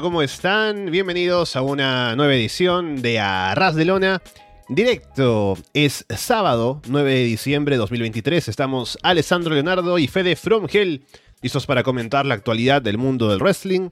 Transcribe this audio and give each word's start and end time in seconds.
¿cómo 0.00 0.22
están? 0.22 0.90
Bienvenidos 0.90 1.54
a 1.54 1.60
una 1.60 2.16
nueva 2.16 2.32
edición 2.32 3.02
de 3.02 3.20
Arras 3.20 3.74
de 3.74 3.84
Lona. 3.84 4.22
Directo, 4.70 5.58
es 5.74 6.06
sábado 6.08 6.80
9 6.88 7.12
de 7.12 7.24
diciembre 7.24 7.74
de 7.74 7.78
2023. 7.78 8.48
Estamos 8.48 8.96
Alessandro 9.02 9.52
Leonardo 9.52 9.98
y 9.98 10.06
Fede 10.06 10.34
From 10.34 10.66
Hell, 10.72 11.04
listos 11.42 11.66
para 11.66 11.82
comentar 11.82 12.24
la 12.24 12.34
actualidad 12.34 12.80
del 12.80 12.96
mundo 12.96 13.28
del 13.28 13.40
wrestling 13.40 13.90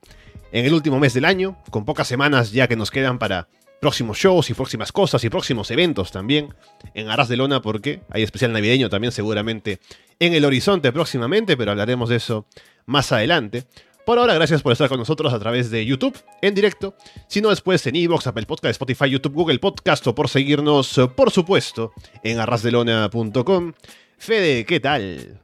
en 0.52 0.64
el 0.64 0.72
último 0.72 0.98
mes 0.98 1.12
del 1.12 1.26
año, 1.26 1.58
con 1.70 1.84
pocas 1.84 2.08
semanas 2.08 2.50
ya 2.50 2.66
que 2.66 2.76
nos 2.76 2.90
quedan 2.90 3.18
para 3.18 3.48
próximos 3.78 4.16
shows 4.16 4.48
y 4.48 4.54
próximas 4.54 4.92
cosas 4.92 5.22
y 5.24 5.28
próximos 5.28 5.70
eventos 5.70 6.10
también 6.12 6.54
en 6.94 7.10
Arras 7.10 7.28
de 7.28 7.36
Lona, 7.36 7.60
porque 7.60 8.00
hay 8.10 8.22
especial 8.22 8.52
navideño 8.52 8.88
también 8.88 9.12
seguramente 9.12 9.80
en 10.18 10.32
el 10.32 10.46
horizonte 10.46 10.92
próximamente, 10.92 11.58
pero 11.58 11.72
hablaremos 11.72 12.08
de 12.08 12.16
eso 12.16 12.46
más 12.86 13.12
adelante. 13.12 13.66
Por 14.10 14.18
ahora, 14.18 14.34
gracias 14.34 14.60
por 14.60 14.72
estar 14.72 14.88
con 14.88 14.98
nosotros 14.98 15.32
a 15.32 15.38
través 15.38 15.70
de 15.70 15.86
YouTube 15.86 16.18
en 16.42 16.52
directo, 16.52 16.96
si 17.28 17.40
no 17.40 17.50
después 17.50 17.86
en 17.86 17.94
Evox, 17.94 18.26
Apple 18.26 18.44
Podcast, 18.44 18.72
Spotify, 18.72 19.08
YouTube, 19.08 19.34
Google 19.34 19.60
Podcast 19.60 20.04
o 20.08 20.16
por 20.16 20.28
seguirnos, 20.28 21.00
por 21.14 21.30
supuesto, 21.30 21.92
en 22.24 22.40
arrasdelona.com. 22.40 23.72
Fede, 24.18 24.64
¿qué 24.64 24.80
tal? 24.80 25.40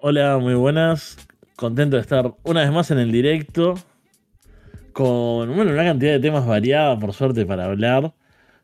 Hola, 0.00 0.38
muy 0.38 0.54
buenas. 0.54 1.18
Contento 1.54 1.96
de 1.96 2.00
estar 2.00 2.32
una 2.42 2.62
vez 2.62 2.72
más 2.72 2.90
en 2.90 2.98
el 2.98 3.12
directo 3.12 3.74
con 4.94 5.54
bueno, 5.54 5.72
una 5.72 5.84
cantidad 5.84 6.12
de 6.12 6.20
temas 6.20 6.46
variados, 6.46 6.98
por 6.98 7.12
suerte, 7.12 7.44
para 7.44 7.66
hablar, 7.66 8.14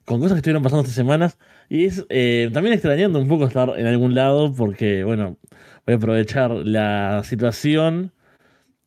con 0.06 0.18
cosas 0.18 0.32
que 0.32 0.38
estuvieron 0.38 0.62
pasando 0.62 0.80
estas 0.80 0.96
semanas. 0.96 1.38
Y 1.68 1.84
es 1.84 2.06
eh, 2.08 2.48
también 2.54 2.72
extrañando 2.72 3.18
un 3.18 3.28
poco 3.28 3.44
estar 3.44 3.68
en 3.76 3.86
algún 3.86 4.14
lado 4.14 4.54
porque, 4.54 5.04
bueno, 5.04 5.36
voy 5.84 5.92
a 5.92 5.96
aprovechar 5.98 6.52
la 6.52 7.22
situación 7.22 8.12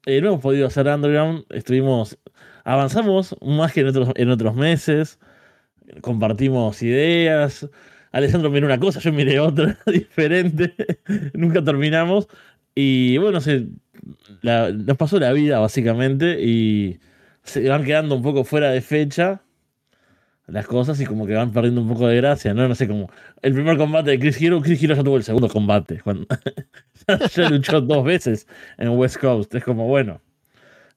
eh, 0.05 0.21
no 0.21 0.29
hemos 0.29 0.41
podido 0.41 0.67
hacer 0.67 0.87
underground, 0.87 1.45
estuvimos, 1.49 2.17
avanzamos 2.63 3.35
más 3.41 3.73
que 3.73 3.81
en 3.81 3.87
otros, 3.87 4.09
en 4.15 4.29
otros 4.29 4.55
meses, 4.55 5.19
compartimos 6.01 6.81
ideas. 6.81 7.69
Alessandro 8.11 8.49
miró 8.49 8.65
una 8.65 8.79
cosa, 8.79 8.99
yo 8.99 9.13
miré 9.13 9.39
otra 9.39 9.77
diferente, 9.85 10.73
nunca 11.33 11.63
terminamos. 11.63 12.27
Y 12.75 13.17
bueno, 13.17 13.41
se, 13.41 13.67
nos 14.41 14.97
pasó 14.97 15.19
la 15.19 15.33
vida 15.33 15.59
básicamente 15.59 16.41
y 16.41 16.99
se 17.43 17.67
van 17.69 17.83
quedando 17.83 18.15
un 18.15 18.21
poco 18.21 18.43
fuera 18.43 18.71
de 18.71 18.81
fecha 18.81 19.43
las 20.51 20.67
cosas 20.67 20.99
y 20.99 21.05
como 21.05 21.25
que 21.25 21.33
van 21.33 21.51
perdiendo 21.51 21.81
un 21.81 21.87
poco 21.87 22.07
de 22.07 22.17
gracia, 22.17 22.53
¿no? 22.53 22.67
No 22.67 22.75
sé, 22.75 22.87
como 22.87 23.09
el 23.41 23.53
primer 23.53 23.77
combate 23.77 24.11
de 24.11 24.19
Chris 24.19 24.41
Hero, 24.41 24.61
Chris 24.61 24.83
Hero 24.83 24.95
ya 24.95 25.03
tuvo 25.03 25.17
el 25.17 25.23
segundo 25.23 25.47
combate. 25.47 26.01
Cuando 26.03 26.27
ya 27.35 27.49
luchó 27.49 27.81
dos 27.81 28.03
veces 28.03 28.47
en 28.77 28.89
West 28.89 29.17
Coast. 29.17 29.53
Es 29.55 29.63
como, 29.63 29.87
bueno, 29.87 30.21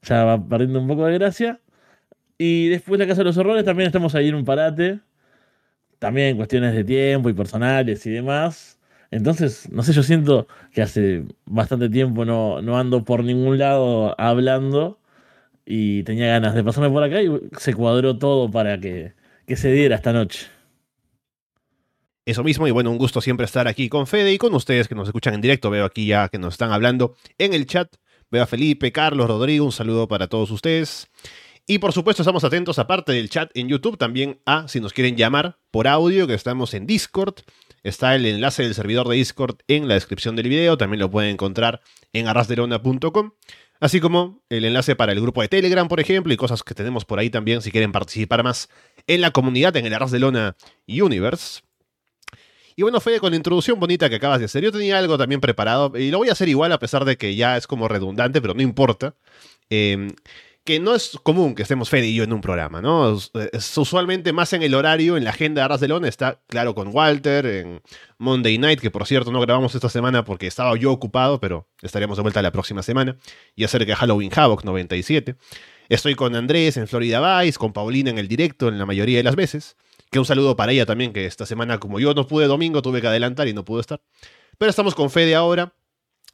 ya 0.03 0.25
va 0.25 0.47
perdiendo 0.47 0.79
un 0.79 0.87
poco 0.87 1.05
de 1.05 1.13
gracia. 1.13 1.59
Y 2.37 2.69
después 2.69 2.99
la 2.99 3.07
Casa 3.07 3.19
de 3.21 3.25
los 3.25 3.37
Horrores 3.37 3.63
también 3.65 3.87
estamos 3.87 4.13
ahí 4.15 4.29
en 4.29 4.35
un 4.35 4.45
parate. 4.45 4.99
También 5.99 6.35
cuestiones 6.37 6.73
de 6.75 6.83
tiempo 6.83 7.29
y 7.29 7.33
personales 7.33 8.05
y 8.05 8.11
demás. 8.11 8.79
Entonces, 9.11 9.71
no 9.71 9.83
sé, 9.83 9.93
yo 9.93 10.03
siento 10.03 10.47
que 10.73 10.81
hace 10.81 11.23
bastante 11.45 11.89
tiempo 11.89 12.25
no, 12.25 12.61
no 12.61 12.77
ando 12.77 13.05
por 13.05 13.23
ningún 13.23 13.57
lado 13.57 14.15
hablando. 14.19 14.99
Y 15.65 16.03
tenía 16.03 16.27
ganas 16.27 16.55
de 16.55 16.63
pasarme 16.63 16.89
por 16.89 17.03
acá 17.03 17.21
y 17.21 17.29
se 17.57 17.73
cuadró 17.73 18.17
todo 18.19 18.51
para 18.51 18.79
que 18.79 19.13
que 19.45 19.55
se 19.55 19.71
diera 19.71 19.95
esta 19.95 20.13
noche. 20.13 20.47
Eso 22.25 22.43
mismo, 22.43 22.67
y 22.67 22.71
bueno, 22.71 22.89
un 22.89 22.97
gusto 22.97 23.21
siempre 23.21 23.45
estar 23.45 23.67
aquí 23.67 23.87
con 23.87 24.07
Fede 24.07 24.33
y 24.33 24.39
con 24.39 24.53
ustedes 24.55 24.87
que 24.87 24.95
nos 24.95 25.07
escuchan 25.07 25.35
en 25.35 25.41
directo. 25.41 25.69
Veo 25.69 25.85
aquí 25.85 26.07
ya 26.07 26.27
que 26.29 26.39
nos 26.39 26.55
están 26.55 26.71
hablando 26.71 27.15
en 27.37 27.53
el 27.53 27.67
chat. 27.67 27.95
Veo 28.31 28.41
a 28.41 28.47
Felipe, 28.47 28.91
Carlos, 28.91 29.27
Rodrigo, 29.27 29.63
un 29.63 29.71
saludo 29.71 30.07
para 30.07 30.27
todos 30.27 30.49
ustedes. 30.49 31.07
Y 31.67 31.79
por 31.79 31.93
supuesto 31.93 32.23
estamos 32.23 32.43
atentos, 32.43 32.79
aparte 32.79 33.11
del 33.11 33.29
chat 33.29 33.49
en 33.55 33.67
YouTube, 33.67 33.97
también 33.97 34.39
a 34.45 34.67
si 34.67 34.79
nos 34.79 34.93
quieren 34.93 35.15
llamar 35.15 35.57
por 35.71 35.87
audio, 35.87 36.25
que 36.25 36.33
estamos 36.33 36.73
en 36.73 36.87
Discord. 36.87 37.35
Está 37.83 38.15
el 38.15 38.25
enlace 38.25 38.63
del 38.63 38.73
servidor 38.73 39.07
de 39.07 39.15
Discord 39.15 39.57
en 39.67 39.87
la 39.87 39.93
descripción 39.93 40.35
del 40.35 40.49
video, 40.49 40.77
también 40.77 40.99
lo 40.99 41.11
pueden 41.11 41.31
encontrar 41.31 41.81
en 42.13 42.27
arrasdelona.com. 42.27 43.31
Así 43.85 43.99
como 43.99 44.41
el 44.49 44.65
enlace 44.65 44.95
para 44.95 45.11
el 45.11 45.21
grupo 45.21 45.43
de 45.43 45.47
Telegram, 45.47 45.87
por 45.87 45.99
ejemplo, 45.99 46.33
y 46.33 46.37
cosas 46.37 46.63
que 46.63 46.73
tenemos 46.73 47.05
por 47.05 47.19
ahí 47.19 47.29
también 47.29 47.61
si 47.61 47.69
quieren 47.69 47.91
participar 47.91 48.43
más 48.43 48.67
en 49.05 49.21
la 49.21 49.29
comunidad, 49.29 49.77
en 49.77 49.85
el 49.85 49.93
Arras 49.93 50.09
de 50.09 50.17
Lona 50.17 50.55
Universe. 50.87 51.61
Y 52.75 52.81
bueno, 52.81 52.99
Fede, 52.99 53.19
con 53.19 53.29
la 53.29 53.35
introducción 53.37 53.79
bonita 53.79 54.09
que 54.09 54.15
acabas 54.15 54.39
de 54.39 54.45
hacer, 54.45 54.63
yo 54.63 54.71
tenía 54.71 54.97
algo 54.97 55.19
también 55.19 55.39
preparado, 55.39 55.95
y 55.99 56.09
lo 56.09 56.17
voy 56.17 56.29
a 56.29 56.31
hacer 56.31 56.49
igual 56.49 56.71
a 56.71 56.79
pesar 56.79 57.05
de 57.05 57.15
que 57.15 57.35
ya 57.35 57.57
es 57.57 57.67
como 57.67 57.87
redundante, 57.87 58.41
pero 58.41 58.55
no 58.55 58.63
importa. 58.63 59.13
Eh, 59.69 60.07
que 60.65 60.79
no 60.79 60.95
es 60.95 61.17
común 61.21 61.53
que 61.53 61.61
estemos 61.61 61.89
Fede 61.89 62.07
y 62.07 62.15
yo 62.15 62.23
en 62.23 62.33
un 62.33 62.41
programa, 62.41 62.81
¿no? 62.81 63.15
Es 63.53 63.77
usualmente 63.77 64.33
más 64.33 64.51
en 64.51 64.63
el 64.63 64.73
horario, 64.73 65.15
en 65.15 65.23
la 65.23 65.29
agenda 65.29 65.61
de 65.61 65.65
Arras 65.65 65.79
de 65.79 65.87
Lona, 65.87 66.07
está 66.07 66.41
claro 66.47 66.73
con 66.73 66.89
Walter, 66.91 67.45
en 67.45 67.81
Monday 68.17 68.57
Night, 68.57 68.79
que 68.79 68.89
por 68.89 69.05
cierto 69.05 69.31
no 69.31 69.39
grabamos 69.41 69.75
esta 69.75 69.89
semana 69.89 70.25
porque 70.25 70.47
estaba 70.47 70.75
yo 70.75 70.91
ocupado, 70.91 71.39
pero 71.39 71.69
estaremos 71.83 72.17
de 72.17 72.23
vuelta 72.23 72.41
la 72.41 72.51
próxima 72.51 72.81
semana, 72.81 73.15
y 73.55 73.63
acerca 73.63 73.91
de 73.91 73.95
Halloween 73.95 74.31
Havoc 74.35 74.63
97. 74.63 75.35
Estoy 75.87 76.15
con 76.15 76.35
Andrés 76.35 76.77
en 76.77 76.87
Florida 76.87 77.41
Vice, 77.41 77.59
con 77.59 77.71
Paulina 77.71 78.09
en 78.09 78.17
el 78.17 78.27
directo 78.27 78.67
en 78.67 78.79
la 78.79 78.87
mayoría 78.87 79.17
de 79.17 79.23
las 79.23 79.35
veces, 79.35 79.77
que 80.09 80.17
un 80.17 80.25
saludo 80.25 80.55
para 80.55 80.71
ella 80.71 80.87
también, 80.87 81.13
que 81.13 81.27
esta 81.27 81.45
semana 81.45 81.79
como 81.79 81.99
yo 81.99 82.15
no 82.15 82.25
pude 82.25 82.47
domingo, 82.47 82.81
tuve 82.81 83.01
que 83.01 83.07
adelantar 83.07 83.47
y 83.47 83.53
no 83.53 83.65
pudo 83.65 83.81
estar. 83.81 84.01
Pero 84.57 84.71
estamos 84.71 84.95
con 84.95 85.11
Fede 85.11 85.35
ahora. 85.35 85.75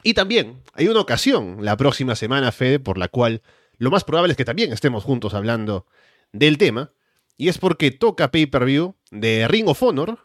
Y 0.04 0.14
también 0.14 0.64
hay 0.74 0.88
una 0.88 1.02
ocasión 1.02 1.58
la 1.60 1.76
próxima 1.76 2.16
semana, 2.16 2.52
Fede, 2.52 2.80
por 2.80 2.98
la 2.98 3.10
cual 3.10 3.42
lo 3.82 3.90
más 3.90 4.04
probable 4.04 4.34
es 4.34 4.38
que 4.38 4.46
también 4.46 4.72
estemos 4.72 5.04
juntos 5.04 5.34
hablando 5.34 5.88
del 6.32 6.60
tema. 6.60 6.92
Y 7.36 7.50
es 7.50 7.58
porque 7.58 7.90
toca 7.90 8.30
pay-per-view 8.30 8.96
de 9.10 9.48
Ring 9.48 9.68
of 9.68 9.82
Honor. 9.82 10.20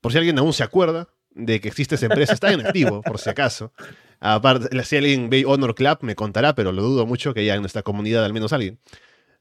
Por 0.00 0.10
si 0.12 0.16
alguien 0.16 0.38
aún 0.38 0.54
se 0.54 0.62
acuerda 0.62 1.10
de 1.28 1.60
que 1.60 1.68
existe 1.68 1.96
esa 1.96 2.06
empresa, 2.06 2.32
está 2.32 2.50
en 2.50 2.64
activo, 2.64 3.02
por 3.02 3.18
si 3.18 3.28
acaso. 3.28 3.74
Aparte, 4.20 4.82
si 4.84 4.96
alguien 4.96 5.28
ve 5.28 5.44
Honor 5.46 5.74
Club 5.74 5.98
me 6.00 6.14
contará, 6.14 6.54
pero 6.54 6.72
lo 6.72 6.80
dudo 6.80 7.04
mucho 7.04 7.34
que 7.34 7.40
haya 7.40 7.54
en 7.54 7.60
nuestra 7.60 7.82
comunidad 7.82 8.24
al 8.24 8.32
menos 8.32 8.54
alguien. 8.54 8.80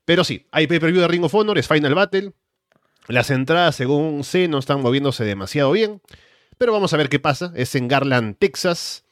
Pero 0.03 0.25
sí, 0.25 0.46
hay 0.52 0.68
pay-per-view 0.68 1.00
de 1.00 1.07
Ring 1.07 1.23
of 1.23 1.34
Honor, 1.34 1.57
es 1.57 1.69
Final 1.69 1.96
Battle. 1.96 2.34
Las 3.07 3.29
entradas, 3.29 3.78
según 3.78 4.25
sé, 4.25 4.50
no 4.50 4.59
están 4.59 4.81
moviéndose 4.81 5.23
demasiado 5.23 5.72
bien. 5.72 6.02
Pero 6.57 6.73
vamos 6.73 6.94
a 6.94 6.97
ver 6.97 7.07
qué 7.07 7.19
pasa. 7.19 7.53
Es 7.56 7.75
en 7.75 7.88
Garland, 7.88 8.35
Texas. 8.38 9.06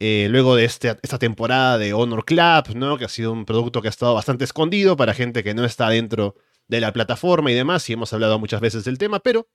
Eh, 0.00 0.28
luego 0.30 0.54
de 0.54 0.64
este, 0.64 0.96
esta 1.02 1.18
temporada 1.18 1.76
de 1.76 1.92
Honor 1.92 2.24
Club, 2.24 2.76
¿no? 2.76 2.98
que 2.98 3.04
ha 3.04 3.08
sido 3.08 3.32
un 3.32 3.44
producto 3.44 3.82
que 3.82 3.88
ha 3.88 3.90
estado 3.90 4.14
bastante 4.14 4.44
escondido 4.44 4.96
para 4.96 5.12
gente 5.12 5.42
que 5.42 5.54
no 5.54 5.64
está 5.64 5.88
dentro 5.88 6.36
de 6.68 6.80
la 6.80 6.92
plataforma 6.92 7.50
y 7.50 7.54
demás, 7.54 7.88
y 7.90 7.94
hemos 7.94 8.12
hablado 8.12 8.38
muchas 8.38 8.60
veces 8.60 8.84
del 8.84 8.98
tema, 8.98 9.18
pero 9.20 9.48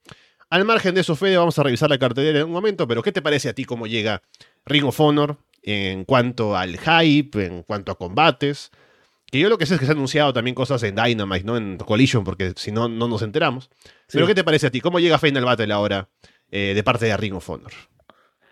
al 0.50 0.66
margen 0.66 0.96
de 0.96 1.02
eso, 1.02 1.16
Fede, 1.16 1.38
vamos 1.38 1.58
a 1.58 1.64
revisar 1.64 1.90
la 1.90 1.98
cartelera 1.98 2.40
en 2.40 2.46
un 2.46 2.52
momento, 2.52 2.88
pero 2.88 3.02
¿qué 3.02 3.12
te 3.12 3.22
parece 3.22 3.50
a 3.50 3.54
ti 3.54 3.66
cómo 3.66 3.88
llega 3.88 4.22
Ring 4.66 4.86
of 4.86 5.00
Honor 5.00 5.38
en 5.62 6.04
cuanto 6.06 6.58
al 6.58 6.78
hype, 6.78 7.46
en 7.46 7.64
cuanto 7.64 7.92
a 7.92 7.98
combates? 7.98 8.72
Que 9.32 9.40
yo 9.40 9.50
lo 9.50 9.58
que 9.58 9.66
sé 9.66 9.76
es 9.76 9.80
que 9.80 9.86
se 9.86 9.94
han 9.94 9.98
anunciado 9.98 10.34
también 10.34 10.54
cosas 10.54 10.84
en 10.84 10.96
Dynamite, 10.96 11.44
¿no? 11.44 11.58
En 11.58 11.78
Collision, 11.78 12.24
porque 12.24 12.54
si 12.56 12.72
no, 12.72 12.88
no 12.88 13.08
nos 13.08 13.24
enteramos. 13.24 13.72
Pero 14.12 14.28
¿qué 14.28 14.36
te 14.36 14.44
parece 14.44 14.68
a 14.68 14.70
ti? 14.70 14.80
¿Cómo 14.80 15.00
llega 15.00 15.18
Final 15.18 15.46
Battle 15.46 15.74
ahora 15.74 16.10
eh, 16.52 16.74
de 16.76 16.84
parte 16.84 17.08
de 17.08 17.18
Ring 17.18 17.34
of 17.34 17.50
Honor? 17.50 17.72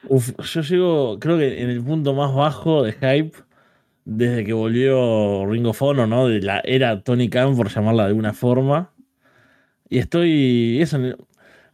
Uf, 0.07 0.31
yo 0.39 0.61
llego, 0.61 1.19
creo 1.19 1.37
que 1.37 1.61
en 1.61 1.69
el 1.69 1.83
punto 1.83 2.13
más 2.13 2.33
bajo 2.33 2.83
de 2.83 2.93
hype 2.93 3.33
desde 4.05 4.43
que 4.43 4.53
volvió 4.53 5.45
Ring 5.45 5.65
of 5.67 5.81
Honor, 5.81 6.07
¿no? 6.07 6.27
De 6.27 6.41
la 6.41 6.61
era 6.63 7.01
Tony 7.03 7.29
Khan, 7.29 7.55
por 7.55 7.69
llamarla 7.69 8.03
de 8.03 8.09
alguna 8.09 8.33
forma. 8.33 8.93
Y 9.89 9.99
estoy. 9.99 10.81
Eso. 10.81 10.99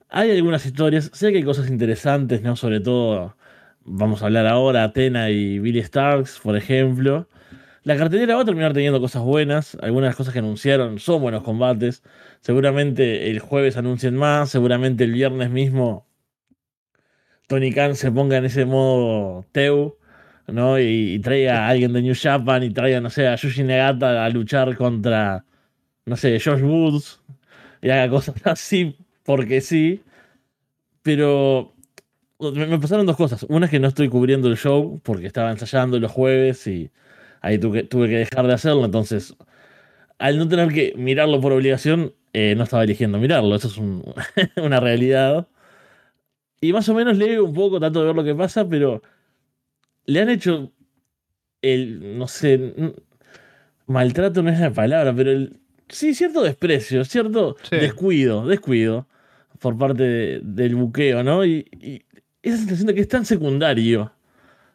Hay 0.10 0.32
algunas 0.32 0.66
historias. 0.66 1.12
Sé 1.14 1.32
que 1.32 1.40
hay 1.40 1.44
cosas 1.44 1.70
interesantes, 1.70 2.42
¿no? 2.42 2.56
Sobre 2.56 2.80
todo. 2.82 3.38
Vamos 3.86 4.22
a 4.22 4.26
hablar 4.28 4.48
ahora, 4.48 4.84
Atena 4.84 5.30
y 5.30 5.60
Billy 5.60 5.82
Starks, 5.84 6.40
por 6.44 6.58
ejemplo. 6.58 7.30
La 7.84 7.98
cartelera 7.98 8.36
va 8.36 8.42
a 8.42 8.46
terminar 8.46 8.74
teniendo 8.74 9.00
cosas 9.02 9.24
buenas. 9.24 9.78
Algunas 9.82 10.16
cosas 10.16 10.34
que 10.34 10.40
anunciaron 10.40 11.00
son 11.00 11.22
buenos 11.22 11.44
combates. 11.44 12.04
Seguramente 12.42 13.30
el 13.32 13.40
jueves 13.40 13.78
anuncien 13.78 14.16
más. 14.18 14.50
Seguramente 14.50 15.06
el 15.06 15.14
viernes 15.14 15.50
mismo 15.52 16.07
Tony 17.48 17.72
Khan 17.74 17.96
se 17.96 18.12
ponga 18.12 18.38
en 18.38 18.46
ese 18.46 18.66
modo 18.66 19.46
Teu, 19.52 19.98
¿no? 20.48 20.80
Y, 20.80 21.20
traiga 21.20 21.66
a 21.66 21.70
alguien 21.70 21.94
de 21.94 22.02
New 22.02 22.16
Japan 22.22 22.64
y 22.64 22.72
traiga, 22.72 23.02
no 23.02 23.10
sé, 23.10 23.28
a 23.28 23.36
Yuji 23.36 23.64
Negata 23.64 24.26
a 24.26 24.30
luchar 24.30 24.76
contra, 24.78 25.46
no 26.06 26.18
sé, 26.18 26.40
Josh 26.40 26.62
Woods 26.62 27.22
y 27.82 27.90
haga 27.90 28.10
cosas 28.10 28.36
así 28.46 28.98
porque 29.24 29.62
sí. 29.62 30.04
Pero 31.04 31.74
me, 32.40 32.80
pasaron 32.80 33.06
dos 33.06 33.18
cosas. 33.18 33.46
Una 33.50 33.66
es 33.66 33.72
que 33.72 33.80
no 33.80 33.88
estoy 33.88 34.10
cubriendo 34.10 34.50
el 34.50 34.58
show 34.58 35.00
porque 35.04 35.28
estaba 35.28 35.52
ensayando 35.52 36.00
los 36.00 36.12
jueves 36.12 36.68
y 36.68 36.92
ahí 37.42 37.58
tuve, 37.60 37.84
tuve 37.84 38.08
que 38.10 38.18
dejar 38.18 38.48
de 38.48 38.54
hacerlo. 38.54 38.86
Entonces, 38.86 39.36
al 40.20 40.38
no 40.38 40.48
tener 40.48 40.70
que 40.74 40.94
mirarlo 40.98 41.42
por 41.42 41.54
obligación, 41.54 42.14
eh, 42.34 42.56
no 42.56 42.64
estaba 42.64 42.84
eligiendo 42.84 43.20
mirarlo, 43.20 43.56
eso 43.56 43.68
es 43.68 43.78
una 44.58 44.80
realidad. 44.80 45.48
Y 46.60 46.74
más 46.74 46.90
o 46.90 46.94
menos 46.94 47.18
leo 47.18 47.46
un 47.46 47.54
poco, 47.54 47.80
tanto 47.80 48.00
de 48.02 48.08
ver 48.08 48.16
lo 48.16 48.24
que 48.24 48.36
pasa, 48.36 48.68
pero 48.68 49.02
le 50.06 50.22
han 50.22 50.30
hecho 50.30 50.72
el, 51.62 52.18
no 52.18 52.28
sé, 52.28 52.74
maltrato 53.86 54.42
no 54.42 54.50
es 54.50 54.60
la 54.60 54.72
palabra, 54.72 55.14
pero 55.16 55.32
el, 55.32 55.60
sí, 55.90 56.14
cierto 56.14 56.44
desprecio, 56.44 57.04
cierto 57.06 57.58
descuido, 57.72 58.48
descuido 58.48 59.08
por 59.60 59.78
parte 59.78 60.40
del 60.44 60.76
buqueo, 60.76 61.24
¿no? 61.24 61.46
Y, 61.46 62.04
esa 62.44 62.58
sensación 62.58 62.88
de 62.88 62.94
que 62.94 63.02
es 63.02 63.08
tan 63.08 63.26
secundario, 63.26 64.14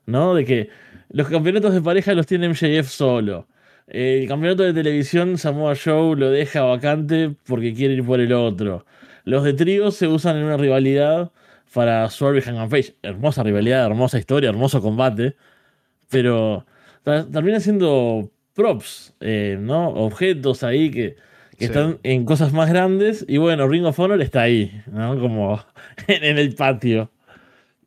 ¿no? 0.07 0.35
De 0.35 0.45
que 0.45 0.69
los 1.11 1.29
campeonatos 1.29 1.73
de 1.73 1.81
pareja 1.81 2.15
los 2.15 2.27
tiene 2.27 2.49
MJF 2.49 2.89
solo. 2.89 3.47
El 3.87 4.27
campeonato 4.29 4.63
de 4.63 4.73
televisión 4.73 5.39
Samoa 5.39 5.75
Joe 5.83 6.17
lo 6.17 6.31
deja 6.31 6.63
vacante 6.63 7.35
porque 7.47 7.73
quiere 7.75 7.95
ir 7.95 8.05
por 8.05 8.21
el 8.21 8.33
otro. 8.33 8.85
Los 9.25 9.45
de 9.45 9.55
trío 9.55 9.91
se 9.91 10.07
usan 10.07 10.37
en 10.37 10.45
una 10.45 10.57
rivalidad 10.57 11.31
para 11.73 12.09
Swerve 12.11 12.39
y 12.39 12.43
Hangman 12.43 12.69
Page. 12.69 12.97
Hermosa 13.03 13.43
rivalidad, 13.43 13.87
hermosa 13.87 14.19
historia, 14.19 14.51
hermoso 14.51 14.81
combate. 14.81 15.37
Pero 16.09 16.67
termina 17.05 17.61
siendo 17.61 18.31
props, 18.55 19.15
eh, 19.21 19.57
¿no? 19.59 19.89
Objetos 19.89 20.63
ahí 20.63 20.91
que, 20.91 21.17
están 21.59 22.01
en 22.03 22.25
cosas 22.25 22.53
más 22.53 22.69
grandes. 22.69 23.25
Y 23.29 23.39
bueno, 23.39 23.69
Ring 23.69 23.85
of 23.85 23.99
Honor 23.99 24.21
está 24.21 24.43
ahí, 24.43 24.83
¿no? 24.91 25.19
Como 25.19 25.65
en, 26.09 26.39
el 26.39 26.55
patio. 26.55 27.11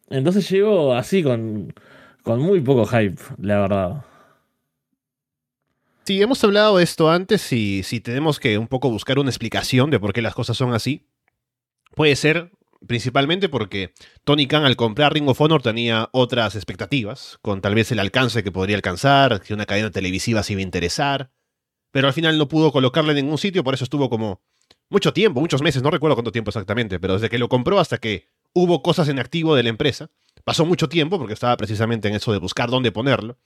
Entonces 0.09 0.49
llego 0.49 0.93
así 0.93 1.23
con, 1.23 1.73
con 2.23 2.39
muy 2.39 2.61
poco 2.61 2.85
hype, 2.85 3.21
la 3.41 3.59
verdad. 3.59 4.05
Sí, 6.05 6.21
hemos 6.21 6.43
hablado 6.43 6.77
de 6.77 6.83
esto 6.83 7.09
antes 7.09 7.51
y 7.51 7.81
si 7.81 7.99
tenemos 7.99 8.39
que 8.39 8.59
un 8.59 8.67
poco 8.67 8.91
buscar 8.91 9.17
una 9.17 9.31
explicación 9.31 9.89
de 9.89 9.99
por 9.99 10.13
qué 10.13 10.21
las 10.21 10.35
cosas 10.35 10.55
son 10.55 10.73
así, 10.73 11.01
puede 11.95 12.15
ser 12.15 12.51
principalmente 12.85 13.49
porque 13.49 13.93
Tony 14.23 14.47
Khan 14.47 14.65
al 14.65 14.75
comprar 14.75 15.13
Ring 15.13 15.27
of 15.27 15.39
Honor 15.41 15.61
tenía 15.61 16.09
otras 16.11 16.55
expectativas, 16.55 17.37
con 17.41 17.61
tal 17.61 17.75
vez 17.75 17.91
el 17.91 17.99
alcance 17.99 18.43
que 18.43 18.51
podría 18.51 18.75
alcanzar, 18.75 19.41
que 19.41 19.53
una 19.53 19.65
cadena 19.65 19.91
televisiva 19.91 20.43
se 20.43 20.53
iba 20.53 20.59
a 20.59 20.63
interesar, 20.63 21.31
pero 21.91 22.07
al 22.07 22.13
final 22.13 22.37
no 22.37 22.47
pudo 22.47 22.71
colocarle 22.71 23.11
en 23.11 23.25
ningún 23.25 23.37
sitio, 23.37 23.63
por 23.63 23.73
eso 23.73 23.83
estuvo 23.83 24.09
como 24.09 24.41
mucho 24.89 25.13
tiempo, 25.13 25.39
muchos 25.39 25.61
meses, 25.61 25.81
no 25.81 25.91
recuerdo 25.91 26.15
cuánto 26.15 26.31
tiempo 26.31 26.49
exactamente, 26.49 26.99
pero 26.99 27.13
desde 27.13 27.29
que 27.29 27.39
lo 27.39 27.49
compró 27.49 27.79
hasta 27.79 27.97
que 27.97 28.29
hubo 28.53 28.81
cosas 28.81 29.07
en 29.09 29.19
activo 29.19 29.55
de 29.55 29.63
la 29.63 29.69
empresa, 29.69 30.11
pasó 30.43 30.65
mucho 30.65 30.89
tiempo 30.89 31.17
porque 31.17 31.33
estaba 31.33 31.57
precisamente 31.57 32.07
en 32.07 32.15
eso 32.15 32.31
de 32.31 32.37
buscar 32.37 32.69
dónde 32.69 32.91
ponerlo, 32.91 33.37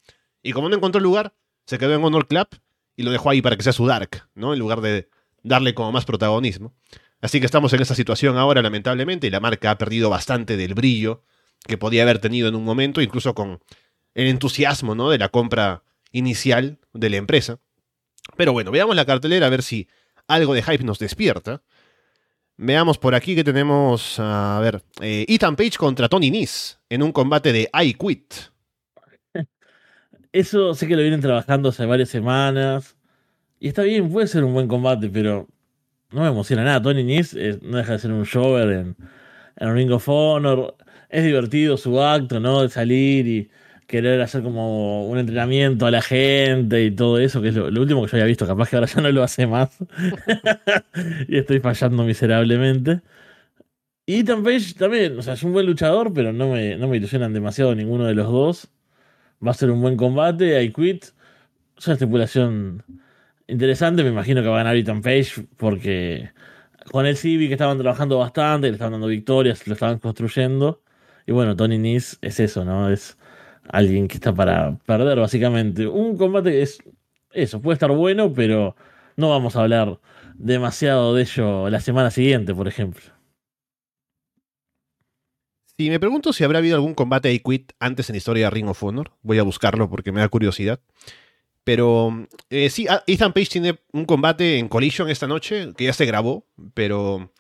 y 0.41 0.51
como 0.51 0.69
no 0.69 0.75
encontró 0.75 1.01
lugar, 1.01 1.33
se 1.65 1.77
quedó 1.77 1.93
en 1.93 2.03
Honor 2.03 2.27
Club 2.27 2.47
y 2.95 3.03
lo 3.03 3.11
dejó 3.11 3.29
ahí 3.29 3.41
para 3.41 3.55
que 3.55 3.63
sea 3.63 3.73
su 3.73 3.85
Dark, 3.85 4.27
¿no? 4.33 4.53
En 4.53 4.59
lugar 4.59 4.81
de 4.81 5.09
darle 5.43 5.73
como 5.73 5.91
más 5.91 6.05
protagonismo. 6.05 6.73
Así 7.21 7.39
que 7.39 7.45
estamos 7.45 7.73
en 7.73 7.81
esa 7.81 7.95
situación 7.95 8.37
ahora, 8.37 8.61
lamentablemente, 8.61 9.27
y 9.27 9.29
la 9.29 9.39
marca 9.39 9.71
ha 9.71 9.77
perdido 9.77 10.09
bastante 10.09 10.55
del 10.57 10.73
brillo 10.73 11.23
que 11.67 11.77
podía 11.77 12.03
haber 12.03 12.19
tenido 12.19 12.47
en 12.47 12.55
un 12.55 12.63
momento, 12.63 13.01
incluso 13.01 13.35
con 13.35 13.59
el 14.13 14.27
entusiasmo 14.27 14.95
¿no? 14.95 15.09
de 15.09 15.17
la 15.17 15.29
compra 15.29 15.83
inicial 16.11 16.79
de 16.93 17.09
la 17.09 17.17
empresa. 17.17 17.59
Pero 18.37 18.53
bueno, 18.53 18.71
veamos 18.71 18.95
la 18.95 19.05
cartelera 19.05 19.47
a 19.47 19.49
ver 19.49 19.63
si 19.63 19.87
algo 20.27 20.53
de 20.53 20.63
hype 20.63 20.83
nos 20.83 20.99
despierta. 20.99 21.61
Veamos 22.57 22.97
por 22.97 23.15
aquí 23.15 23.35
que 23.35 23.43
tenemos, 23.43 24.19
a 24.19 24.59
ver, 24.61 24.81
eh, 25.01 25.25
Ethan 25.27 25.55
Page 25.55 25.77
contra 25.77 26.09
Tony 26.09 26.29
Nese 26.29 26.75
en 26.89 27.03
un 27.03 27.11
combate 27.11 27.53
de 27.53 27.69
I 27.73 27.93
Quit. 27.93 28.33
Eso 30.31 30.73
sé 30.73 30.87
que 30.87 30.95
lo 30.95 31.01
vienen 31.01 31.21
trabajando 31.21 31.69
hace 31.69 31.85
varias 31.85 32.09
semanas. 32.09 32.97
Y 33.59 33.69
está 33.69 33.83
bien, 33.83 34.11
puede 34.11 34.27
ser 34.27 34.43
un 34.43 34.53
buen 34.53 34.67
combate, 34.67 35.09
pero 35.09 35.47
no 36.11 36.21
me 36.21 36.27
emociona 36.27 36.63
nada. 36.63 36.81
Tony 36.81 37.03
Nese 37.03 37.59
no 37.61 37.77
deja 37.77 37.93
de 37.93 37.99
ser 37.99 38.11
un 38.11 38.23
shower 38.23 38.69
en, 38.71 38.95
en 39.57 39.75
Ring 39.75 39.91
of 39.91 40.07
Honor. 40.07 40.75
Es 41.09 41.23
divertido 41.23 41.77
su 41.77 42.01
acto, 42.01 42.39
¿no? 42.39 42.61
De 42.61 42.69
salir 42.69 43.27
y 43.27 43.49
querer 43.87 44.21
hacer 44.21 44.43
como 44.43 45.07
un 45.07 45.17
entrenamiento 45.17 45.87
a 45.87 45.91
la 45.91 46.01
gente 46.01 46.83
y 46.83 46.91
todo 46.91 47.17
eso, 47.17 47.41
que 47.41 47.49
es 47.49 47.55
lo, 47.55 47.65
último 47.81 48.03
que 48.03 48.11
yo 48.11 48.17
había 48.17 48.25
visto. 48.25 48.47
Capaz 48.47 48.69
que 48.69 48.75
ahora 48.75 48.87
ya 48.93 49.01
no 49.01 49.11
lo 49.11 49.23
hace 49.23 49.47
más. 49.47 49.77
y 51.27 51.37
estoy 51.37 51.59
fallando 51.59 52.03
miserablemente. 52.03 53.01
Y 54.05 54.21
Ethan 54.21 54.43
Page 54.43 54.73
también, 54.73 55.19
o 55.19 55.21
sea, 55.21 55.33
es 55.33 55.43
un 55.43 55.53
buen 55.53 55.65
luchador, 55.65 56.13
pero 56.13 56.33
no 56.33 56.49
me, 56.49 56.77
no 56.77 56.87
me 56.87 56.97
ilusionan 56.97 57.33
demasiado 57.33 57.75
ninguno 57.75 58.05
de 58.05 58.15
los 58.15 58.27
dos. 58.31 58.69
Va 59.45 59.51
a 59.51 59.53
ser 59.53 59.71
un 59.71 59.81
buen 59.81 59.97
combate. 59.97 60.63
I 60.63 60.71
quit. 60.73 61.05
Es 61.77 61.87
una 61.87 61.93
estipulación 61.93 62.83
interesante. 63.49 64.03
Me 64.03 64.09
imagino 64.09 64.41
que 64.41 64.47
va 64.47 64.55
a 64.55 64.63
ganar 64.63 64.75
Ethan 64.75 65.01
Page 65.01 65.47
porque 65.57 66.31
con 66.91 67.05
el 67.05 67.17
Civi 67.17 67.47
que 67.47 67.53
estaban 67.53 67.77
trabajando 67.77 68.17
bastante, 68.17 68.67
le 68.67 68.73
estaban 68.73 68.93
dando 68.93 69.07
victorias, 69.07 69.67
lo 69.67 69.73
estaban 69.73 69.99
construyendo. 69.99 70.81
Y 71.25 71.31
bueno, 71.31 71.55
Tony 71.55 71.77
Nese 71.77 72.17
es 72.21 72.39
eso, 72.39 72.65
¿no? 72.65 72.89
Es 72.89 73.17
alguien 73.67 74.07
que 74.07 74.15
está 74.15 74.33
para 74.33 74.77
perder, 74.85 75.19
básicamente. 75.19 75.87
Un 75.87 76.17
combate 76.17 76.61
es 76.61 76.79
eso, 77.31 77.61
puede 77.61 77.73
estar 77.75 77.91
bueno, 77.91 78.33
pero 78.33 78.75
no 79.15 79.29
vamos 79.29 79.55
a 79.55 79.61
hablar 79.61 79.99
demasiado 80.35 81.13
de 81.13 81.23
ello 81.23 81.69
la 81.69 81.79
semana 81.79 82.09
siguiente, 82.11 82.55
por 82.55 82.67
ejemplo. 82.67 83.03
Si 85.77 85.89
me 85.89 85.99
pregunto 85.99 86.33
si 86.33 86.43
habrá 86.43 86.57
habido 86.59 86.75
algún 86.75 86.93
combate 86.93 87.29
de 87.29 87.41
Quit 87.41 87.71
antes 87.79 88.09
en 88.09 88.13
la 88.13 88.17
historia 88.17 88.45
de 88.45 88.49
Ring 88.49 88.67
of 88.67 88.83
Honor, 88.83 89.11
voy 89.21 89.39
a 89.39 89.43
buscarlo 89.43 89.89
porque 89.89 90.11
me 90.11 90.19
da 90.19 90.27
curiosidad. 90.27 90.81
Pero 91.63 92.27
eh, 92.49 92.69
sí, 92.69 92.87
ah, 92.89 93.03
Ethan 93.05 93.33
Page 93.33 93.47
tiene 93.47 93.79
un 93.91 94.05
combate 94.05 94.57
en 94.57 94.69
Collision 94.69 95.09
esta 95.09 95.27
noche, 95.27 95.73
que 95.77 95.85
ya 95.85 95.93
se 95.93 96.05
grabó, 96.05 96.45
pero 96.73 97.31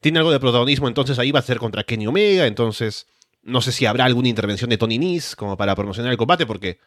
tiene 0.00 0.18
algo 0.18 0.30
de 0.30 0.40
protagonismo, 0.40 0.88
entonces 0.88 1.18
ahí 1.18 1.30
va 1.30 1.40
a 1.40 1.42
ser 1.42 1.58
contra 1.58 1.84
Kenny 1.84 2.06
Omega, 2.06 2.46
entonces 2.46 3.06
no 3.42 3.60
sé 3.60 3.72
si 3.72 3.86
habrá 3.86 4.04
alguna 4.04 4.28
intervención 4.28 4.70
de 4.70 4.76
Tony 4.76 4.98
Nese 4.98 5.36
como 5.36 5.56
para 5.56 5.74
promocionar 5.74 6.10
el 6.10 6.18
combate, 6.18 6.46
porque 6.46 6.78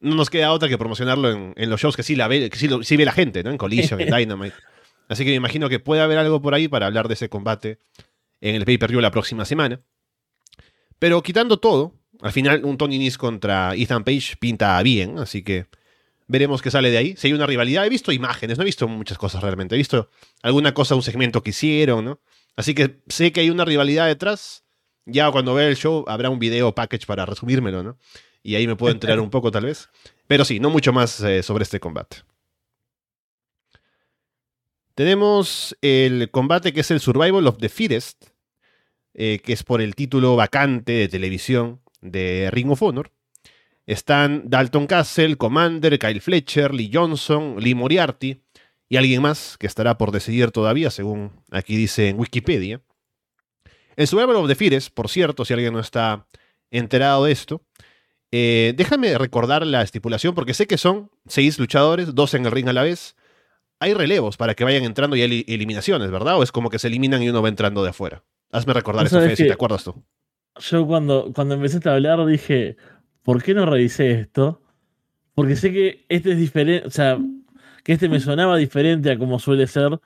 no 0.00 0.14
nos 0.14 0.30
queda 0.30 0.52
otra 0.52 0.68
que 0.68 0.76
promocionarlo 0.76 1.54
en, 1.56 1.70
los 1.70 1.80
shows 1.80 1.96
que 1.96 2.02
sí, 2.02 2.16
la 2.16 2.28
ve, 2.28 2.50
que 2.50 2.58
sí, 2.58 2.96
ve 2.96 3.04
la 3.04 3.12
gente, 3.12 3.42
¿no? 3.42 3.50
En 3.50 3.56
Collision, 3.56 4.00
en 4.00 4.10
Dynamite. 4.14 4.56
Así 5.08 5.24
que 5.24 5.30
me 5.30 5.36
imagino 5.36 5.68
que 5.68 5.78
puede 5.78 6.02
haber 6.02 6.18
algo 6.18 6.42
por 6.42 6.54
ahí 6.54 6.68
para 6.68 6.86
hablar 6.86 7.08
de 7.08 7.14
ese 7.14 7.28
combate 7.28 7.78
en 8.40 8.56
el 8.56 8.64
pay-per-view 8.64 9.00
la 9.00 9.10
próxima 9.10 9.44
semana. 9.44 9.80
Pero 10.98 11.22
quitando 11.22 11.58
todo, 11.58 11.94
al 12.20 12.32
final 12.32 12.64
un 12.64 12.76
Tony 12.76 12.98
Nese 12.98 13.16
contra 13.16 13.74
Ethan 13.74 14.04
Page 14.04 14.36
pinta 14.38 14.82
bien, 14.82 15.18
así 15.18 15.42
que 15.42 15.66
Veremos 16.32 16.62
qué 16.62 16.70
sale 16.70 16.90
de 16.90 16.96
ahí. 16.96 17.14
Si 17.18 17.26
hay 17.26 17.34
una 17.34 17.44
rivalidad, 17.44 17.84
he 17.84 17.90
visto 17.90 18.10
imágenes, 18.10 18.56
no 18.56 18.62
he 18.62 18.64
visto 18.64 18.88
muchas 18.88 19.18
cosas 19.18 19.42
realmente. 19.42 19.74
He 19.74 19.78
visto 19.78 20.08
alguna 20.40 20.72
cosa, 20.72 20.94
un 20.94 21.02
segmento 21.02 21.42
que 21.42 21.50
hicieron, 21.50 22.06
¿no? 22.06 22.20
Así 22.56 22.74
que 22.74 23.02
sé 23.08 23.32
que 23.32 23.40
hay 23.40 23.50
una 23.50 23.66
rivalidad 23.66 24.06
detrás. 24.06 24.64
Ya 25.04 25.30
cuando 25.30 25.52
vea 25.52 25.68
el 25.68 25.76
show 25.76 26.06
habrá 26.08 26.30
un 26.30 26.38
video 26.38 26.74
package 26.74 27.04
para 27.04 27.26
resumírmelo, 27.26 27.82
¿no? 27.82 27.98
Y 28.42 28.54
ahí 28.54 28.66
me 28.66 28.76
puedo 28.76 28.94
enterar 28.94 29.20
un 29.20 29.28
poco 29.28 29.50
tal 29.50 29.66
vez. 29.66 29.90
Pero 30.26 30.46
sí, 30.46 30.58
no 30.58 30.70
mucho 30.70 30.90
más 30.94 31.20
eh, 31.20 31.42
sobre 31.42 31.64
este 31.64 31.80
combate. 31.80 32.22
Tenemos 34.94 35.76
el 35.82 36.30
combate 36.30 36.72
que 36.72 36.80
es 36.80 36.90
el 36.90 37.00
Survival 37.00 37.46
of 37.46 37.58
the 37.58 37.68
Fittest, 37.68 38.28
eh, 39.12 39.38
que 39.44 39.52
es 39.52 39.64
por 39.64 39.82
el 39.82 39.94
título 39.94 40.34
vacante 40.34 40.92
de 40.92 41.08
televisión 41.08 41.82
de 42.00 42.48
Ring 42.50 42.70
of 42.70 42.82
Honor. 42.82 43.12
Están 43.86 44.44
Dalton 44.46 44.86
Castle, 44.86 45.36
Commander, 45.36 45.98
Kyle 45.98 46.20
Fletcher, 46.20 46.72
Lee 46.72 46.90
Johnson, 46.92 47.56
Lee 47.58 47.74
Moriarty 47.74 48.42
y 48.88 48.96
alguien 48.96 49.22
más 49.22 49.56
que 49.58 49.66
estará 49.66 49.98
por 49.98 50.12
decidir 50.12 50.50
todavía, 50.50 50.90
según 50.90 51.32
aquí 51.50 51.76
dice 51.76 52.10
en 52.10 52.18
Wikipedia. 52.18 52.80
El 53.96 54.06
Survivor 54.06 54.36
of 54.36 54.48
the 54.48 54.54
Fires, 54.54 54.90
por 54.90 55.08
cierto, 55.08 55.44
si 55.44 55.52
alguien 55.52 55.72
no 55.72 55.80
está 55.80 56.26
enterado 56.70 57.24
de 57.24 57.32
esto, 57.32 57.62
eh, 58.30 58.72
déjame 58.76 59.16
recordar 59.18 59.66
la 59.66 59.82
estipulación 59.82 60.34
porque 60.34 60.54
sé 60.54 60.66
que 60.66 60.78
son 60.78 61.10
seis 61.26 61.58
luchadores, 61.58 62.14
dos 62.14 62.34
en 62.34 62.46
el 62.46 62.52
ring 62.52 62.68
a 62.68 62.72
la 62.72 62.82
vez. 62.82 63.14
Hay 63.78 63.94
relevos 63.94 64.36
para 64.36 64.54
que 64.54 64.64
vayan 64.64 64.84
entrando 64.84 65.16
y 65.16 65.22
hay 65.22 65.44
eliminaciones, 65.48 66.10
¿verdad? 66.10 66.38
O 66.38 66.42
es 66.42 66.52
como 66.52 66.70
que 66.70 66.78
se 66.78 66.86
eliminan 66.88 67.22
y 67.22 67.28
uno 67.28 67.42
va 67.42 67.48
entrando 67.48 67.82
de 67.82 67.90
afuera. 67.90 68.22
Hazme 68.50 68.72
recordar 68.74 69.06
eso, 69.06 69.20
Fede, 69.20 69.36
si 69.36 69.46
te 69.46 69.52
acuerdas 69.52 69.84
tú. 69.84 70.02
Yo 70.60 70.86
cuando, 70.86 71.32
cuando 71.34 71.54
empezaste 71.54 71.88
a 71.88 71.94
hablar 71.94 72.24
dije, 72.26 72.76
¿por 73.22 73.42
qué 73.42 73.54
no 73.54 73.66
revisé 73.66 74.12
esto? 74.12 74.60
Porque 75.34 75.56
sé 75.56 75.72
que 75.72 76.04
este 76.08 76.32
es 76.32 76.38
diferente, 76.38 76.86
o 76.86 76.90
sea, 76.90 77.18
que 77.84 77.92
este 77.92 78.08
me 78.08 78.20
sonaba 78.20 78.56
diferente 78.56 79.10
a 79.10 79.18
como 79.18 79.38
suele 79.38 79.66
ser, 79.66 79.98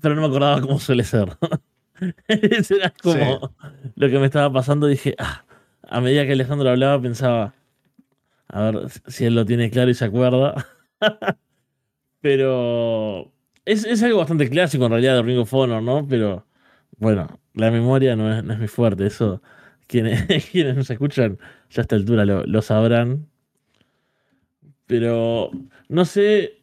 pero 0.00 0.14
no 0.14 0.22
me 0.22 0.28
acordaba 0.28 0.60
cómo 0.60 0.78
suele 0.78 1.04
ser. 1.04 1.36
Eso 2.28 2.76
era 2.76 2.92
como 3.02 3.54
lo 3.94 4.08
que 4.08 4.18
me 4.18 4.26
estaba 4.26 4.52
pasando. 4.52 4.86
Dije, 4.86 5.14
ah, 5.18 5.44
a 5.82 6.00
medida 6.00 6.24
que 6.24 6.32
Alejandro 6.32 6.70
hablaba, 6.70 7.00
pensaba, 7.00 7.54
a 8.48 8.62
ver 8.62 8.88
si 9.06 9.26
él 9.26 9.34
lo 9.34 9.44
tiene 9.44 9.70
claro 9.70 9.90
y 9.90 9.94
se 9.94 10.06
acuerda. 10.06 10.66
pero 12.20 13.32
es, 13.64 14.02
algo 14.02 14.18
bastante 14.18 14.48
clásico 14.48 14.86
en 14.86 14.92
realidad 14.92 15.16
de 15.16 15.22
Ring 15.22 15.38
of 15.38 15.52
Honor, 15.54 15.82
¿no? 15.82 16.06
Pero 16.08 16.46
bueno, 16.96 17.40
la 17.54 17.70
memoria 17.70 18.16
no 18.16 18.32
es, 18.32 18.44
no 18.44 18.52
es 18.54 18.58
muy 18.58 18.68
fuerte. 18.68 19.06
Eso, 19.06 19.42
quienes, 19.90 20.26
quienes 20.50 20.76
nos 20.76 20.88
escuchan 20.88 21.38
ya 21.70 21.80
a 21.80 21.82
esta 21.82 21.96
altura 21.96 22.24
lo, 22.24 22.62
sabrán. 22.62 23.26
Pero 24.86 25.50
no 25.88 26.04
sé 26.04 26.56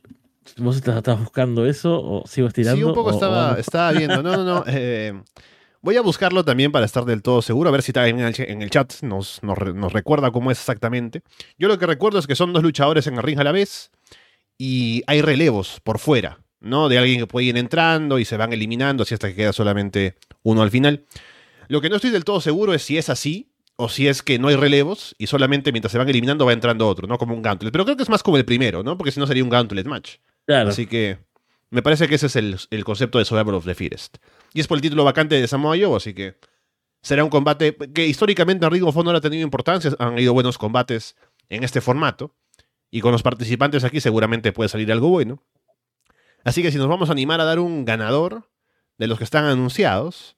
¿Vos 0.58 0.78
estás, 0.78 1.20
buscando 1.20 1.66
eso 1.66 2.02
o 2.02 2.24
sigo 2.26 2.48
estirando? 2.48 2.78
Sí, 2.78 2.84
un 2.84 2.94
poco 2.94 3.12
estaba, 3.12 3.60
estaba 3.60 3.92
viendo. 3.92 4.24
No, 4.24 4.38
no, 4.38 4.44
no. 4.44 4.64
Eh, 4.68 5.14
voy 5.82 5.98
a 5.98 6.02
buscarlo 6.02 6.44
también 6.46 6.72
para 6.72 6.86
estar 6.86 7.04
del 7.04 7.22
todo 7.22 7.42
seguro, 7.42 7.68
a 7.68 7.72
ver 7.72 7.82
si 7.82 7.92
está 7.92 8.08
en 8.08 8.20
el, 8.20 8.70
chat 8.70 9.02
nos, 9.02 9.44
nos, 9.44 9.58
recuerda 9.92 10.32
cómo 10.32 10.52
es 10.52 10.60
exactamente. 10.60 11.22
Yo 11.58 11.68
lo 11.68 11.78
que 11.78 11.86
recuerdo 11.86 12.20
es 12.20 12.28
que 12.28 12.36
son 12.36 12.54
dos 12.54 12.64
luchadores 12.64 13.08
en 13.08 13.16
el 13.16 13.24
ring 13.24 13.40
a 13.40 13.44
la 13.44 13.52
vez 13.52 13.92
y 14.58 15.04
hay 15.08 15.22
relevos 15.22 15.82
por 15.84 16.00
fuera, 16.00 16.40
¿no? 16.62 16.88
De 16.88 16.98
alguien 16.98 17.20
que 17.20 17.28
puede 17.28 17.48
ir 17.48 17.58
entrando 17.58 18.20
y 18.20 18.26
se 18.26 18.38
van 18.38 18.54
eliminando 18.54 19.04
así 19.04 19.14
hasta 19.14 19.28
que 19.28 19.36
queda 19.36 19.54
solamente 19.54 20.16
uno 20.44 20.62
al 20.62 20.72
final. 20.72 21.04
Lo 21.68 21.82
que 21.82 21.90
no 21.90 21.96
estoy 21.96 22.12
del 22.12 22.24
todo 22.24 22.42
seguro 22.42 22.74
es 22.74 22.84
si 22.84 22.98
es 22.98 23.10
así 23.10 23.52
o 23.76 23.90
si 23.90 24.08
es 24.08 24.24
que 24.24 24.40
no 24.40 24.48
hay 24.48 24.56
relevos 24.56 25.16
y 25.18 25.28
solamente 25.28 25.72
mientras 25.72 25.92
se 25.92 25.98
van 25.98 26.10
eliminando 26.10 26.46
va 26.46 26.54
entrando 26.54 26.88
otro, 26.88 27.08
¿no? 27.08 27.18
Como 27.18 27.36
un 27.36 27.42
Gauntlet. 27.42 27.72
Pero 27.72 27.86
creo 27.86 27.98
que 27.98 28.04
es 28.04 28.10
más 28.10 28.24
como 28.24 28.38
el 28.38 28.46
primero, 28.46 28.84
¿no? 28.84 28.98
Porque 28.98 29.12
si 29.12 29.20
no 29.20 29.28
sería 29.28 29.44
un 29.44 29.50
Gauntlet 29.50 29.86
match. 29.86 30.16
Claro. 30.46 30.70
Así 30.70 30.88
que 30.88 31.20
me 31.70 31.82
parece 31.82 32.08
que 32.08 32.16
ese 32.16 32.28
es 32.28 32.36
el, 32.36 32.84
concepto 32.86 33.20
de 33.20 33.26
Survival 33.26 33.56
of 33.56 33.66
the 33.66 33.76
Fittest. 33.76 34.18
Y 34.54 34.62
es 34.62 34.68
por 34.68 34.78
el 34.78 34.82
título 34.82 35.04
vacante 35.04 35.40
de 35.40 35.48
Samoa 35.48 35.76
Joe, 35.80 35.96
así 35.96 36.14
que 36.14 36.36
será 37.02 37.24
un 37.24 37.30
combate 37.30 37.76
que 37.94 38.08
históricamente 38.08 38.66
en 38.66 38.72
Ring 38.72 38.84
of 38.84 38.96
Honor 38.96 39.18
ha 39.18 39.22
tenido 39.22 39.44
importancia. 39.44 39.92
Han 40.00 40.14
habido 40.14 40.34
buenos 40.34 40.58
combates 40.58 41.16
en 41.50 41.64
este 41.64 41.82
formato. 41.82 42.36
Y 42.90 43.02
con 43.02 43.12
los 43.12 43.22
participantes 43.22 43.84
aquí 43.84 44.00
seguramente 44.00 44.54
puede 44.54 44.70
salir 44.70 44.92
algo 44.92 45.10
bueno. 45.10 45.44
Así 46.46 46.62
que 46.62 46.72
si 46.72 46.78
nos 46.78 46.88
vamos 46.88 47.10
a 47.10 47.12
animar 47.12 47.42
a 47.42 47.46
dar 47.46 47.60
un 47.60 47.84
ganador 47.84 48.50
de 48.98 49.08
los 49.08 49.18
que 49.18 49.26
están 49.26 49.44
anunciados, 49.44 50.37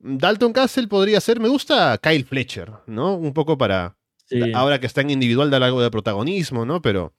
Dalton 0.00 0.52
Castle 0.52 0.88
podría 0.88 1.20
ser, 1.20 1.40
me 1.40 1.48
gusta 1.48 1.98
Kyle 2.02 2.24
Fletcher, 2.24 2.72
¿no? 2.86 3.14
Un 3.14 3.34
poco 3.34 3.58
para, 3.58 3.96
ahora 4.54 4.80
que 4.80 4.86
está 4.86 5.02
en 5.02 5.10
individual, 5.10 5.50
dar 5.50 5.62
algo 5.62 5.82
de 5.82 5.90
protagonismo, 5.90 6.64
¿no? 6.64 6.80
Pero 6.80 7.12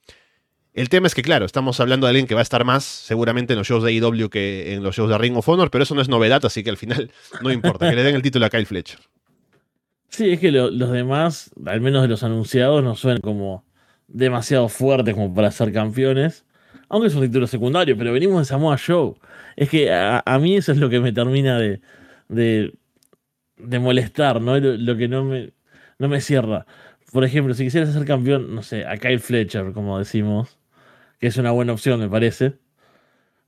el 0.74 0.90
tema 0.90 1.06
es 1.06 1.14
que, 1.14 1.22
claro, 1.22 1.46
estamos 1.46 1.80
hablando 1.80 2.08
de 2.08 2.12
alguien 2.12 2.28
que 2.28 2.34
va 2.34 2.42
a 2.42 2.44
estar 2.44 2.66
más 2.66 2.84
seguramente 2.84 3.54
en 3.54 3.60
los 3.60 3.68
shows 3.68 3.84
de 3.84 3.92
AEW 3.92 4.30
que 4.30 4.74
en 4.74 4.84
los 4.84 4.96
shows 4.96 5.10
de 5.10 5.18
Ring 5.18 5.38
of 5.38 5.48
Honor, 5.48 5.70
pero 5.70 5.84
eso 5.84 5.94
no 5.94 6.02
es 6.02 6.10
novedad, 6.10 6.44
así 6.44 6.64
que 6.64 6.72
al 6.72 6.78
final 6.78 7.12
no 7.42 7.52
importa, 7.52 7.88
que 7.88 7.96
le 7.96 8.04
den 8.04 8.16
el 8.16 8.24
título 8.24 8.48
a 8.48 8.50
Kyle 8.50 8.66
Fletcher. 8.66 9.00
Sí, 10.10 10.32
es 10.32 10.40
que 10.40 10.52
los 10.52 10.92
demás, 10.92 11.52
al 11.66 11.82
menos 11.82 12.02
de 12.02 12.08
los 12.08 12.24
anunciados, 12.24 12.84
no 12.84 12.96
suenan 12.96 13.22
como 13.22 13.64
demasiado 14.08 14.68
fuertes 14.70 15.14
como 15.14 15.34
para 15.34 15.52
ser 15.52 15.72
campeones. 15.72 16.46
Aunque 16.90 17.08
es 17.08 17.16
un 17.16 17.22
título 17.22 17.48
secundario, 17.48 17.96
pero 17.98 18.12
venimos 18.12 18.40
de 18.40 18.46
Samoa 18.46 18.76
Show. 18.76 19.18
Es 19.56 19.70
que 19.70 19.90
a 19.94 20.40
mí 20.42 20.58
eso 20.58 20.74
es 20.74 20.78
lo 20.80 20.90
que 20.90 21.00
me 21.00 21.14
termina 21.14 21.58
de, 21.58 21.80
de, 22.32 22.74
de 23.58 23.80
molestar, 23.80 24.42
¿no? 24.42 24.60
Lo, 24.60 24.98
que 24.98 25.08
no 25.08 25.24
me, 25.24 25.54
no 26.00 26.08
me 26.08 26.22
cierra. 26.22 26.66
Por 27.12 27.24
ejemplo, 27.24 27.54
si 27.54 27.66
quisieras 27.66 27.94
ser 27.94 28.06
campeón, 28.06 28.56
no 28.56 28.64
sé, 28.64 28.86
a 28.86 28.98
Kyle 28.98 29.20
Fletcher, 29.20 29.74
como 29.74 30.00
decimos, 30.00 30.58
que 31.20 31.28
es 31.28 31.38
una 31.38 31.52
buena 31.52 31.74
opción, 31.74 32.00
me 32.00 32.10
parece. 32.10 32.54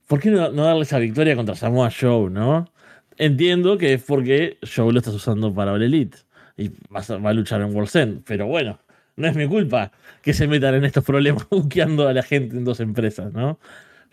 ¿Por 0.06 0.20
qué 0.20 0.30
no, 0.30 0.50
darle 0.50 0.82
esa 0.82 0.98
victoria 0.98 1.34
contra 1.34 1.54
Samoa 1.54 1.90
Joe, 1.90 2.30
no? 2.30 2.70
Entiendo 3.16 3.78
que 3.78 3.94
es 3.94 4.02
porque 4.02 4.58
Joe 4.62 4.92
lo 4.92 4.98
estás 4.98 5.14
usando 5.14 5.54
para 5.54 5.72
All 5.72 5.82
Elite 5.82 6.18
y 6.56 6.70
va 6.94 7.30
a, 7.30 7.32
luchar 7.32 7.62
en 7.62 7.74
World's 7.74 7.96
End, 7.96 8.22
pero 8.26 8.46
bueno, 8.46 8.80
no 9.16 9.28
es 9.28 9.36
mi 9.36 9.46
culpa 9.48 9.92
que 10.22 10.34
se 10.34 10.46
metan 10.46 10.74
en 10.74 10.84
estos 10.84 11.04
problemas 11.04 11.48
buqueando 11.50 12.06
a 12.08 12.12
la 12.12 12.22
gente 12.22 12.56
en 12.56 12.64
dos 12.64 12.80
empresas, 12.80 13.32
¿no? 13.32 13.58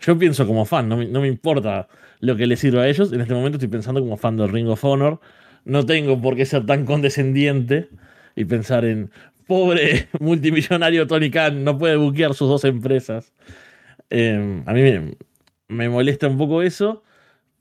Yo 0.04 0.18
pienso 0.18 0.46
como 0.46 0.64
fan, 0.64 0.88
no 0.88 0.96
me, 0.96 1.28
importa 1.28 1.88
lo 2.18 2.36
que 2.36 2.46
les 2.46 2.58
sirva 2.58 2.82
a 2.82 2.88
ellos. 2.88 3.12
En 3.12 3.20
este 3.20 3.34
momento 3.34 3.56
estoy 3.56 3.68
pensando 3.68 4.00
como 4.00 4.16
fan 4.16 4.36
del 4.36 4.50
Ring 4.50 4.68
of 4.68 4.84
Honor. 4.84 5.20
No 5.64 5.86
tengo 5.86 6.20
por 6.20 6.34
qué 6.34 6.44
ser 6.44 6.66
tan 6.66 6.84
condescendiente 6.84 7.88
y 8.34 8.44
pensar 8.44 8.84
en 8.84 9.10
pobre 9.46 10.08
multimillonario 10.20 11.06
Tony 11.06 11.30
Khan, 11.30 11.62
no 11.62 11.78
puede 11.78 11.96
buquear 11.96 12.34
sus 12.34 12.48
dos 12.48 12.64
empresas. 12.64 13.32
Em, 14.10 14.64
a 14.66 14.72
mí 14.72 14.82
me, 15.68 15.88
molesta 15.88 16.26
un 16.26 16.36
poco 16.36 16.62
eso. 16.62 17.04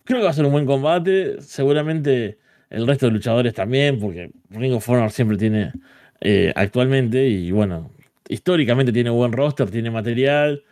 Creo 0.03 0.19
que 0.19 0.25
va 0.25 0.31
a 0.31 0.33
ser 0.33 0.45
un 0.45 0.51
buen 0.51 0.65
combate. 0.65 1.39
Seguramente 1.41 2.39
el 2.71 2.87
resto 2.87 3.05
de 3.05 3.11
luchadores 3.11 3.53
también, 3.53 3.99
porque 3.99 4.31
Ring 4.49 4.73
of 4.73 4.89
Honor 4.89 5.11
siempre 5.11 5.37
tiene 5.37 5.73
eh, 6.21 6.51
actualmente 6.55 7.27
y 7.27 7.51
bueno, 7.51 7.91
históricamente 8.27 8.91
tiene 8.91 9.11
buen 9.11 9.31
roster, 9.31 9.69
tiene 9.69 9.91
material 9.91 10.63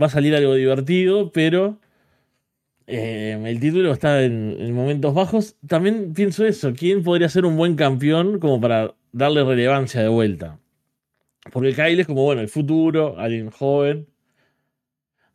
va 0.00 0.06
a 0.06 0.10
salir 0.10 0.34
algo 0.34 0.54
divertido, 0.54 1.30
pero 1.32 1.78
eh, 2.86 3.40
el 3.44 3.60
título 3.60 3.92
está 3.92 4.22
en, 4.22 4.72
momentos 4.74 5.14
bajos. 5.14 5.56
También 5.66 6.12
pienso 6.14 6.44
eso, 6.44 6.74
¿quién 6.74 7.02
podría 7.02 7.28
ser 7.28 7.44
un 7.44 7.56
buen 7.56 7.76
campeón 7.76 8.38
como 8.38 8.60
para 8.60 8.94
darle 9.12 9.44
relevancia 9.44 10.02
de 10.02 10.08
vuelta? 10.08 10.58
Porque 11.52 11.74
Kyle 11.74 12.00
es 12.00 12.06
como, 12.06 12.24
bueno, 12.24 12.40
el 12.40 12.48
futuro, 12.48 13.18
alguien 13.18 13.50
joven. 13.50 14.08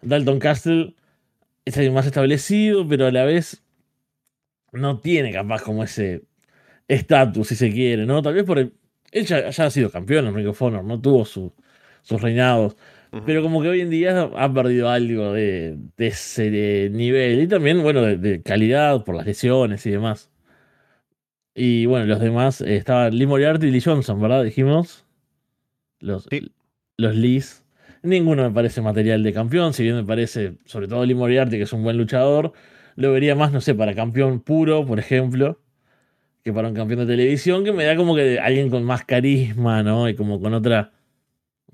Dalton 0.01 0.39
Castle 0.39 0.95
es 1.65 1.77
alguien 1.77 1.93
más 1.93 2.05
establecido, 2.05 2.87
pero 2.87 3.07
a 3.07 3.11
la 3.11 3.25
vez 3.25 3.63
no 4.71 4.99
tiene 4.99 5.31
capaz 5.31 5.61
como 5.61 5.83
ese 5.83 6.23
estatus, 6.87 7.49
si 7.49 7.55
se 7.55 7.71
quiere, 7.71 8.05
¿no? 8.05 8.21
Tal 8.21 8.33
vez 8.33 8.43
por. 8.43 8.59
Él 8.59 9.25
ya, 9.25 9.47
ha 9.47 9.69
sido 9.71 9.91
campeón 9.91 10.27
en 10.27 10.35
Ring 10.35 10.47
of 10.47 10.61
Honor, 10.61 10.83
no 10.83 10.99
tuvo 11.01 11.25
sus 11.25 11.51
reinados. 12.21 12.77
Pero 13.25 13.41
como 13.41 13.61
que 13.61 13.69
hoy 13.69 13.81
en 13.81 13.89
día 13.89 14.29
ha 14.35 14.53
perdido 14.53 14.89
algo 14.89 15.33
de, 15.33 15.77
ese 15.97 16.89
nivel. 16.91 17.41
Y 17.41 17.47
también, 17.47 17.81
bueno, 17.81 18.01
de, 18.03 18.41
calidad 18.43 19.03
por 19.03 19.15
las 19.15 19.25
lesiones 19.25 19.85
y 19.85 19.91
demás. 19.91 20.29
Y 21.55 21.87
bueno, 21.87 22.05
los 22.05 22.19
demás 22.19 22.61
eh, 22.61 22.75
estaban 22.77 23.17
Lee 23.17 23.25
Moriarty 23.25 23.67
y 23.67 23.71
Lee 23.71 23.81
Johnson, 23.81 24.21
¿verdad? 24.21 24.43
Dijimos. 24.43 25.05
Los, 25.99 26.27
los 26.97 27.15
Lees. 27.15 27.65
Ninguno 28.03 28.43
me 28.43 28.51
parece 28.51 28.81
material 28.81 29.23
de 29.23 29.33
campeón, 29.33 29.73
si 29.73 29.83
bien 29.83 29.95
me 29.95 30.05
parece, 30.05 30.57
sobre 30.65 30.87
todo 30.87 31.05
Lee 31.05 31.15
Moriarty, 31.15 31.57
que 31.57 31.63
es 31.63 31.73
un 31.73 31.83
buen 31.83 31.97
luchador. 31.97 32.53
Lo 32.95 33.11
vería 33.11 33.35
más, 33.35 33.51
no 33.51 33.59
sé, 33.59 33.75
para 33.75 33.93
campeón 33.95 34.39
puro, 34.41 34.85
por 34.85 34.99
ejemplo, 34.99 35.59
que 36.43 36.53
para 36.53 36.69
un 36.69 36.75
campeón 36.75 37.01
de 37.01 37.07
televisión, 37.07 37.63
que 37.65 37.73
me 37.73 37.85
da 37.85 37.95
como 37.95 38.15
que 38.15 38.39
alguien 38.39 38.69
con 38.69 38.83
más 38.83 39.03
carisma, 39.03 39.83
¿no? 39.83 40.07
Y 40.07 40.15
como 40.15 40.39
con 40.39 40.53
otra 40.53 40.93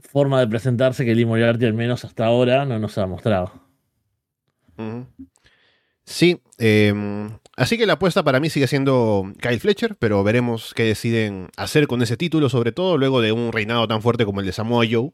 forma 0.10 0.40
de 0.40 0.48
presentarse 0.48 1.06
que 1.06 1.16
Lee 1.16 1.26
Moriarty, 1.26 1.66
al 1.66 1.74
menos 1.74 2.06
hasta 2.06 2.26
ahora, 2.26 2.66
no 2.66 2.80
nos 2.80 2.98
ha 2.98 3.08
mostrado. 3.08 3.52
Sí, 6.06 6.42
em, 6.58 7.38
así 7.56 7.78
que 7.78 7.86
la 7.86 7.94
apuesta 7.94 8.24
para 8.24 8.40
mí 8.40 8.50
sigue 8.50 8.68
siendo 8.68 9.32
Kyle 9.42 9.60
Fletcher, 9.60 9.96
pero 9.96 10.24
veremos 10.24 10.74
qué 10.76 10.84
deciden 10.84 11.50
hacer 11.58 11.88
con 11.88 12.02
ese 12.02 12.18
título, 12.18 12.50
sobre 12.50 12.72
todo 12.72 12.98
luego 12.98 13.22
de 13.22 13.32
un 13.32 13.52
reinado 13.52 13.88
tan 13.88 14.02
fuerte 14.02 14.26
como 14.26 14.40
el 14.40 14.46
de 14.46 14.54
Samoa 14.54 14.86
Joe. 14.90 15.12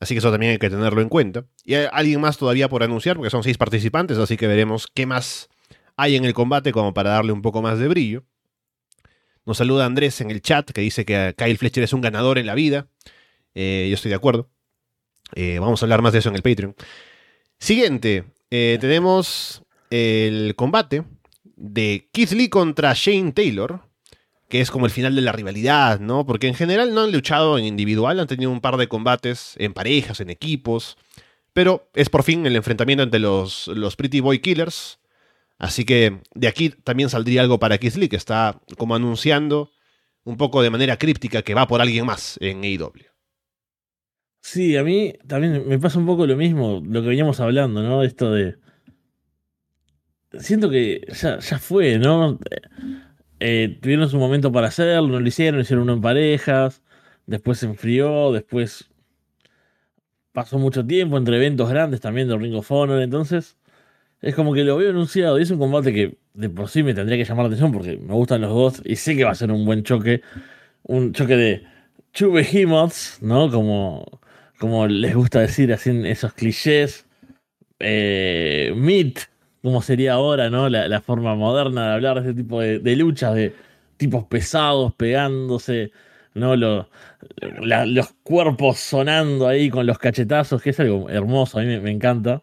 Así 0.00 0.14
que 0.14 0.18
eso 0.18 0.30
también 0.30 0.52
hay 0.52 0.58
que 0.58 0.70
tenerlo 0.70 1.00
en 1.00 1.08
cuenta. 1.08 1.44
Y 1.64 1.74
hay 1.74 1.88
alguien 1.92 2.20
más 2.20 2.38
todavía 2.38 2.68
por 2.68 2.82
anunciar, 2.82 3.16
porque 3.16 3.30
son 3.30 3.42
seis 3.42 3.58
participantes, 3.58 4.18
así 4.18 4.36
que 4.36 4.46
veremos 4.46 4.86
qué 4.92 5.06
más 5.06 5.48
hay 5.96 6.16
en 6.16 6.24
el 6.24 6.34
combate 6.34 6.72
como 6.72 6.94
para 6.94 7.10
darle 7.10 7.32
un 7.32 7.42
poco 7.42 7.62
más 7.62 7.78
de 7.78 7.88
brillo. 7.88 8.24
Nos 9.44 9.58
saluda 9.58 9.86
Andrés 9.86 10.20
en 10.20 10.30
el 10.30 10.42
chat 10.42 10.70
que 10.70 10.80
dice 10.80 11.04
que 11.04 11.34
Kyle 11.36 11.56
Fletcher 11.56 11.82
es 11.82 11.92
un 11.92 12.00
ganador 12.00 12.38
en 12.38 12.46
la 12.46 12.54
vida. 12.54 12.86
Eh, 13.60 13.88
yo 13.88 13.94
estoy 13.94 14.10
de 14.10 14.14
acuerdo. 14.14 14.48
Eh, 15.34 15.58
vamos 15.58 15.82
a 15.82 15.84
hablar 15.84 16.00
más 16.00 16.12
de 16.12 16.20
eso 16.20 16.28
en 16.28 16.36
el 16.36 16.42
Patreon. 16.42 16.76
Siguiente, 17.58 18.24
eh, 18.52 18.78
tenemos 18.80 19.64
el 19.90 20.54
combate 20.54 21.02
de 21.56 22.08
Keith 22.12 22.30
Lee 22.30 22.50
contra 22.50 22.92
Shane 22.94 23.32
Taylor, 23.32 23.80
que 24.48 24.60
es 24.60 24.70
como 24.70 24.86
el 24.86 24.92
final 24.92 25.16
de 25.16 25.22
la 25.22 25.32
rivalidad, 25.32 25.98
¿no? 25.98 26.24
Porque 26.24 26.46
en 26.46 26.54
general 26.54 26.94
no 26.94 27.00
han 27.00 27.10
luchado 27.10 27.58
en 27.58 27.64
individual, 27.64 28.20
han 28.20 28.28
tenido 28.28 28.52
un 28.52 28.60
par 28.60 28.76
de 28.76 28.86
combates 28.86 29.54
en 29.58 29.74
parejas, 29.74 30.20
en 30.20 30.30
equipos, 30.30 30.96
pero 31.52 31.90
es 31.94 32.10
por 32.10 32.22
fin 32.22 32.46
el 32.46 32.54
enfrentamiento 32.54 33.02
entre 33.02 33.18
los, 33.18 33.66
los 33.66 33.96
Pretty 33.96 34.20
Boy 34.20 34.38
Killers. 34.38 35.00
Así 35.58 35.84
que 35.84 36.20
de 36.32 36.46
aquí 36.46 36.70
también 36.70 37.10
saldría 37.10 37.40
algo 37.40 37.58
para 37.58 37.78
Keith 37.78 37.96
Lee, 37.96 38.08
que 38.08 38.14
está 38.14 38.60
como 38.76 38.94
anunciando 38.94 39.72
un 40.22 40.36
poco 40.36 40.62
de 40.62 40.70
manera 40.70 40.96
críptica 40.96 41.42
que 41.42 41.54
va 41.54 41.66
por 41.66 41.80
alguien 41.80 42.06
más 42.06 42.38
en 42.40 42.62
AEW. 42.62 43.07
Sí, 44.40 44.76
a 44.76 44.84
mí 44.84 45.14
también 45.26 45.66
me 45.68 45.78
pasa 45.78 45.98
un 45.98 46.06
poco 46.06 46.26
lo 46.26 46.36
mismo, 46.36 46.82
lo 46.84 47.02
que 47.02 47.08
veníamos 47.08 47.40
hablando, 47.40 47.82
¿no? 47.82 48.02
Esto 48.02 48.32
de. 48.32 48.56
Siento 50.38 50.70
que 50.70 51.06
ya, 51.12 51.40
fue, 51.58 51.98
¿no? 51.98 52.38
Eh, 53.40 53.78
tuvieron 53.80 54.08
su 54.08 54.18
momento 54.18 54.52
para 54.52 54.68
hacerlo, 54.68 55.08
no 55.08 55.20
lo 55.20 55.28
hicieron, 55.28 55.60
hicieron 55.60 55.84
uno 55.84 55.94
en 55.94 56.00
parejas, 56.02 56.82
después 57.26 57.58
se 57.58 57.66
enfrió, 57.66 58.32
después 58.32 58.90
pasó 60.32 60.58
mucho 60.58 60.86
tiempo 60.86 61.16
entre 61.18 61.36
eventos 61.36 61.68
grandes 61.70 62.00
también 62.00 62.28
de 62.28 62.36
Ring 62.36 62.54
of 62.54 62.70
Honor, 62.70 63.00
entonces 63.02 63.56
es 64.20 64.34
como 64.34 64.52
que 64.54 64.64
lo 64.64 64.76
veo 64.76 64.90
anunciado 64.90 65.38
y 65.38 65.42
es 65.42 65.50
un 65.50 65.58
combate 65.58 65.92
que 65.92 66.18
de 66.34 66.50
por 66.50 66.68
sí 66.68 66.82
me 66.82 66.94
tendría 66.94 67.16
que 67.18 67.24
llamar 67.24 67.44
la 67.44 67.48
atención 67.48 67.72
porque 67.72 67.96
me 67.98 68.14
gustan 68.14 68.40
los 68.42 68.50
dos 68.50 68.82
y 68.84 68.96
sé 68.96 69.16
que 69.16 69.24
va 69.24 69.32
a 69.32 69.34
ser 69.34 69.50
un 69.52 69.64
buen 69.64 69.82
choque, 69.84 70.22
un 70.82 71.12
choque 71.12 71.36
de 71.36 71.66
two 72.12 72.32
behemoths, 72.32 73.18
¿no? 73.22 73.50
Como 73.50 74.20
como 74.58 74.86
les 74.86 75.14
gusta 75.14 75.40
decir 75.40 75.72
así 75.72 75.90
en 75.90 76.06
esos 76.06 76.32
clichés, 76.34 77.06
eh, 77.80 78.72
meat, 78.76 79.18
como 79.62 79.82
sería 79.82 80.14
ahora, 80.14 80.50
¿no? 80.50 80.68
La, 80.68 81.00
forma 81.00 81.34
moderna 81.34 81.88
de 81.88 81.94
hablar 81.94 82.22
de 82.22 82.30
ese 82.30 82.34
tipo 82.36 82.60
de, 82.60 82.96
luchas, 82.96 83.34
de 83.34 83.54
tipos 83.96 84.24
pesados 84.24 84.94
pegándose, 84.94 85.92
¿no? 86.34 86.56
Lo- 86.56 86.88
la- 87.62 87.86
los 87.86 88.08
cuerpos 88.22 88.78
sonando 88.78 89.48
ahí 89.48 89.70
con 89.70 89.86
los 89.86 89.98
cachetazos, 89.98 90.62
que 90.62 90.70
es 90.70 90.80
algo 90.80 91.08
hermoso, 91.10 91.58
a 91.58 91.62
mí 91.62 91.78
me, 91.80 91.90
encanta. 91.90 92.42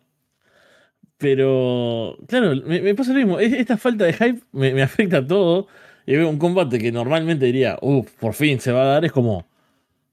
Pero, 1.17 2.17
claro, 2.27 2.55
me, 2.65 2.93
pasa 2.95 3.11
lo 3.13 3.19
mismo. 3.19 3.39
es- 3.39 3.53
Esta 3.53 3.77
falta 3.77 4.05
de 4.05 4.13
hype 4.13 4.41
me, 4.51 4.73
me 4.73 4.81
afecta 4.83 5.17
a 5.17 5.27
todo. 5.27 5.67
Y 6.05 6.15
veo 6.15 6.29
un 6.29 6.37
combate 6.37 6.77
que 6.79 6.91
normalmente 6.91 7.45
diría, 7.45 7.77
uff, 7.81 8.11
por 8.19 8.33
fin 8.33 8.59
se 8.59 8.71
va 8.71 8.83
a 8.83 8.85
dar, 8.85 9.05
es 9.05 9.11
como, 9.11 9.47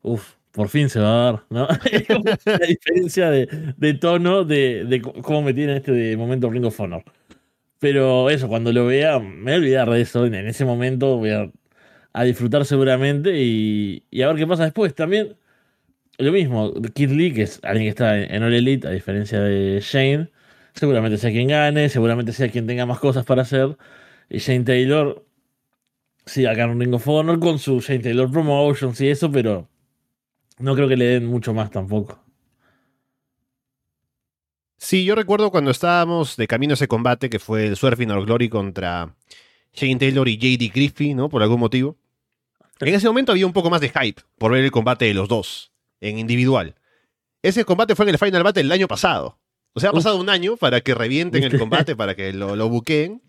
uff, 0.02 0.34
por 0.52 0.68
fin 0.68 0.88
se 0.90 1.00
va 1.00 1.08
a 1.08 1.32
dar, 1.32 1.44
¿no? 1.50 1.68
La 2.46 2.66
diferencia 2.66 3.30
de, 3.30 3.48
de 3.76 3.94
tono 3.94 4.44
de, 4.44 5.02
cómo 5.22 5.42
me 5.42 5.54
tiene 5.54 5.76
este 5.78 5.92
de 5.92 6.16
momento 6.16 6.50
Ring 6.50 6.64
of 6.66 6.78
Honor. 6.80 7.04
Pero 7.78 8.30
eso, 8.30 8.48
cuando 8.48 8.72
lo 8.72 8.86
vea, 8.86 9.18
me 9.18 9.44
voy 9.44 9.52
a 9.52 9.56
olvidar 9.56 9.90
de 9.90 10.00
eso. 10.02 10.26
En 10.26 10.34
ese 10.34 10.64
momento 10.64 11.18
voy 11.18 11.30
a, 11.30 11.50
a 12.12 12.24
disfrutar 12.24 12.64
seguramente 12.66 13.42
y, 13.42 14.04
y 14.10 14.22
a 14.22 14.28
ver 14.28 14.36
qué 14.36 14.46
pasa 14.46 14.64
después. 14.64 14.94
También, 14.94 15.36
lo 16.18 16.32
mismo, 16.32 16.72
Kid 16.94 17.10
Lee, 17.10 17.34
que 17.34 17.42
es 17.42 17.60
alguien 17.64 17.86
que 17.86 17.90
está 17.90 18.18
en, 18.18 18.34
en 18.34 18.42
All 18.42 18.54
Elite, 18.54 18.88
a 18.88 18.90
diferencia 18.92 19.40
de 19.40 19.80
Shane, 19.82 20.30
seguramente 20.74 21.18
sea 21.18 21.30
quien 21.32 21.48
gane, 21.48 21.88
seguramente 21.88 22.32
sea 22.32 22.50
quien 22.50 22.66
tenga 22.66 22.86
más 22.86 22.98
cosas 23.00 23.24
para 23.24 23.42
hacer. 23.42 23.76
Y 24.30 24.38
Shane 24.38 24.64
Taylor, 24.64 25.24
sí, 26.26 26.46
acá 26.46 26.64
en 26.64 26.80
Ring 26.80 26.94
of 26.94 27.08
Honor 27.08 27.40
con 27.40 27.58
su 27.58 27.80
Shane 27.80 28.00
Taylor 28.00 28.30
Promotions 28.30 29.00
y 29.00 29.08
eso, 29.10 29.30
pero 29.32 29.68
no 30.62 30.74
creo 30.74 30.88
que 30.88 30.96
le 30.96 31.04
den 31.06 31.26
mucho 31.26 31.52
más 31.52 31.70
tampoco. 31.70 32.22
Sí, 34.78 35.04
yo 35.04 35.14
recuerdo 35.14 35.50
cuando 35.50 35.70
estábamos 35.70 36.36
de 36.36 36.46
camino 36.46 36.72
a 36.72 36.74
ese 36.74 36.88
combate 36.88 37.30
que 37.30 37.38
fue 37.38 37.66
el 37.66 37.76
Surfing 37.76 38.10
Our 38.10 38.24
Glory 38.24 38.48
contra 38.48 39.14
Shane 39.72 39.98
Taylor 39.98 40.28
y 40.28 40.36
JD 40.36 40.72
Griffey, 40.72 41.14
¿no? 41.14 41.28
Por 41.28 41.42
algún 41.42 41.60
motivo. 41.60 41.96
En 42.80 42.94
ese 42.94 43.06
momento 43.06 43.32
había 43.32 43.46
un 43.46 43.52
poco 43.52 43.70
más 43.70 43.80
de 43.80 43.90
hype 43.90 44.22
por 44.38 44.52
ver 44.52 44.64
el 44.64 44.72
combate 44.72 45.04
de 45.04 45.14
los 45.14 45.28
dos, 45.28 45.72
en 46.00 46.18
individual. 46.18 46.74
Ese 47.42 47.64
combate 47.64 47.94
fue 47.94 48.06
en 48.06 48.10
el 48.10 48.18
Final 48.18 48.42
Battle 48.42 48.62
el 48.62 48.72
año 48.72 48.88
pasado. 48.88 49.38
O 49.72 49.80
sea, 49.80 49.90
ha 49.90 49.92
Uf. 49.92 49.98
pasado 49.98 50.16
un 50.18 50.28
año 50.28 50.56
para 50.56 50.80
que 50.80 50.94
revienten 50.94 51.44
el 51.44 51.58
combate, 51.58 51.96
para 51.96 52.14
que 52.14 52.32
lo, 52.32 52.56
lo 52.56 52.68
buqueen. 52.68 53.22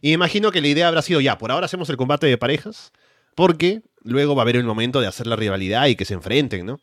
Y 0.00 0.12
imagino 0.12 0.50
que 0.50 0.60
la 0.60 0.68
idea 0.68 0.88
habrá 0.88 1.02
sido 1.02 1.20
ya, 1.20 1.38
por 1.38 1.50
ahora 1.50 1.66
hacemos 1.66 1.90
el 1.90 1.96
combate 1.96 2.26
de 2.26 2.38
parejas, 2.38 2.92
porque 3.34 3.82
luego 4.02 4.34
va 4.34 4.42
a 4.42 4.44
haber 4.44 4.56
el 4.56 4.64
momento 4.64 5.00
de 5.00 5.06
hacer 5.06 5.26
la 5.26 5.36
rivalidad 5.36 5.86
y 5.86 5.96
que 5.96 6.04
se 6.04 6.14
enfrenten, 6.14 6.66
¿no? 6.66 6.80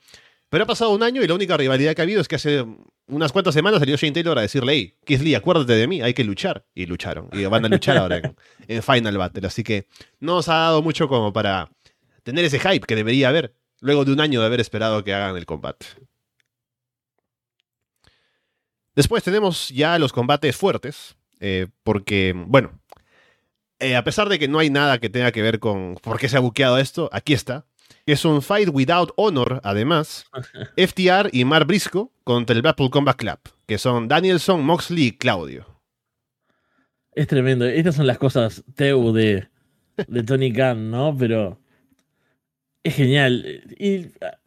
Pero 0.50 0.64
ha 0.64 0.68
pasado 0.68 0.92
un 0.92 1.04
año 1.04 1.22
y 1.22 1.28
la 1.28 1.34
única 1.34 1.58
rivalidad 1.58 1.94
que 1.94 2.02
ha 2.02 2.04
habido 2.04 2.22
es 2.22 2.28
que 2.28 2.38
hace 2.38 2.66
unas 3.08 3.32
cuantas 3.34 3.54
semanas 3.54 3.80
salió 3.80 3.98
Shane 3.98 4.14
Taylor 4.14 4.38
a 4.38 4.42
decirle, 4.42 4.74
hey, 4.74 4.94
Keith 5.06 5.22
Lee, 5.22 5.36
acuérdate 5.36 5.74
de 5.74 5.88
mí, 5.88 6.02
hay 6.02 6.14
que 6.14 6.24
luchar. 6.24 6.66
Y 6.74 6.86
lucharon. 6.86 7.30
Y 7.34 7.44
van 7.46 7.66
a 7.66 7.70
luchar 7.70 7.98
ahora 7.98 8.18
en, 8.18 8.36
en 8.68 8.82
Final 8.82 9.18
Battle. 9.18 9.46
Así 9.46 9.64
que 9.64 9.88
no 10.20 10.36
nos 10.36 10.48
ha 10.48 10.56
dado 10.56 10.82
mucho 10.82 11.10
como 11.10 11.34
para 11.34 11.70
tener 12.24 12.46
ese 12.46 12.60
hype 12.60 12.86
que 12.86 12.96
debería 12.96 13.30
haber, 13.30 13.56
luego 13.82 14.06
de 14.06 14.14
un 14.14 14.22
año 14.22 14.40
de 14.40 14.46
haber 14.46 14.62
esperado 14.62 15.04
que 15.04 15.14
hagan 15.14 15.36
el 15.36 15.46
combate. 15.46 15.86
Después 18.96 19.24
tenemos 19.24 19.70
ya 19.70 20.00
los 20.00 20.12
combates 20.12 20.56
fuertes, 20.56 21.16
eh, 21.40 21.68
porque, 21.84 22.34
bueno, 22.36 22.77
eh, 23.80 23.96
a 23.96 24.04
pesar 24.04 24.30
de 24.30 24.40
que 24.40 24.48
no 24.48 24.60
hay 24.60 24.70
nada 24.70 25.00
que 25.00 25.10
tenga 25.10 25.32
que 25.32 25.42
ver 25.42 25.60
con 25.60 25.96
por 26.02 26.20
qué 26.20 26.30
se 26.30 26.38
ha 26.38 26.42
buqueado 26.42 26.78
esto, 26.78 27.10
aquí 27.12 27.34
está. 27.34 27.66
Es 28.06 28.26
un 28.26 28.42
Fight 28.42 28.70
Without 28.72 29.12
Honor, 29.18 29.60
además. 29.64 30.26
FTR 30.78 31.30
y 31.32 31.46
Mar 31.46 31.66
Briscoe 31.66 32.10
contra 32.24 32.56
el 32.56 32.62
Blackpool 32.62 32.90
Combat 32.90 33.18
Club, 33.18 33.40
que 33.66 33.78
son 33.78 34.08
Danielson, 34.08 34.64
Moxley 34.64 35.08
y 35.08 35.12
Claudio. 35.18 35.66
Es 37.14 37.28
tremendo. 37.28 37.66
Estas 37.66 37.96
son 37.96 38.08
las 38.08 38.18
cosas 38.18 38.64
Teu 38.76 39.12
de, 39.12 39.48
de 40.08 40.24
Tony 40.24 40.54
Khan, 40.54 40.92
¿no? 40.92 41.16
Pero 41.18 41.60
es 42.84 42.96
genial. 42.96 43.64
Y 43.80 44.08
ah, 44.22 44.38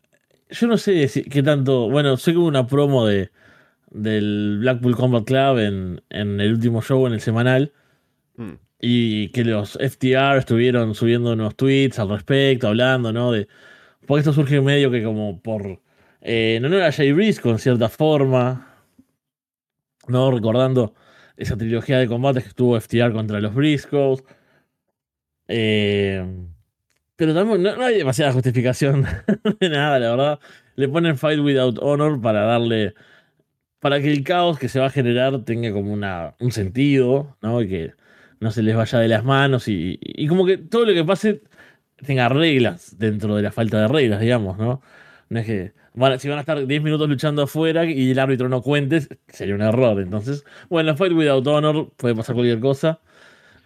yo 0.50 0.66
no 0.68 0.78
sé 0.78 1.08
si- 1.08 1.24
qué 1.24 1.42
tanto. 1.42 1.90
Bueno, 1.90 2.16
sé 2.16 2.32
que 2.32 2.38
hubo 2.38 2.46
una 2.46 2.66
promo 2.66 3.06
de, 3.06 3.30
del 3.90 4.58
Blackpool 4.60 4.96
Combat 4.96 5.24
Club 5.24 5.58
en, 5.58 6.02
en 6.10 6.40
el 6.40 6.52
último 6.54 6.80
show, 6.80 7.06
en 7.06 7.14
el 7.14 7.20
semanal. 7.20 7.72
Mm. 8.36 8.52
Y 8.80 9.28
que 9.30 9.44
los 9.44 9.78
FTR 9.78 10.38
estuvieron 10.38 10.94
subiendo 10.94 11.32
unos 11.32 11.54
tweets 11.56 11.98
al 11.98 12.08
respecto, 12.08 12.68
hablando, 12.68 13.12
¿no? 13.12 13.32
De, 13.32 13.48
porque 14.06 14.20
esto 14.20 14.32
surge 14.32 14.60
medio 14.60 14.90
que 14.90 15.04
como 15.04 15.40
por. 15.40 15.80
Eh, 16.22 16.56
en 16.56 16.64
honor 16.64 16.82
a 16.82 16.92
Jay 16.92 17.12
Briscoe, 17.12 17.52
en 17.52 17.58
cierta 17.58 17.88
forma. 17.88 18.66
¿No? 20.08 20.30
Recordando 20.30 20.94
esa 21.36 21.56
trilogía 21.56 21.98
de 21.98 22.08
combates 22.08 22.42
que 22.42 22.48
estuvo 22.50 22.80
FTR 22.80 23.12
contra 23.12 23.40
los 23.40 23.54
Briscoes. 23.54 24.24
Eh, 25.48 26.24
pero 27.16 27.34
no, 27.34 27.58
no 27.58 27.84
hay 27.84 27.98
demasiada 27.98 28.32
justificación 28.32 29.06
de 29.60 29.68
nada, 29.68 29.98
la 29.98 30.10
verdad. 30.10 30.40
Le 30.76 30.88
ponen 30.88 31.18
Fight 31.18 31.38
Without 31.40 31.78
Honor 31.82 32.20
para 32.20 32.42
darle. 32.42 32.94
Para 33.78 34.00
que 34.00 34.10
el 34.10 34.24
caos 34.24 34.58
que 34.58 34.68
se 34.68 34.80
va 34.80 34.86
a 34.86 34.90
generar 34.90 35.44
tenga 35.44 35.72
como 35.72 35.92
una, 35.92 36.34
un 36.40 36.52
sentido, 36.52 37.36
¿no? 37.42 37.62
Y 37.62 37.68
que 37.68 37.92
no 38.40 38.50
se 38.50 38.62
les 38.62 38.74
vaya 38.76 38.98
de 38.98 39.08
las 39.08 39.24
manos 39.24 39.68
y, 39.68 39.98
y 40.00 40.26
como 40.26 40.44
que 40.46 40.56
todo 40.58 40.84
lo 40.86 40.92
que 40.94 41.04
pase 41.04 41.42
tenga 42.04 42.28
reglas 42.28 42.98
dentro 42.98 43.36
de 43.36 43.42
la 43.42 43.52
falta 43.52 43.80
de 43.80 43.88
reglas, 43.88 44.20
digamos, 44.20 44.58
¿no? 44.58 44.80
No 45.28 45.38
es 45.38 45.46
que 45.46 45.72
van 45.94 46.18
si 46.18 46.28
van 46.28 46.38
a 46.38 46.40
estar 46.40 46.66
10 46.66 46.82
minutos 46.82 47.08
luchando 47.08 47.42
afuera 47.42 47.84
y 47.84 48.10
el 48.10 48.18
árbitro 48.18 48.48
no 48.48 48.62
cuente, 48.62 49.06
sería 49.28 49.54
un 49.54 49.62
error. 49.62 50.00
Entonces, 50.00 50.44
bueno, 50.68 50.96
Fight 50.96 51.12
Without 51.12 51.46
Honor 51.46 51.92
puede 51.96 52.14
pasar 52.14 52.34
cualquier 52.34 52.60
cosa. 52.60 53.00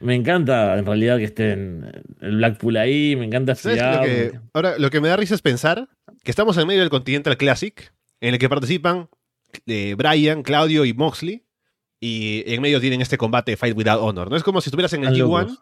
Me 0.01 0.15
encanta 0.15 0.77
en 0.77 0.85
realidad 0.85 1.19
que 1.19 1.25
estén 1.25 1.87
el 2.21 2.37
Blackpool 2.37 2.77
ahí, 2.77 3.15
me 3.17 3.25
encanta 3.25 3.55
¿Sabes 3.55 3.79
FTR, 3.79 3.95
lo 3.97 4.03
que- 4.03 4.39
ahora, 4.53 4.79
lo 4.79 4.91
que 4.91 5.01
me 5.01 5.09
da 5.09 5.17
risa 5.17 5.35
es 5.37 5.43
pensar 5.43 5.89
que 6.25 6.31
estamos 6.31 6.59
en 6.59 6.67
medio 6.67 6.81
del 6.81 6.91
Continental 6.91 7.37
Classic, 7.37 7.93
en 8.21 8.35
el 8.35 8.39
que 8.41 8.49
participan 8.49 9.09
eh, 9.67 9.95
Brian, 9.97 10.43
Claudio 10.43 10.85
y 10.85 10.93
Moxley, 10.93 11.44
y 12.05 12.45
en 12.47 12.61
medio 12.61 12.83
tienen 12.83 13.01
este 13.01 13.17
combate 13.17 13.57
Fight 13.57 13.75
Without 13.75 14.03
Honor. 14.03 14.29
No 14.29 14.37
es 14.37 14.43
como 14.43 14.61
si 14.61 14.69
estuvieras 14.69 14.93
en 14.93 15.05
el 15.05 15.15
Están 15.15 15.27
G1 15.27 15.41
locos. 15.41 15.59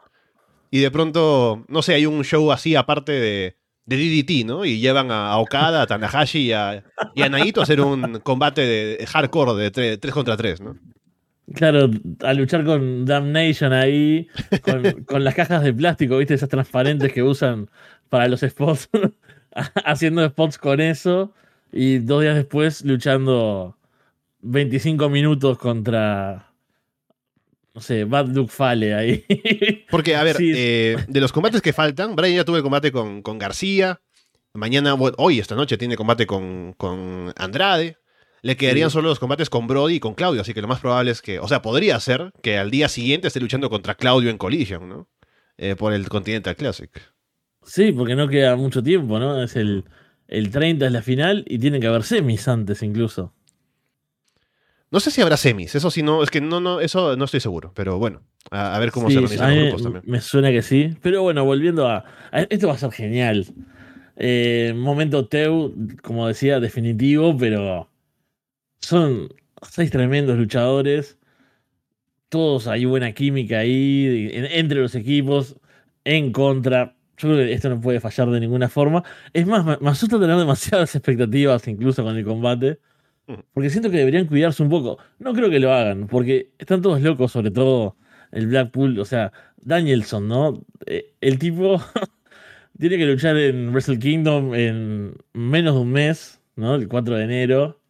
y 0.72 0.80
de 0.80 0.90
pronto, 0.90 1.64
no 1.68 1.82
sé, 1.82 1.94
hay 1.94 2.04
un 2.04 2.24
show 2.24 2.50
así 2.50 2.74
aparte 2.74 3.12
de, 3.12 3.56
de 3.86 3.96
DDT, 3.96 4.44
¿no? 4.44 4.64
Y 4.64 4.80
llevan 4.80 5.12
a, 5.12 5.38
Okada, 5.38 5.82
a 5.82 5.86
Tanahashi 5.86 6.40
y 6.40 6.52
a, 6.52 6.82
y 7.14 7.22
a 7.22 7.28
Naito 7.28 7.60
a 7.60 7.62
hacer 7.62 7.80
un 7.80 8.18
combate 8.24 8.62
de 8.62 9.06
hardcore 9.06 9.70
de 9.70 9.98
3 9.98 10.12
contra 10.12 10.36
3, 10.36 10.62
¿no? 10.62 10.76
Claro, 11.54 11.88
a 12.24 12.34
luchar 12.34 12.64
con 12.64 13.04
Damnation 13.04 13.72
ahí, 13.72 14.26
con, 14.62 14.82
con 15.04 15.22
las 15.22 15.36
cajas 15.36 15.62
de 15.62 15.72
plástico, 15.72 16.18
¿viste? 16.18 16.34
Esas 16.34 16.48
transparentes 16.48 17.12
que 17.12 17.22
usan 17.22 17.70
para 18.08 18.26
los 18.26 18.40
spots, 18.40 18.90
haciendo 19.84 20.28
spots 20.28 20.58
con 20.58 20.80
eso, 20.80 21.32
y 21.70 21.98
dos 21.98 22.22
días 22.22 22.34
después 22.34 22.84
luchando 22.84 23.76
25 24.42 25.08
minutos 25.08 25.58
contra, 25.58 26.52
no 27.74 27.80
sé, 27.80 28.04
Bad 28.04 28.28
Luck 28.28 28.50
Fale 28.50 28.94
ahí. 28.94 29.24
Porque, 29.90 30.16
a 30.16 30.22
ver, 30.22 30.36
Sí. 30.36 30.52
eh, 30.54 30.96
de 31.08 31.20
los 31.20 31.32
combates 31.32 31.62
que 31.62 31.72
faltan, 31.72 32.14
Brian 32.16 32.36
ya 32.36 32.44
tuvo 32.44 32.56
el 32.56 32.62
combate 32.62 32.92
con, 32.92 33.22
con 33.22 33.38
García. 33.38 34.00
Mañana, 34.54 34.92
bueno, 34.94 35.16
hoy, 35.18 35.38
esta 35.38 35.54
noche, 35.54 35.78
tiene 35.78 35.96
combate 35.96 36.26
con, 36.26 36.74
con 36.76 37.32
Andrade. 37.36 37.96
Le 38.42 38.56
quedarían 38.56 38.90
Sí. 38.90 38.94
solo 38.94 39.08
los 39.08 39.18
combates 39.20 39.48
con 39.48 39.66
Brody 39.68 39.94
y 39.94 40.00
con 40.00 40.14
Claudio, 40.14 40.40
así 40.42 40.52
que 40.52 40.60
lo 40.60 40.68
más 40.68 40.80
probable 40.80 41.12
es 41.12 41.22
que, 41.22 41.38
o 41.38 41.46
sea, 41.48 41.62
podría 41.62 41.98
ser 42.00 42.32
que 42.42 42.58
al 42.58 42.70
día 42.70 42.88
siguiente 42.88 43.28
esté 43.28 43.38
luchando 43.40 43.70
contra 43.70 43.94
Claudio 43.94 44.30
en 44.30 44.36
Collision, 44.38 44.88
¿no? 44.88 45.08
Eh, 45.58 45.76
por 45.76 45.92
el 45.92 46.08
Continental 46.08 46.56
Classic. 46.56 46.90
sí, 47.64 47.92
porque 47.92 48.16
no 48.16 48.26
queda 48.26 48.56
mucho 48.56 48.82
tiempo, 48.82 49.20
¿no? 49.20 49.40
Es 49.40 49.54
el, 49.54 49.84
el 50.26 50.50
30 50.50 50.86
es 50.86 50.92
la 50.92 51.02
final 51.02 51.44
y 51.46 51.58
tiene 51.60 51.78
que 51.78 51.86
haber 51.86 52.02
semis 52.02 52.48
antes 52.48 52.82
incluso. 52.82 53.32
No 54.92 55.00
sé 55.00 55.10
si 55.10 55.20
habrá 55.22 55.36
semis, 55.36 55.74
eso 55.74 55.90
sí, 55.90 56.02
no, 56.02 56.22
es 56.22 56.30
que 56.30 56.40
no, 56.40 56.60
no, 56.60 56.78
eso 56.80 57.16
no 57.16 57.24
estoy 57.24 57.40
seguro, 57.40 57.72
pero 57.74 57.98
bueno, 57.98 58.20
a, 58.50 58.76
a 58.76 58.78
ver 58.78 58.90
cómo 58.92 59.08
Sí, 59.08 59.14
se 59.14 59.18
organizan 59.20 59.48
los 59.50 59.58
grupos 59.64 59.82
también. 59.82 60.04
Me 60.06 60.20
suena 60.20 60.50
que 60.50 60.62
sí. 60.62 60.94
Pero 61.02 61.22
bueno, 61.22 61.44
volviendo 61.44 61.88
a. 61.88 62.04
a- 62.30 62.42
esto 62.42 62.68
va 62.68 62.74
a 62.74 62.78
ser 62.78 62.92
genial. 62.92 63.46
Eh, 64.16 64.74
momento 64.76 65.26
Teu, 65.26 65.74
como 66.02 66.28
decía, 66.28 66.60
definitivo, 66.60 67.36
pero 67.36 67.88
son 68.80 69.32
seis 69.62 69.90
tremendos 69.90 70.36
luchadores. 70.38 71.18
Todos 72.28 72.66
hay 72.66 72.84
buena 72.86 73.12
química 73.12 73.58
ahí, 73.58 74.30
en- 74.32 74.46
entre 74.46 74.80
los 74.80 74.94
equipos, 74.94 75.56
en 76.04 76.32
contra. 76.32 76.96
Yo 77.18 77.28
creo 77.28 77.36
que 77.36 77.52
esto 77.52 77.68
no 77.68 77.80
puede 77.80 78.00
fallar 78.00 78.30
de 78.30 78.40
ninguna 78.40 78.68
forma. 78.68 79.04
Es 79.32 79.46
más, 79.46 79.64
me, 79.64 79.76
me 79.80 79.90
asusta 79.90 80.18
tener 80.18 80.36
demasiadas 80.36 80.94
expectativas 80.96 81.66
incluso 81.68 82.02
con 82.02 82.16
el 82.16 82.24
combate. 82.24 82.78
Porque 83.26 83.70
siento 83.70 83.90
que 83.90 83.98
deberían 83.98 84.26
cuidarse 84.26 84.62
un 84.62 84.68
poco. 84.68 84.98
No 85.18 85.32
creo 85.32 85.48
que 85.50 85.60
lo 85.60 85.72
hagan, 85.72 86.06
porque 86.08 86.52
están 86.58 86.82
todos 86.82 87.00
locos, 87.00 87.32
sobre 87.32 87.50
todo 87.50 87.96
el 88.32 88.48
Blackpool. 88.48 88.98
O 88.98 89.04
sea, 89.04 89.32
Danielson, 89.58 90.28
¿no? 90.28 90.64
Eh, 90.86 91.14
El 91.20 91.38
tipo 91.38 91.80
tiene 92.78 92.98
que 92.98 93.06
luchar 93.06 93.36
en 93.36 93.70
Wrestle 93.70 93.98
Kingdom 93.98 94.54
en 94.54 95.14
menos 95.32 95.74
de 95.74 95.80
un 95.80 95.92
mes, 95.92 96.40
¿no? 96.56 96.74
El 96.74 96.88
4 96.88 97.16
de 97.16 97.24
enero. 97.24 97.80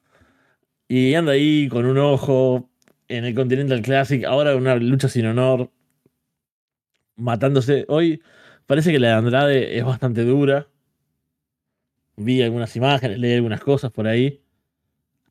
Y 0.89 1.15
anda 1.15 1.33
ahí 1.33 1.69
con 1.69 1.87
un 1.87 1.99
ojo 1.99 2.71
en 3.09 3.25
el 3.25 3.35
Continental 3.35 3.83
Classic. 3.83 4.25
Ahora 4.25 4.57
una 4.57 4.77
lucha 4.77 5.09
sin 5.09 5.27
honor. 5.27 5.71
Matándose. 7.17 7.85
Hoy 7.89 8.23
parece 8.67 8.93
que 8.93 8.99
la 8.99 9.09
de 9.09 9.15
Andrade 9.15 9.79
es 9.79 9.85
bastante 9.85 10.25
dura. 10.25 10.69
Vi 12.17 12.43
algunas 12.43 12.75
imágenes, 12.77 13.19
leí 13.19 13.35
algunas 13.35 13.61
cosas 13.61 13.91
por 13.93 14.07
ahí. 14.07 14.42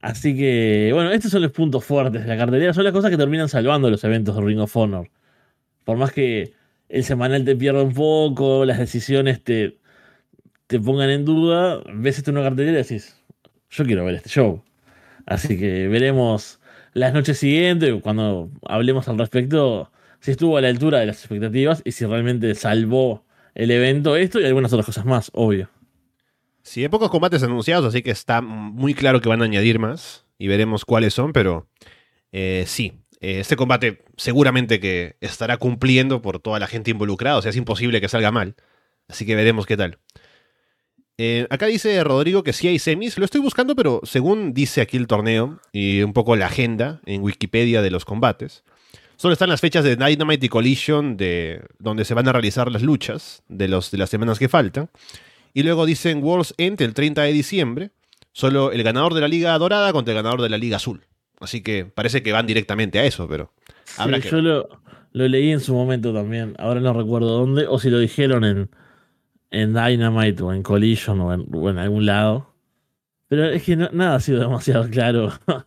Así 0.02 0.36
que, 0.36 0.92
bueno, 0.94 1.12
estos 1.12 1.32
son 1.32 1.44
los 1.44 1.52
puntos 1.52 1.86
fuertes 1.86 2.24
de 2.24 2.28
la 2.28 2.38
cartelera. 2.38 2.74
Son 2.74 2.84
las 2.84 2.94
cosas 2.94 3.12
que 3.12 3.18
terminan 3.18 3.50
salvando 3.50 3.90
los 3.90 4.04
eventos 4.04 4.36
de 4.36 4.42
Ring 4.42 4.60
of 4.60 4.76
Honor. 4.76 5.10
Por 5.86 5.98
más 5.98 6.12
que 6.12 6.54
el 6.90 7.04
semanal 7.04 7.46
te 7.46 7.56
pierda 7.56 7.84
un 7.84 7.94
poco, 7.94 8.66
las 8.66 8.80
decisiones 8.80 9.44
te, 9.44 9.78
te 10.68 10.80
pongan 10.80 11.10
en 11.10 11.26
duda, 11.26 11.82
ves 11.94 12.18
esto 12.18 12.32
en 12.32 12.38
una 12.38 12.48
cartelera 12.48 12.80
y 12.80 12.84
decís, 12.84 13.22
yo 13.70 13.86
quiero 13.86 14.06
ver 14.06 14.16
este 14.16 14.30
show. 14.30 14.64
Así 15.26 15.58
que 15.58 15.88
veremos 15.88 16.60
las 16.94 17.14
noches 17.14 17.38
siguientes, 17.38 17.94
cuando 18.02 18.50
hablemos 18.68 19.08
al 19.08 19.18
respecto, 19.18 19.92
si 20.20 20.32
estuvo 20.32 20.58
a 20.58 20.62
la 20.62 20.70
altura 20.70 21.00
de 21.00 21.06
las 21.06 21.20
expectativas 21.20 21.82
y 21.86 21.92
si 21.94 22.06
realmente 22.06 22.54
salvó 22.56 23.24
el 23.56 23.72
evento 23.72 24.16
esto 24.16 24.40
y 24.40 24.46
algunas 24.46 24.74
otras 24.74 24.86
cosas 24.86 25.06
más, 25.06 25.32
obvio. 25.34 25.70
Sí, 26.64 26.84
hay 26.84 26.90
pocos 26.90 27.10
combates 27.10 27.44
anunciados, 27.44 27.86
así 27.86 28.02
que 28.02 28.12
está 28.12 28.42
muy 28.42 28.94
claro 28.94 29.20
que 29.22 29.30
van 29.30 29.42
a 29.42 29.46
añadir 29.46 29.80
más 29.80 30.26
y 30.38 30.48
veremos 30.48 30.86
cuáles 30.86 31.14
son, 31.14 31.34
pero 31.34 31.68
eh, 32.32 32.66
sí, 32.68 32.94
eh, 33.20 33.40
este 33.40 33.56
combate 33.56 34.04
seguramente 34.16 34.80
que 34.80 35.16
estará 35.22 35.58
cumpliendo 35.58 36.22
por 36.22 36.40
toda 36.40 36.60
la 36.60 36.68
gente 36.68 36.92
involucrada, 36.92 37.38
o 37.38 37.42
sea, 37.42 37.50
es 37.50 37.58
imposible 37.58 38.00
que 38.00 38.10
salga 38.10 38.32
mal, 38.32 38.56
así 39.08 39.26
que 39.26 39.36
veremos 39.36 39.66
qué 39.66 39.78
tal. 39.78 39.98
Eh, 41.18 41.46
acá 41.50 41.66
dice 41.68 42.04
Rodrigo 42.04 42.44
que 42.44 42.54
sí 42.54 42.68
hay 42.68 42.80
semis, 42.80 43.18
lo 43.18 43.26
estoy 43.26 43.42
buscando, 43.42 43.76
pero 43.76 44.02
según 44.04 44.54
dice 44.54 44.82
aquí 44.82 44.98
el 44.98 45.08
torneo 45.08 45.60
y 45.72 46.02
un 46.02 46.14
poco 46.14 46.36
la 46.36 46.48
agenda 46.48 47.02
en 47.06 47.22
Wikipedia 47.22 47.82
de 47.82 47.92
los 47.92 48.06
combates, 48.06 48.64
solo 49.18 49.34
están 49.34 49.50
las 49.50 49.62
fechas 49.62 49.84
de 49.84 49.96
Dynamite 49.96 50.46
y 50.46 50.50
Collision 50.50 51.18
de 51.18 51.64
donde 51.80 52.06
se 52.06 52.14
van 52.14 52.28
a 52.28 52.32
realizar 52.32 52.72
las 52.72 52.82
luchas 52.82 53.44
de, 53.50 53.68
los, 53.68 53.92
de 53.92 53.98
las 53.98 54.10
semanas 54.10 54.40
que 54.40 54.50
faltan. 54.50 54.90
Y 55.54 55.64
luego 55.64 55.86
dicen 55.86 56.24
World's 56.24 56.54
End 56.58 56.82
el 56.82 56.94
30 56.94 57.24
de 57.24 57.32
diciembre. 57.34 57.92
Solo 58.34 58.72
el 58.72 58.84
ganador 58.84 59.14
de 59.14 59.22
la 59.22 59.28
Liga 59.28 59.58
Dorada 59.58 59.92
contra 59.92 60.14
el 60.14 60.18
ganador 60.18 60.42
de 60.42 60.50
la 60.50 60.58
Liga 60.58 60.78
Azul. 60.78 61.06
Así 61.42 61.62
que 61.62 61.86
parece 61.86 62.24
que 62.24 62.32
van 62.32 62.46
directamente 62.46 63.00
a 63.00 63.06
eso, 63.06 63.28
pero. 63.28 63.52
Sí, 63.84 64.04
yo 64.30 64.42
lo, 64.42 64.70
leí 65.12 65.52
en 65.52 65.60
su 65.60 65.74
momento 65.74 66.14
también. 66.14 66.56
Ahora 66.60 66.80
no 66.80 66.94
recuerdo 66.94 67.28
dónde. 67.28 67.66
O 67.68 67.80
si 67.80 67.90
lo 67.90 68.00
dijeron 68.00 68.46
en, 68.46 68.70
en 69.50 69.74
Dynamite 69.74 70.44
o 70.44 70.54
en 70.54 70.64
Collision 70.64 71.20
o 71.20 71.34
en, 71.70 71.78
algún 71.78 72.06
lado. 72.06 72.54
Pero 73.28 73.50
es 73.50 73.64
que 73.64 73.76
nada 73.76 74.16
ha 74.16 74.20
sido 74.20 74.40
demasiado 74.42 74.90
claro. 74.90 75.32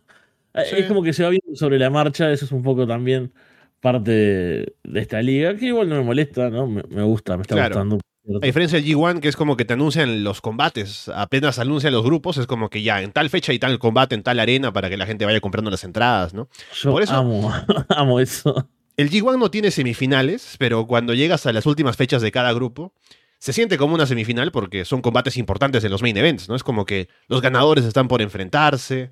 Es 0.53 0.85
como 0.85 1.03
que 1.03 1.11
se 1.11 1.21
va 1.21 1.31
viendo 1.31 1.53
sobre 1.53 1.77
la 1.77 1.89
marcha. 1.89 2.31
Eso 2.31 2.45
es 2.45 2.51
un 2.53 2.63
poco 2.63 2.87
también 2.87 3.33
parte 3.81 4.11
de, 4.11 5.01
esta 5.01 5.21
liga. 5.21 5.53
Que 5.57 5.65
igual 5.65 5.89
no 5.89 5.95
me 5.95 6.03
molesta, 6.03 6.49
¿no? 6.49 6.65
Me, 6.65 7.03
gusta, 7.03 7.35
me 7.35 7.41
está 7.41 7.61
gustando. 7.61 7.99
A 8.27 8.45
diferencia 8.45 8.79
del 8.79 8.87
G1, 8.87 9.19
que 9.19 9.27
es 9.27 9.35
como 9.35 9.55
que 9.55 9.65
te 9.65 9.73
anuncian 9.73 10.23
los 10.23 10.41
combates, 10.41 11.09
apenas 11.09 11.59
anuncian 11.59 11.93
los 11.93 12.03
grupos, 12.03 12.37
es 12.37 12.47
como 12.47 12.69
que 12.71 12.81
ya 12.81 13.03
en 13.03 13.11
tal 13.11 13.29
fecha 13.29 13.53
y 13.53 13.59
tal 13.59 13.77
combate, 13.77 14.15
en 14.15 14.23
tal 14.23 14.39
arena, 14.39 14.73
para 14.73 14.89
que 14.89 14.97
la 14.97 15.05
gente 15.05 15.25
vaya 15.25 15.39
comprando 15.39 15.69
las 15.69 15.83
entradas, 15.83 16.33
¿no? 16.33 16.49
Yo 16.73 16.91
Por 16.91 17.03
eso, 17.03 17.13
amo, 17.13 17.53
amo 17.89 18.19
eso. 18.19 18.67
El 18.97 19.11
G1 19.11 19.37
no 19.37 19.51
tiene 19.51 19.69
semifinales, 19.69 20.55
pero 20.57 20.87
cuando 20.87 21.13
llegas 21.13 21.45
a 21.45 21.53
las 21.53 21.67
últimas 21.67 21.97
fechas 21.97 22.23
de 22.23 22.31
cada 22.31 22.51
grupo, 22.53 22.93
se 23.37 23.53
siente 23.53 23.77
como 23.77 23.93
una 23.93 24.07
semifinal 24.07 24.51
porque 24.51 24.85
son 24.85 25.01
combates 25.01 25.37
importantes 25.37 25.83
en 25.83 25.91
los 25.91 26.01
main 26.01 26.17
events, 26.17 26.49
¿no? 26.49 26.55
Es 26.55 26.63
como 26.63 26.85
que 26.85 27.09
los 27.27 27.41
ganadores 27.41 27.85
están 27.85 28.07
por 28.07 28.23
enfrentarse 28.23 29.11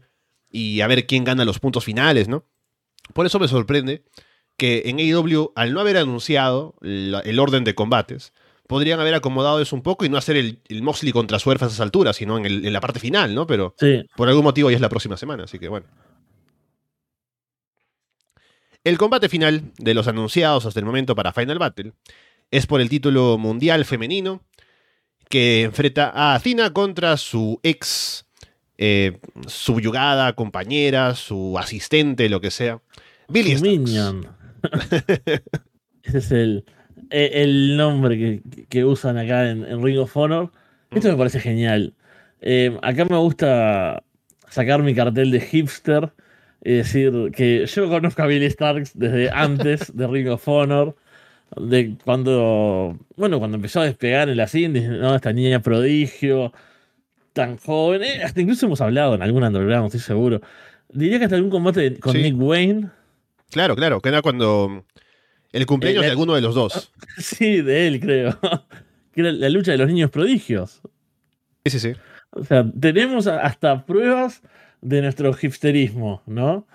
y 0.49 0.82
a 0.82 0.88
ver 0.88 1.06
quién 1.06 1.23
gana 1.23 1.45
los 1.45 1.60
puntos 1.60 1.84
finales, 1.84 2.28
¿no? 2.28 2.45
Por 3.13 3.28
eso 3.28 3.38
me 3.38 3.47
sorprende 3.47 4.06
que 4.58 4.84
en 4.86 4.97
AEW, 4.97 5.52
al 5.56 5.73
no 5.73 5.82
haber 5.82 5.97
anunciado 5.97 6.76
el 6.82 7.39
orden 7.39 7.63
de 7.63 7.76
combates, 7.76 8.34
podrían 8.67 8.99
haber 8.99 9.13
acomodado 9.15 9.62
eso 9.62 9.76
un 9.76 9.82
poco 9.82 10.06
y 10.06 10.10
no 10.10 10.17
hacer 10.17 10.38
el, 10.38 10.82
Moxley 10.82 11.12
contra 11.12 11.39
Swerve 11.39 11.65
a 11.65 11.67
esas 11.67 11.80
alturas, 11.80 12.15
sino 12.15 12.38
en, 12.38 12.73
la 12.73 12.82
parte 12.82 12.99
final, 12.99 13.36
¿no? 13.36 13.45
Pero 13.47 13.76
por 14.15 14.30
algún 14.30 14.43
motivo 14.43 14.69
ya 14.69 14.76
es 14.76 14.82
la 14.82 14.89
próxima 14.89 15.17
semana, 15.17 15.43
así 15.43 15.60
que 15.60 15.67
bueno. 15.67 15.88
El 18.84 18.97
combate 18.97 19.30
final 19.30 19.71
de 19.78 19.93
los 19.93 20.08
anunciados 20.08 20.65
hasta 20.65 20.80
el 20.80 20.86
momento 20.86 21.15
para 21.15 21.32
Final 21.32 21.58
Battle 21.58 21.93
es 22.52 22.67
por 22.67 22.82
el 22.82 22.89
título 22.89 23.38
mundial 23.38 23.86
femenino 23.86 24.41
que 25.30 25.63
enfrenta 25.63 26.12
a 26.13 26.36
Athena 26.36 26.73
contra 26.73 27.15
su 27.17 27.60
ex 27.63 28.26
eh, 28.78 29.19
subyugada, 29.47 30.34
compañera, 30.34 31.15
su 31.15 31.58
asistente, 31.58 32.28
lo 32.28 32.41
que 32.41 32.52
sea. 32.52 32.82
Billy 33.30 33.56
Minion. 33.62 34.28
Ese 36.04 36.17
es 36.17 36.32
el, 36.32 36.65
el 37.09 37.77
nombre 37.77 38.41
que, 38.69 38.85
usan 38.85 39.17
acá 39.17 39.49
en, 39.49 39.83
Ring 39.83 39.99
of 39.99 40.15
Honor. 40.15 40.51
Esto 40.91 41.09
me 41.09 41.17
parece 41.17 41.39
genial. 41.39 41.93
Eh, 42.41 42.77
acá 42.81 43.05
me 43.05 43.17
gusta 43.17 44.03
sacar 44.49 44.83
mi 44.83 44.93
cartel 44.93 45.31
de 45.31 45.41
hipster 45.41 46.11
y 46.63 46.73
decir 46.73 47.31
que 47.35 47.65
yo 47.65 47.89
conozco 47.89 48.21
a 48.21 48.27
Billy 48.27 48.49
Starks 48.49 48.97
desde 48.97 49.29
antes 49.33 49.95
de 49.95 50.07
Ring 50.07 50.29
of 50.29 50.47
Honor. 50.47 50.95
De 51.55 51.95
cuando, 52.03 52.97
bueno, 53.15 53.37
cuando 53.37 53.57
empezó 53.57 53.81
a 53.81 53.85
despegar 53.85 54.27
en 54.29 54.37
las 54.37 54.55
indies, 54.55 54.89
¿no? 54.89 55.13
Esta 55.15 55.31
niña 55.33 55.61
prodigio, 55.61 56.51
tan 57.33 57.57
joven. 57.57 58.03
Eh, 58.03 58.23
hasta 58.23 58.41
incluso 58.41 58.65
hemos 58.65 58.81
hablado 58.81 59.15
en 59.15 59.21
algún 59.21 59.43
underground, 59.43 59.85
estoy 59.87 59.99
seguro. 59.99 60.41
Diría 60.89 61.19
que 61.19 61.25
hasta 61.25 61.35
algún 61.35 61.51
combate 61.51 61.99
con 61.99 62.15
Nick 62.15 62.35
Wayne. 62.37 62.89
Claro, 63.51 63.75
claro, 63.75 64.01
que 64.01 64.09
era 64.09 64.21
cuando 64.23 64.83
el 65.53 65.65
cumpleaños 65.65 66.03
de 66.03 66.09
alguno 66.09 66.33
de 66.33 66.41
los 66.41 66.55
dos. 66.55 66.91
Sí, 67.17 67.61
de 67.61 67.87
él, 67.87 67.99
creo. 67.99 68.37
Que 69.13 69.21
era 69.21 69.31
la 69.31 69.47
lucha 69.49 69.71
de 69.71 69.77
los 69.77 69.87
niños 69.87 70.09
prodigios. 70.09 70.81
Sí, 71.63 71.69
sí, 71.69 71.79
sí. 71.79 71.93
O 72.31 72.43
sea, 72.43 72.65
tenemos 72.79 73.27
hasta 73.27 73.85
pruebas 73.85 74.41
de 74.81 75.03
nuestro 75.03 75.31
hipsterismo, 75.39 76.23
¿no? 76.25 76.65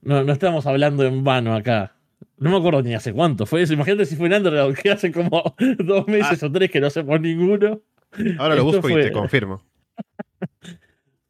No, 0.00 0.24
no 0.24 0.32
estamos 0.32 0.64
hablando 0.64 1.04
en 1.04 1.22
vano 1.24 1.54
acá. 1.54 1.94
No 2.38 2.48
me 2.48 2.56
acuerdo 2.56 2.80
ni 2.80 2.94
hace 2.94 3.12
cuánto 3.12 3.44
fue 3.44 3.60
eso. 3.60 3.74
Imagínate 3.74 4.06
si 4.06 4.16
fue 4.16 4.28
en 4.28 4.32
Underground, 4.32 4.78
que 4.78 4.90
hace 4.92 5.12
como 5.12 5.54
dos 5.78 6.08
meses 6.08 6.42
ah. 6.42 6.46
o 6.46 6.52
tres 6.52 6.70
que 6.70 6.80
no 6.80 6.86
hacemos 6.86 7.20
ninguno. 7.20 7.82
Ahora 8.38 8.54
lo 8.54 8.64
busco 8.64 8.88
y 8.88 8.94
te 8.94 9.12
confirmo. 9.12 9.62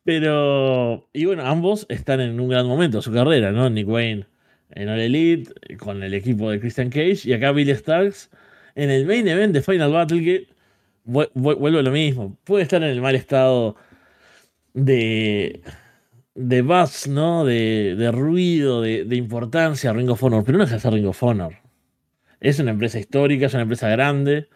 Pero, 0.05 1.09
y 1.13 1.25
bueno, 1.25 1.45
ambos 1.45 1.87
están 1.89 2.21
en 2.21 2.39
un 2.39 2.49
gran 2.49 2.67
momento 2.67 2.99
de 2.99 3.03
su 3.03 3.13
carrera, 3.13 3.51
¿no? 3.51 3.69
Nick 3.71 3.89
Wayne 3.89 4.27
en 4.75 4.89
All 4.89 5.01
Elite 5.01 5.53
con 5.79 6.03
el 6.03 6.15
equipo 6.15 6.51
de 6.51 6.61
Christian 6.61 6.91
Cage 6.91 7.21
y 7.25 7.33
acá 7.33 7.53
Billy 7.53 7.75
Starks 7.75 8.31
en 8.75 8.91
el 8.91 9.07
main 9.07 9.27
event 9.29 9.55
de 9.55 9.63
Final 9.63 9.93
Battle 9.93 10.23
que 10.23 10.47
vuelvo 11.05 11.79
a 11.79 11.83
lo 11.83 11.91
mismo 11.91 12.37
puede 12.45 12.63
estar 12.63 12.83
en 12.83 12.91
el 12.91 13.01
mal 13.01 13.15
estado 13.15 13.77
de 14.73 15.63
de 16.35 16.63
buzz, 16.63 17.07
¿no? 17.07 17.45
De, 17.45 17.95
de 17.97 18.11
ruido, 18.11 18.83
de, 18.83 19.05
de, 19.05 19.17
importancia 19.17 19.93
Ring 19.93 20.11
of 20.11 20.23
Honor, 20.23 20.45
pero 20.45 20.59
no 20.59 20.65
es 20.65 20.73
hacer 20.73 20.93
Ring 20.93 21.07
of 21.07 21.23
Honor. 21.23 21.55
Es 22.41 22.59
una 22.59 22.73
empresa 22.73 22.99
histórica, 22.99 23.47
es 23.47 23.55
una 23.55 23.63
empresa 23.63 23.89
grande, 23.89 24.49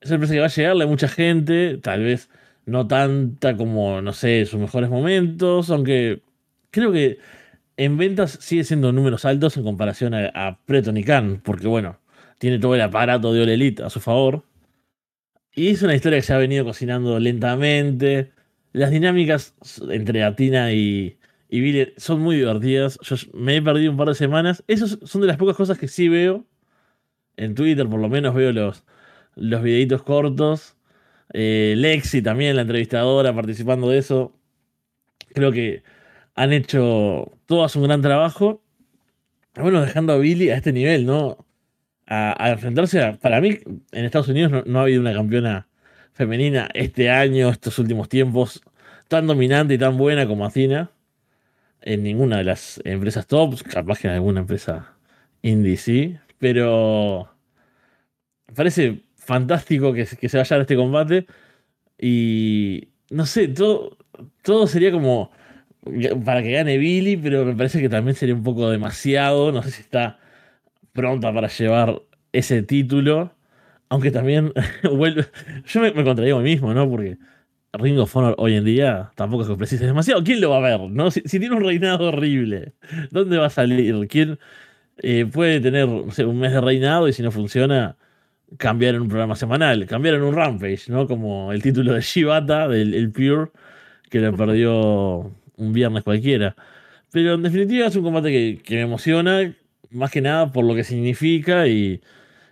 es 0.00 0.08
una 0.08 0.16
empresa 0.16 0.34
que 0.34 0.40
va 0.40 0.46
a 0.46 0.50
llegarle 0.50 0.84
a 0.84 0.86
mucha 0.86 1.08
gente, 1.08 1.78
tal 1.78 2.02
vez 2.02 2.28
no 2.66 2.86
tanta 2.86 3.56
como, 3.56 4.02
no 4.02 4.12
sé, 4.12 4.44
sus 4.46 4.60
mejores 4.60 4.90
momentos, 4.90 5.70
aunque 5.70 6.22
creo 6.70 6.92
que 6.92 7.18
en 7.80 7.96
ventas 7.96 8.32
sigue 8.42 8.62
siendo 8.64 8.92
números 8.92 9.24
altos 9.24 9.56
en 9.56 9.64
comparación 9.64 10.12
a, 10.12 10.58
Preton 10.66 10.98
y 10.98 11.02
Khan, 11.02 11.40
porque 11.42 11.66
bueno, 11.66 11.98
tiene 12.36 12.58
todo 12.58 12.74
el 12.74 12.82
aparato 12.82 13.32
de 13.32 13.40
All 13.40 13.48
Elite 13.48 13.82
a 13.82 13.88
su 13.88 14.00
favor. 14.00 14.44
Y 15.54 15.68
es 15.68 15.82
una 15.82 15.94
historia 15.94 16.18
que 16.18 16.22
se 16.22 16.34
ha 16.34 16.36
venido 16.36 16.66
cocinando 16.66 17.18
lentamente. 17.18 18.32
Las 18.72 18.90
dinámicas 18.90 19.54
entre 19.88 20.22
Atina 20.22 20.74
y, 20.74 21.16
y 21.48 21.60
Billy 21.62 21.94
son 21.96 22.20
muy 22.20 22.36
divertidas. 22.36 22.98
Yo 23.00 23.16
me 23.32 23.56
he 23.56 23.62
perdido 23.62 23.90
un 23.92 23.96
par 23.96 24.08
de 24.08 24.14
semanas. 24.14 24.62
Esas 24.68 24.98
son 25.02 25.22
de 25.22 25.26
las 25.26 25.38
pocas 25.38 25.56
cosas 25.56 25.78
que 25.78 25.88
sí 25.88 26.10
veo. 26.10 26.44
En 27.38 27.54
Twitter 27.54 27.88
por 27.88 27.98
lo 28.00 28.10
menos 28.10 28.34
veo 28.34 28.52
los, 28.52 28.84
los 29.36 29.62
videitos 29.62 30.02
cortos. 30.02 30.76
Eh, 31.32 31.72
Lexi 31.78 32.20
también, 32.20 32.56
la 32.56 32.62
entrevistadora, 32.62 33.34
participando 33.34 33.88
de 33.88 33.96
eso. 33.96 34.38
Creo 35.32 35.50
que 35.50 35.82
han 36.34 36.52
hecho 36.52 37.32
todas 37.46 37.76
un 37.76 37.84
gran 37.84 38.02
trabajo. 38.02 38.62
Bueno, 39.54 39.82
dejando 39.82 40.12
a 40.12 40.18
Billy 40.18 40.50
a 40.50 40.56
este 40.56 40.72
nivel, 40.72 41.06
¿no? 41.06 41.46
A, 42.06 42.50
enfrentarse 42.50 43.02
a. 43.02 43.16
Para 43.18 43.40
mí, 43.40 43.58
en 43.92 44.04
Estados 44.04 44.28
Unidos 44.28 44.66
no, 44.66 44.78
ha 44.78 44.82
habido 44.82 45.00
una 45.00 45.14
campeona 45.14 45.68
femenina 46.12 46.68
este 46.74 47.10
año, 47.10 47.50
estos 47.50 47.78
últimos 47.78 48.08
tiempos, 48.08 48.62
tan 49.08 49.26
dominante 49.26 49.74
y 49.74 49.78
tan 49.78 49.96
buena 49.96 50.26
como 50.26 50.44
Athena. 50.46 50.90
En 51.82 52.02
ninguna 52.02 52.38
de 52.38 52.44
las 52.44 52.80
empresas 52.84 53.26
tops, 53.26 53.62
capaz 53.62 54.00
que 54.00 54.08
en 54.08 54.14
alguna 54.14 54.40
empresa 54.40 54.94
indie 55.42 55.76
sí, 55.76 56.16
pero. 56.38 57.28
Parece 58.54 59.02
fantástico 59.16 59.92
que, 59.92 60.06
que 60.06 60.28
se 60.28 60.38
vaya 60.38 60.56
a 60.56 60.60
este 60.60 60.76
combate. 60.76 61.26
Y. 61.98 62.88
No 63.10 63.26
sé, 63.26 63.48
todo, 63.48 63.98
todo 64.42 64.66
sería 64.66 64.92
como 64.92 65.30
para 66.24 66.42
que 66.42 66.52
gane 66.52 66.78
Billy, 66.78 67.16
pero 67.16 67.44
me 67.44 67.54
parece 67.54 67.80
que 67.80 67.88
también 67.88 68.16
sería 68.16 68.34
un 68.34 68.42
poco 68.42 68.70
demasiado. 68.70 69.52
No 69.52 69.62
sé 69.62 69.70
si 69.70 69.82
está 69.82 70.18
pronta 70.92 71.32
para 71.32 71.48
llevar 71.48 72.02
ese 72.32 72.62
título. 72.62 73.34
Aunque 73.88 74.10
también 74.10 74.52
vuelve. 74.96 75.26
Yo 75.66 75.80
me, 75.80 75.92
me 75.92 76.04
contradigo 76.04 76.38
a 76.38 76.42
mí 76.42 76.50
mismo, 76.50 76.72
¿no? 76.74 76.88
Porque 76.88 77.18
Ring 77.72 77.98
of 77.98 78.14
Honor 78.16 78.34
hoy 78.38 78.54
en 78.56 78.64
día 78.64 79.12
tampoco 79.14 79.44
es 79.44 79.48
que 79.48 79.56
precise 79.56 79.86
demasiado. 79.86 80.22
¿Quién 80.24 80.40
lo 80.40 80.50
va 80.50 80.56
a 80.58 80.60
ver? 80.60 80.80
¿no? 80.90 81.10
Si, 81.10 81.22
tiene 81.22 81.54
un 81.54 81.62
reinado 81.64 82.08
horrible, 82.08 82.74
¿dónde 83.10 83.38
va 83.38 83.46
a 83.46 83.50
salir? 83.50 84.08
¿Quién 84.08 84.38
eh, 84.98 85.26
puede 85.26 85.60
tener 85.60 85.86
un 85.86 86.38
mes 86.38 86.52
de 86.52 86.60
reinado 86.60 87.08
y 87.08 87.12
si 87.12 87.22
no 87.22 87.30
funciona, 87.30 87.96
cambiar 88.58 88.96
en 88.96 89.02
un 89.02 89.08
programa 89.08 89.36
semanal? 89.36 89.86
Cambiar 89.86 90.16
en 90.16 90.22
un 90.22 90.34
Rampage, 90.34 90.84
¿no? 90.88 91.06
Como 91.06 91.52
el 91.52 91.62
título 91.62 91.94
de 91.94 92.00
Shibata, 92.00 92.68
del 92.68 92.94
el 92.94 93.12
Pure, 93.12 93.50
que 94.10 94.20
le 94.20 94.32
perdió 94.32 95.32
un 95.60 95.72
viernes 95.72 96.02
cualquiera. 96.04 96.56
Pero 97.12 97.34
en 97.34 97.42
definitiva 97.42 97.86
es 97.88 97.96
un 97.96 98.04
combate 98.04 98.30
que, 98.30 98.62
que 98.62 98.76
me 98.76 98.82
emociona, 98.82 99.54
más 99.90 100.10
que 100.10 100.20
nada 100.20 100.52
por 100.52 100.64
lo 100.64 100.74
que 100.74 100.84
significa 100.84 101.66
y, 101.68 102.00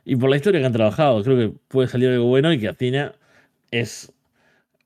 y 0.04 0.16
por 0.16 0.30
la 0.30 0.36
historia 0.36 0.60
que 0.60 0.66
han 0.66 0.72
trabajado. 0.72 1.22
Creo 1.24 1.36
que 1.36 1.58
puede 1.68 1.88
salir 1.88 2.10
algo 2.10 2.26
bueno 2.26 2.52
y 2.52 2.58
que 2.60 2.68
Atina 2.68 3.14
es 3.70 4.12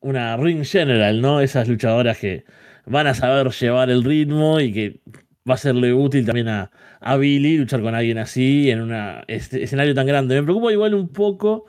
una 0.00 0.36
ring 0.36 0.64
general, 0.64 1.20
¿no? 1.20 1.40
Esas 1.40 1.68
luchadoras 1.68 2.18
que 2.18 2.44
van 2.86 3.06
a 3.06 3.14
saber 3.14 3.50
llevar 3.50 3.90
el 3.90 4.04
ritmo 4.04 4.60
y 4.60 4.72
que 4.72 5.00
va 5.48 5.54
a 5.54 5.58
serle 5.58 5.92
útil 5.94 6.26
también 6.26 6.48
a, 6.48 6.70
a 7.00 7.16
Billy 7.16 7.58
luchar 7.58 7.82
con 7.82 7.94
alguien 7.94 8.18
así 8.18 8.70
en 8.70 8.82
un 8.82 8.94
escenario 9.28 9.94
tan 9.94 10.06
grande. 10.06 10.36
Me 10.36 10.42
preocupa 10.42 10.72
igual 10.72 10.94
un 10.94 11.08
poco 11.08 11.66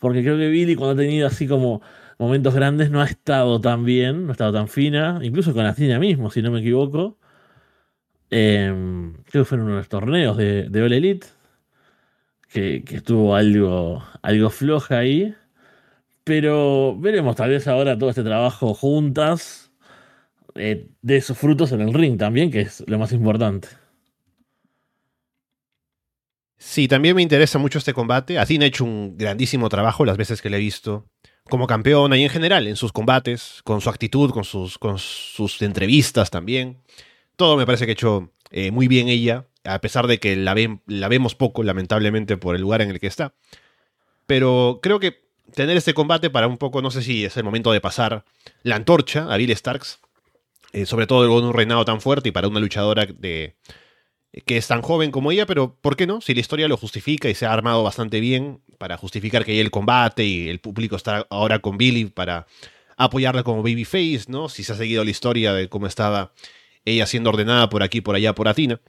porque 0.00 0.22
creo 0.22 0.36
que 0.38 0.48
Billy 0.48 0.74
cuando 0.76 0.94
ha 0.94 1.04
tenido 1.04 1.26
así 1.26 1.46
como 1.46 1.82
momentos 2.22 2.54
grandes 2.54 2.90
no 2.90 3.02
ha 3.02 3.06
estado 3.06 3.60
tan 3.60 3.84
bien, 3.84 4.24
no 4.24 4.30
ha 4.30 4.32
estado 4.32 4.52
tan 4.52 4.68
fina, 4.68 5.18
incluso 5.22 5.52
con 5.52 5.66
Athena 5.66 5.98
mismo, 5.98 6.30
si 6.30 6.40
no 6.40 6.50
me 6.52 6.60
equivoco. 6.60 7.18
Em, 8.30 9.14
creo 9.24 9.42
que 9.42 9.44
fue 9.44 9.58
en 9.58 9.64
uno 9.64 9.72
de 9.72 9.78
los 9.78 9.88
torneos 9.88 10.36
de, 10.36 10.68
de 10.70 10.82
All 10.82 10.92
Elite, 10.92 11.26
que, 12.48 12.84
que, 12.84 12.96
estuvo 12.96 13.34
algo, 13.34 14.04
algo 14.22 14.50
floja 14.50 14.98
ahí. 14.98 15.34
Pero 16.24 16.96
veremos, 16.98 17.36
tal 17.36 17.50
vez 17.50 17.66
ahora 17.66 17.98
todo 17.98 18.10
este 18.10 18.22
trabajo 18.22 18.74
juntas 18.74 19.72
eh, 20.54 20.88
de 21.02 21.20
sus 21.20 21.36
frutos 21.36 21.72
en 21.72 21.80
el 21.80 21.92
ring 21.92 22.18
también, 22.18 22.50
que 22.50 22.60
es 22.62 22.84
lo 22.86 22.98
más 22.98 23.12
importante. 23.12 23.68
Sí, 26.56 26.86
también 26.86 27.16
me 27.16 27.22
interesa 27.22 27.58
mucho 27.58 27.78
este 27.78 27.92
combate. 27.92 28.38
Athena 28.38 28.64
ha 28.64 28.68
hecho 28.68 28.84
un 28.84 29.18
grandísimo 29.18 29.68
trabajo 29.68 30.04
las 30.04 30.16
veces 30.16 30.40
que 30.40 30.50
le 30.50 30.58
he 30.58 30.60
visto 30.60 31.08
como 31.48 31.66
campeona 31.66 32.16
y 32.16 32.24
en 32.24 32.30
general 32.30 32.66
en 32.66 32.76
sus 32.76 32.92
combates, 32.92 33.60
con 33.64 33.80
su 33.80 33.90
actitud, 33.90 34.30
con 34.30 34.44
sus, 34.44 34.78
con 34.78 34.98
sus 34.98 35.60
entrevistas 35.62 36.30
también. 36.30 36.78
Todo 37.36 37.56
me 37.56 37.66
parece 37.66 37.84
que 37.84 37.92
ha 37.92 37.94
hecho 37.94 38.30
eh, 38.50 38.70
muy 38.70 38.88
bien 38.88 39.08
ella, 39.08 39.46
a 39.64 39.80
pesar 39.80 40.06
de 40.06 40.18
que 40.18 40.36
la, 40.36 40.54
la 40.86 41.08
vemos 41.08 41.34
poco, 41.34 41.62
lamentablemente, 41.62 42.36
por 42.36 42.54
el 42.54 42.62
lugar 42.62 42.82
en 42.82 42.90
el 42.90 43.00
que 43.00 43.06
está. 43.06 43.34
Pero 44.26 44.80
creo 44.82 45.00
que 45.00 45.22
tener 45.54 45.76
este 45.76 45.94
combate 45.94 46.30
para 46.30 46.46
un 46.46 46.58
poco, 46.58 46.82
no 46.82 46.90
sé 46.90 47.02
si 47.02 47.24
es 47.24 47.36
el 47.36 47.44
momento 47.44 47.72
de 47.72 47.80
pasar 47.80 48.24
la 48.62 48.76
antorcha 48.76 49.32
a 49.32 49.36
Bill 49.36 49.54
Starks, 49.54 50.00
eh, 50.72 50.86
sobre 50.86 51.06
todo 51.06 51.28
con 51.28 51.44
un 51.44 51.52
reinado 51.52 51.84
tan 51.84 52.00
fuerte 52.00 52.30
y 52.30 52.32
para 52.32 52.48
una 52.48 52.60
luchadora 52.60 53.06
de, 53.06 53.56
que 54.46 54.56
es 54.56 54.66
tan 54.66 54.80
joven 54.80 55.10
como 55.10 55.30
ella, 55.30 55.44
pero 55.46 55.76
¿por 55.80 55.96
qué 55.96 56.06
no? 56.06 56.20
Si 56.20 56.32
la 56.34 56.40
historia 56.40 56.68
lo 56.68 56.76
justifica 56.76 57.28
y 57.28 57.34
se 57.34 57.44
ha 57.44 57.52
armado 57.52 57.82
bastante 57.82 58.18
bien 58.20 58.62
para 58.78 58.96
justificar 58.96 59.44
que 59.44 59.52
hay 59.52 59.60
el 59.60 59.70
combate 59.70 60.24
y 60.24 60.48
el 60.48 60.58
público 60.58 60.96
está 60.96 61.26
ahora 61.28 61.58
con 61.58 61.76
Billy 61.76 62.06
para 62.06 62.46
apoyarla 62.96 63.42
como 63.42 63.62
babyface, 63.62 64.24
¿no? 64.28 64.48
Si 64.48 64.64
se 64.64 64.72
ha 64.72 64.76
seguido 64.76 65.04
la 65.04 65.10
historia 65.10 65.52
de 65.52 65.68
cómo 65.68 65.86
estaba 65.86 66.32
ella 66.84 67.06
siendo 67.06 67.30
ordenada 67.30 67.68
por 67.68 67.82
aquí, 67.82 68.00
por 68.00 68.14
allá, 68.14 68.34
por 68.34 68.48
Atina. 68.48 68.80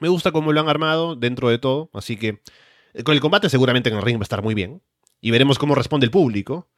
Me 0.00 0.08
gusta 0.08 0.32
cómo 0.32 0.52
lo 0.52 0.60
han 0.60 0.68
armado 0.68 1.14
dentro 1.14 1.48
de 1.48 1.58
todo, 1.58 1.90
así 1.94 2.16
que 2.16 2.40
eh, 2.94 3.04
con 3.04 3.14
el 3.14 3.20
combate 3.20 3.48
seguramente 3.48 3.88
en 3.88 3.96
el 3.96 4.02
ring 4.02 4.16
va 4.16 4.22
a 4.22 4.24
estar 4.24 4.42
muy 4.42 4.54
bien 4.54 4.82
y 5.20 5.30
veremos 5.30 5.58
cómo 5.58 5.74
responde 5.74 6.06
el 6.06 6.10
público, 6.10 6.68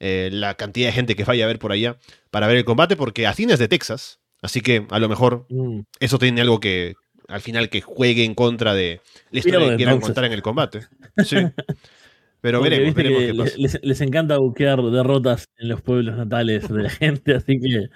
eh, 0.00 0.30
la 0.32 0.54
cantidad 0.54 0.88
de 0.88 0.92
gente 0.92 1.16
que 1.16 1.24
vaya 1.24 1.44
a 1.44 1.48
ver 1.48 1.58
por 1.58 1.72
allá 1.72 1.98
para 2.30 2.46
ver 2.46 2.56
el 2.56 2.64
combate, 2.64 2.96
porque 2.96 3.26
Athena 3.26 3.54
es 3.54 3.58
de 3.58 3.68
Texas, 3.68 4.20
así 4.42 4.60
que 4.60 4.86
a 4.90 4.98
lo 4.98 5.08
mejor 5.08 5.46
mm. 5.48 5.80
eso 6.00 6.18
tiene 6.18 6.40
algo 6.40 6.60
que 6.60 6.96
al 7.28 7.40
final 7.40 7.68
que 7.68 7.80
juegue 7.80 8.24
en 8.24 8.34
contra 8.34 8.74
de 8.74 9.00
la 9.30 9.38
historia 9.38 9.70
que 9.70 9.76
quieran 9.76 10.00
contar 10.00 10.24
en 10.24 10.32
el 10.32 10.42
combate. 10.42 10.80
Sí. 11.24 11.36
Pero 12.40 12.60
veremos, 12.60 12.94
veremos 12.94 13.22
qué 13.22 13.34
pasa. 13.34 13.54
Les, 13.56 13.80
les, 13.82 14.00
encanta 14.00 14.38
buquear 14.38 14.80
derrotas 14.82 15.48
en 15.58 15.68
los 15.68 15.80
pueblos 15.80 16.16
natales 16.16 16.68
de 16.68 16.82
la 16.82 16.90
gente, 16.90 17.34
así 17.34 17.58
que 17.58 17.88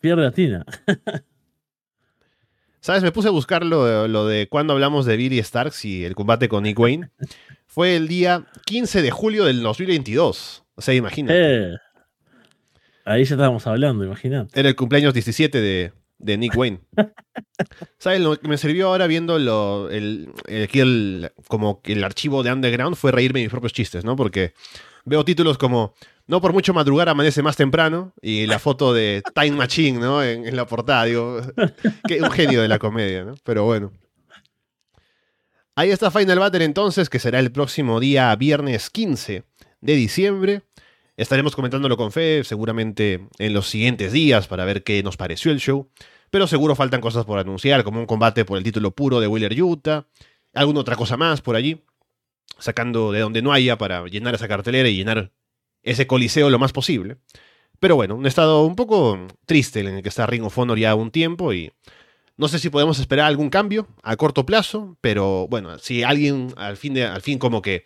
pierde 0.00 0.26
Athena. 0.26 0.64
¿Sabes? 2.80 3.02
Me 3.02 3.12
puse 3.12 3.28
a 3.28 3.32
buscar 3.32 3.64
lo, 3.64 4.08
lo 4.08 4.26
de 4.26 4.48
cuando 4.48 4.72
hablamos 4.72 5.06
de 5.06 5.16
Billy 5.16 5.42
Starks 5.42 5.84
y 5.84 6.04
el 6.04 6.14
combate 6.14 6.48
con 6.48 6.64
Nick 6.64 6.78
Wayne 6.78 7.10
fue 7.66 7.96
el 7.96 8.08
día 8.08 8.46
15 8.66 9.02
de 9.02 9.10
julio 9.10 9.44
del 9.44 9.62
2022. 9.62 10.64
O 10.74 10.80
sea, 10.82 10.94
imagínate. 10.94 11.74
Eh, 11.74 11.76
ahí 13.04 13.24
ya 13.24 13.34
estábamos 13.34 13.66
hablando, 13.66 14.04
imagínate. 14.04 14.58
Era 14.58 14.68
el 14.68 14.74
cumpleaños 14.74 15.14
17 15.14 15.60
de, 15.60 15.92
de 16.22 16.38
Nick 16.38 16.56
Wayne. 16.56 16.80
¿Sabes? 17.98 18.20
Lo 18.20 18.38
que 18.38 18.48
me 18.48 18.56
sirvió 18.56 18.88
ahora 18.88 19.06
viendo 19.06 19.38
lo, 19.38 19.90
el, 19.90 20.32
aquí 20.64 20.80
el, 20.80 21.32
como 21.48 21.80
el 21.84 22.04
archivo 22.04 22.42
de 22.42 22.52
Underground 22.52 22.96
fue 22.96 23.12
reírme 23.12 23.40
de 23.40 23.46
mis 23.46 23.50
propios 23.50 23.72
chistes, 23.72 24.04
¿no? 24.04 24.16
Porque 24.16 24.54
veo 25.04 25.24
títulos 25.24 25.58
como 25.58 25.94
No 26.26 26.40
por 26.40 26.52
mucho 26.52 26.72
madrugar 26.72 27.08
amanece 27.08 27.42
más 27.42 27.56
temprano 27.56 28.12
y 28.22 28.46
la 28.46 28.58
foto 28.58 28.92
de 28.94 29.22
Time 29.34 29.52
Machine, 29.52 29.98
¿no? 29.98 30.22
En, 30.22 30.46
en 30.46 30.56
la 30.56 30.66
portada, 30.66 31.04
digo, 31.04 31.40
que 32.08 32.22
un 32.22 32.30
genio 32.30 32.62
de 32.62 32.68
la 32.68 32.78
comedia, 32.78 33.24
¿no? 33.24 33.34
Pero 33.44 33.64
bueno. 33.64 33.92
Ahí 35.74 35.90
está 35.90 36.10
Final 36.10 36.38
Battle 36.38 36.64
entonces, 36.64 37.08
que 37.08 37.18
será 37.18 37.38
el 37.38 37.50
próximo 37.50 37.98
día 37.98 38.34
viernes 38.36 38.90
15 38.90 39.44
de 39.80 39.94
diciembre. 39.94 40.62
Estaremos 41.16 41.54
comentándolo 41.54 41.96
con 41.96 42.12
Fe, 42.12 42.42
seguramente 42.44 43.28
en 43.38 43.52
los 43.52 43.68
siguientes 43.68 44.12
días, 44.12 44.48
para 44.48 44.64
ver 44.64 44.82
qué 44.82 45.02
nos 45.02 45.16
pareció 45.16 45.52
el 45.52 45.60
show. 45.60 45.88
Pero 46.32 46.46
seguro 46.46 46.74
faltan 46.74 47.02
cosas 47.02 47.26
por 47.26 47.38
anunciar, 47.38 47.84
como 47.84 48.00
un 48.00 48.06
combate 48.06 48.46
por 48.46 48.56
el 48.56 48.64
título 48.64 48.92
puro 48.92 49.20
de 49.20 49.26
Wheeler 49.26 49.62
Utah, 49.62 50.06
alguna 50.54 50.80
otra 50.80 50.96
cosa 50.96 51.18
más 51.18 51.42
por 51.42 51.56
allí, 51.56 51.84
sacando 52.58 53.12
de 53.12 53.20
donde 53.20 53.42
no 53.42 53.52
haya 53.52 53.76
para 53.76 54.06
llenar 54.06 54.34
esa 54.34 54.48
cartelera 54.48 54.88
y 54.88 54.96
llenar 54.96 55.30
ese 55.82 56.06
coliseo 56.06 56.48
lo 56.48 56.58
más 56.58 56.72
posible. 56.72 57.18
Pero 57.80 57.96
bueno, 57.96 58.14
un 58.16 58.24
estado 58.24 58.64
un 58.64 58.76
poco 58.76 59.26
triste 59.44 59.80
en 59.80 59.88
el 59.88 60.02
que 60.02 60.08
está 60.08 60.26
Ring 60.26 60.44
of 60.44 60.56
ya 60.78 60.94
un 60.94 61.10
tiempo 61.10 61.52
y 61.52 61.70
no 62.38 62.48
sé 62.48 62.58
si 62.58 62.70
podemos 62.70 62.98
esperar 62.98 63.26
algún 63.26 63.50
cambio 63.50 63.86
a 64.02 64.16
corto 64.16 64.46
plazo, 64.46 64.96
pero 65.02 65.46
bueno, 65.48 65.78
si 65.80 66.02
alguien 66.02 66.54
al 66.56 66.78
fin, 66.78 66.94
de, 66.94 67.04
al 67.04 67.20
fin 67.20 67.38
como 67.38 67.60
que 67.60 67.84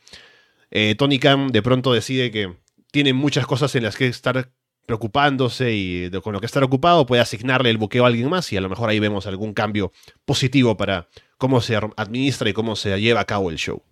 eh, 0.70 0.94
Tony 0.96 1.18
Khan 1.18 1.48
de 1.48 1.62
pronto 1.62 1.92
decide 1.92 2.30
que 2.30 2.54
tiene 2.92 3.12
muchas 3.12 3.44
cosas 3.44 3.74
en 3.74 3.82
las 3.82 3.96
que 3.96 4.06
estar 4.06 4.52
preocupándose 4.87 5.72
y 5.72 6.11
con 6.22 6.33
lo 6.33 6.40
que 6.40 6.46
estar 6.46 6.62
ocupado, 6.62 7.07
puede 7.07 7.20
asignarle 7.20 7.70
el 7.70 7.79
buqueo 7.79 8.05
a 8.05 8.07
alguien 8.09 8.31
más 8.31 8.53
y 8.53 8.57
a 8.57 8.61
lo 8.61 8.68
mejor 8.68 8.88
ahí 8.88 9.01
vemos 9.01 9.27
algún 9.27 9.53
cambio 9.53 9.92
positivo 10.25 10.77
para 10.77 11.09
cómo 11.38 11.61
se 11.61 11.77
administra 11.96 12.49
y 12.49 12.53
cómo 12.53 12.77
se 12.77 12.99
lleva 13.01 13.20
a 13.20 13.25
cabo 13.27 13.51
el 13.51 13.57
show. 13.57 13.83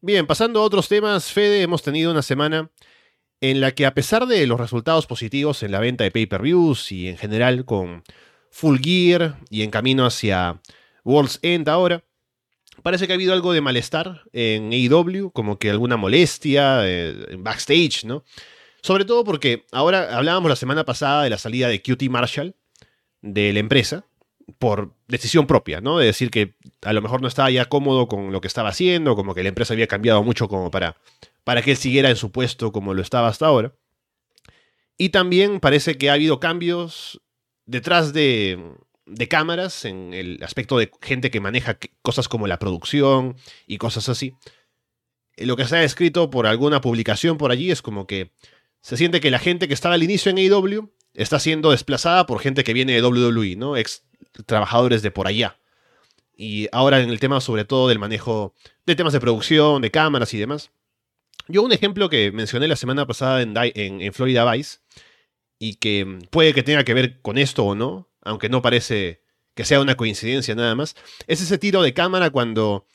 Bien, 0.00 0.26
pasando 0.26 0.60
a 0.60 0.64
otros 0.64 0.88
temas, 0.88 1.30
Fede, 1.30 1.60
hemos 1.60 1.82
tenido 1.82 2.10
una 2.10 2.22
semana 2.22 2.70
en 3.42 3.60
la 3.60 3.72
que 3.72 3.86
a 3.86 3.94
pesar 3.94 4.26
de 4.26 4.46
los 4.46 4.58
resultados 4.58 5.06
positivos 5.06 5.62
en 5.62 5.72
la 5.72 5.80
venta 5.80 6.04
de 6.04 6.10
pay-per-views 6.10 6.90
y 6.92 7.08
en 7.08 7.18
general 7.18 7.64
con 7.64 8.02
Full 8.50 8.78
Gear 8.82 9.38
y 9.50 9.62
en 9.62 9.70
camino 9.70 10.06
hacia 10.06 10.60
World's 11.04 11.38
End 11.42 11.68
ahora, 11.68 12.04
parece 12.82 13.06
que 13.06 13.12
ha 13.12 13.16
habido 13.16 13.32
algo 13.32 13.52
de 13.52 13.60
malestar 13.60 14.22
en 14.32 14.72
AEW, 14.72 15.30
como 15.32 15.58
que 15.58 15.70
alguna 15.70 15.96
molestia 15.96 16.86
eh, 16.86 17.26
en 17.30 17.44
backstage, 17.44 18.04
¿no? 18.04 18.24
Sobre 18.82 19.04
todo 19.04 19.24
porque 19.24 19.66
ahora 19.72 20.16
hablábamos 20.16 20.48
la 20.48 20.56
semana 20.56 20.84
pasada 20.84 21.24
de 21.24 21.30
la 21.30 21.38
salida 21.38 21.68
de 21.68 21.82
QT 21.82 22.08
Marshall 22.08 22.54
de 23.20 23.52
la 23.52 23.60
empresa 23.60 24.04
por 24.58 24.94
decisión 25.06 25.46
propia, 25.46 25.80
¿no? 25.80 25.98
De 25.98 26.06
decir 26.06 26.30
que 26.30 26.54
a 26.82 26.92
lo 26.92 27.02
mejor 27.02 27.22
no 27.22 27.28
estaba 27.28 27.50
ya 27.50 27.66
cómodo 27.66 28.08
con 28.08 28.32
lo 28.32 28.40
que 28.40 28.48
estaba 28.48 28.70
haciendo, 28.70 29.14
como 29.14 29.34
que 29.34 29.42
la 29.42 29.50
empresa 29.50 29.74
había 29.74 29.86
cambiado 29.86 30.22
mucho 30.24 30.48
como 30.48 30.70
para 30.70 30.96
para 31.44 31.62
que 31.62 31.72
él 31.72 31.76
siguiera 31.76 32.10
en 32.10 32.16
su 32.16 32.30
puesto 32.30 32.72
como 32.72 32.94
lo 32.94 33.02
estaba 33.02 33.28
hasta 33.28 33.46
ahora. 33.46 33.74
Y 34.98 35.10
también 35.10 35.60
parece 35.60 35.96
que 35.96 36.10
ha 36.10 36.14
habido 36.14 36.40
cambios 36.40 37.20
detrás 37.64 38.12
de, 38.12 38.58
de 39.10 39.28
cámaras 39.28 39.84
en 39.84 40.14
el 40.14 40.42
aspecto 40.42 40.78
de 40.78 40.90
gente 41.02 41.30
que 41.30 41.40
maneja 41.40 41.78
cosas 42.02 42.28
como 42.28 42.46
la 42.46 42.58
producción 42.58 43.36
y 43.66 43.78
cosas 43.78 44.08
así. 44.08 44.34
Eh, 45.36 45.46
lo 45.46 45.56
que 45.56 45.64
se 45.64 45.76
ha 45.76 45.84
escrito 45.84 46.30
por 46.30 46.46
alguna 46.46 46.80
publicación 46.80 47.36
por 47.36 47.50
allí 47.50 47.70
es 47.70 47.82
como 47.82 48.06
que 48.06 48.32
se 48.80 48.96
siente 48.96 49.20
que 49.20 49.30
la 49.30 49.38
gente 49.38 49.68
que 49.68 49.74
estaba 49.74 49.94
al 49.94 50.02
inicio 50.02 50.30
en 50.30 50.38
AEW 50.38 50.92
está 51.14 51.38
siendo 51.38 51.72
desplazada 51.72 52.26
por 52.26 52.40
gente 52.40 52.64
que 52.64 52.72
viene 52.72 52.92
de 52.92 53.02
WWE, 53.02 53.56
¿no? 53.56 53.76
Ex 53.76 54.04
trabajadores 54.46 55.02
de 55.02 55.10
por 55.10 55.26
allá. 55.26 55.58
Y 56.36 56.68
ahora 56.72 57.00
en 57.00 57.10
el 57.10 57.20
tema 57.20 57.40
sobre 57.40 57.64
todo 57.64 57.88
del 57.88 57.98
manejo 57.98 58.54
de 58.86 58.96
temas 58.96 59.12
de 59.12 59.20
producción, 59.20 59.82
de 59.82 59.90
cámaras 59.90 60.32
y 60.32 60.38
demás, 60.38 60.70
yo 61.48 61.62
un 61.62 61.72
ejemplo 61.72 62.08
que 62.08 62.32
mencioné 62.32 62.68
la 62.68 62.76
semana 62.76 63.06
pasada 63.06 63.42
en, 63.42 63.54
en, 63.56 64.12
Florida 64.12 64.50
Vice, 64.50 64.78
y 65.58 65.74
que 65.74 66.18
puede 66.30 66.54
que 66.54 66.62
tenga 66.62 66.84
que 66.84 66.94
ver 66.94 67.20
con 67.20 67.38
esto 67.38 67.64
o 67.64 67.74
no, 67.74 68.08
aunque 68.22 68.48
no 68.48 68.62
parece 68.62 69.22
que 69.54 69.64
sea 69.64 69.80
una 69.80 69.96
coincidencia 69.96 70.54
nada 70.54 70.74
más, 70.74 70.96
es 71.26 71.40
ese 71.40 71.58
tiro 71.58 71.82
de 71.82 71.94
cámara 71.94 72.30
cuando 72.30 72.86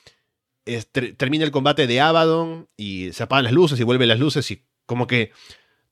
termina 1.16 1.44
el 1.44 1.52
combate 1.52 1.86
de 1.86 2.00
Abaddon 2.00 2.68
y 2.76 3.12
se 3.12 3.22
apagan 3.22 3.44
las 3.44 3.52
luces 3.52 3.78
y 3.78 3.84
vuelven 3.84 4.08
las 4.08 4.18
luces 4.18 4.50
y 4.50 4.64
Como 4.84 5.06
que 5.06 5.30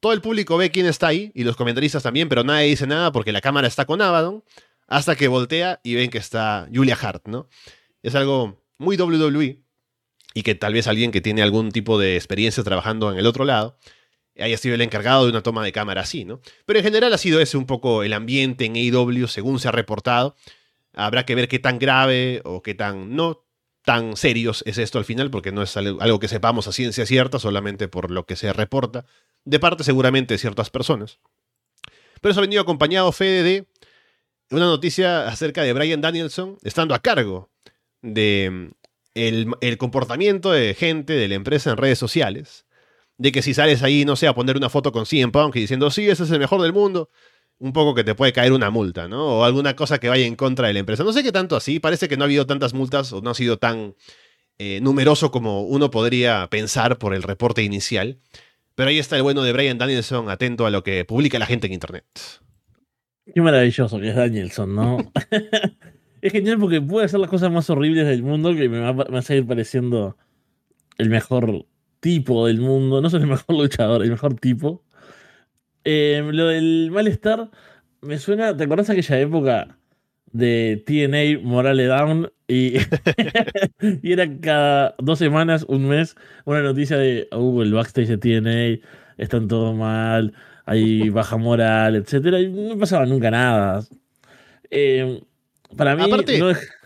todo 0.00 0.12
el 0.12 0.20
público 0.20 0.56
ve 0.56 0.70
quién 0.70 0.86
está 0.86 1.08
ahí 1.08 1.32
y 1.34 1.44
los 1.44 1.56
comentaristas 1.56 2.02
también, 2.02 2.28
pero 2.28 2.44
nadie 2.44 2.68
dice 2.68 2.86
nada 2.86 3.12
porque 3.12 3.32
la 3.32 3.40
cámara 3.40 3.68
está 3.68 3.86
con 3.86 4.02
Abaddon 4.02 4.42
hasta 4.86 5.16
que 5.16 5.28
voltea 5.28 5.80
y 5.82 5.94
ven 5.94 6.10
que 6.10 6.18
está 6.18 6.68
Julia 6.74 6.98
Hart, 7.00 7.26
¿no? 7.26 7.48
Es 8.02 8.14
algo 8.14 8.60
muy 8.78 8.96
WWE 8.96 9.60
y 10.34 10.42
que 10.42 10.54
tal 10.54 10.74
vez 10.74 10.88
alguien 10.88 11.10
que 11.10 11.20
tiene 11.20 11.42
algún 11.42 11.70
tipo 11.70 11.98
de 11.98 12.16
experiencia 12.16 12.62
trabajando 12.64 13.10
en 13.10 13.18
el 13.18 13.26
otro 13.26 13.44
lado 13.44 13.78
haya 14.38 14.56
sido 14.56 14.74
el 14.74 14.80
encargado 14.80 15.24
de 15.24 15.30
una 15.30 15.42
toma 15.42 15.64
de 15.64 15.72
cámara 15.72 16.02
así, 16.02 16.24
¿no? 16.24 16.40
Pero 16.66 16.78
en 16.78 16.84
general 16.84 17.12
ha 17.12 17.18
sido 17.18 17.40
ese 17.40 17.56
un 17.56 17.66
poco 17.66 18.02
el 18.02 18.12
ambiente 18.12 18.64
en 18.64 18.76
AEW 18.76 19.28
según 19.28 19.60
se 19.60 19.68
ha 19.68 19.72
reportado. 19.72 20.34
Habrá 20.92 21.24
que 21.24 21.34
ver 21.34 21.48
qué 21.48 21.58
tan 21.58 21.78
grave 21.78 22.40
o 22.44 22.62
qué 22.62 22.74
tan 22.74 23.14
no 23.16 23.44
tan 23.84 24.16
serios 24.16 24.62
es 24.66 24.78
esto 24.78 24.98
al 24.98 25.04
final, 25.04 25.30
porque 25.30 25.52
no 25.52 25.62
es 25.62 25.76
algo 25.76 26.18
que 26.18 26.28
sepamos 26.28 26.66
a 26.66 26.72
ciencia 26.72 27.04
cierta, 27.04 27.38
solamente 27.38 27.86
por 27.86 28.10
lo 28.10 28.24
que 28.24 28.34
se 28.34 28.52
reporta, 28.52 29.04
de 29.44 29.60
parte 29.60 29.84
seguramente 29.84 30.34
de 30.34 30.38
ciertas 30.38 30.70
personas. 30.70 31.20
Pero 32.20 32.30
eso 32.30 32.40
ha 32.40 32.42
venido 32.42 32.62
acompañado, 32.62 33.12
Fede, 33.12 33.66
de 34.48 34.56
una 34.56 34.64
noticia 34.64 35.28
acerca 35.28 35.62
de 35.62 35.74
Brian 35.74 36.00
Danielson 36.00 36.58
estando 36.62 36.94
a 36.94 37.00
cargo 37.00 37.50
de 38.00 38.50
mm, 38.50 39.52
el, 39.60 39.78
comportamiento 39.78 40.50
de 40.50 40.74
gente 40.74 41.12
de 41.12 41.28
la 41.28 41.34
empresa 41.34 41.70
en 41.70 41.76
redes 41.76 41.98
sociales. 41.98 42.66
De 43.24 43.32
que 43.32 43.40
si 43.40 43.54
sales 43.54 43.82
ahí, 43.82 44.04
no 44.04 44.16
sé, 44.16 44.26
a 44.26 44.34
poner 44.34 44.54
una 44.54 44.68
foto 44.68 44.92
con 44.92 45.06
CM 45.06 45.32
Punk 45.32 45.56
y 45.56 45.60
diciendo, 45.60 45.90
sí, 45.90 46.10
ese 46.10 46.24
es 46.24 46.30
el 46.30 46.38
mejor 46.38 46.60
del 46.60 46.74
mundo, 46.74 47.08
un 47.58 47.72
poco 47.72 47.94
que 47.94 48.04
te 48.04 48.14
puede 48.14 48.34
caer 48.34 48.52
una 48.52 48.68
multa, 48.68 49.08
¿no? 49.08 49.38
O 49.38 49.44
alguna 49.44 49.74
cosa 49.74 49.98
que 49.98 50.10
vaya 50.10 50.26
en 50.26 50.36
contra 50.36 50.68
de 50.68 50.74
la 50.74 50.80
empresa. 50.80 51.04
No 51.04 51.12
sé 51.14 51.22
qué 51.22 51.32
tanto 51.32 51.56
así, 51.56 51.80
parece 51.80 52.06
que 52.06 52.18
no 52.18 52.24
ha 52.24 52.26
habido 52.26 52.46
tantas 52.46 52.74
multas 52.74 53.14
o 53.14 53.22
no 53.22 53.30
ha 53.30 53.34
sido 53.34 53.56
tan 53.58 53.94
eh, 54.58 54.78
numeroso 54.82 55.30
como 55.30 55.62
uno 55.62 55.90
podría 55.90 56.46
pensar 56.50 56.98
por 56.98 57.14
el 57.14 57.22
reporte 57.22 57.62
inicial. 57.62 58.18
Pero 58.74 58.90
ahí 58.90 58.98
está 58.98 59.16
el 59.16 59.22
bueno 59.22 59.42
de 59.42 59.54
Brian 59.54 59.78
Danielson, 59.78 60.28
atento 60.28 60.66
a 60.66 60.70
lo 60.70 60.82
que 60.82 61.06
publica 61.06 61.38
la 61.38 61.46
gente 61.46 61.66
en 61.66 61.72
Internet. 61.72 62.04
Qué 63.34 63.40
maravilloso 63.40 63.98
que 64.00 64.10
es 64.10 64.16
Danielson, 64.16 64.74
¿no? 64.74 64.98
es 66.20 66.30
genial 66.30 66.58
porque 66.58 66.82
puede 66.82 67.06
hacer 67.06 67.20
las 67.20 67.30
cosas 67.30 67.50
más 67.50 67.70
horribles 67.70 68.06
del 68.06 68.22
mundo 68.22 68.54
que 68.54 68.68
me 68.68 68.80
va, 68.80 69.18
a 69.18 69.22
seguir 69.22 69.46
pareciendo 69.46 70.18
el 70.98 71.08
mejor 71.08 71.64
tipo 72.04 72.46
del 72.46 72.60
mundo. 72.60 73.00
No 73.00 73.08
soy 73.08 73.22
el 73.22 73.28
mejor 73.28 73.46
luchador, 73.56 74.02
el 74.02 74.10
mejor 74.10 74.34
tipo. 74.34 74.84
Eh, 75.84 76.22
lo 76.32 76.48
del 76.48 76.90
malestar 76.92 77.50
me 78.02 78.18
suena. 78.18 78.54
¿Te 78.54 78.64
acuerdas 78.64 78.90
aquella 78.90 79.18
época 79.20 79.78
de 80.32 80.84
TNA 80.86 81.40
Morale 81.42 81.86
Down? 81.86 82.30
Y, 82.46 82.74
y 84.02 84.12
era 84.12 84.28
cada 84.40 84.94
dos 84.98 85.18
semanas, 85.18 85.64
un 85.66 85.88
mes, 85.88 86.14
una 86.44 86.60
noticia 86.62 86.98
de 86.98 87.26
uh, 87.32 87.62
el 87.62 87.72
backstage 87.72 88.08
de 88.08 88.18
TNA, 88.18 88.86
están 89.16 89.48
todo 89.48 89.72
mal 89.72 90.34
hay 90.66 91.10
baja 91.10 91.36
moral, 91.36 91.96
etcétera, 91.96 92.40
y 92.40 92.48
no 92.48 92.78
pasaba 92.78 93.06
nunca 93.06 93.30
nada. 93.30 93.84
Eh, 94.70 95.22
para 95.76 95.94
mí, 95.96 96.10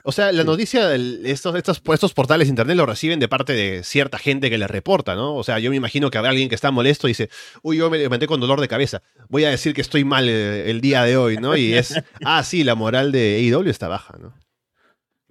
o 0.02 0.12
sea, 0.12 0.32
la 0.32 0.44
noticia 0.44 0.88
de 0.88 1.30
estos, 1.30 1.54
estos, 1.54 1.82
estos 1.92 2.14
portales 2.14 2.48
de 2.48 2.50
internet 2.50 2.76
lo 2.76 2.86
reciben 2.86 3.20
de 3.20 3.28
parte 3.28 3.52
de 3.52 3.82
cierta 3.82 4.18
gente 4.18 4.50
que 4.50 4.58
les 4.58 4.70
reporta, 4.70 5.14
¿no? 5.14 5.34
O 5.34 5.44
sea, 5.44 5.58
yo 5.58 5.70
me 5.70 5.76
imagino 5.76 6.10
que 6.10 6.18
habrá 6.18 6.30
alguien 6.30 6.48
que 6.48 6.54
está 6.54 6.70
molesto 6.70 7.08
y 7.08 7.10
dice, 7.10 7.30
uy, 7.62 7.78
yo 7.78 7.90
me 7.90 7.98
levanté 7.98 8.26
con 8.26 8.40
dolor 8.40 8.60
de 8.60 8.68
cabeza, 8.68 9.02
voy 9.28 9.44
a 9.44 9.50
decir 9.50 9.74
que 9.74 9.80
estoy 9.80 10.04
mal 10.04 10.28
eh, 10.28 10.70
el, 10.70 10.80
día 10.80 11.04
de 11.04 11.16
hoy, 11.16 11.36
¿no? 11.36 11.56
Y 11.56 11.74
es, 11.74 11.94
ah, 12.24 12.42
sí, 12.42 12.64
la 12.64 12.74
moral 12.74 13.12
de 13.12 13.36
AEW 13.36 13.68
está 13.68 13.88
baja, 13.88 14.16
¿no? 14.20 14.34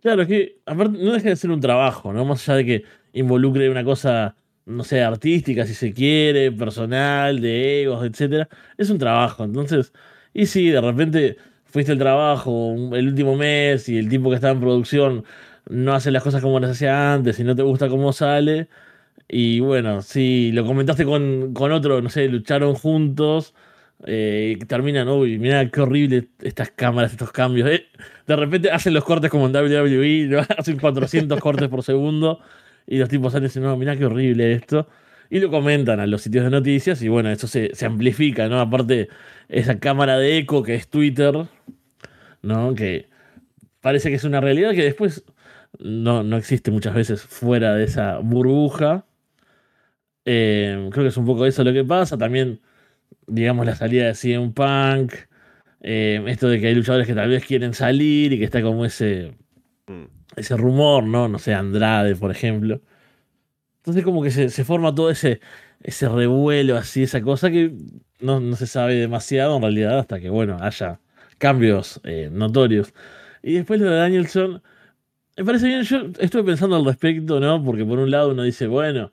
Claro, 0.02 0.22
es 0.22 0.28
que 0.28 0.62
aparte 0.66 0.98
no 0.98 1.14
deja 1.14 1.30
de 1.30 1.36
ser 1.36 1.52
un 1.52 1.60
trabajo, 1.60 2.14
¿no? 2.14 2.24
Más 2.26 2.48
allá 2.48 2.58
de 2.58 2.66
que 2.66 2.84
involucre 3.14 3.70
una 3.70 3.84
cosa 3.84 4.36
no 4.68 4.84
sé, 4.84 5.02
artística, 5.02 5.66
si 5.66 5.74
se 5.74 5.94
quiere, 5.94 6.52
personal, 6.52 7.40
de 7.40 7.84
egos, 7.84 8.06
etc. 8.06 8.48
Es 8.78 8.90
un 8.90 8.98
trabajo. 8.98 9.46
Entonces, 9.46 9.94
y 10.34 10.46
si 10.46 10.70
de 10.70 10.82
repente 10.82 11.38
fuiste 11.78 11.92
al 11.92 12.00
trabajo 12.00 12.76
el 12.94 13.08
último 13.10 13.36
mes 13.36 13.88
y 13.88 14.00
el 14.00 14.10
tipo 14.10 14.30
que 14.32 14.36
está 14.38 14.50
en 14.50 14.60
producción 14.60 15.26
no 15.70 15.94
hace 15.94 16.10
las 16.10 16.24
cosas 16.24 16.42
como 16.42 16.60
las 16.60 16.72
hacía 16.72 17.14
antes 17.14 17.40
y 17.40 17.44
no 17.44 17.56
te 17.56 17.62
gusta 17.62 17.88
cómo 17.88 18.14
sale. 18.14 18.68
Y 19.28 19.60
bueno, 19.60 20.02
si 20.02 20.52
lo 20.54 20.66
comentaste 20.66 21.06
con, 21.06 21.54
otro, 21.56 22.02
no 22.02 22.10
sé, 22.10 22.28
lucharon 22.30 22.74
juntos, 22.74 23.54
eh, 24.08 24.58
terminan, 24.68 25.08
uy, 25.10 25.38
mira 25.38 25.70
qué 25.70 25.82
horrible 25.82 26.30
estas 26.42 26.72
cámaras, 26.72 27.12
estos 27.12 27.32
cambios. 27.32 27.70
Eh. 27.70 27.86
De 28.26 28.36
repente 28.36 28.72
hacen 28.72 28.96
los 28.96 29.04
cortes 29.04 29.30
como 29.30 29.46
en 29.48 29.56
WWE, 29.56 30.46
hacen 30.58 30.80
400 30.80 31.40
cortes 31.40 31.68
por 31.70 31.84
segundo 31.84 32.40
y 32.88 32.98
los 32.98 33.08
tipos 33.10 33.34
salen 33.34 33.50
diciendo, 33.50 33.70
no, 33.70 33.78
mirá 33.78 33.96
qué 33.96 34.06
horrible 34.06 34.54
esto. 34.54 34.88
Y 35.30 35.40
lo 35.40 35.52
comentan 35.52 36.00
a 36.00 36.08
los 36.08 36.24
sitios 36.24 36.44
de 36.46 36.50
noticias 36.50 37.02
y 37.04 37.10
bueno, 37.10 37.30
eso 37.30 37.48
se, 37.48 37.72
amplifica, 37.86 38.48
¿no? 38.48 38.60
Aparte, 38.60 39.10
esa 39.50 39.80
cámara 39.80 40.18
de 40.18 40.38
eco 40.38 40.64
que 40.64 40.76
es 40.76 40.88
Twitter, 40.88 41.48
¿no? 42.42 42.76
Que 42.76 43.10
parece 43.82 44.10
que 44.10 44.16
es 44.16 44.24
una 44.24 44.42
realidad 44.42 44.72
que 44.72 44.84
después 44.84 45.24
no, 45.80 46.24
no 46.24 46.38
existe 46.38 46.72
muchas 46.72 46.96
veces 46.96 47.22
fuera 47.22 47.76
de 47.76 47.86
esa 47.86 48.20
burbuja. 48.20 49.06
Eh, 50.26 50.90
creo 50.92 51.06
que 51.06 51.10
es 51.10 51.18
un 51.18 51.26
poco 51.26 51.46
eso 51.46 51.64
lo 51.64 51.74
que 51.74 51.84
pasa. 51.84 52.18
También, 52.18 52.62
digamos, 53.28 53.66
la 53.66 53.76
salida 53.76 54.08
de 54.08 54.16
CM 54.16 54.52
Punk. 54.54 55.14
Eh, 55.82 56.24
esto 56.28 56.50
de 56.50 56.60
que 56.60 56.68
hay 56.68 56.76
luchadores 56.76 57.08
que 57.08 57.14
tal 57.16 57.30
vez 57.30 57.46
quieren 57.46 57.74
salir 57.74 58.34
y 58.34 58.40
que 58.40 58.46
está 58.46 58.62
como 58.62 58.86
ese 58.86 59.36
mm 59.88 60.18
ese 60.38 60.56
rumor, 60.56 61.04
¿no? 61.04 61.28
No 61.28 61.40
sé, 61.40 61.54
Andrade, 61.54 62.16
por 62.16 62.32
ejemplo. 62.32 62.82
Entonces 63.78 64.04
como 64.04 64.24
que 64.24 64.32
se, 64.32 64.50
forma 64.66 64.94
todo 64.96 65.10
ese, 65.10 65.42
ese 65.82 66.10
revuelo 66.10 66.78
así, 66.78 67.04
esa 67.04 67.22
cosa 67.22 67.50
que 67.52 67.74
no, 68.20 68.56
se 68.56 68.68
sabe 68.68 68.96
demasiado 68.96 69.56
en 69.58 69.62
realidad 69.64 70.00
hasta 70.00 70.20
que, 70.20 70.30
bueno, 70.30 70.58
haya 70.62 71.00
cambios 71.38 72.00
eh, 72.04 72.30
notorios. 72.32 72.94
Y 73.44 73.54
después 73.54 73.80
lo 73.80 73.90
de 73.90 73.98
Danielson, 73.98 74.62
me 75.38 75.46
parece 75.46 75.68
bien, 75.68 75.84
yo 75.84 76.08
estuve 76.20 76.44
pensando 76.44 76.76
al 76.76 76.86
respecto, 76.86 77.40
¿no? 77.40 77.64
Porque 77.64 77.86
por 77.86 78.00
un 78.00 78.12
lado 78.12 78.32
uno 78.32 78.44
dice, 78.44 78.68
bueno, 78.68 79.12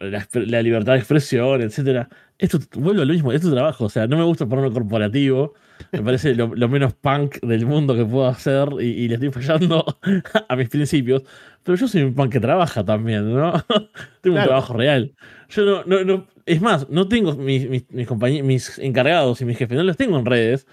la, 0.00 0.62
libertad 0.62 0.92
de 0.92 0.98
expresión, 0.98 1.62
etcétera. 1.62 2.08
Esto 2.38 2.58
vuelve 2.74 3.02
a 3.02 3.04
lo 3.04 3.12
mismo, 3.12 3.32
es 3.32 3.42
tu 3.42 3.50
trabajo, 3.50 3.84
o 3.84 3.88
sea, 3.88 4.06
no 4.06 4.16
me 4.16 4.24
gusta 4.24 4.46
ponerlo 4.46 4.72
corporativo, 4.72 5.54
me 5.92 6.02
parece 6.02 6.34
lo, 6.34 6.68
menos 6.68 6.94
punk 6.94 7.40
del 7.42 7.66
mundo 7.66 7.94
que 7.94 8.04
puedo 8.04 8.26
hacer 8.26 8.68
y, 8.80 9.06
le 9.08 9.14
estoy 9.14 9.30
fallando 9.30 9.84
a 10.48 10.56
mis 10.56 10.68
principios. 10.68 11.22
Pero 11.62 11.76
yo 11.76 11.88
soy 11.88 12.02
un 12.02 12.14
punk 12.14 12.32
que 12.32 12.40
trabaja 12.40 12.84
también, 12.84 13.32
¿no? 13.32 13.52
tengo 14.20 14.36
un 14.36 14.42
trabajo 14.42 14.74
real. 14.74 15.14
Yo 15.48 15.84
no, 15.86 16.04
no, 16.04 16.26
es 16.44 16.60
más, 16.60 16.88
no 16.90 17.08
tengo 17.08 17.34
mis, 17.36 17.68
mis, 17.90 18.06
compañeros, 18.06 18.46
mis 18.46 18.78
encargados 18.78 19.40
y 19.40 19.44
mis 19.44 19.56
jefes, 19.56 19.76
no 19.76 19.84
los 19.84 19.96
tengo 19.96 20.18
en 20.18 20.26
redes. 20.26 20.66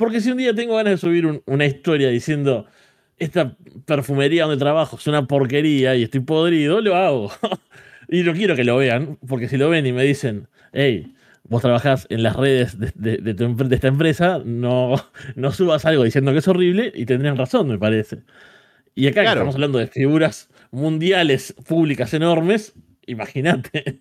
Porque 0.00 0.22
si 0.22 0.30
un 0.30 0.38
día 0.38 0.54
tengo 0.54 0.76
ganas 0.76 0.92
de 0.92 0.96
subir 0.96 1.42
una 1.44 1.66
historia 1.66 2.08
diciendo 2.08 2.64
esta 3.18 3.54
perfumería 3.84 4.44
donde 4.44 4.56
trabajo 4.56 4.96
es 4.96 5.06
una 5.06 5.26
porquería 5.26 5.94
y 5.94 6.04
estoy 6.04 6.20
podrido, 6.20 6.80
lo 6.80 6.96
hago. 6.96 7.30
y 8.08 8.22
no 8.22 8.32
quiero 8.32 8.56
que 8.56 8.64
lo 8.64 8.78
vean, 8.78 9.18
porque 9.28 9.46
si 9.46 9.58
lo 9.58 9.68
ven 9.68 9.84
y 9.84 9.92
me 9.92 10.02
dicen, 10.02 10.48
hey, 10.72 11.12
vos 11.44 11.60
trabajás 11.60 12.06
en 12.08 12.22
las 12.22 12.34
redes 12.34 12.78
de, 12.78 12.92
de, 12.94 13.74
esta 13.74 13.88
empresa, 13.88 14.40
no, 14.42 14.94
no 15.34 15.52
subas 15.52 15.84
algo 15.84 16.04
diciendo 16.04 16.32
que 16.32 16.38
es 16.38 16.48
horrible 16.48 16.90
y 16.94 17.04
tendrían 17.04 17.36
razón, 17.36 17.68
me 17.68 17.76
parece. 17.76 18.22
Y 18.94 19.06
acá 19.06 19.22
estamos 19.24 19.54
hablando 19.54 19.78
de 19.78 19.86
figuras 19.86 20.48
mundiales, 20.70 21.54
públicas 21.68 22.14
enormes, 22.14 22.72
imagínate. 23.06 24.00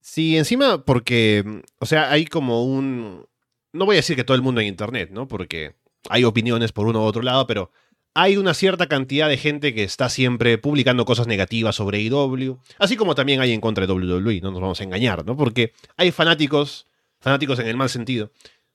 Sí, 0.00 0.36
encima 0.36 0.84
porque, 0.84 1.62
o 1.78 1.86
sea, 1.86 2.10
hay 2.10 2.24
como 2.24 2.64
un... 2.64 3.29
No 3.72 3.86
voy 3.86 3.96
a 3.96 3.98
decir 3.98 4.16
que 4.16 4.24
todo 4.24 4.34
el 4.34 4.42
mundo 4.42 4.60
en 4.60 4.66
Internet, 4.66 5.10
¿no? 5.12 5.28
Porque 5.28 5.74
hay 6.08 6.24
opiniones 6.24 6.72
por 6.72 6.86
uno 6.86 7.00
u 7.00 7.04
otro 7.04 7.22
lado, 7.22 7.46
pero 7.46 7.70
hay 8.14 8.36
una 8.36 8.54
cierta 8.54 8.86
cantidad 8.86 9.28
de 9.28 9.36
gente 9.36 9.74
que 9.74 9.84
está 9.84 10.08
siempre 10.08 10.58
publicando 10.58 11.04
cosas 11.04 11.26
negativas 11.26 11.76
sobre 11.76 12.00
IW, 12.00 12.58
así 12.78 12.96
como 12.96 13.14
también 13.14 13.40
hay 13.40 13.52
en 13.52 13.60
contra 13.60 13.86
de 13.86 13.92
WWE, 13.92 14.40
no 14.40 14.50
nos 14.50 14.60
vamos 14.60 14.80
a 14.80 14.84
engañar, 14.84 15.24
¿no? 15.24 15.36
Porque 15.36 15.72
hay 15.96 16.10
fanáticos, 16.10 16.86
fanáticos 17.20 17.58
en 17.60 17.68
el 17.68 17.76
mal 17.76 17.88
sentido, 17.88 18.32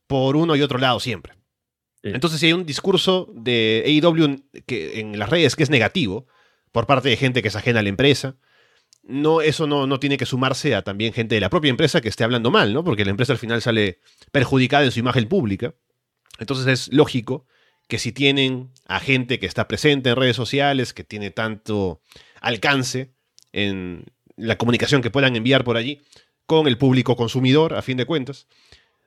por 0.07 0.35
uno 0.35 0.55
y 0.55 0.61
otro 0.61 0.79
lado 0.79 0.99
siempre. 0.99 1.33
Entonces, 2.03 2.39
si 2.39 2.45
hay 2.45 2.53
un 2.53 2.67
discurso 2.67 3.31
de 3.33 3.83
AEW 3.87 4.43
que, 4.67 4.99
en 4.99 5.17
las 5.17 5.27
redes 5.27 5.55
que 5.55 5.63
es 5.63 5.71
negativo, 5.71 6.27
por 6.71 6.85
parte 6.85 7.09
de 7.09 7.17
gente 7.17 7.41
que 7.41 7.47
es 7.47 7.55
ajena 7.55 7.79
a 7.79 7.83
la 7.83 7.89
empresa, 7.89 8.35
no, 9.07 9.41
eso 9.41 9.67
no, 9.67 9.85
no, 9.87 9.99
tiene 9.99 10.17
que 10.17 10.25
sumarse 10.25 10.75
a 10.75 10.81
también 10.81 11.13
gente 11.13 11.35
de 11.35 11.41
la 11.41 11.49
propia 11.49 11.69
empresa 11.69 12.01
que 12.01 12.09
esté 12.09 12.23
hablando 12.23 12.51
mal, 12.51 12.73
¿no? 12.73 12.83
Porque 12.83 13.05
la 13.05 13.11
empresa 13.11 13.33
al 13.33 13.39
final 13.39 13.61
sale 13.61 13.99
perjudicada 14.31 14.83
en 14.83 14.91
su 14.91 14.99
imagen 14.99 15.27
pública. 15.27 15.75
Entonces 16.39 16.67
es 16.67 16.93
lógico 16.93 17.45
que 17.87 17.99
si 17.99 18.11
tienen 18.11 18.71
a 18.87 18.99
gente 18.99 19.39
que 19.39 19.45
está 19.45 19.67
presente 19.67 20.09
en 20.09 20.15
redes 20.15 20.35
sociales, 20.35 20.93
que 20.93 21.03
tiene 21.03 21.29
tanto 21.29 22.01
alcance 22.41 23.13
en 23.53 24.05
la 24.35 24.57
comunicación 24.57 25.01
que 25.01 25.11
puedan 25.11 25.35
enviar 25.35 25.63
por 25.63 25.77
allí 25.77 26.01
con 26.45 26.67
el 26.67 26.77
público 26.77 27.15
consumidor, 27.15 27.75
a 27.75 27.81
fin 27.81 27.97
de 27.97 28.05
cuentas, 28.05 28.47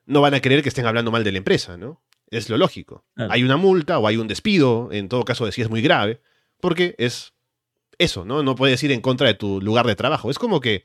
no 0.06 0.20
van 0.20 0.34
a 0.34 0.40
querer 0.40 0.62
que 0.62 0.68
estén 0.68 0.86
hablando 0.86 1.10
mal 1.10 1.24
de 1.24 1.32
la 1.32 1.38
empresa, 1.38 1.76
¿no? 1.76 2.02
Es 2.30 2.48
lo 2.50 2.56
lógico. 2.56 3.04
Hay 3.16 3.42
una 3.42 3.56
multa 3.56 3.98
o 3.98 4.06
hay 4.06 4.16
un 4.16 4.28
despido, 4.28 4.90
en 4.92 5.08
todo 5.08 5.24
caso 5.24 5.46
de 5.46 5.52
si 5.52 5.62
es 5.62 5.70
muy 5.70 5.80
grave, 5.80 6.20
porque 6.60 6.94
es 6.98 7.32
eso, 7.98 8.24
¿no? 8.24 8.42
No 8.42 8.54
puedes 8.54 8.82
ir 8.82 8.92
en 8.92 9.00
contra 9.00 9.26
de 9.26 9.34
tu 9.34 9.60
lugar 9.60 9.86
de 9.86 9.96
trabajo. 9.96 10.30
Es 10.30 10.38
como 10.38 10.60
que 10.60 10.84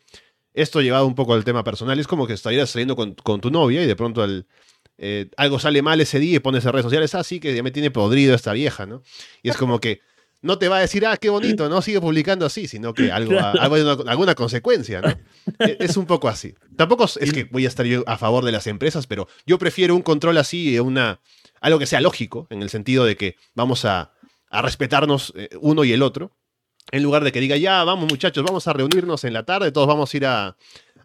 Esto 0.54 0.82
llevado 0.82 1.08
un 1.08 1.16
poco 1.16 1.34
al 1.34 1.44
tema 1.44 1.64
personal, 1.64 2.00
es 2.00 2.08
como 2.08 2.28
que 2.28 2.34
estarías 2.34 2.70
saliendo 2.70 2.96
con, 2.96 3.16
con 3.16 3.42
tu 3.42 3.50
novia 3.50 3.84
y 3.84 3.88
de 3.88 3.96
pronto 3.96 4.24
el, 4.24 4.46
eh, 4.98 5.30
algo 5.38 5.60
sale 5.60 5.82
mal 5.82 6.00
ese 6.02 6.20
día 6.20 6.36
y 6.36 6.40
pones 6.40 6.66
en 6.66 6.72
redes 6.72 6.84
sociales, 6.84 7.16
así 7.16 7.40
que 7.40 7.56
ya 7.56 7.64
me 7.64 7.72
tiene 7.72 7.90
podrido 7.92 8.36
esta 8.36 8.54
vieja, 8.54 8.86
¿no? 8.86 9.02
Y 9.42 9.50
es 9.50 9.58
como 9.58 9.80
que 9.80 10.02
no 10.42 10.60
te 10.60 10.68
va 10.68 10.78
a 10.78 10.82
decir, 10.82 11.06
ah, 11.06 11.18
qué 11.18 11.30
bonito, 11.30 11.70
no 11.70 11.82
sigue 11.82 12.00
publicando 12.02 12.46
así, 12.46 12.68
sino 12.68 12.94
que 12.94 13.12
algo, 13.12 13.40
alguna 13.40 14.36
consecuencia, 14.36 15.02
¿no? 15.02 15.10
E, 15.60 15.78
es 15.80 15.98
un 15.98 16.06
poco 16.06 16.28
así. 16.28 16.54
Tampoco 16.76 17.06
es 17.06 17.34
que 17.34 17.46
voy 17.46 17.66
a 17.66 17.70
estar 17.70 17.86
yo 17.86 18.04
a 18.08 18.18
favor 18.18 18.46
de 18.46 18.52
las 18.52 18.68
empresas, 18.68 19.08
pero 19.08 19.28
yo 19.46 19.58
prefiero 19.58 19.96
un 19.96 20.02
control 20.02 20.38
así, 20.38 20.78
una, 20.80 21.22
algo 21.62 21.80
que 21.80 21.86
sea 21.86 22.02
lógico, 22.02 22.48
en 22.50 22.62
el 22.62 22.70
sentido 22.70 23.06
de 23.06 23.16
que 23.16 23.36
vamos 23.56 23.86
a, 23.86 24.14
respetarnos 24.52 25.34
eh, 25.36 25.50
uno 25.62 25.84
y 25.84 25.94
el 25.94 26.04
otro, 26.04 26.38
en 26.94 27.02
lugar 27.02 27.24
de 27.24 27.32
que 27.32 27.40
diga, 27.40 27.58
ya, 27.58 27.84
vamos 27.84 28.08
muchachos, 28.08 28.44
vamos 28.44 28.68
a 28.68 28.74
reunirnos 28.74 29.24
en 29.24 29.34
la 29.34 29.44
tarde, 29.44 29.72
todos 29.72 29.88
vamos 29.88 30.14
a 30.14 30.18
ir 30.18 30.28
a, 30.28 30.56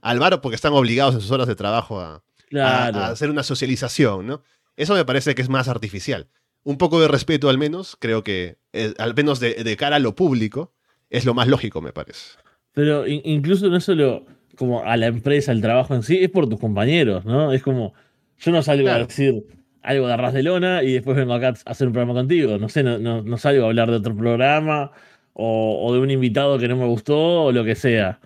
al 0.02 0.18
bar 0.18 0.38
porque 0.42 0.54
están 0.54 0.74
obligados 0.74 1.14
en 1.14 1.22
sus 1.22 1.30
horas 1.30 1.48
de 1.48 1.56
trabajo 1.56 1.98
a, 1.98 2.22
a, 2.54 3.06
hacer 3.06 3.30
una 3.30 3.42
socialización, 3.42 4.26
¿no? 4.26 4.42
Eso 4.76 4.92
me 4.92 5.06
parece 5.06 5.34
que 5.34 5.40
es 5.40 5.48
más 5.48 5.66
artificial. 5.66 6.28
Un 6.62 6.76
poco 6.76 7.00
de 7.00 7.08
respeto 7.08 7.48
al 7.48 7.56
menos, 7.56 7.96
creo 7.98 8.22
que, 8.22 8.58
eh, 8.74 8.92
al 8.98 9.14
menos 9.14 9.40
de, 9.40 9.76
cara 9.78 9.96
a 9.96 9.98
lo 9.98 10.14
público, 10.14 10.74
es 11.08 11.24
lo 11.24 11.32
más 11.32 11.48
lógico, 11.48 11.80
me 11.80 11.94
parece. 11.94 12.36
Pero 12.74 13.06
incluso 13.06 13.68
no 13.68 13.78
es 13.78 13.84
solo 13.84 14.26
como 14.56 14.84
a 14.84 14.94
la 14.98 15.06
empresa, 15.06 15.52
el 15.52 15.62
trabajo 15.62 15.94
en 15.94 16.02
sí, 16.02 16.18
es 16.20 16.28
por 16.28 16.50
tus 16.50 16.60
compañeros, 16.60 17.24
¿no? 17.24 17.50
Es 17.50 17.62
como, 17.62 17.94
yo 18.38 18.52
no 18.52 18.62
salgo 18.62 18.90
a 18.90 18.98
decir 18.98 19.42
algo 19.82 20.06
de 20.06 20.12
arras 20.12 20.34
de 20.34 20.42
lona 20.42 20.82
y 20.82 20.92
después 20.92 21.16
vengo 21.16 21.32
acá 21.32 21.54
a 21.64 21.70
hacer 21.70 21.86
un 21.86 21.94
programa 21.94 22.12
contigo. 22.12 22.58
No 22.58 22.68
sé, 22.68 22.82
no, 22.82 22.98
no, 22.98 23.38
salgo 23.38 23.64
a 23.64 23.68
hablar 23.68 23.90
de 23.90 23.96
otro 23.96 24.14
programa 24.14 24.92
o, 25.38 25.86
o, 25.86 25.94
de 25.94 26.00
un 26.00 26.10
invitado 26.10 26.58
que 26.58 26.68
no 26.68 26.76
me 26.76 26.86
gustó 26.86 27.44
o 27.44 27.52
lo 27.52 27.64
que 27.64 27.74
sea. 27.76 28.20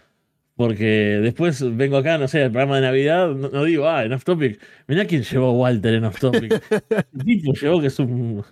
Porque 0.56 0.84
después 1.22 1.62
vengo 1.76 1.96
acá, 1.98 2.18
no 2.18 2.28
sé, 2.28 2.42
el 2.44 2.50
programa 2.50 2.76
de 2.76 2.82
Navidad, 2.82 3.30
no, 3.30 3.64
digo, 3.64 3.88
ah, 3.88 4.04
en 4.04 4.12
Off 4.12 4.24
Topic. 4.24 4.60
Mirá 4.86 5.06
quién 5.06 5.22
llevó 5.22 5.48
a 5.48 5.52
Walter 5.52 5.94
en 5.94 6.04
Off 6.04 6.18
Topic. 6.20 6.52
el 7.14 7.24
tipo 7.24 7.52
llevó 7.54 7.80
que 7.80 7.88
es 7.88 7.98
un. 7.98 8.44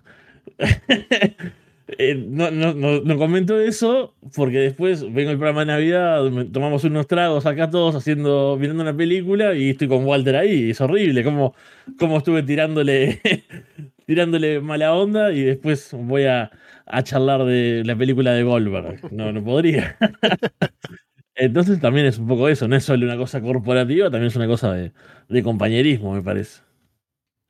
Eh, 1.99 2.15
no, 2.15 2.51
no, 2.53 2.73
no, 2.73 3.19
comento 3.19 3.59
eso 3.59 4.15
porque 4.37 4.59
después 4.59 5.03
vengo 5.13 5.33
el 5.33 5.39
programa 5.39 5.61
de 5.61 5.67
Navidad, 5.67 6.23
tomamos 6.53 6.85
unos 6.85 7.09
tragos 7.09 7.47
acá 7.47 7.69
todos 7.69 7.97
haciendo, 7.97 8.57
mirando 8.61 8.83
una 8.83 8.97
película 8.97 9.55
y 9.57 9.71
estoy 9.71 9.89
con 9.89 10.05
Walter 10.05 10.37
ahí. 10.37 10.71
Es 10.71 10.81
horrible, 10.81 11.25
como, 11.25 11.55
como 11.99 12.19
estuve 12.19 12.45
tirándole, 12.45 13.21
tirándole 14.07 14.61
mala 14.61 14.95
onda 14.95 15.33
y 15.33 15.43
después 15.43 15.91
voy 15.93 16.25
a, 16.27 16.53
a 16.93 17.03
charlar 17.03 17.45
de 17.45 17.83
la 17.85 17.97
película 17.97 18.33
de 18.33 18.43
Goldberg. 18.43 19.13
No, 19.13 19.33
no 19.33 19.43
podría. 19.45 19.97
Entonces 21.35 21.81
también 21.81 22.07
es 22.07 22.19
un 22.19 22.29
poco 22.29 22.49
eso, 22.49 22.69
no 22.69 22.77
es 22.77 22.85
solo 22.85 23.07
una 23.07 23.17
cosa 23.17 23.41
corporativa, 23.41 24.11
también 24.11 24.27
es 24.27 24.37
una 24.37 24.47
cosa 24.47 24.75
de, 24.75 25.43
compañerismo, 25.43 26.13
me 26.13 26.23
parece. 26.23 26.61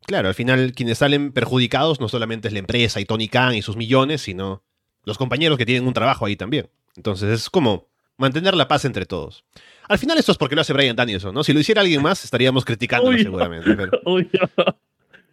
Claro, 0.06 0.28
al 0.28 0.34
final 0.34 0.72
quienes 0.72 0.98
salen 0.98 1.32
perjudicados 1.32 2.00
no 2.00 2.08
solamente 2.08 2.48
es 2.48 2.54
la 2.54 2.60
empresa 2.60 3.00
y 3.00 3.04
Tony 3.04 3.28
Khan 3.28 3.54
y 3.54 3.62
sus 3.62 3.76
millones, 3.76 4.20
sino 4.22 4.62
los 5.04 5.18
compañeros 5.18 5.58
que 5.58 5.66
tienen 5.66 5.88
un 5.88 5.92
trabajo 5.92 6.26
ahí 6.26 6.36
también. 6.36 6.68
Entonces 6.96 7.30
es 7.30 7.50
como 7.50 7.88
mantener 8.16 8.54
la 8.54 8.68
paz 8.68 8.84
entre 8.84 9.06
todos. 9.06 9.44
Al 9.88 9.98
final 9.98 10.18
esto 10.18 10.32
es 10.32 10.38
porque 10.38 10.54
lo 10.54 10.60
hace 10.60 10.72
Brian 10.72 10.94
Danielson, 10.94 11.34
¿no? 11.34 11.42
Si 11.42 11.52
lo 11.52 11.58
hiciera 11.58 11.80
alguien 11.80 12.02
más 12.02 12.24
estaríamos 12.24 12.64
criticándolo 12.64 13.18
seguramente. 13.18 13.76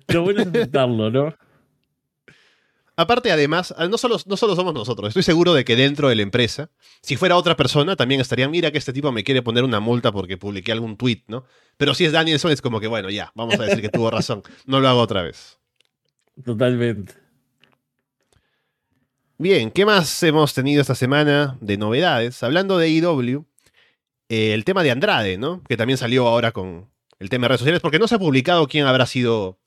Lo 0.09 0.21
bueno 0.21 0.41
es 0.41 0.47
aceptarlo, 0.47 1.11
¿no? 1.11 1.35
Aparte, 2.99 3.31
además, 3.31 3.75
ah, 3.77 3.87
no 3.87 3.99
solo, 3.99 4.17
no 4.25 4.37
solo 4.37 4.55
somos 4.55 4.73
nosotros, 4.73 5.09
estoy 5.09 5.21
seguro 5.21 5.53
de 5.53 5.63
que 5.63 5.75
dentro 5.75 6.09
de 6.09 6.15
la 6.15 6.23
empresa, 6.23 6.71
si 7.03 7.15
fuera 7.15 7.37
otra 7.37 7.55
persona, 7.55 7.95
también 7.95 8.19
estarían, 8.19 8.49
mira 8.49 8.71
que 8.71 8.79
este 8.79 8.91
tipo 8.91 9.11
me 9.11 9.23
quiere 9.23 9.43
poner 9.43 9.63
una 9.63 9.79
multa 9.79 10.11
porque 10.11 10.35
publiqué 10.35 10.71
algún 10.71 10.97
tweet, 10.97 11.21
¿no? 11.27 11.45
Pero 11.77 11.93
si 11.93 12.05
es 12.05 12.11
Danielson, 12.11 12.51
es 12.51 12.59
como 12.59 12.79
que, 12.79 12.87
bueno, 12.87 13.11
ya, 13.11 13.31
vamos 13.35 13.59
a 13.59 13.65
decir 13.65 13.81
que 13.83 13.89
tuvo 13.89 14.09
razón, 14.09 14.41
no 14.65 14.79
lo 14.79 14.89
hago 14.89 14.99
otra 14.99 15.21
vez. 15.21 15.59
Totalmente. 16.43 17.13
Bien, 19.37 19.69
¿qué 19.69 19.85
más 19.85 20.23
hemos 20.23 20.55
tenido 20.55 20.81
esta 20.81 20.95
semana 20.95 21.55
de 21.61 21.77
novedades? 21.77 22.41
Hablando 22.41 22.79
de 22.79 22.89
IW, 22.89 23.45
eh, 24.29 24.55
el 24.55 24.65
tema 24.65 24.81
de 24.81 24.89
Andrade, 24.89 25.37
¿no? 25.37 25.61
Que 25.69 25.77
también 25.77 25.97
salió 25.99 26.27
ahora 26.27 26.51
con 26.51 26.89
el 27.19 27.29
tema 27.29 27.43
de 27.43 27.49
redes 27.49 27.59
sociales, 27.59 27.81
porque 27.81 27.99
no 27.99 28.07
se 28.07 28.15
ha 28.15 28.19
publicado 28.19 28.67
quién 28.67 28.87
habrá 28.87 29.05
sido 29.05 29.59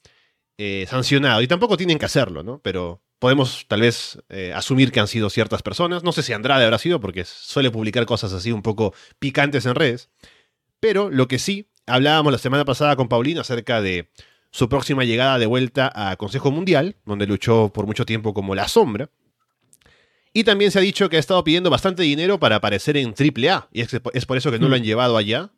eh, 0.58 0.86
sancionado, 0.90 1.42
y 1.42 1.46
tampoco 1.46 1.76
tienen 1.76 2.00
que 2.00 2.06
hacerlo, 2.06 2.42
¿no? 2.42 2.60
Pero 2.64 3.04
podemos 3.20 3.66
tal 3.68 3.82
vez 3.82 4.18
eh, 4.30 4.52
asumir 4.52 4.90
que 4.90 4.98
han 4.98 5.06
sido 5.06 5.30
ciertas 5.30 5.62
personas. 5.62 6.02
No 6.02 6.10
sé 6.10 6.24
si 6.24 6.32
Andrade 6.32 6.64
habrá 6.64 6.78
sido, 6.78 7.00
porque 7.00 7.24
suele 7.24 7.70
publicar 7.70 8.06
cosas 8.06 8.32
así 8.32 8.50
un 8.50 8.62
poco 8.62 8.92
picantes 9.20 9.66
en 9.66 9.76
redes. 9.76 10.08
Pero 10.80 11.10
lo 11.10 11.28
que 11.28 11.38
sí, 11.38 11.70
hablábamos 11.86 12.32
la 12.32 12.38
semana 12.38 12.64
pasada 12.64 12.96
con 12.96 13.08
Paulina 13.08 13.42
acerca 13.42 13.82
de 13.82 14.10
su 14.50 14.68
próxima 14.68 15.04
llegada 15.04 15.38
de 15.38 15.46
vuelta 15.46 15.92
a 15.94 16.16
Consejo 16.16 16.50
Mundial, 16.50 16.96
donde 17.04 17.26
luchó 17.26 17.70
por 17.72 17.86
mucho 17.86 18.06
tiempo 18.06 18.32
como 18.34 18.54
la 18.54 18.66
sombra. 18.66 19.10
Y 20.32 20.44
también 20.44 20.70
se 20.70 20.78
ha 20.78 20.82
dicho 20.82 21.08
que 21.10 21.16
ha 21.16 21.20
estado 21.20 21.44
pidiendo 21.44 21.70
bastante 21.70 22.02
dinero 22.02 22.40
para 22.40 22.56
aparecer 22.56 22.96
en 22.96 23.14
AAA, 23.18 23.68
y 23.72 23.82
es, 23.82 24.26
por 24.26 24.36
eso 24.36 24.50
que 24.50 24.58
no 24.58 24.68
lo 24.68 24.76
han 24.76 24.82
mm. 24.82 24.84
llevado 24.84 25.16
allá. 25.16 25.52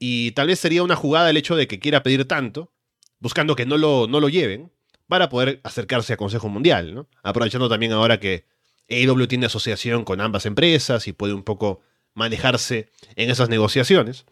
Y 0.00 0.32
tal 0.32 0.48
vez 0.48 0.58
sería 0.58 0.82
una 0.82 0.96
jugada 0.96 1.30
el 1.30 1.36
hecho 1.36 1.54
de 1.54 1.68
que 1.68 1.78
quiera 1.78 2.02
pedir 2.02 2.26
tanto, 2.26 2.72
buscando 3.20 3.54
que 3.54 3.66
no 3.66 3.76
lo, 3.78 4.08
no 4.08 4.18
lo 4.18 4.28
lleven, 4.28 4.72
para 5.12 5.28
poder 5.28 5.60
acercarse 5.62 6.14
a 6.14 6.16
Consejo 6.16 6.48
Mundial, 6.48 6.94
¿no? 6.94 7.06
Aprovechando 7.22 7.68
también 7.68 7.92
ahora 7.92 8.18
que 8.18 8.46
AEW 8.88 9.26
tiene 9.26 9.44
asociación 9.44 10.06
con 10.06 10.22
ambas 10.22 10.46
empresas 10.46 11.06
y 11.06 11.12
puede 11.12 11.34
un 11.34 11.42
poco 11.42 11.82
manejarse 12.14 12.88
en 13.14 13.28
esas 13.28 13.50
negociaciones. 13.50 14.24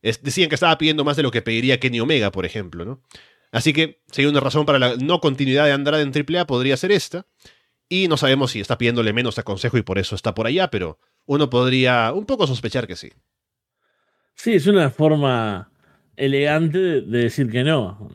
decían 0.00 0.48
que 0.48 0.54
estaba 0.54 0.78
pidiendo 0.78 1.02
más 1.02 1.16
de 1.16 1.24
lo 1.24 1.32
que 1.32 1.42
pediría 1.42 1.80
Kenny 1.80 1.98
Omega, 1.98 2.30
por 2.30 2.46
ejemplo, 2.46 2.84
¿no? 2.84 3.02
Así 3.50 3.72
que, 3.72 4.02
si 4.12 4.24
una 4.24 4.38
razón 4.38 4.66
para 4.66 4.78
la 4.78 4.94
no 4.94 5.20
continuidad 5.20 5.64
de 5.64 5.72
Andrade 5.72 6.04
en 6.04 6.12
AAA, 6.14 6.46
podría 6.46 6.76
ser 6.76 6.92
esta. 6.92 7.26
Y 7.88 8.06
no 8.06 8.16
sabemos 8.16 8.52
si 8.52 8.60
está 8.60 8.78
pidiéndole 8.78 9.12
menos 9.12 9.40
a 9.40 9.42
Consejo 9.42 9.78
y 9.78 9.82
por 9.82 9.98
eso 9.98 10.14
está 10.14 10.32
por 10.32 10.46
allá, 10.46 10.70
pero 10.70 11.00
uno 11.26 11.50
podría 11.50 12.12
un 12.12 12.24
poco 12.24 12.46
sospechar 12.46 12.86
que 12.86 12.94
sí. 12.94 13.10
Sí, 14.36 14.52
es 14.52 14.68
una 14.68 14.90
forma 14.90 15.72
elegante 16.16 16.78
de, 16.78 17.02
decir 17.02 17.50
que 17.50 17.64
no. 17.64 18.10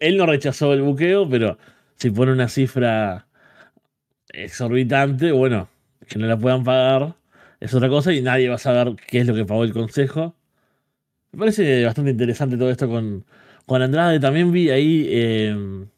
él 0.00 0.16
no 0.16 0.26
rechazó 0.26 0.72
el 0.72 0.82
buqueo, 0.82 1.28
pero 1.28 1.58
si 1.96 2.10
pone 2.10 2.32
una 2.32 2.48
cifra 2.48 3.26
exorbitante, 4.30 5.32
bueno, 5.32 5.68
que 6.06 6.18
no 6.18 6.26
la 6.26 6.38
puedan 6.38 6.64
pagar 6.64 7.18
es 7.60 7.74
otra 7.74 7.88
cosa 7.88 8.12
y 8.12 8.22
nadie 8.22 8.48
va 8.48 8.56
a 8.56 8.58
saber 8.58 8.94
qué 9.06 9.20
es 9.20 9.26
lo 9.26 9.34
que 9.34 9.44
pagó 9.44 9.64
el 9.64 9.72
consejo. 9.72 10.36
Me 11.32 11.40
parece 11.40 11.84
bastante 11.84 12.12
interesante 12.12 12.56
todo 12.56 12.70
esto 12.70 12.88
con, 12.88 13.24
con 13.66 13.82
Andrade. 13.82 14.20
También 14.20 14.52
vi 14.52 14.70
ahí 14.70 15.08
em, 15.10 15.88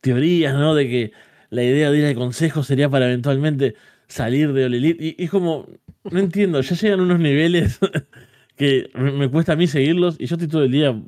teorías, 0.00 0.54
¿no? 0.54 0.74
De 0.74 0.88
que 0.88 1.12
la 1.50 1.62
idea 1.64 1.90
de 1.90 1.98
ir 1.98 2.04
al 2.06 2.14
consejo 2.14 2.62
sería 2.62 2.88
para 2.90 3.06
eventualmente 3.06 3.74
salir 4.06 4.52
de 4.52 4.66
Olelit. 4.66 5.00
Y, 5.00 5.16
y 5.18 5.24
es 5.24 5.30
como, 5.30 5.66
no 6.10 6.18
entiendo, 6.20 6.60
ya 6.60 6.76
llegan 6.76 7.00
unos 7.00 7.20
niveles 7.20 7.78
que 8.58 8.90
me 8.94 9.30
cuesta 9.30 9.52
a 9.54 9.56
mí 9.56 9.66
seguirlos 9.66 10.16
y 10.18 10.26
yo 10.26 10.34
estoy 10.34 10.48
todo 10.48 10.64
el 10.64 10.72
día 10.72 11.00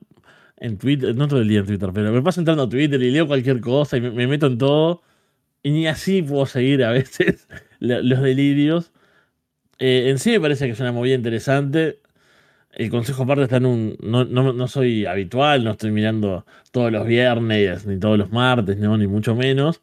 en 0.57 0.79
Twitter, 0.79 1.15
no 1.17 1.27
todo 1.29 1.41
el 1.41 1.49
día 1.49 1.61
en 1.61 1.67
Twitter, 1.67 1.91
pero 1.93 2.13
me 2.13 2.23
paso 2.23 2.41
entrando 2.41 2.63
a 2.63 2.69
Twitter 2.69 3.03
y 3.03 3.11
leo 3.11 3.27
cualquier 3.27 3.61
cosa 3.61 3.97
y 3.97 4.01
me, 4.01 4.27
meto 4.27 4.47
en 4.47 4.59
todo 4.59 5.03
y 5.63 5.71
ni 5.73 5.87
así 5.87 6.23
puedo 6.23 6.47
seguir 6.47 6.85
a 6.85 6.93
veces 6.93 7.49
los 7.81 8.23
delirios. 8.23 8.93
Eh, 9.79 10.11
en 10.11 10.19
sí 10.19 10.31
me 10.31 10.41
parece 10.41 10.67
que 10.67 10.73
es 10.73 10.81
una 10.81 10.93
movida 10.93 11.15
interesante. 11.15 12.01
El 12.73 12.91
consejo 12.91 13.25
aparte 13.25 13.45
está 13.45 13.57
en 13.57 13.67
un... 13.67 13.97
No, 14.01 14.25
no, 14.25 14.69
soy 14.69 15.07
habitual, 15.07 15.65
no 15.65 15.73
estoy 15.73 15.91
mirando 15.91 16.47
todos 16.71 16.93
los 16.93 17.07
viernes, 17.07 17.87
ni 17.87 17.99
todos 17.99 18.19
los 18.19 18.31
martes, 18.31 18.79
no, 18.79 18.97
ni 18.97 19.07
mucho 19.09 19.35
menos. 19.35 19.83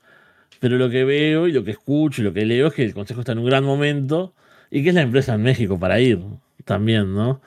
Pero 0.59 0.77
lo 0.77 0.89
que 0.89 1.03
veo 1.03 1.47
y 1.47 1.51
lo 1.51 1.63
que 1.63 1.71
escucho 1.71 2.21
y 2.21 2.25
lo 2.25 2.33
que 2.33 2.45
leo 2.45 2.67
es 2.67 2.73
que 2.73 2.83
el 2.83 2.93
consejo 2.93 3.21
está 3.21 3.33
en 3.33 3.39
un 3.39 3.45
gran 3.45 3.63
momento 3.63 4.33
y 4.71 4.83
que 4.83 4.89
es 4.89 4.95
la 4.95 5.01
empresa 5.01 5.35
en 5.35 5.43
México 5.43 5.79
para 5.79 5.99
ir 5.99 6.19
también, 6.65 7.13
¿no? 7.13 7.41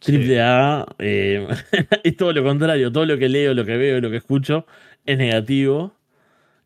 Triple 0.00 0.40
A 0.40 0.86
eh, 0.98 1.46
es 2.04 2.16
todo 2.16 2.32
lo 2.32 2.42
contrario, 2.42 2.90
todo 2.90 3.06
lo 3.06 3.18
que 3.18 3.28
leo, 3.28 3.54
lo 3.54 3.64
que 3.64 3.76
veo, 3.76 4.00
lo 4.00 4.10
que 4.10 4.16
escucho 4.16 4.66
es 5.06 5.18
negativo. 5.18 5.94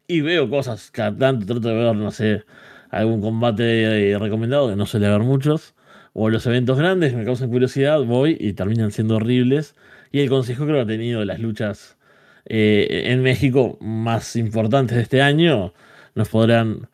Y 0.07 0.20
veo 0.20 0.51
cosas 0.51 0.91
cada 0.91 1.16
tanto, 1.16 1.47
trato 1.47 1.68
de 1.68 1.74
ver, 1.74 1.97
no 1.97 2.11
sé, 2.11 2.45
algún 2.91 3.20
combate 3.20 4.12
eh, 4.12 4.18
recomendado, 4.18 4.68
que 4.68 4.76
no 4.76 4.87
suele 4.87 5.07
haber 5.07 5.22
muchos. 5.22 5.74
O 6.12 6.30
los 6.30 6.47
eventos 6.47 6.78
grandes 6.78 7.12
que 7.12 7.18
me 7.18 7.24
causan 7.24 7.51
curiosidad, 7.51 8.03
voy 8.05 8.37
y 8.39 8.53
terminan 8.53 8.93
siendo 8.93 9.16
horribles. 9.16 9.74
Y 10.12 10.20
el 10.20 10.28
Consejo 10.28 10.64
creo 10.64 10.76
que 10.76 10.82
ha 10.82 10.87
tenido 10.87 11.24
las 11.24 11.41
luchas 11.41 11.99
eh, 12.47 13.05
en 13.07 13.22
México 13.22 13.78
más 13.80 14.37
importantes 14.37 14.97
de 14.97 15.03
este 15.03 15.22
año. 15.22 15.74
Nos 16.14 16.28
podrán 16.28 16.89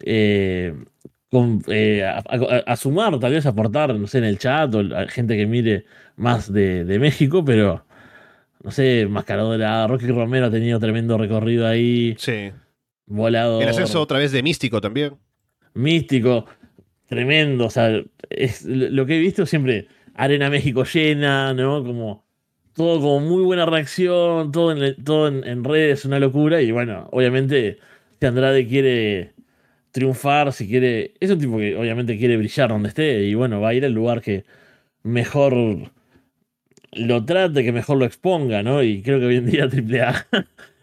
eh, 0.00 0.74
a, 1.32 2.76
sumar, 2.76 3.18
tal 3.18 3.32
vez 3.32 3.46
aportar, 3.46 3.94
no 3.94 4.06
sé, 4.06 4.18
en 4.18 4.24
el 4.24 4.38
chat 4.38 4.74
o 4.74 4.82
gente 5.08 5.36
que 5.36 5.46
mire 5.46 5.84
más 6.16 6.52
de, 6.52 6.98
México, 6.98 7.44
pero 7.44 7.84
no 8.62 8.70
sé, 8.70 9.06
Mascaradora, 9.08 9.86
Rocky 9.86 10.06
Romero 10.06 10.46
ha 10.46 10.50
tenido 10.50 10.80
tremendo 10.80 11.18
recorrido 11.18 11.66
ahí. 11.66 12.16
Sí. 12.18 12.50
Volado. 13.06 13.60
El 13.62 13.68
ascenso 13.68 14.00
otra 14.00 14.18
vez 14.18 14.32
de 14.32 14.42
Místico 14.42 14.80
también. 14.80 15.14
Místico, 15.74 16.46
tremendo. 17.06 17.66
O 17.66 17.70
sea, 17.70 18.02
es, 18.30 18.64
lo 18.64 19.06
que 19.06 19.16
he 19.16 19.20
visto 19.20 19.46
siempre 19.46 19.88
Arena 20.14 20.50
México 20.50 20.84
llena, 20.84 21.54
¿no? 21.54 21.84
Como 21.84 22.24
todo 22.74 23.00
como 23.00 23.20
muy 23.20 23.42
buena 23.42 23.66
reacción, 23.66 24.52
todo 24.52 24.72
en, 24.72 25.02
todo 25.04 25.28
en, 25.28 25.64
redes, 25.64 26.04
una 26.04 26.18
locura. 26.18 26.60
Y 26.60 26.70
bueno, 26.72 27.08
obviamente, 27.12 27.78
si 28.20 28.26
Andrade 28.26 28.66
quiere 28.66 29.32
triunfar, 29.92 30.52
si 30.52 30.68
quiere. 30.68 31.14
Es 31.20 31.30
un 31.30 31.38
tipo 31.38 31.58
que 31.58 31.76
obviamente 31.76 32.18
quiere 32.18 32.36
brillar 32.36 32.70
donde 32.70 32.88
esté. 32.88 33.24
Y 33.24 33.34
bueno, 33.34 33.60
va 33.60 33.70
a 33.70 33.74
ir 33.74 33.84
al 33.84 33.92
lugar 33.92 34.20
que 34.20 34.44
mejor 35.02 35.54
lo 36.92 37.24
trate, 37.24 37.64
que 37.64 37.72
mejor 37.72 37.98
lo 37.98 38.04
exponga, 38.04 38.62
¿no? 38.62 38.82
Y 38.82 39.02
creo 39.02 39.20
que 39.20 39.26
hoy 39.26 39.36
en 39.36 39.46
día 39.46 39.64
AAA 40.02 40.26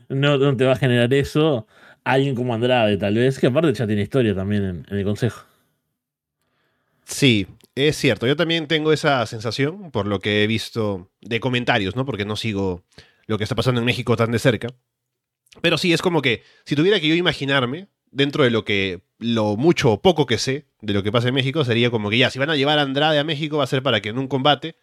no, 0.10 0.38
no 0.38 0.56
te 0.56 0.66
va 0.66 0.74
a 0.74 0.78
generar 0.78 1.14
eso. 1.14 1.68
Alguien 2.04 2.36
como 2.36 2.54
Andrade, 2.54 2.98
tal 2.98 3.16
vez, 3.16 3.40
que 3.40 3.48
aparte 3.48 3.74
ya 3.74 3.88
tiene 3.88 4.04
historia 4.04 4.36
también 4.36 4.86
en 4.88 4.98
el 4.98 5.04
consejo. 5.04 5.44
Sí, 7.06 7.48
es 7.76 7.96
cierto. 7.98 8.28
Yo 8.28 8.36
también 8.36 8.68
tengo 8.68 8.92
esa 8.92 9.26
sensación 9.26 9.92
por 9.92 10.08
lo 10.08 10.20
que 10.20 10.44
he 10.44 10.48
visto 10.48 11.12
de 11.22 11.40
comentarios, 11.40 11.96
¿no? 11.96 12.06
Porque 12.06 12.26
no 12.26 12.36
sigo 12.36 12.84
lo 13.28 13.38
que 13.38 13.44
está 13.44 13.56
pasando 13.56 13.80
en 13.82 13.86
México 13.86 14.16
tan 14.16 14.32
de 14.32 14.40
cerca. 14.40 14.68
Pero 15.62 15.78
sí, 15.78 15.94
es 15.94 16.02
como 16.02 16.22
que 16.22 16.44
si 16.66 16.76
tuviera 16.76 17.00
que 17.00 17.08
yo 17.08 17.16
imaginarme, 17.16 17.88
dentro 18.16 18.44
de 18.44 18.50
lo 18.50 18.64
que, 18.66 19.02
lo 19.20 19.58
mucho 19.58 19.92
o 19.92 20.02
poco 20.02 20.26
que 20.26 20.38
sé 20.38 20.66
de 20.82 20.94
lo 20.94 21.04
que 21.04 21.12
pasa 21.12 21.28
en 21.28 21.34
México, 21.34 21.64
sería 21.66 21.92
como 21.92 22.10
que 22.10 22.18
ya, 22.18 22.30
si 22.30 22.40
van 22.40 22.50
a 22.50 22.56
llevar 22.56 22.80
a 22.80 22.84
Andrade 22.84 23.20
a 23.20 23.24
México, 23.24 23.58
va 23.58 23.66
a 23.66 23.68
ser 23.68 23.84
para 23.84 24.02
que 24.02 24.10
en 24.10 24.18
un 24.18 24.28
combate 24.28 24.76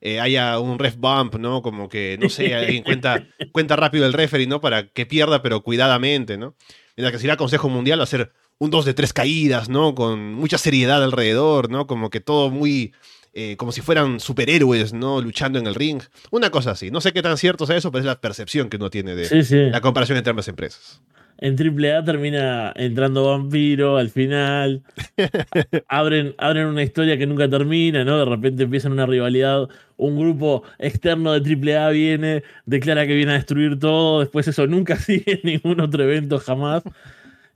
eh, 0.00 0.20
haya 0.20 0.58
un 0.58 0.78
ref 0.78 0.96
bump, 0.96 1.36
¿no? 1.36 1.62
Como 1.62 1.88
que, 1.88 2.18
no 2.20 2.28
sé, 2.28 2.54
alguien 2.54 2.84
cuenta, 2.84 3.26
cuenta 3.52 3.74
rápido 3.76 4.06
el 4.06 4.12
referee, 4.12 4.46
¿no? 4.46 4.60
Para 4.60 4.88
que 4.88 5.06
pierda, 5.06 5.42
pero 5.42 5.62
cuidadamente, 5.62 6.36
¿no? 6.36 6.54
Mientras 6.96 7.12
que 7.12 7.18
si 7.18 7.26
va 7.26 7.34
a 7.34 7.38
Consejo 7.38 7.68
Mundial 7.68 7.98
va 7.98 8.04
a 8.04 8.06
ser 8.06 8.32
un 8.58 8.70
dos 8.70 8.84
de 8.84 8.94
tres 8.94 9.12
caídas, 9.12 9.68
¿no? 9.68 9.94
Con 9.94 10.34
mucha 10.34 10.58
seriedad 10.58 11.02
alrededor, 11.02 11.70
¿no? 11.70 11.86
Como 11.86 12.10
que 12.10 12.20
todo 12.20 12.50
muy... 12.50 12.92
Eh, 13.34 13.56
como 13.56 13.70
si 13.70 13.82
fueran 13.82 14.18
superhéroes, 14.18 14.92
¿no? 14.94 15.20
Luchando 15.20 15.58
en 15.58 15.66
el 15.66 15.74
ring. 15.74 16.02
Una 16.30 16.50
cosa 16.50 16.72
así. 16.72 16.90
No 16.90 17.00
sé 17.00 17.12
qué 17.12 17.22
tan 17.22 17.36
cierto 17.38 17.66
sea 17.66 17.76
eso, 17.76 17.92
pero 17.92 18.00
es 18.00 18.06
la 18.06 18.20
percepción 18.20 18.68
que 18.68 18.78
uno 18.78 18.90
tiene 18.90 19.14
de 19.14 19.70
la 19.70 19.80
comparación 19.80 20.18
entre 20.18 20.30
ambas 20.30 20.48
empresas. 20.48 21.00
En 21.40 21.56
AAA 21.56 22.04
termina 22.04 22.72
entrando 22.74 23.24
Vampiro 23.24 23.96
al 23.96 24.10
final. 24.10 24.82
abren, 25.88 26.34
abren 26.36 26.66
una 26.66 26.82
historia 26.82 27.16
que 27.16 27.26
nunca 27.26 27.48
termina, 27.48 28.04
¿no? 28.04 28.18
De 28.18 28.24
repente 28.24 28.64
empiezan 28.64 28.92
una 28.92 29.06
rivalidad. 29.06 29.68
Un 29.96 30.18
grupo 30.18 30.64
externo 30.78 31.32
de 31.32 31.76
AAA 31.78 31.90
viene, 31.90 32.42
declara 32.66 33.06
que 33.06 33.14
viene 33.14 33.32
a 33.32 33.34
destruir 33.36 33.78
todo. 33.78 34.20
Después 34.20 34.48
eso 34.48 34.66
nunca 34.66 34.96
sigue 34.98 35.34
en 35.34 35.40
ningún 35.44 35.80
otro 35.80 36.02
evento 36.02 36.38
jamás. 36.38 36.82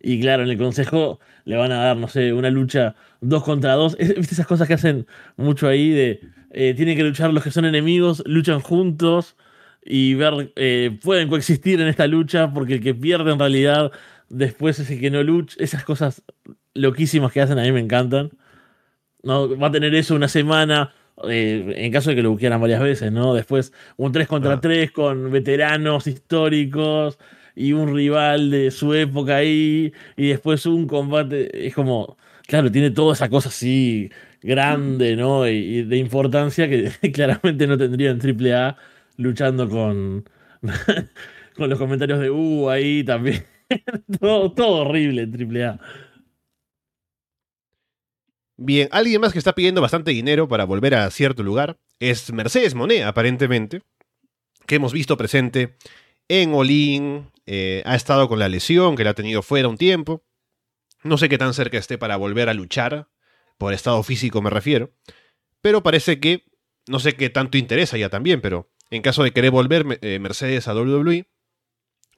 Y 0.01 0.21
claro, 0.21 0.45
en 0.45 0.51
el 0.51 0.59
consejo 0.59 1.19
le 1.45 1.57
van 1.57 1.73
a 1.73 1.83
dar, 1.83 1.97
no 1.97 2.09
sé, 2.09 2.33
una 2.33 2.51
lucha 2.51 2.95
dos 3.21 3.43
contra 3.43 3.75
dos. 3.75 3.97
¿Viste 3.99 4.35
esas 4.35 4.47
cosas 4.47 4.69
que 4.69 4.75
hacen 4.75 5.07
mucho 5.37 5.67
ahí 5.67 5.91
de 5.91 6.21
eh, 6.53 6.75
tienen 6.75 6.97
que 6.97 7.03
luchar 7.03 7.33
los 7.33 7.43
que 7.43 7.51
son 7.51 7.65
enemigos, 7.65 8.23
luchan 8.27 8.61
juntos 8.61 9.37
y 9.85 10.15
ver, 10.15 10.53
eh, 10.57 10.99
pueden 11.03 11.29
coexistir 11.29 11.81
en 11.81 11.89
esta 11.89 12.07
lucha 12.07 12.53
porque 12.53 12.75
el 12.75 12.81
que 12.81 12.95
pierde 12.95 13.33
en 13.33 13.39
realidad 13.39 13.91
después 14.29 14.79
es 14.79 14.91
el 14.91 15.01
que 15.01 15.11
no 15.11 15.23
lucha. 15.23 15.57
Esas 15.59 15.85
cosas 15.85 16.23
loquísimas 16.75 17.33
que 17.33 17.41
hacen 17.41 17.59
a 17.59 17.63
mí 17.63 17.73
me 17.73 17.81
encantan. 17.81 18.31
¿no? 19.23 19.57
Va 19.59 19.69
a 19.69 19.73
tener 19.73 19.95
eso 19.95 20.15
una 20.15 20.29
semana. 20.29 20.95
Eh, 21.29 21.75
en 21.77 21.93
caso 21.93 22.11
de 22.11 22.17
que 22.17 22.23
lo 22.23 22.31
busquieran 22.31 22.61
varias 22.61 22.81
veces, 22.81 23.13
¿no? 23.13 23.35
Después 23.35 23.73
un 23.97 24.13
3 24.13 24.27
contra 24.27 24.61
3 24.61 24.89
ah. 24.89 24.93
con 24.95 25.31
veteranos 25.31 26.07
históricos 26.07 27.19
y 27.55 27.75
un 27.75 27.95
rival 27.95 28.51
de 28.51 28.71
su 28.71 28.95
época 28.95 29.37
ahí, 29.37 29.93
y 30.17 30.29
después 30.29 30.65
un 30.65 30.87
combate, 30.87 31.67
es 31.67 31.75
como, 31.75 32.17
claro, 32.47 32.73
tiene 32.73 32.91
toda 32.91 33.13
esa 33.13 33.29
cosa 33.29 33.51
así 33.51 34.11
grande, 34.41 35.17
¿no? 35.17 35.47
Y, 35.47 35.83
de 35.83 35.97
importancia 35.99 36.69
que 36.69 36.91
claramente 37.13 37.67
no 37.67 37.77
tendría 37.77 38.11
en 38.11 38.21
AAA 38.21 38.77
luchando 39.23 39.69
con, 39.69 40.29
con 41.57 41.71
los 41.71 41.79
comentarios 41.79 42.21
de 42.21 42.31
uh, 42.31 42.69
ahí 42.69 43.05
también. 43.05 43.47
todo, 44.21 44.53
todo 44.53 44.87
horrible 44.87 45.23
en 45.23 45.57
AAA. 45.57 45.81
Bien, 48.57 48.89
alguien 48.93 49.21
más 49.21 49.33
que 49.33 49.39
está 49.39 49.55
pidiendo 49.55 49.81
bastante 49.81 50.11
dinero 50.11 50.47
para 50.47 50.65
volver 50.65 50.95
a 50.95 51.11
cierto 51.11 51.43
lugar 51.43 51.79
es 51.99 52.33
Mercedes 52.33 52.75
Monet, 52.75 53.05
aparentemente, 53.05 53.83
que 54.67 54.77
hemos 54.77 54.93
visto 54.93 55.17
presente 55.17 55.77
en 56.29 56.55
Olin, 56.55 57.31
eh, 57.47 57.83
ha 57.85 57.97
estado 57.97 58.29
con 58.29 58.39
la 58.39 58.49
lesión, 58.49 58.95
que 58.95 59.05
la 59.05 59.11
ha 59.11 59.15
tenido 59.15 59.43
fuera 59.43 59.69
un 59.69 59.77
tiempo. 59.77 60.25
No 61.03 61.19
sé 61.19 61.29
qué 61.29 61.39
tan 61.39 61.55
cerca 61.55 61.79
esté 61.79 61.99
para 61.99 62.17
volver 62.17 62.49
a 62.49 62.55
luchar, 62.55 63.09
por 63.59 63.73
estado 63.73 64.03
físico 64.03 64.41
me 64.43 64.51
refiero. 64.51 64.93
Pero 65.61 65.83
parece 65.83 66.21
que, 66.21 66.45
no 66.87 67.01
sé 67.01 67.15
qué 67.15 67.31
tanto 67.31 67.59
interesa 67.59 67.97
ya 67.97 68.09
también, 68.09 68.41
pero 68.41 68.71
en 68.93 69.01
caso 69.01 69.23
de 69.23 69.33
querer 69.33 69.51
volver 69.51 69.99
eh, 70.03 70.19
Mercedes 70.19 70.69
a 70.69 70.75
WWE, 70.75 71.27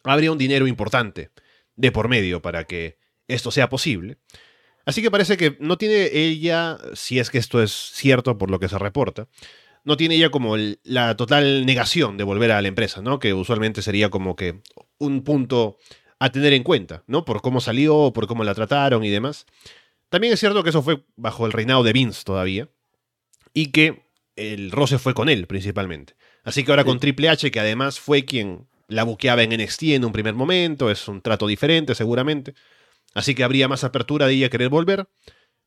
habría 0.02 0.32
un 0.32 0.38
dinero 0.38 0.66
importante 0.66 1.30
de 1.76 1.92
por 1.92 2.08
medio 2.08 2.42
para 2.42 2.64
que 2.64 2.98
esto 3.28 3.52
sea 3.52 3.68
posible. 3.68 4.18
Así 4.84 5.00
que 5.00 5.10
parece 5.10 5.36
que 5.36 5.56
no 5.60 5.78
tiene 5.78 6.10
ella, 6.12 6.78
si 6.94 7.20
es 7.20 7.30
que 7.30 7.38
esto 7.38 7.62
es 7.62 7.70
cierto 7.70 8.38
por 8.38 8.50
lo 8.50 8.58
que 8.58 8.68
se 8.68 8.76
reporta, 8.76 9.28
no 9.84 9.96
tiene 9.96 10.16
ella 10.16 10.30
como 10.30 10.56
la 10.82 11.16
total 11.16 11.64
negación 11.64 12.16
de 12.16 12.24
volver 12.24 12.50
a 12.50 12.60
la 12.60 12.66
empresa, 12.66 13.00
¿no? 13.02 13.20
Que 13.20 13.34
usualmente 13.34 13.80
sería 13.80 14.10
como 14.10 14.34
que 14.34 14.60
un 14.98 15.22
punto 15.22 15.78
a 16.18 16.32
tener 16.32 16.54
en 16.54 16.64
cuenta, 16.64 17.04
¿no? 17.06 17.24
Por 17.24 17.40
cómo 17.40 17.60
salió, 17.60 18.12
por 18.12 18.26
cómo 18.26 18.42
la 18.42 18.54
trataron 18.54 19.04
y 19.04 19.10
demás. 19.10 19.46
También 20.08 20.32
es 20.32 20.40
cierto 20.40 20.64
que 20.64 20.70
eso 20.70 20.82
fue 20.82 21.04
bajo 21.14 21.46
el 21.46 21.52
reinado 21.52 21.84
de 21.84 21.92
Vince 21.92 22.24
todavía 22.24 22.68
y 23.52 23.70
que 23.70 24.08
el 24.34 24.72
roce 24.72 24.98
fue 24.98 25.14
con 25.14 25.28
él 25.28 25.46
principalmente. 25.46 26.16
Así 26.45 26.62
que 26.62 26.70
ahora 26.70 26.84
con 26.84 27.01
Triple 27.01 27.28
H, 27.30 27.51
que 27.51 27.61
además 27.61 27.99
fue 27.99 28.24
quien 28.24 28.68
la 28.88 29.03
buqueaba 29.03 29.42
en 29.42 29.51
NXT 29.51 29.82
en 29.84 30.05
un 30.05 30.12
primer 30.12 30.34
momento, 30.34 30.90
es 30.90 31.09
un 31.09 31.22
trato 31.22 31.47
diferente 31.47 31.95
seguramente. 31.95 32.55
Así 33.14 33.34
que 33.34 33.45
habría 33.45 33.68
más 33.68 33.84
apertura 33.84 34.26
de 34.26 34.34
ella 34.34 34.51
querer 34.51 34.68
volver, 34.68 35.09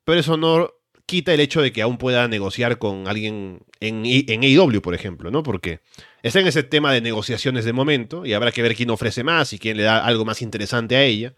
pero 0.03 0.19
eso 0.19 0.37
no 0.37 0.71
quita 1.05 1.33
el 1.33 1.39
hecho 1.39 1.61
de 1.61 1.71
que 1.71 1.81
aún 1.81 1.97
pueda 1.97 2.27
negociar 2.27 2.77
con 2.77 3.07
alguien 3.07 3.61
en, 3.79 4.03
en 4.05 4.43
AEW, 4.43 4.81
por 4.81 4.93
ejemplo, 4.93 5.31
¿no? 5.31 5.41
Porque 5.41 5.79
está 6.21 6.41
en 6.41 6.47
ese 6.47 6.63
tema 6.63 6.91
de 6.91 7.01
negociaciones 7.01 7.63
de 7.63 7.73
momento 7.73 8.25
y 8.25 8.33
habrá 8.33 8.51
que 8.51 8.61
ver 8.61 8.75
quién 8.75 8.89
ofrece 8.89 9.23
más 9.23 9.53
y 9.53 9.59
quién 9.59 9.77
le 9.77 9.83
da 9.83 10.05
algo 10.05 10.25
más 10.25 10.41
interesante 10.41 10.97
a 10.97 11.03
ella. 11.03 11.33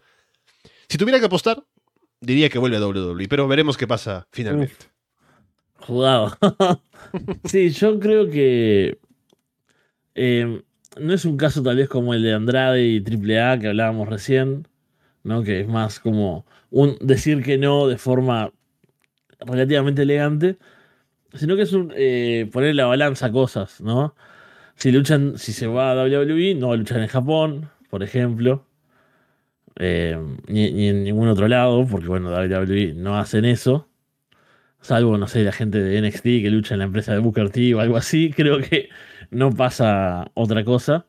Si 0.88 0.98
tuviera 0.98 1.20
que 1.20 1.26
apostar, 1.26 1.64
diría 2.20 2.48
que 2.48 2.58
vuelve 2.58 2.76
a 2.76 2.86
WWE, 2.86 3.28
pero 3.28 3.46
veremos 3.46 3.76
qué 3.76 3.86
pasa 3.86 4.26
finalmente. 4.32 4.86
jugado. 5.78 6.36
sí, 7.44 7.70
yo 7.70 8.00
creo 8.00 8.28
que 8.28 8.98
eh, 10.22 10.62
no 11.00 11.14
es 11.14 11.24
un 11.24 11.38
caso 11.38 11.62
tal 11.62 11.76
vez 11.76 11.88
como 11.88 12.12
el 12.12 12.22
de 12.22 12.34
Andrade 12.34 12.84
y 12.84 12.98
AAA 12.98 13.58
que 13.58 13.68
hablábamos 13.68 14.06
recién, 14.06 14.68
¿no? 15.24 15.42
Que 15.42 15.60
es 15.60 15.68
más 15.68 15.98
como 15.98 16.44
un 16.70 16.98
decir 17.00 17.42
que 17.42 17.56
no 17.56 17.88
de 17.88 17.96
forma 17.96 18.52
relativamente 19.40 20.02
elegante, 20.02 20.58
sino 21.34 21.56
que 21.56 21.62
es 21.62 21.72
un 21.72 21.92
eh, 21.96 22.48
poner 22.52 22.74
la 22.74 22.86
balanza 22.86 23.32
cosas, 23.32 23.80
¿no? 23.80 24.14
Si 24.76 24.92
luchan, 24.92 25.38
si 25.38 25.52
se 25.52 25.66
va 25.66 25.92
a 25.92 25.94
WWE, 25.94 26.54
no 26.56 26.68
va 26.68 26.74
a 26.74 26.76
luchar 26.76 27.00
en 27.00 27.08
Japón, 27.08 27.70
por 27.90 28.02
ejemplo, 28.02 28.66
eh, 29.76 30.18
ni, 30.48 30.88
en 30.88 31.04
ningún 31.04 31.28
otro 31.28 31.48
lado, 31.48 31.86
porque 31.86 32.08
bueno, 32.08 32.30
WWE 32.30 32.94
no 32.94 33.18
hacen 33.18 33.46
eso. 33.46 33.88
Salvo, 34.80 35.18
no 35.18 35.28
sé, 35.28 35.44
la 35.44 35.52
gente 35.52 35.80
de 35.80 36.00
NXT 36.02 36.22
que 36.22 36.50
lucha 36.50 36.74
en 36.74 36.80
la 36.80 36.86
empresa 36.86 37.12
de 37.14 37.20
Booker 37.20 37.50
T 37.50 37.74
o 37.74 37.80
algo 37.80 37.96
así, 37.96 38.32
creo 38.36 38.60
que 38.60 38.90
no 39.30 39.52
pasa 39.52 40.30
otra 40.34 40.64
cosa. 40.64 41.06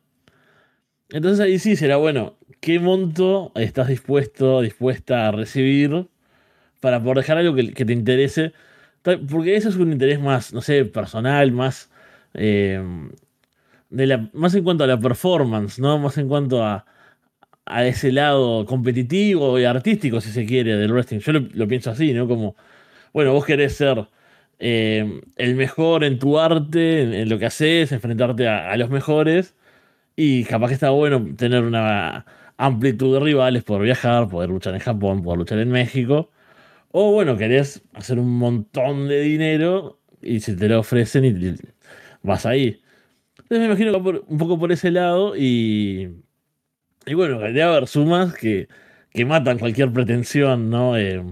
Entonces 1.09 1.39
ahí 1.39 1.59
sí 1.59 1.75
será 1.75 1.97
bueno, 1.97 2.37
¿qué 2.61 2.79
monto 2.79 3.51
estás 3.55 3.87
dispuesto, 3.87 4.61
dispuesta 4.61 5.27
a 5.27 5.31
recibir 5.31 6.07
para 6.81 7.01
poder 7.01 7.17
dejar 7.17 7.37
algo 7.37 7.55
que, 7.55 7.85
te 7.85 7.93
interese. 7.93 8.53
Porque 9.03 9.55
eso 9.55 9.69
es 9.69 9.77
un 9.77 9.93
interés 9.93 10.19
más, 10.19 10.53
no 10.53 10.61
sé, 10.61 10.85
personal, 10.85 11.51
más. 11.53 11.89
Eh, 12.33 12.81
de 13.89 14.07
la, 14.07 14.29
más 14.33 14.55
en 14.55 14.63
cuanto 14.63 14.83
a 14.83 14.87
la 14.87 14.99
performance, 14.99 15.79
¿no? 15.79 15.99
Más 15.99 16.17
en 16.17 16.27
cuanto 16.27 16.63
a, 16.63 16.85
a 17.65 17.85
ese 17.85 18.11
lado 18.11 18.65
competitivo 18.65 19.59
y 19.59 19.65
artístico, 19.65 20.21
si 20.21 20.31
se 20.31 20.45
quiere, 20.45 20.77
del 20.77 20.91
wrestling. 20.91 21.19
Yo 21.19 21.33
lo, 21.33 21.67
pienso 21.67 21.91
así, 21.91 22.13
¿no? 22.13 22.27
Como, 22.27 22.55
bueno, 23.13 23.33
vos 23.33 23.45
querés 23.45 23.75
ser 23.75 24.07
eh, 24.61 25.21
el 25.37 25.55
mejor 25.55 26.03
en 26.03 26.19
tu 26.19 26.39
arte, 26.39 27.21
en, 27.21 27.29
lo 27.29 27.39
que 27.39 27.47
haces, 27.47 27.91
enfrentarte 27.91 28.47
a, 28.47 28.77
los 28.77 28.89
mejores. 28.91 29.55
Y 30.15 30.45
capaz 30.45 30.69
que 30.69 30.75
está 30.75 30.91
bueno 30.91 31.25
tener 31.37 31.63
una 31.63 32.25
amplitud 32.57 33.13
de 33.15 33.21
rivales, 33.21 33.63
poder 33.63 33.83
viajar, 33.83 34.29
poder 34.29 34.49
luchar 34.51 34.75
en 34.75 34.81
Japón, 34.81 35.23
poder 35.23 35.39
luchar 35.39 35.59
en 35.59 35.71
México. 35.71 36.31
O 36.91 37.13
bueno, 37.13 37.37
querés 37.37 37.83
hacer 37.93 38.19
un 38.19 38.37
montón 38.37 39.07
de 39.07 39.21
dinero 39.21 39.99
y 40.21 40.41
se 40.41 40.55
te 40.55 40.69
lo 40.69 40.79
ofrecen 40.81 41.25
y 41.25 41.55
vas 42.23 42.45
ahí. 42.45 42.81
Entonces 43.39 43.59
me 43.59 43.65
imagino 43.65 43.91
que 43.93 44.21
un 44.27 44.37
poco 44.37 44.59
por 44.59 44.71
ese 44.71 44.91
lado 44.91 45.35
y, 45.37 46.23
y 47.05 47.13
bueno, 47.15 47.39
debe 47.39 47.63
haber 47.63 47.87
sumas 47.87 48.33
que, 48.35 48.67
que 49.11 49.25
matan 49.25 49.59
cualquier 49.59 49.91
pretensión, 49.93 50.69
¿no? 50.69 50.97
Eh, 50.97 51.23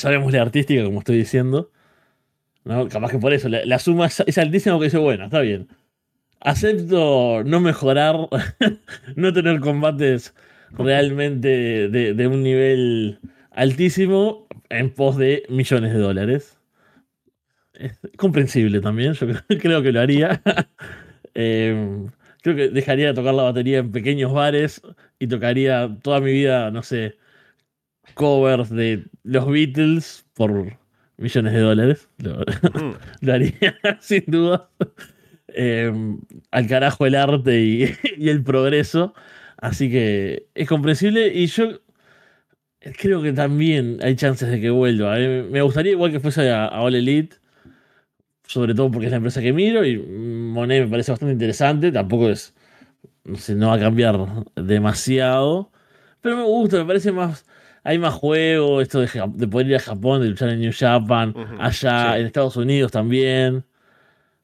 sabemos 0.00 0.32
la 0.32 0.42
artística, 0.42 0.82
como 0.84 1.00
estoy 1.00 1.18
diciendo. 1.18 1.70
¿no? 2.64 2.88
Capaz 2.88 3.10
que 3.10 3.18
por 3.18 3.32
eso 3.32 3.48
la, 3.48 3.78
suma 3.78 4.06
es, 4.06 4.38
altísima 4.38 4.74
porque 4.74 4.86
dice, 4.86 4.98
bueno, 4.98 5.26
está 5.26 5.40
bien. 5.40 5.68
Acepto 6.40 7.42
no 7.44 7.60
mejorar, 7.60 8.16
no 9.16 9.32
tener 9.32 9.60
combates 9.60 10.34
realmente 10.70 11.88
de, 11.88 12.26
un 12.26 12.42
nivel 12.42 13.18
altísimo 13.50 14.46
en 14.70 14.90
pos 14.90 15.16
de 15.16 15.44
millones 15.48 15.92
de 15.92 15.98
dólares. 15.98 16.58
Es 17.74 17.98
comprensible 18.16 18.80
también, 18.80 19.14
yo 19.14 19.26
creo, 19.60 19.82
que 19.82 19.92
lo 19.92 20.00
haría. 20.00 20.42
Em, 21.32 22.08
creo 22.42 22.56
que 22.56 22.68
dejaría 22.70 23.06
de 23.06 23.14
tocar 23.14 23.32
la 23.34 23.44
batería 23.44 23.78
en 23.78 23.92
pequeños 23.92 24.32
bares 24.32 24.82
y 25.20 25.28
tocaría 25.28 25.96
toda 26.02 26.20
mi 26.20 26.32
vida, 26.32 26.72
no 26.72 26.82
sé, 26.82 27.18
covers 28.20 28.68
de 28.68 29.06
los 29.24 29.46
Beatles 29.50 30.26
por 30.34 30.76
millones 31.16 31.52
de 31.54 31.60
dólares. 31.60 32.08
Lo, 32.18 32.44
haría, 33.32 33.78
sin 34.00 34.24
duda. 34.26 34.68
Em, 35.48 36.20
al 36.50 36.66
carajo 36.68 37.06
el 37.06 37.14
arte 37.14 37.58
y, 38.18 38.28
el 38.28 38.44
progreso. 38.44 39.14
Así 39.56 39.90
que 39.90 40.46
es 40.54 40.68
comprensible 40.68 41.32
y 41.34 41.46
yo 41.46 41.80
creo 42.98 43.22
que 43.22 43.32
también 43.32 43.98
hay 44.02 44.16
chances 44.16 44.50
de 44.50 44.60
que 44.60 44.70
vuelva. 44.70 45.16
Me 45.16 45.62
gustaría 45.62 45.92
igual 45.92 46.12
que 46.12 46.20
fuese 46.20 46.50
a, 46.50 46.68
All 46.80 46.94
Elite, 46.94 47.36
sobre 48.46 48.74
todo 48.74 48.90
porque 48.90 49.06
es 49.06 49.10
la 49.10 49.16
empresa 49.16 49.40
que 49.40 49.52
miro 49.52 49.84
y 49.84 49.98
Monet 49.98 50.84
me 50.84 50.90
parece 50.90 51.12
bastante 51.12 51.32
interesante. 51.32 51.90
Tampoco 51.90 52.28
es, 52.28 52.54
no 53.24 53.36
sé, 53.36 53.54
no 53.54 53.68
va 53.68 53.74
a 53.74 53.80
cambiar 53.80 54.18
demasiado, 54.56 55.70
pero 56.20 56.36
me 56.36 56.44
gusta, 56.44 56.78
me 56.78 56.84
parece 56.86 57.12
más 57.12 57.44
hay 57.82 57.98
más 57.98 58.14
juego, 58.14 58.80
esto 58.80 59.00
de, 59.00 59.48
poder 59.48 59.68
ir 59.68 59.76
a 59.76 59.80
Japón, 59.80 60.22
de 60.22 60.28
luchar 60.28 60.50
en 60.50 60.60
New 60.60 60.72
Japan, 60.76 61.34
allá, 61.58 62.18
en 62.18 62.26
Estados 62.26 62.56
Unidos 62.56 62.92
también. 62.92 63.64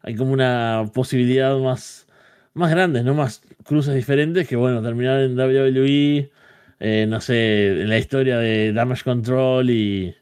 Hay 0.02 0.14
como 0.14 0.32
una 0.32 0.84
posibilidad 0.94 1.58
más, 1.58 2.06
más 2.54 2.70
grande, 2.70 3.02
¿no? 3.02 3.14
Más 3.14 3.42
cruces 3.64 3.94
diferentes 3.94 4.48
que, 4.48 4.56
bueno, 4.56 4.82
terminar 4.82 5.20
en 5.20 5.38
WWE, 5.38 6.30
eh, 6.80 7.06
no 7.08 7.20
sé, 7.20 7.82
en 7.82 7.88
la 7.88 7.98
historia 7.98 8.38
de 8.38 8.72
Damage 8.72 9.04
Control 9.04 9.70
y. 9.70 10.14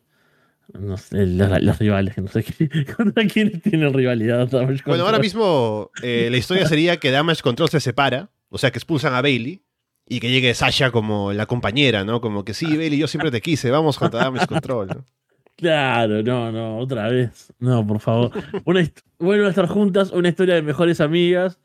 No 0.73 0.97
sé, 0.97 1.27
los, 1.27 1.79
rivales, 1.79 2.15
que 2.15 2.21
no 2.21 2.29
sé 2.29 2.45
contra 2.97 3.25
quiénes 3.27 3.63
tienen 3.63 3.93
rivalidad. 3.93 4.49
Damage 4.49 4.83
bueno, 4.87 5.05
ahora 5.05 5.21
mismo 5.21 5.91
eh, 6.03 6.29
la 6.31 6.37
historia 6.37 6.67
sería 6.67 6.97
que 6.97 7.13
Damage 7.13 7.43
Control 7.43 7.69
se 7.69 7.79
separa, 7.79 8.31
o 8.49 8.59
sea 8.59 8.73
que 8.73 8.79
expulsan 8.79 9.15
a 9.15 9.23
Bailey 9.23 9.63
y 10.07 10.21
que 10.21 10.31
llegue 10.31 10.55
Sasha 10.55 10.91
como 10.91 11.33
la 11.33 11.47
compañera, 11.47 12.05
¿no? 12.05 12.21
Como 12.21 12.45
que 12.45 12.55
sí, 12.55 12.67
Bailey, 12.77 12.99
yo 12.99 13.09
siempre 13.09 13.31
te 13.31 13.41
quise, 13.41 13.71
vamos 13.71 13.99
contra 13.99 14.25
Damage 14.25 14.47
Control, 14.47 14.89
¿no? 14.89 15.05
Claro, 15.57 16.21
no, 16.25 16.51
no, 16.51 16.79
otra 16.79 17.09
vez. 17.09 17.53
No, 17.61 17.87
por 17.87 18.01
favor. 18.01 18.33
Una 18.65 18.91
vuelven 19.21 19.47
a 19.47 19.51
estar 19.51 19.69
juntas, 19.69 20.11
una 20.11 20.29
historia 20.29 20.57
de 20.57 20.63
mejores 20.63 21.01
amigas 21.01 21.61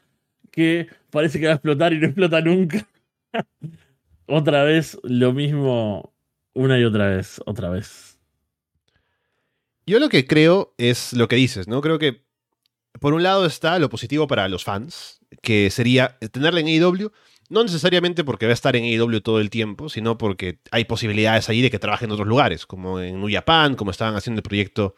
que 0.51 0.87
parece 1.09 1.39
que 1.39 1.47
va 1.47 1.53
a 1.53 1.55
explotar 1.55 1.93
y 1.93 1.99
no 1.99 2.05
explota 2.05 2.39
nunca. 2.39 2.87
otra 4.27 4.63
vez 4.63 4.99
lo 5.01 5.33
mismo, 5.33 6.13
una 6.53 6.79
y 6.79 6.83
otra 6.83 7.09
vez, 7.09 7.41
otra 7.47 7.69
vez. 7.69 8.19
Yo 9.87 9.99
lo 9.99 10.09
que 10.09 10.27
creo 10.27 10.75
es 10.77 11.13
lo 11.13 11.27
que 11.27 11.35
dices, 11.35 11.67
¿no? 11.67 11.81
Creo 11.81 11.97
que 11.97 12.21
por 12.99 13.13
un 13.13 13.23
lado 13.23 13.45
está 13.45 13.79
lo 13.79 13.89
positivo 13.89 14.27
para 14.27 14.47
los 14.47 14.63
fans, 14.63 15.19
que 15.41 15.69
sería 15.71 16.17
tenerla 16.31 16.59
en 16.59 16.67
AEW, 16.67 17.11
no 17.49 17.63
necesariamente 17.63 18.23
porque 18.23 18.45
va 18.45 18.51
a 18.51 18.53
estar 18.53 18.75
en 18.75 18.83
AEW 18.83 19.21
todo 19.21 19.39
el 19.39 19.49
tiempo, 19.49 19.89
sino 19.89 20.17
porque 20.17 20.59
hay 20.71 20.85
posibilidades 20.85 21.49
ahí 21.49 21.61
de 21.61 21.71
que 21.71 21.79
trabaje 21.79 22.05
en 22.05 22.11
otros 22.11 22.27
lugares, 22.27 22.65
como 22.65 22.99
en 22.99 23.19
New 23.19 23.29
Japan, 23.31 23.75
como 23.75 23.91
estaban 23.91 24.15
haciendo 24.15 24.39
el 24.39 24.43
proyecto 24.43 24.95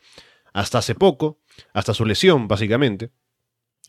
hasta 0.53 0.79
hace 0.79 0.95
poco, 0.95 1.39
hasta 1.73 1.93
su 1.93 2.05
lesión, 2.05 2.47
básicamente. 2.47 3.11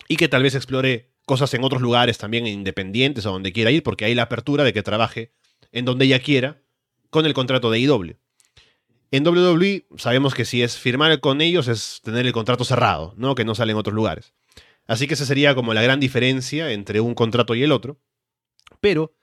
Y 0.09 0.17
que 0.17 0.29
tal 0.29 0.45
vez 0.45 0.55
explore 0.55 1.13
cosas 1.25 1.53
en 1.55 1.65
otros 1.65 1.83
lugares 1.83 2.19
también 2.19 2.47
independientes, 2.47 3.27
a 3.27 3.31
donde 3.31 3.53
quiera 3.53 3.71
ir, 3.71 3.83
porque 3.83 4.05
hay 4.05 4.15
la 4.15 4.23
apertura 4.23 4.65
de 4.65 4.73
que 4.73 4.83
trabaje 4.83 5.33
en 5.73 5.85
donde 5.85 6.05
ella 6.05 6.21
quiera 6.21 6.63
con 7.11 7.27
el 7.27 7.35
contrato 7.35 7.71
de 7.71 7.79
AEW. 7.79 8.17
En 9.11 9.27
WWE 9.27 9.87
sabemos 9.99 10.35
que 10.35 10.47
si 10.47 10.63
es 10.63 10.79
firmar 10.79 11.21
con 11.21 11.43
ellos 11.43 11.69
es 11.69 12.01
tener 12.03 12.27
el 12.27 12.33
contrato 12.33 12.65
cerrado, 12.65 13.13
¿no? 13.19 13.35
Que 13.35 13.45
no 13.45 13.55
sale 13.55 13.73
en 13.73 13.79
otros 13.79 13.95
lugares. 13.95 14.33
Así 14.87 15.07
que 15.07 15.15
esa 15.15 15.27
sería 15.27 15.55
como 15.55 15.75
la 15.75 15.83
gran 15.83 16.01
diferencia 16.01 16.73
entre 16.73 17.01
un 17.01 17.15
contrato 17.15 17.55
y 17.55 17.63
el 17.63 17.73
otro. 17.73 18.01
Pero, 18.83 19.15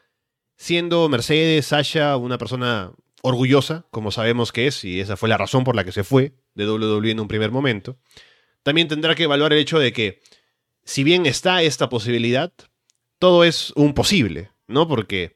siendo 0.56 1.10
Mercedes, 1.10 1.66
Sasha, 1.66 2.16
una 2.16 2.38
persona 2.38 2.94
orgullosa, 3.22 3.86
como 3.92 4.10
sabemos 4.10 4.54
que 4.54 4.68
es, 4.68 4.86
y 4.86 5.02
esa 5.02 5.18
fue 5.18 5.28
la 5.28 5.38
razón 5.38 5.66
por 5.66 5.76
la 5.76 5.84
que 5.84 5.92
se 5.92 6.06
fue 6.06 6.34
de 6.56 6.66
WWE 6.66 7.12
en 7.12 7.20
un 7.20 7.28
primer 7.28 7.52
momento, 7.52 7.98
también 8.64 8.88
tendrá 8.88 9.16
que 9.16 9.24
evaluar 9.24 9.52
el 9.52 9.60
hecho 9.60 9.78
de 9.78 9.92
que, 9.92 10.22
si 10.86 11.04
bien 11.04 11.26
está 11.26 11.62
esta 11.62 11.90
posibilidad, 11.90 12.54
todo 13.20 13.44
es 13.44 13.74
un 13.76 13.94
posible, 13.94 14.50
¿no? 14.68 14.88
Porque 14.88 15.36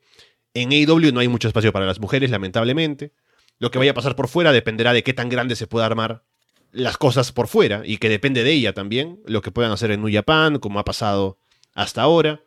en 0.53 0.71
AEW 0.71 1.11
no 1.11 1.19
hay 1.19 1.27
mucho 1.27 1.49
espacio 1.49 1.73
para 1.73 1.85
las 1.85 1.99
mujeres, 1.99 2.31
lamentablemente. 2.31 3.11
Lo 3.59 3.71
que 3.71 3.77
vaya 3.77 3.91
a 3.91 3.95
pasar 3.95 4.15
por 4.15 4.29
fuera 4.29 4.53
dependerá 4.53 4.93
de 4.93 5.03
qué 5.03 5.11
tan 5.11 5.27
grande 5.27 5.57
se 5.57 5.67
pueda 5.67 5.85
armar 5.85 6.23
las 6.71 6.97
cosas 6.97 7.33
por 7.33 7.49
fuera 7.49 7.81
y 7.83 7.97
que 7.97 8.07
depende 8.07 8.45
de 8.45 8.53
ella 8.53 8.73
también, 8.73 9.19
lo 9.25 9.41
que 9.41 9.51
puedan 9.51 9.73
hacer 9.73 9.91
en 9.91 10.01
New 10.01 10.13
Japan, 10.13 10.59
como 10.59 10.79
ha 10.79 10.85
pasado 10.85 11.39
hasta 11.73 12.01
ahora. 12.01 12.41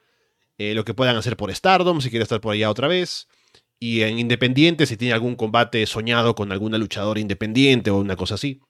Eh, 0.59 0.75
lo 0.75 0.85
que 0.85 0.95
puedan 0.95 1.17
hacer 1.17 1.37
por 1.37 1.55
Stardom, 1.55 2.01
si 2.01 2.11
quiere 2.11 2.23
estar 2.23 2.41
por 2.41 2.53
allá 2.53 2.71
otra 2.71 2.89
vez. 2.89 3.29
Y 3.79 4.03
en 4.03 4.19
Independiente, 4.19 4.87
si 4.87 4.97
tiene 4.97 5.15
algún 5.15 5.37
combate 5.37 5.85
soñado 5.87 6.35
con 6.35 6.51
alguna 6.51 6.79
luchadora 6.79 7.21
independiente 7.21 7.91
o 7.91 7.99
una 7.99 8.17
cosa 8.17 8.37
así. 8.37 8.61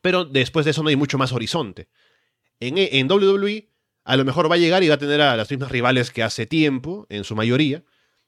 Pero 0.00 0.24
después 0.24 0.64
de 0.64 0.72
eso 0.72 0.82
no 0.82 0.88
hay 0.88 0.96
mucho 0.96 1.18
más 1.18 1.32
horizonte. 1.32 1.88
En, 2.58 2.74
en 2.76 3.10
WWE, 3.10 3.70
a 4.04 4.16
lo 4.16 4.24
mejor 4.24 4.50
va 4.50 4.56
a 4.56 4.58
llegar 4.58 4.82
y 4.82 4.88
va 4.88 4.96
a 4.96 4.98
tener 4.98 5.20
a 5.20 5.36
las 5.36 5.50
mismas 5.50 5.70
rivales 5.70 6.10
que 6.10 6.22
hace 6.22 6.46
tiempo, 6.46 7.06
en 7.08 7.24
su 7.24 7.36
mayoría, 7.36 7.84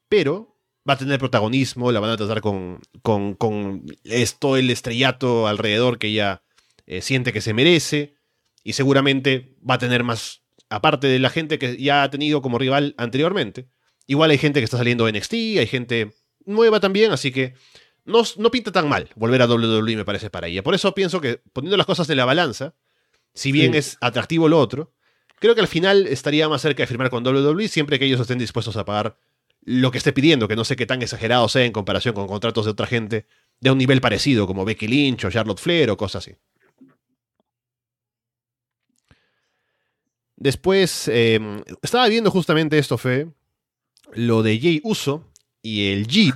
pero 0.08 0.56
va 0.88 0.94
a 0.94 0.98
tener 0.98 1.18
protagonismo, 1.18 1.90
la 1.90 2.00
van 2.00 2.10
a 2.10 2.16
tratar 2.16 2.40
con, 2.40 2.80
con, 3.02 3.84
esto, 4.04 4.56
el 4.56 4.70
estrellato 4.70 5.48
alrededor 5.48 5.98
que 5.98 6.08
ella 6.08 6.42
eh, 6.86 7.00
siente 7.00 7.32
que 7.32 7.40
se 7.40 7.54
merece, 7.54 8.14
y 8.62 8.74
seguramente 8.74 9.56
va 9.68 9.74
a 9.74 9.78
tener 9.78 10.04
más 10.04 10.43
aparte 10.68 11.06
de 11.06 11.18
la 11.18 11.30
gente 11.30 11.58
que 11.58 11.76
ya 11.76 12.02
ha 12.02 12.10
tenido 12.10 12.42
como 12.42 12.58
rival 12.58 12.94
anteriormente, 12.98 13.68
igual 14.06 14.30
hay 14.30 14.38
gente 14.38 14.60
que 14.60 14.64
está 14.64 14.76
saliendo 14.76 15.06
de 15.06 15.12
NXT, 15.12 15.32
hay 15.32 15.66
gente 15.66 16.14
nueva 16.44 16.80
también, 16.80 17.12
así 17.12 17.32
que 17.32 17.54
no, 18.04 18.22
no 18.36 18.50
pinta 18.50 18.72
tan 18.72 18.88
mal 18.88 19.08
volver 19.16 19.42
a 19.42 19.46
WWE, 19.46 19.96
me 19.96 20.04
parece, 20.04 20.30
para 20.30 20.48
ella. 20.48 20.62
Por 20.62 20.74
eso 20.74 20.94
pienso 20.94 21.20
que 21.20 21.40
poniendo 21.52 21.76
las 21.76 21.86
cosas 21.86 22.08
en 22.10 22.16
la 22.16 22.24
balanza, 22.24 22.74
si 23.32 23.50
bien 23.50 23.74
es 23.74 23.96
atractivo 24.00 24.48
lo 24.48 24.58
otro, 24.58 24.92
creo 25.40 25.54
que 25.54 25.60
al 25.60 25.68
final 25.68 26.06
estaría 26.06 26.48
más 26.48 26.62
cerca 26.62 26.82
de 26.82 26.86
firmar 26.86 27.10
con 27.10 27.26
WWE 27.26 27.68
siempre 27.68 27.98
que 27.98 28.04
ellos 28.04 28.20
estén 28.20 28.38
dispuestos 28.38 28.76
a 28.76 28.84
pagar 28.84 29.18
lo 29.62 29.90
que 29.90 29.98
esté 29.98 30.12
pidiendo, 30.12 30.46
que 30.46 30.56
no 30.56 30.64
sé 30.64 30.76
qué 30.76 30.86
tan 30.86 31.00
exagerado 31.02 31.48
sea 31.48 31.64
en 31.64 31.72
comparación 31.72 32.14
con 32.14 32.26
contratos 32.26 32.66
de 32.66 32.70
otra 32.70 32.86
gente 32.86 33.26
de 33.60 33.70
un 33.70 33.78
nivel 33.78 34.00
parecido, 34.00 34.46
como 34.46 34.64
Becky 34.64 34.86
Lynch 34.86 35.24
o 35.24 35.30
Charlotte 35.30 35.58
Flair 35.58 35.90
o 35.90 35.96
cosas 35.96 36.26
así. 36.26 36.36
Después, 40.36 41.08
em, 41.08 41.62
estaba 41.82 42.08
viendo 42.08 42.30
justamente 42.30 42.78
esto, 42.78 42.98
Fe, 42.98 43.28
lo 44.12 44.42
de 44.42 44.58
Jay 44.58 44.80
Uso 44.84 45.30
y 45.62 45.92
el 45.92 46.06
JIT, 46.06 46.34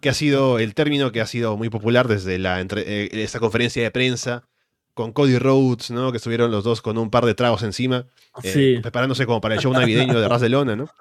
que 0.00 0.08
ha 0.08 0.14
sido 0.14 0.58
el 0.58 0.74
término 0.74 1.12
que 1.12 1.20
ha 1.20 1.26
sido 1.26 1.56
muy 1.56 1.68
popular 1.68 2.08
desde 2.08 2.38
la, 2.38 2.60
eh, 2.60 3.08
esta 3.12 3.38
conferencia 3.38 3.82
de 3.82 3.90
prensa 3.90 4.48
con 4.94 5.12
Cody 5.12 5.38
Rhodes, 5.38 5.90
¿no? 5.90 6.10
Que 6.10 6.16
estuvieron 6.16 6.50
los 6.50 6.64
dos 6.64 6.82
con 6.82 6.98
un 6.98 7.10
par 7.10 7.24
de 7.24 7.34
tragos 7.34 7.62
encima, 7.62 8.06
eh, 8.42 8.80
preparándose 8.82 9.24
como 9.24 9.40
para 9.40 9.54
el 9.54 9.60
show 9.60 9.72
navideño 9.72 10.20
de 10.20 10.28
Ras 10.28 10.40
de 10.40 10.48
Lona, 10.48 10.76
¿no? 10.76 10.92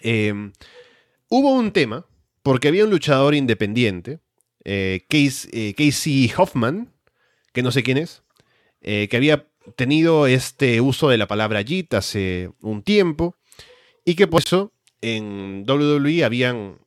Em, 0.00 0.52
hubo 1.28 1.54
un 1.54 1.72
tema, 1.72 2.04
porque 2.42 2.68
había 2.68 2.84
un 2.84 2.90
luchador 2.90 3.34
independiente, 3.34 4.18
eh, 4.64 5.06
Casey 5.08 6.32
Hoffman, 6.36 6.92
que 7.52 7.62
no 7.62 7.70
sé 7.70 7.82
quién 7.82 7.98
es, 7.98 8.22
que 8.80 9.16
había 9.16 9.46
tenido 9.76 10.26
este 10.26 10.80
uso 10.80 11.08
de 11.08 11.18
la 11.18 11.26
palabra 11.26 11.62
JIT 11.62 11.94
hace 11.94 12.50
un 12.60 12.82
tiempo 12.82 13.36
y 14.04 14.14
que 14.14 14.26
por 14.26 14.42
eso 14.44 14.72
en 15.00 15.64
WWE 15.68 16.24
habían 16.24 16.78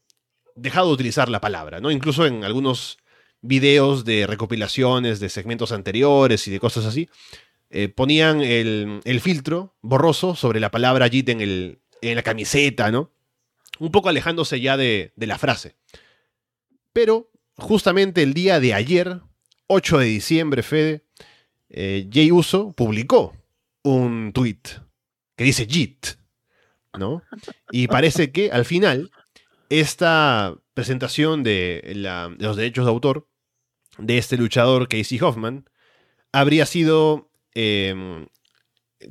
dejado 0.56 0.88
de 0.88 0.94
utilizar 0.94 1.30
la 1.30 1.42
palabra, 1.42 1.80
¿no? 1.80 1.92
Incluso 1.92 2.26
en 2.26 2.44
algunos 2.44 2.98
videos 3.42 4.06
de 4.06 4.26
recopilaciones 4.28 5.20
de 5.20 5.30
segmentos 5.30 5.72
anteriores 5.72 6.48
y 6.48 6.52
de 6.52 6.60
cosas 6.60 6.86
así, 6.86 7.10
eh, 7.70 7.90
ponían 7.90 8.42
el, 8.42 9.02
filtro 9.22 9.76
borroso 9.82 10.36
sobre 10.36 10.60
la 10.60 10.72
palabra 10.72 11.10
JIT 11.10 11.30
en, 11.30 11.80
en 12.02 12.16
la 12.16 12.24
camiseta, 12.24 12.92
¿no? 12.92 13.12
Un 13.80 13.92
poco 13.92 14.10
alejándose 14.10 14.62
ya 14.62 14.78
de, 14.78 15.12
de 15.16 15.28
la 15.28 15.38
frase. 15.38 15.76
Pero 16.94 17.30
justamente 17.58 18.24
el 18.24 18.34
día 18.34 18.60
de 18.60 18.74
ayer, 18.74 19.20
8 19.68 20.00
de 20.00 20.06
diciembre, 20.06 20.64
Fede, 20.64 21.04
eh, 21.78 22.08
Jay 22.10 22.32
Uso 22.32 22.72
publicó 22.72 23.36
un 23.84 24.32
tweet 24.34 24.62
que 25.36 25.44
dice 25.44 25.68
JIT, 25.70 26.06
¿no? 26.98 27.22
Y 27.70 27.88
parece 27.88 28.32
que 28.32 28.50
al 28.50 28.64
final 28.64 29.12
esta 29.70 30.56
presentación 30.74 31.44
de, 31.44 31.84
los 32.40 32.56
derechos 32.56 32.86
de 32.86 32.92
autor 32.92 33.28
de 33.98 34.18
este 34.18 34.38
luchador 34.38 34.88
Casey 34.88 35.20
Hoffman 35.20 35.70
habría 36.32 36.66
sido, 36.66 37.30
em, 37.54 38.28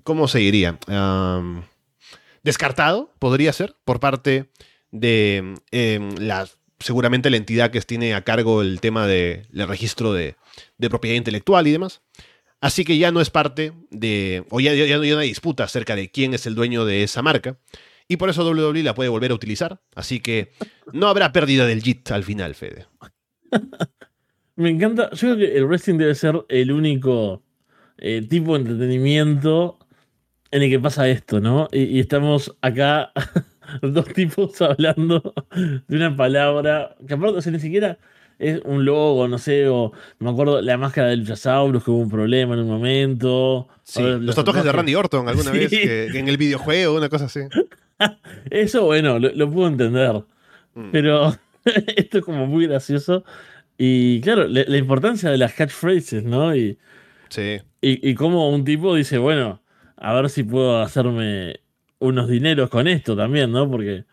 ¿cómo 0.03 0.27
se 0.27 0.39
diría? 0.39 0.79
Descartado, 2.43 3.12
podría 3.19 3.53
ser, 3.53 3.77
por 3.85 4.01
parte 4.01 4.51
de 4.91 5.55
em, 5.71 6.15
seguramente 6.79 7.29
la 7.29 7.37
entidad 7.37 7.71
que 7.71 7.83
tiene 7.83 8.15
a 8.15 8.25
cargo 8.25 8.62
el 8.62 8.81
tema 8.81 9.07
del 9.07 9.69
registro 9.69 10.15
de, 10.15 10.37
de 10.79 10.89
propiedad 10.89 11.17
intelectual 11.17 11.67
y 11.67 11.73
demás. 11.73 12.01
Así 12.65 12.87
que 12.87 12.97
ya 12.97 13.12
no 13.12 13.21
es 13.21 13.29
parte 13.29 13.75
de, 13.91 14.47
o 14.49 14.59
ya, 14.59 14.71
no 14.73 15.03
hay 15.03 15.12
una 15.12 15.21
disputa 15.21 15.65
acerca 15.65 15.95
de 15.95 16.11
quién 16.11 16.33
es 16.33 16.47
el 16.47 16.55
dueño 16.55 16.87
de 16.87 17.03
esa 17.03 17.21
marca. 17.21 17.59
Y 18.09 18.17
por 18.17 18.31
eso 18.31 18.43
WWE 18.43 18.83
la 18.83 18.95
puede 18.95 19.11
volver 19.11 19.33
a 19.33 19.35
utilizar. 19.35 19.83
Así 19.95 20.19
que 20.21 20.51
no 20.91 21.09
habrá 21.09 21.31
pérdida 21.31 21.67
del 21.67 21.83
JIT 21.83 22.11
al 22.12 22.25
final, 22.25 22.55
Fede. 22.55 22.87
Me 24.57 24.71
encanta. 24.71 25.11
Yo 25.11 25.35
creo 25.35 25.37
que 25.37 25.59
el 25.59 25.67
wrestling 25.67 25.99
debe 25.99 26.15
ser 26.15 26.43
el 26.49 26.73
único 26.73 27.43
eh, 27.99 28.27
tipo 28.27 28.55
de 28.55 28.61
entretenimiento 28.61 29.79
en 30.51 30.62
el 30.62 30.71
que 30.71 30.81
pasa 30.81 31.07
esto, 31.07 31.41
¿no? 31.41 31.69
Y, 31.71 31.83
y 31.83 32.01
estamos 32.01 32.57
acá, 32.62 33.12
dos 33.83 34.07
tipos 34.15 34.62
hablando 34.62 35.35
de 35.87 35.97
una 35.97 36.17
palabra 36.17 36.97
que 37.07 37.12
aparte, 37.12 37.37
o 37.37 37.43
sea, 37.43 37.53
ni 37.53 37.61
siquiera 37.61 37.99
es 38.39 38.61
un 38.64 38.85
logo, 38.85 39.28
no 39.28 39.39
sé, 39.39 39.68
o 39.68 39.93
me 40.18 40.30
acuerdo 40.30 40.61
la 40.61 40.76
máscara 40.76 41.09
de 41.09 41.16
Luchasaurus 41.16 41.85
que 41.85 41.91
hubo 41.91 42.01
un 42.01 42.11
problema 42.11 42.55
en 42.55 42.61
un 42.61 42.68
momento. 42.68 43.68
Sí, 43.82 44.03
los 44.03 44.35
tatuajes 44.35 44.64
de 44.64 44.72
Randy 44.72 44.95
Orton 44.95 45.28
alguna 45.28 45.51
Sí. 45.53 45.59
vez 45.59 45.70
que, 45.70 46.09
que 46.12 46.18
en 46.18 46.28
el 46.28 46.37
videojuego, 46.37 46.97
una 46.97 47.09
cosa 47.09 47.26
así. 47.26 47.41
Eso, 48.51 48.85
bueno, 48.87 49.18
lo, 49.18 49.30
lo 49.32 49.51
puedo 49.51 49.68
entender. 49.68 50.22
Mm. 50.74 50.91
Pero 50.93 51.35
esto 51.97 52.18
es 52.18 52.24
como 52.24 52.47
muy 52.47 52.66
gracioso. 52.66 53.24
Y 53.78 54.20
claro, 54.20 54.47
la, 54.47 54.64
la 54.66 54.76
importancia 54.76 55.30
de 55.30 55.39
las 55.39 55.55
catchphrases, 55.55 56.24
¿no? 56.24 56.55
Y, 56.55 56.78
Sí. 57.28 57.59
y, 57.80 58.11
y 58.11 58.14
cómo 58.14 58.51
un 58.51 58.64
tipo 58.64 58.95
dice, 58.95 59.18
bueno, 59.18 59.61
a 59.97 60.12
ver 60.14 60.30
si 60.30 60.45
puedo 60.45 60.80
hacerme 60.80 61.61
unos 61.99 62.28
dineros 62.28 62.68
con 62.70 62.87
esto 62.87 63.16
también, 63.16 63.51
¿no? 63.51 63.68
Porque 63.68 64.05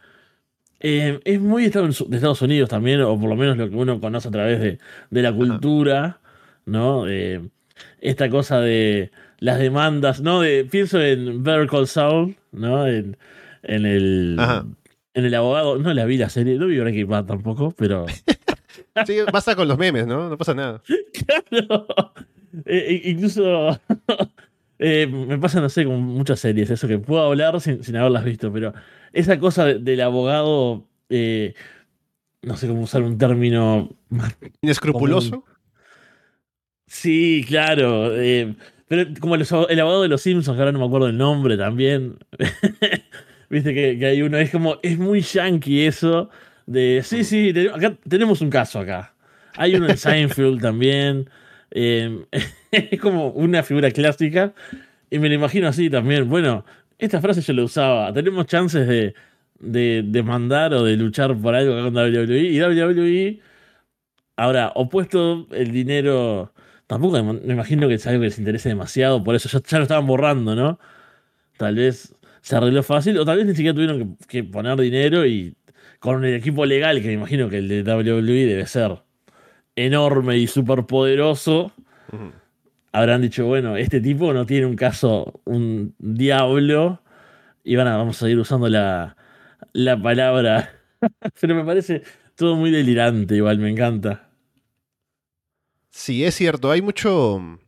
eh, 0.82 1.20
es 1.24 1.40
muy 1.40 1.64
de 1.64 1.68
Estados 1.70 2.42
Unidos 2.42 2.70
también, 2.70 3.02
o 3.02 3.20
por 3.20 3.30
lo 3.30 3.36
menos 3.36 3.58
lo 3.58 3.70
que 3.70 3.76
uno 3.76 4.00
conoce 4.00 4.28
a 4.28 4.32
través 4.32 4.60
de, 4.60 4.80
de 5.10 5.22
la 5.22 5.34
cultura, 5.34 6.20
¿no? 6.66 7.08
Eh, 7.08 7.42
esta 8.00 8.30
cosa 8.30 8.60
de 8.60 9.12
las 9.40 9.60
demandas, 9.60 10.22
¿no? 10.22 10.42
De, 10.42 10.66
pienso 10.66 11.02
en 11.02 11.44
Better 11.44 11.68
Call 11.68 11.88
Saul, 11.88 12.36
¿no? 12.52 12.88
En, 12.88 13.18
en 13.64 13.86
el... 13.86 14.36
Ajá. 14.40 14.66
En 15.14 15.26
el 15.26 15.36
abogado, 15.36 15.78
no 15.78 15.94
la 15.94 16.06
vi 16.06 16.18
la 16.18 16.30
serie, 16.30 16.58
no 16.58 16.68
vi 16.68 16.80
Breaking 16.80 17.10
Bad 17.10 17.26
tampoco, 17.26 17.74
pero 17.78 18.06
Sí, 19.06 19.18
basta 19.32 19.56
con 19.56 19.68
los 19.68 19.78
memes, 19.78 20.08
¿no? 20.08 20.30
No 20.30 20.38
pasa 20.38 20.54
nada. 20.54 20.82
Claro. 21.50 21.86
Eh, 22.66 23.02
incluso 23.06 23.80
eh, 24.82 25.08
me 25.08 25.38
pasa, 25.38 25.62
no 25.62 25.70
sé, 25.70 25.86
con 25.86 26.02
muchas 26.02 26.40
series, 26.42 26.70
eso 26.70 26.88
que 26.88 26.98
puedo 27.00 27.24
hablar 27.24 27.62
sin, 27.62 27.84
sin 27.84 27.96
haberlas 27.96 28.26
visto, 28.26 28.52
pero 28.52 28.74
esa 29.14 29.40
cosa 29.40 29.64
de- 29.66 29.80
del 29.80 30.02
abogado, 30.02 30.86
eh, 31.10 31.54
no 32.42 32.58
sé 32.58 32.68
cómo 32.68 32.82
usar 32.82 33.04
un 33.04 33.18
término 33.18 33.90
más. 34.10 34.36
Inescrupuloso. 34.62 35.46
Sí, 36.88 37.46
claro. 37.48 38.16
eh, 38.20 38.56
pero 38.88 39.06
como 39.22 39.36
el 39.36 39.44
abogado 39.80 40.02
de 40.02 40.10
los 40.10 40.22
Simpsons, 40.22 40.56
que 40.58 40.60
ahora 40.62 40.72
no 40.74 40.80
me 40.80 40.86
acuerdo 40.86 41.08
el 41.08 41.18
nombre 41.18 41.56
también. 41.58 42.18
Viste 43.50 43.74
que, 43.74 43.98
que 43.98 44.06
hay 44.06 44.22
uno, 44.22 44.38
es 44.38 44.50
como, 44.52 44.78
es 44.84 44.98
muy 44.98 45.22
yankee 45.22 45.86
eso. 45.86 46.30
De, 46.66 47.02
sí, 47.04 47.24
sí, 47.24 47.54
te- 47.54 47.70
acá 47.70 47.96
tenemos 48.08 48.42
un 48.42 48.50
caso 48.50 48.80
acá. 48.80 49.14
Hay 49.56 49.76
uno 49.76 49.88
en 49.88 49.98
Seinfeld 49.98 50.62
también. 50.62 51.30
eh, 51.72 52.26
es 52.91 52.99
como 52.99 53.30
una 53.30 53.63
figura 53.63 53.91
clásica. 53.91 54.53
Y 55.09 55.19
me 55.19 55.28
lo 55.30 55.36
imagino 55.36 55.67
así 55.67 55.89
también. 55.89 56.30
Bueno, 56.30 56.65
esta 56.97 57.22
frase 57.22 57.41
yo 57.41 57.53
la 57.53 57.63
usaba. 57.63 58.13
Tenemos 58.13 58.45
chances 58.45 58.88
de, 58.88 59.13
de 59.59 60.03
demandar 60.05 60.74
o 60.74 60.84
de 60.84 60.97
luchar 60.97 61.36
por 61.38 61.55
algo 61.55 61.74
con 61.74 61.95
WWE. 61.95 62.39
Y 62.39 62.61
WWE, 62.61 63.39
ahora, 64.38 64.72
opuesto 64.76 65.47
el 65.51 65.72
dinero. 65.72 66.53
Tampoco 66.88 67.22
me 67.24 67.53
imagino 67.53 67.88
que 67.88 67.95
es 67.95 68.07
algo 68.07 68.22
que 68.22 68.28
les 68.28 68.39
interese 68.39 68.69
demasiado. 68.69 69.24
Por 69.24 69.36
eso 69.36 69.49
ya, 69.49 69.78
lo 69.78 69.84
estaban 69.84 70.07
borrando, 70.07 70.55
¿no? 70.55 70.80
Tal 71.57 71.76
vez 71.76 72.15
se 72.41 72.55
arregló 72.55 72.84
fácil. 72.84 73.17
O 73.17 73.26
tal 73.26 73.38
vez 73.38 73.45
ni 73.45 73.55
siquiera 73.55 73.74
tuvieron 73.74 74.17
que, 74.28 74.43
poner 74.43 74.80
dinero 74.80 75.26
y 75.26 75.55
con 75.99 76.24
el 76.26 76.36
equipo 76.36 76.65
legal, 76.65 77.01
que 77.01 77.07
me 77.07 77.13
imagino 77.13 77.49
que 77.49 77.59
el 77.59 77.67
de 77.67 77.84
WWE 77.84 78.45
debe 78.45 78.65
ser 78.65 78.99
enorme 79.76 80.38
y 80.38 80.47
súper 80.47 80.86
poderoso. 80.86 81.72
Habrán 82.92 83.22
dicho, 83.22 83.46
bueno, 83.46 83.78
este 83.78 84.02
tipo 84.02 84.34
no 84.34 84.46
tiene 84.46 84.66
un 84.66 84.76
caso, 84.76 85.42
un 85.46 85.96
diablo, 86.00 87.02
y 87.64 87.76
van 87.76 87.88
a, 87.88 87.98
vamos 87.98 88.18
a 88.18 88.20
seguir 88.22 88.39
usando 88.39 88.70
la, 88.70 89.16
la 89.74 90.02
palabra. 90.02 90.72
Pero 91.42 91.56
me 91.56 91.64
parece 91.64 92.04
todo 92.36 92.56
muy 92.56 92.72
delirante, 92.72 93.36
igual, 93.36 93.60
me 93.60 93.70
encanta. 93.70 94.30
Sí, 95.89 96.24
es 96.24 96.36
cierto. 96.36 96.72
Hay 96.72 96.82
mucho 96.82 97.60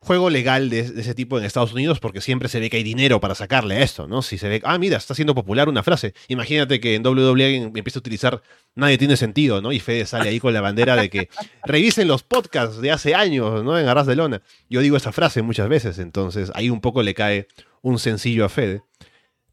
juego 0.00 0.30
legal 0.30 0.70
de, 0.70 0.90
de 0.90 1.00
ese 1.00 1.14
tipo 1.14 1.38
en 1.38 1.44
Estados 1.44 1.72
Unidos 1.72 1.98
porque 2.00 2.20
siempre 2.20 2.48
se 2.48 2.60
ve 2.60 2.70
que 2.70 2.76
hay 2.76 2.82
dinero 2.82 3.20
para 3.20 3.34
sacarle 3.34 3.76
a 3.76 3.82
esto, 3.82 4.06
¿no? 4.06 4.22
Si 4.22 4.38
se 4.38 4.48
ve, 4.48 4.60
ah, 4.64 4.78
mira, 4.78 4.96
está 4.96 5.14
siendo 5.14 5.34
popular 5.34 5.68
una 5.68 5.82
frase. 5.82 6.14
Imagínate 6.28 6.80
que 6.80 6.94
en 6.94 7.06
WWE 7.06 7.56
empieza 7.74 7.98
a 7.98 8.00
utilizar 8.00 8.42
nadie 8.74 8.96
tiene 8.96 9.16
sentido, 9.16 9.60
¿no? 9.60 9.72
Y 9.72 9.80
Fede 9.80 10.06
sale 10.06 10.28
ahí 10.28 10.40
con 10.40 10.54
la 10.54 10.60
bandera 10.60 10.96
de 10.96 11.10
que 11.10 11.28
revisen 11.64 12.08
los 12.08 12.22
podcasts 12.22 12.80
de 12.80 12.92
hace 12.92 13.14
años, 13.14 13.64
¿no? 13.64 13.78
En 13.78 13.88
Arras 13.88 14.06
de 14.06 14.16
Lona. 14.16 14.42
Yo 14.70 14.80
digo 14.80 14.96
esa 14.96 15.12
frase 15.12 15.42
muchas 15.42 15.68
veces, 15.68 15.98
entonces 15.98 16.52
ahí 16.54 16.70
un 16.70 16.80
poco 16.80 17.02
le 17.02 17.14
cae 17.14 17.48
un 17.82 17.98
sencillo 17.98 18.44
a 18.44 18.48
Fede. 18.48 18.82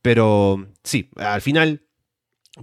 Pero 0.02 0.68
sí, 0.84 1.10
al 1.16 1.42
final, 1.42 1.82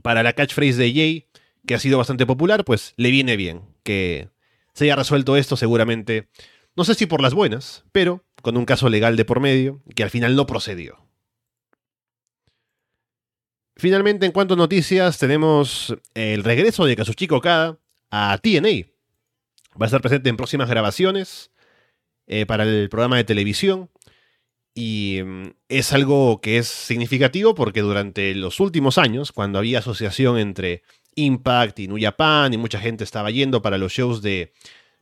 para 0.02 0.22
la 0.22 0.32
catchphrase 0.34 0.76
de 0.76 0.92
Jay, 0.92 1.28
que 1.66 1.74
ha 1.74 1.78
sido 1.80 1.98
bastante 1.98 2.26
popular, 2.26 2.64
pues 2.64 2.94
le 2.96 3.10
viene 3.10 3.36
bien 3.36 3.62
que 3.82 4.28
se 4.74 4.84
haya 4.84 4.96
resuelto 4.96 5.36
esto 5.36 5.56
seguramente, 5.56 6.28
no 6.76 6.84
sé 6.84 6.94
si 6.94 7.06
por 7.06 7.20
las 7.20 7.34
buenas, 7.34 7.84
pero 7.92 8.24
con 8.40 8.56
un 8.56 8.64
caso 8.64 8.88
legal 8.88 9.16
de 9.16 9.24
por 9.24 9.40
medio 9.40 9.82
que 9.94 10.02
al 10.02 10.10
final 10.10 10.36
no 10.36 10.46
procedió. 10.46 10.98
Finalmente, 13.76 14.26
en 14.26 14.32
cuanto 14.32 14.54
a 14.54 14.56
noticias, 14.56 15.18
tenemos 15.18 15.96
el 16.14 16.44
regreso 16.44 16.84
de 16.84 16.96
Kazuchika 16.96 17.36
Okada 17.36 17.78
a 18.10 18.38
TNA. 18.38 18.86
Va 19.80 19.84
a 19.84 19.84
estar 19.86 20.02
presente 20.02 20.28
en 20.28 20.36
próximas 20.36 20.68
grabaciones 20.68 21.50
eh, 22.26 22.46
para 22.46 22.64
el 22.64 22.88
programa 22.88 23.16
de 23.16 23.24
televisión. 23.24 23.90
Y 24.74 25.20
mm, 25.24 25.50
es 25.68 25.92
algo 25.92 26.40
que 26.40 26.58
es 26.58 26.68
significativo 26.68 27.54
porque 27.54 27.80
durante 27.80 28.34
los 28.34 28.60
últimos 28.60 28.98
años, 28.98 29.32
cuando 29.32 29.58
había 29.58 29.80
asociación 29.80 30.38
entre 30.38 30.82
Impact 31.14 31.80
y 31.80 31.88
New 31.88 31.98
Japan 32.00 32.54
y 32.54 32.58
mucha 32.58 32.78
gente 32.78 33.04
estaba 33.04 33.30
yendo 33.30 33.62
para 33.62 33.78
los 33.78 33.92
shows 33.92 34.22
de, 34.22 34.52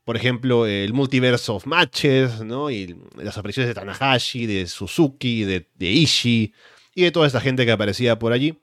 por 0.04 0.16
ejemplo, 0.16 0.66
el 0.66 0.92
Multiverse 0.92 1.52
of 1.52 1.66
Matches, 1.66 2.40
¿no? 2.40 2.70
Y 2.70 2.96
las 3.16 3.36
apariciones 3.38 3.68
de 3.68 3.74
Tanahashi, 3.74 4.46
de 4.46 4.66
Suzuki, 4.66 5.44
de, 5.44 5.68
de 5.74 5.90
Ishii 5.90 6.52
y 6.94 7.02
de 7.02 7.10
toda 7.12 7.26
esta 7.26 7.40
gente 7.40 7.64
que 7.64 7.72
aparecía 7.72 8.18
por 8.18 8.32
allí. 8.32 8.58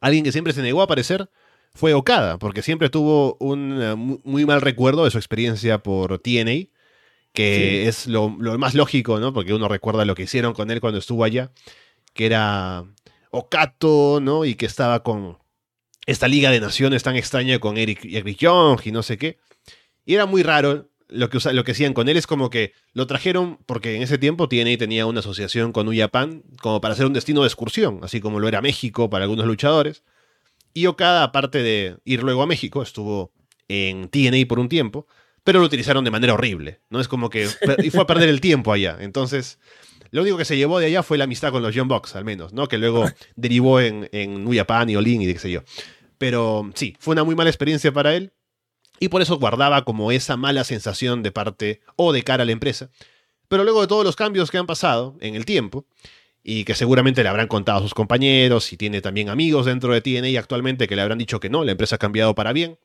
Alguien 0.00 0.24
que 0.24 0.32
siempre 0.32 0.52
se 0.52 0.62
negó 0.62 0.80
a 0.80 0.84
aparecer 0.84 1.30
fue 1.74 1.94
Okada, 1.94 2.38
porque 2.38 2.62
siempre 2.62 2.90
tuvo 2.90 3.36
un 3.40 3.80
eh, 3.80 3.94
mu- 3.94 4.20
muy 4.24 4.44
mal 4.46 4.60
recuerdo 4.60 5.04
de 5.04 5.10
su 5.10 5.18
experiencia 5.18 5.78
por 5.78 6.18
TNA, 6.18 6.68
que 7.32 7.82
Sí. 7.84 7.88
es 7.88 8.06
lo, 8.06 8.34
lo 8.40 8.58
más 8.58 8.74
lógico, 8.74 9.20
¿no? 9.20 9.32
Porque 9.32 9.54
uno 9.54 9.68
recuerda 9.68 10.04
lo 10.04 10.14
que 10.14 10.24
hicieron 10.24 10.54
con 10.54 10.70
él 10.70 10.80
cuando 10.80 10.98
estuvo 10.98 11.24
allá, 11.24 11.52
que 12.14 12.26
era 12.26 12.84
Okato, 13.30 14.18
¿no? 14.20 14.44
Y 14.44 14.54
que 14.54 14.66
estaba 14.66 15.02
con 15.02 15.38
esta 16.06 16.26
Liga 16.26 16.50
de 16.50 16.60
Naciones 16.60 17.02
tan 17.02 17.16
extraña 17.16 17.58
con 17.58 17.76
Eric, 17.76 18.04
Eric 18.04 18.38
Young 18.38 18.80
y 18.84 18.92
no 18.92 19.02
sé 19.02 19.18
qué. 19.18 19.38
Y 20.08 20.14
era 20.14 20.24
muy 20.24 20.42
raro 20.42 20.88
lo 21.08 21.28
que, 21.28 21.38
lo 21.52 21.64
que 21.64 21.72
hacían 21.72 21.92
con 21.92 22.08
él. 22.08 22.16
Es 22.16 22.26
como 22.26 22.48
que 22.48 22.72
lo 22.94 23.06
trajeron 23.06 23.58
porque 23.66 23.94
en 23.94 24.00
ese 24.00 24.16
tiempo 24.16 24.48
TNA 24.48 24.78
tenía 24.78 25.04
una 25.04 25.20
asociación 25.20 25.70
con 25.70 25.84
New 25.84 25.94
Japan 25.94 26.44
como 26.62 26.80
para 26.80 26.94
hacer 26.94 27.04
un 27.04 27.12
destino 27.12 27.42
de 27.42 27.46
excursión, 27.46 28.00
así 28.02 28.18
como 28.18 28.40
lo 28.40 28.48
era 28.48 28.62
México 28.62 29.10
para 29.10 29.24
algunos 29.24 29.44
luchadores. 29.44 30.04
Y 30.72 30.86
Okada, 30.86 31.24
aparte 31.24 31.62
de 31.62 31.98
ir 32.06 32.22
luego 32.22 32.40
a 32.40 32.46
México, 32.46 32.80
estuvo 32.80 33.32
en 33.68 34.08
TNA 34.08 34.48
por 34.48 34.60
un 34.60 34.70
tiempo, 34.70 35.06
pero 35.44 35.60
lo 35.60 35.66
utilizaron 35.66 36.04
de 36.04 36.10
manera 36.10 36.32
horrible. 36.32 36.80
No 36.88 37.00
es 37.00 37.08
como 37.08 37.28
que 37.28 37.46
y 37.84 37.90
fue 37.90 38.00
a 38.00 38.06
perder 38.06 38.30
el 38.30 38.40
tiempo 38.40 38.72
allá. 38.72 38.96
Entonces, 38.98 39.58
lo 40.10 40.22
único 40.22 40.38
que 40.38 40.46
se 40.46 40.56
llevó 40.56 40.78
de 40.78 40.86
allá 40.86 41.02
fue 41.02 41.18
la 41.18 41.24
amistad 41.24 41.52
con 41.52 41.62
los 41.62 41.76
John 41.76 41.88
Box, 41.88 42.16
al 42.16 42.24
menos, 42.24 42.54
¿no? 42.54 42.66
Que 42.66 42.78
luego 42.78 43.04
derivó 43.36 43.78
en, 43.78 44.08
en 44.12 44.42
New 44.42 44.56
Japan 44.56 44.88
y 44.88 44.96
Olin 44.96 45.20
y 45.20 45.34
qué 45.34 45.38
sé 45.38 45.50
yo. 45.50 45.64
Pero 46.16 46.70
sí, 46.74 46.96
fue 46.98 47.12
una 47.12 47.24
muy 47.24 47.34
mala 47.34 47.50
experiencia 47.50 47.92
para 47.92 48.16
él. 48.16 48.32
Y 49.00 49.08
por 49.08 49.22
eso 49.22 49.38
guardaba 49.38 49.84
como 49.84 50.12
esa 50.12 50.36
mala 50.36 50.64
sensación 50.64 51.22
de 51.22 51.32
parte 51.32 51.80
o 51.96 52.12
de 52.12 52.22
cara 52.22 52.42
a 52.42 52.46
la 52.46 52.52
empresa. 52.52 52.90
Pero 53.48 53.64
luego 53.64 53.80
de 53.80 53.86
todos 53.86 54.04
los 54.04 54.16
cambios 54.16 54.50
que 54.50 54.58
han 54.58 54.66
pasado 54.66 55.16
en 55.20 55.34
el 55.34 55.44
tiempo, 55.44 55.86
y 56.42 56.64
que 56.64 56.74
seguramente 56.74 57.22
le 57.22 57.28
habrán 57.28 57.46
contado 57.46 57.78
a 57.78 57.82
sus 57.82 57.94
compañeros, 57.94 58.72
y 58.72 58.76
tiene 58.76 59.00
también 59.00 59.28
amigos 59.28 59.66
dentro 59.66 59.92
de 59.92 60.00
TNA 60.00 60.38
actualmente 60.38 60.88
que 60.88 60.96
le 60.96 61.02
habrán 61.02 61.18
dicho 61.18 61.40
que 61.40 61.50
no, 61.50 61.64
la 61.64 61.72
empresa 61.72 61.96
ha 61.96 61.98
cambiado 61.98 62.34
para 62.34 62.52
bien, 62.52 62.78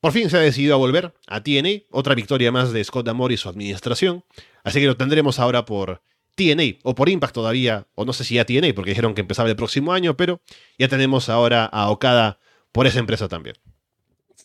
por 0.00 0.12
fin 0.12 0.30
se 0.30 0.36
ha 0.36 0.40
decidido 0.40 0.74
a 0.74 0.78
volver 0.78 1.14
a 1.26 1.42
TNA, 1.42 1.84
otra 1.90 2.14
victoria 2.14 2.52
más 2.52 2.72
de 2.72 2.82
Scott 2.84 3.06
Damore 3.06 3.34
y 3.34 3.36
su 3.36 3.48
administración, 3.48 4.24
así 4.64 4.80
que 4.80 4.86
lo 4.86 4.96
tendremos 4.96 5.38
ahora 5.38 5.64
por 5.64 6.02
TNA, 6.34 6.78
o 6.82 6.94
por 6.94 7.08
Impact 7.08 7.34
todavía, 7.34 7.86
o 7.94 8.04
no 8.04 8.12
sé 8.12 8.24
si 8.24 8.34
ya 8.34 8.44
TNA, 8.44 8.74
porque 8.74 8.90
dijeron 8.90 9.14
que 9.14 9.20
empezaba 9.20 9.48
el 9.48 9.56
próximo 9.56 9.92
año, 9.92 10.16
pero 10.16 10.40
ya 10.78 10.88
tenemos 10.88 11.28
ahora 11.28 11.64
a 11.64 11.90
Okada 11.90 12.38
por 12.72 12.86
esa 12.86 12.98
empresa 12.98 13.28
también. 13.28 13.56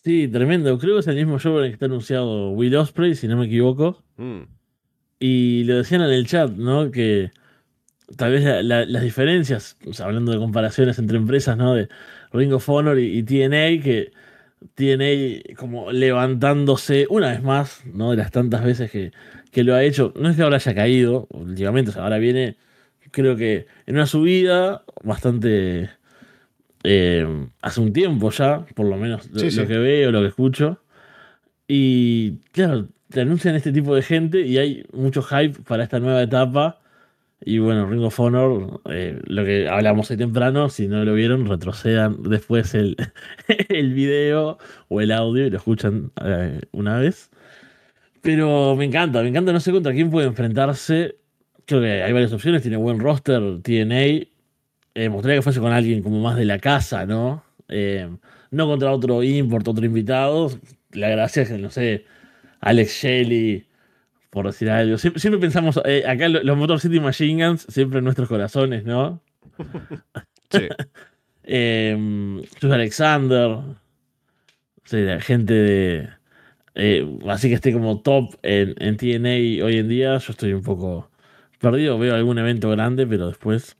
Sí, 0.06 0.28
tremendo. 0.28 0.78
Creo 0.78 0.94
que 0.94 1.00
es 1.00 1.06
el 1.08 1.16
mismo 1.16 1.40
show 1.40 1.58
en 1.58 1.64
el 1.64 1.70
que 1.70 1.74
está 1.74 1.86
anunciado 1.86 2.50
Will 2.52 2.76
Osprey, 2.76 3.16
si 3.16 3.26
no 3.26 3.36
me 3.36 3.46
equivoco. 3.46 4.04
Mm. 4.16 4.42
Y 5.18 5.64
lo 5.64 5.78
decían 5.78 6.02
en 6.02 6.10
el 6.10 6.28
chat, 6.28 6.52
¿no? 6.52 6.92
Que 6.92 7.32
tal 8.16 8.32
vez 8.32 8.44
la- 8.44 8.62
la- 8.62 8.84
las 8.86 9.02
diferencias, 9.02 9.76
o 9.86 9.92
sea, 9.94 10.06
hablando 10.06 10.30
de 10.32 10.38
comparaciones 10.38 10.98
entre 11.00 11.16
empresas, 11.16 11.56
¿no? 11.56 11.74
De 11.74 11.88
Ring 12.32 12.52
of 12.52 12.68
Honor 12.68 13.00
y, 13.00 13.18
y 13.18 13.22
TNA, 13.24 13.82
que 13.82 14.12
TNA 14.76 15.56
como 15.56 15.90
levantándose 15.92 17.06
una 17.10 17.30
vez 17.32 17.42
más, 17.42 17.82
¿no? 17.86 18.12
De 18.12 18.18
las 18.18 18.30
tantas 18.30 18.64
veces 18.64 18.90
que, 18.92 19.12
que 19.52 19.64
lo 19.64 19.74
ha 19.74 19.82
hecho. 19.84 20.12
No 20.20 20.28
es 20.30 20.36
que 20.36 20.42
ahora 20.42 20.56
haya 20.56 20.74
caído 20.74 21.26
últimamente, 21.32 21.90
o 21.90 21.94
sea, 21.94 22.04
ahora 22.04 22.18
viene, 22.18 22.56
creo 23.10 23.36
que 23.36 23.66
en 23.86 23.96
una 23.96 24.06
subida 24.06 24.84
bastante... 25.02 25.90
eh, 26.88 27.48
hace 27.62 27.80
un 27.80 27.92
tiempo 27.92 28.30
ya, 28.30 28.64
por 28.74 28.86
lo 28.86 28.96
menos 28.96 29.28
lo, 29.32 29.40
sí. 29.40 29.50
lo 29.56 29.66
que 29.66 29.76
veo, 29.76 30.12
lo 30.12 30.20
que 30.20 30.28
escucho. 30.28 30.80
Y 31.66 32.38
claro, 32.52 32.86
te 33.10 33.22
anuncian 33.22 33.56
este 33.56 33.72
tipo 33.72 33.94
de 33.94 34.02
gente 34.02 34.42
y 34.42 34.58
hay 34.58 34.84
mucho 34.92 35.20
hype 35.22 35.62
para 35.66 35.82
esta 35.82 35.98
nueva 35.98 36.22
etapa. 36.22 36.80
Y 37.44 37.58
bueno, 37.58 37.86
Ring 37.86 38.02
of 38.02 38.18
Honor, 38.20 38.80
eh, 38.88 39.20
lo 39.24 39.44
que 39.44 39.68
hablamos 39.68 40.10
hoy 40.10 40.16
temprano, 40.16 40.68
si 40.68 40.86
no 40.86 41.04
lo 41.04 41.14
vieron, 41.14 41.46
retrocedan 41.46 42.22
después 42.22 42.74
el, 42.74 42.96
el 43.68 43.92
video 43.92 44.58
o 44.88 45.00
el 45.00 45.10
audio 45.10 45.44
y 45.44 45.50
lo 45.50 45.56
escuchan 45.56 46.12
eh, 46.24 46.60
una 46.70 46.98
vez. 46.98 47.30
Pero 48.22 48.76
me 48.76 48.84
encanta, 48.84 49.22
me 49.22 49.28
encanta, 49.28 49.52
no 49.52 49.60
sé 49.60 49.72
contra 49.72 49.92
quién 49.92 50.10
puede 50.10 50.28
enfrentarse. 50.28 51.16
Creo 51.64 51.80
que 51.80 52.02
hay 52.04 52.12
varias 52.12 52.32
opciones, 52.32 52.62
tiene 52.62 52.76
buen 52.76 53.00
roster, 53.00 53.60
TNA. 53.62 54.35
Eh, 54.96 55.08
me 55.10 55.14
gustaría 55.16 55.36
que 55.38 55.42
fuese 55.42 55.60
con 55.60 55.72
alguien 55.72 56.02
como 56.02 56.20
más 56.20 56.36
de 56.36 56.46
la 56.46 56.58
casa, 56.58 57.04
¿no? 57.04 57.44
Eh, 57.68 58.08
no 58.50 58.66
contra 58.66 58.92
otro 58.92 59.22
import, 59.22 59.68
otro 59.68 59.84
invitado. 59.84 60.50
La 60.92 61.10
gracia 61.10 61.42
es 61.42 61.50
que, 61.50 61.58
no 61.58 61.70
sé, 61.70 62.06
Alex 62.60 62.92
Shelley, 63.02 63.66
por 64.30 64.46
decir 64.46 64.70
algo. 64.70 64.96
Siempre, 64.98 65.20
siempre 65.20 65.40
pensamos, 65.40 65.80
eh, 65.84 66.04
acá 66.06 66.28
lo- 66.30 66.42
los 66.42 66.56
Motor 66.56 66.80
City 66.80 67.00
Machine 67.00 67.46
Guns, 67.46 67.66
siempre 67.68 67.98
en 67.98 68.04
nuestros 68.04 68.28
corazones, 68.28 68.84
¿no? 68.84 69.20
Sí. 70.50 70.62
Eh, 71.48 71.96
Alexander. 72.62 73.58
Sí, 74.84 74.98
la 74.98 75.20
gente 75.20 75.54
de. 75.54 76.08
eh, 76.74 77.18
así 77.28 77.48
que 77.48 77.54
esté 77.54 77.72
como 77.72 78.00
top 78.00 78.34
en, 78.42 78.74
en 78.78 78.96
TNA 78.96 79.64
hoy 79.64 79.78
en 79.78 79.88
día. 79.88 80.18
Yo 80.18 80.32
estoy 80.32 80.52
un 80.52 80.62
poco 80.62 81.10
perdido. 81.60 81.98
Veo 81.98 82.14
algún 82.14 82.38
evento 82.38 82.70
grande, 82.70 83.06
pero 83.06 83.28
después 83.28 83.76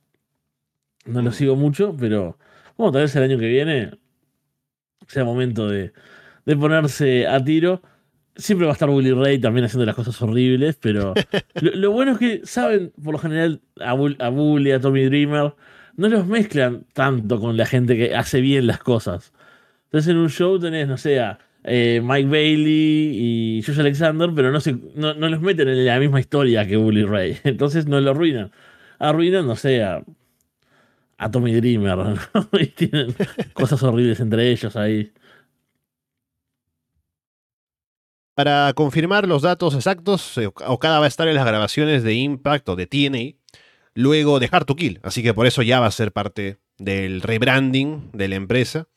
no 1.07 1.23
lo 1.23 1.33
sigo 1.33 1.57
mucho. 1.57 1.95
Pero 1.99 2.39
bueno, 2.77 2.93
tal 2.93 3.03
vez 3.03 3.17
el 3.17 3.23
año 3.25 3.39
que 3.39 3.49
viene 3.49 3.91
sea 5.09 5.25
momento 5.25 5.69
de, 5.69 5.93
de 6.45 6.57
ponerse 6.57 7.27
a 7.27 7.43
tiro. 7.43 7.83
Siempre 8.35 8.67
va 8.67 8.73
a 8.73 8.75
estar 8.75 8.91
Willy 8.91 9.13
Ray 9.13 9.39
también 9.39 9.65
haciendo 9.65 9.87
las 9.87 9.95
cosas 9.95 10.21
horribles, 10.21 10.77
pero 10.79 11.15
lo, 11.61 11.71
lo 11.75 11.91
bueno 11.91 12.13
es 12.13 12.19
que 12.19 12.41
saben, 12.45 12.93
por 13.03 13.15
lo 13.15 13.19
general, 13.19 13.63
a, 13.81 13.95
Bull- 13.95 14.17
a 14.21 14.29
Bully, 14.29 14.73
a 14.73 14.81
Tommy 14.81 15.05
Dreamer, 15.07 15.55
no 15.97 16.09
los 16.09 16.27
mezclan 16.27 16.85
tanto 16.93 17.41
con 17.41 17.57
la 17.57 17.65
gente 17.65 17.97
que 17.97 18.15
hace 18.15 18.43
bien 18.43 18.67
las 18.67 18.79
cosas. 18.79 19.33
Entonces 19.85 20.11
en 20.11 20.19
un 20.19 20.29
show 20.29 20.59
tenés, 20.59 20.87
no 20.87 20.99
sé, 20.99 21.19
a 21.21 21.39
eh, 21.65 22.03
Mike 22.05 22.29
Bailey 22.29 23.59
y 23.59 23.63
Josh 23.63 23.81
Alexander, 23.81 24.29
pero 24.35 24.53
no, 24.53 24.61
se, 24.61 24.77
no, 24.95 25.15
no 25.15 25.29
los 25.31 25.41
meten 25.41 25.69
en 25.69 25.87
la 25.87 25.99
misma 25.99 26.21
historia 26.21 26.67
que 26.67 26.77
Bully 26.77 27.05
Ray. 27.05 27.39
Entonces 27.45 27.87
no 27.87 27.99
lo 28.03 28.11
arruinan. 28.11 28.51
Arruinan, 28.99 29.47
no 29.47 29.57
sé, 29.57 29.83
a, 29.83 30.03
a 31.19 31.31
Tommy 31.31 31.55
Dreamer. 31.55 31.99
y 32.61 32.67
tienen 32.67 33.15
cosas 33.53 33.83
horribles 33.83 34.21
entre 34.21 34.51
ellos 34.51 34.77
ahí. 34.77 35.13
Para 38.35 38.73
confirmar 38.75 39.27
los 39.27 39.43
datos 39.43 39.75
exactos, 39.75 40.37
eh, 40.37 40.47
Okada 40.47 40.99
va 40.99 41.07
a 41.07 41.09
estar 41.09 41.27
en 41.27 41.35
las 41.35 41.47
grabaciones 41.47 42.03
de 42.03 42.15
Impact 42.15 42.69
o 42.69 42.77
de 42.77 42.87
TNA 42.87 43.39
luego 43.95 44.41
de 44.41 44.49
Hard 44.53 44.67
to 44.67 44.77
Kill, 44.77 45.01
así 45.03 45.23
que 45.23 45.33
por 45.33 45.47
eso 45.47 45.63
ya 45.63 45.81
va 45.81 45.87
a 45.87 45.91
ser 45.91 46.13
parte 46.13 46.59
del 46.77 47.23
rebranding 47.23 48.11
de 48.13 48.29
la 48.29 48.37
empresa. 48.37 48.89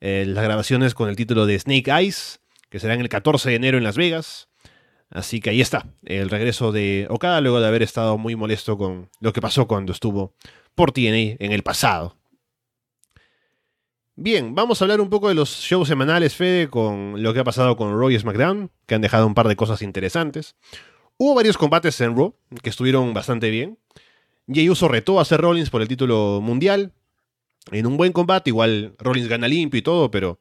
Eh, 0.00 0.24
las 0.28 0.44
grabaciones 0.44 0.94
con 0.94 1.08
el 1.08 1.16
título 1.16 1.44
de 1.44 1.58
Snake 1.58 1.90
Eyes, 1.90 2.40
que 2.70 2.78
serán 2.78 3.00
el 3.00 3.08
14 3.08 3.50
de 3.50 3.56
enero 3.56 3.78
en 3.78 3.84
Las 3.84 3.96
Vegas. 3.96 4.48
Así 5.10 5.40
que 5.40 5.50
ahí 5.50 5.60
está, 5.60 5.86
el 6.04 6.30
regreso 6.30 6.70
de 6.70 7.06
Okada 7.10 7.40
luego 7.40 7.60
de 7.60 7.66
haber 7.66 7.82
estado 7.82 8.16
muy 8.16 8.36
molesto 8.36 8.78
con 8.78 9.10
lo 9.20 9.32
que 9.32 9.40
pasó 9.40 9.66
cuando 9.66 9.92
estuvo 9.92 10.34
por 10.74 10.92
TNA 10.92 11.36
en 11.38 11.52
el 11.52 11.62
pasado. 11.62 12.16
Bien, 14.16 14.54
vamos 14.54 14.80
a 14.80 14.84
hablar 14.84 15.00
un 15.00 15.10
poco 15.10 15.28
de 15.28 15.34
los 15.34 15.50
shows 15.50 15.88
semanales, 15.88 16.36
Fede, 16.36 16.68
con 16.68 17.20
lo 17.20 17.34
que 17.34 17.40
ha 17.40 17.44
pasado 17.44 17.76
con 17.76 17.98
Raw 17.98 18.10
y 18.10 18.18
SmackDown, 18.18 18.70
que 18.86 18.94
han 18.94 19.02
dejado 19.02 19.26
un 19.26 19.34
par 19.34 19.48
de 19.48 19.56
cosas 19.56 19.82
interesantes. 19.82 20.54
Hubo 21.16 21.34
varios 21.34 21.58
combates 21.58 22.00
en 22.00 22.16
Raw 22.16 22.34
que 22.62 22.70
estuvieron 22.70 23.12
bastante 23.12 23.50
bien. 23.50 23.78
Jey 24.46 24.68
Uso 24.68 24.88
retó 24.88 25.18
a 25.20 25.24
Seth 25.24 25.40
Rollins 25.40 25.70
por 25.70 25.82
el 25.82 25.88
título 25.88 26.40
mundial. 26.40 26.92
En 27.72 27.86
un 27.86 27.96
buen 27.96 28.12
combate, 28.12 28.50
igual 28.50 28.94
Rollins 28.98 29.28
gana 29.28 29.48
limpio 29.48 29.78
y 29.78 29.82
todo, 29.82 30.10
pero 30.10 30.38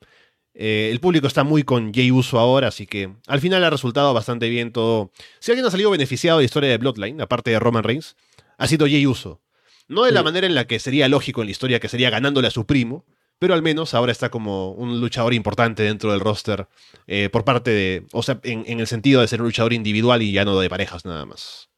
eh, 0.54 0.90
el 0.92 1.00
público 1.00 1.26
está 1.26 1.44
muy 1.44 1.64
con 1.64 1.94
Jey 1.94 2.12
Uso 2.12 2.38
ahora, 2.38 2.68
así 2.68 2.86
que 2.86 3.12
al 3.28 3.40
final 3.40 3.64
ha 3.64 3.70
resultado 3.70 4.14
bastante 4.14 4.50
bien 4.50 4.72
todo. 4.72 5.12
Si 5.40 5.52
alguien 5.52 5.66
ha 5.66 5.72
salido 5.72 5.90
beneficiado 5.90 6.38
de 6.38 6.44
la 6.44 6.46
historia 6.46 6.70
de 6.70 6.78
Bloodline, 6.78 7.22
aparte 7.22 7.52
de 7.52 7.60
Roman 7.60 7.84
Reigns, 7.84 8.16
ha 8.58 8.68
sido 8.68 8.86
Jey 8.86 9.08
Uso. 9.08 9.43
No 9.88 10.04
de 10.04 10.12
la 10.12 10.24
manera 10.24 10.48
en 10.48 10.56
la 10.56 10.66
que 10.66 10.80
sería 10.80 11.08
lógico 11.10 11.42
en 11.42 11.48
la 11.48 11.52
historia, 11.52 11.80
que 11.80 11.90
sería 11.90 12.10
ganándole 12.10 12.48
a 12.48 12.52
su 12.52 12.66
primo, 12.66 13.06
pero 13.40 13.54
al 13.54 13.62
menos 13.62 13.94
ahora 13.94 14.12
está 14.12 14.30
como 14.30 14.72
un 14.72 15.02
luchador 15.02 15.34
importante 15.34 15.84
dentro 15.84 16.12
del 16.12 16.22
roster 16.22 16.68
eh, 17.08 17.30
por 17.30 17.44
parte 17.44 17.72
de, 17.72 18.06
o 18.14 18.24
sea, 18.24 18.40
en, 18.44 18.64
en 18.68 18.80
el 18.80 18.88
sentido 18.88 19.22
de 19.22 19.28
ser 19.28 19.42
un 19.42 19.48
luchador 19.48 19.74
individual 19.74 20.22
y 20.22 20.32
ya 20.32 20.46
no 20.46 20.58
de 20.60 20.70
parejas 20.70 21.04
nada 21.06 21.26
más. 21.26 21.70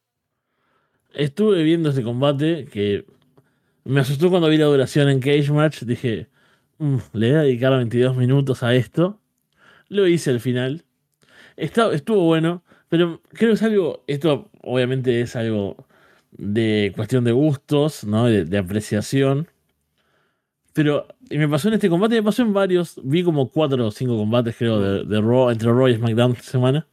Estuve 1.14 1.64
viendo 1.64 1.90
este 1.90 2.04
combate 2.04 2.66
que 2.72 3.06
me 3.86 4.02
asustó 4.02 4.30
cuando 4.30 4.50
vi 4.50 4.58
la 4.58 4.66
duración 4.66 5.10
en 5.10 5.20
Cage 5.20 5.52
Match. 5.52 5.82
Dije, 5.84 6.28
"Mm, 6.78 6.98
le 7.14 7.30
voy 7.32 7.38
a 7.40 7.42
dedicar 7.44 7.72
22 7.76 8.16
minutos 8.18 8.64
a 8.64 8.76
esto. 8.76 9.20
Lo 9.88 10.08
hice 10.08 10.32
al 10.32 10.40
final. 10.42 10.84
Está- 11.56 11.94
estuvo 11.94 12.24
bueno, 12.26 12.64
pero 12.90 13.22
creo 13.30 13.52
que 13.52 13.54
es 13.56 13.64
algo, 13.64 14.04
esto 14.08 14.50
obviamente 14.62 15.22
es 15.22 15.36
algo 15.36 15.88
de 16.38 16.92
cuestión 16.96 17.24
de 17.24 17.32
gustos, 17.32 18.04
¿no? 18.04 18.26
De, 18.26 18.46
de 18.46 18.58
apreciación. 18.58 19.48
Pero 20.74 21.08
y 21.30 21.38
me 21.38 21.48
pasó 21.48 21.70
en 21.70 21.76
este 21.76 21.90
combate, 21.90 22.16
me 22.16 22.24
pasó 22.24 22.42
en 22.42 22.54
varios. 22.54 23.00
Vi 23.04 23.24
como 23.24 23.50
cuatro 23.50 23.88
o 23.88 23.92
cinco 23.92 24.18
combates, 24.18 24.56
creo, 24.58 24.80
de, 24.80 25.04
de 25.06 25.22
Raw, 25.22 25.50
entre 25.50 25.70
Raw 25.70 25.88
y 25.88 25.96
SmackDown 25.96 26.34
esta 26.34 26.52
semana. 26.52 26.88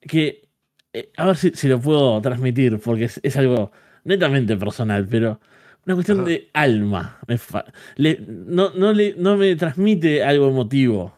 Que, 0.00 0.48
eh, 0.92 1.10
a 1.16 1.26
ver 1.26 1.36
si, 1.36 1.50
si 1.50 1.68
lo 1.68 1.80
puedo 1.80 2.20
transmitir, 2.22 2.78
porque 2.80 3.04
es, 3.04 3.20
es 3.22 3.36
algo 3.36 3.70
netamente 4.04 4.56
personal, 4.56 5.06
pero 5.08 5.40
una 5.86 5.94
cuestión 5.94 6.24
de 6.24 6.48
alma. 6.52 7.18
Me 7.26 7.38
fa- 7.38 7.64
le- 7.96 8.20
no, 8.26 8.70
no, 8.74 8.92
le- 8.92 9.14
no 9.16 9.36
me 9.36 9.56
transmite 9.56 10.22
algo 10.24 10.48
emotivo. 10.48 11.14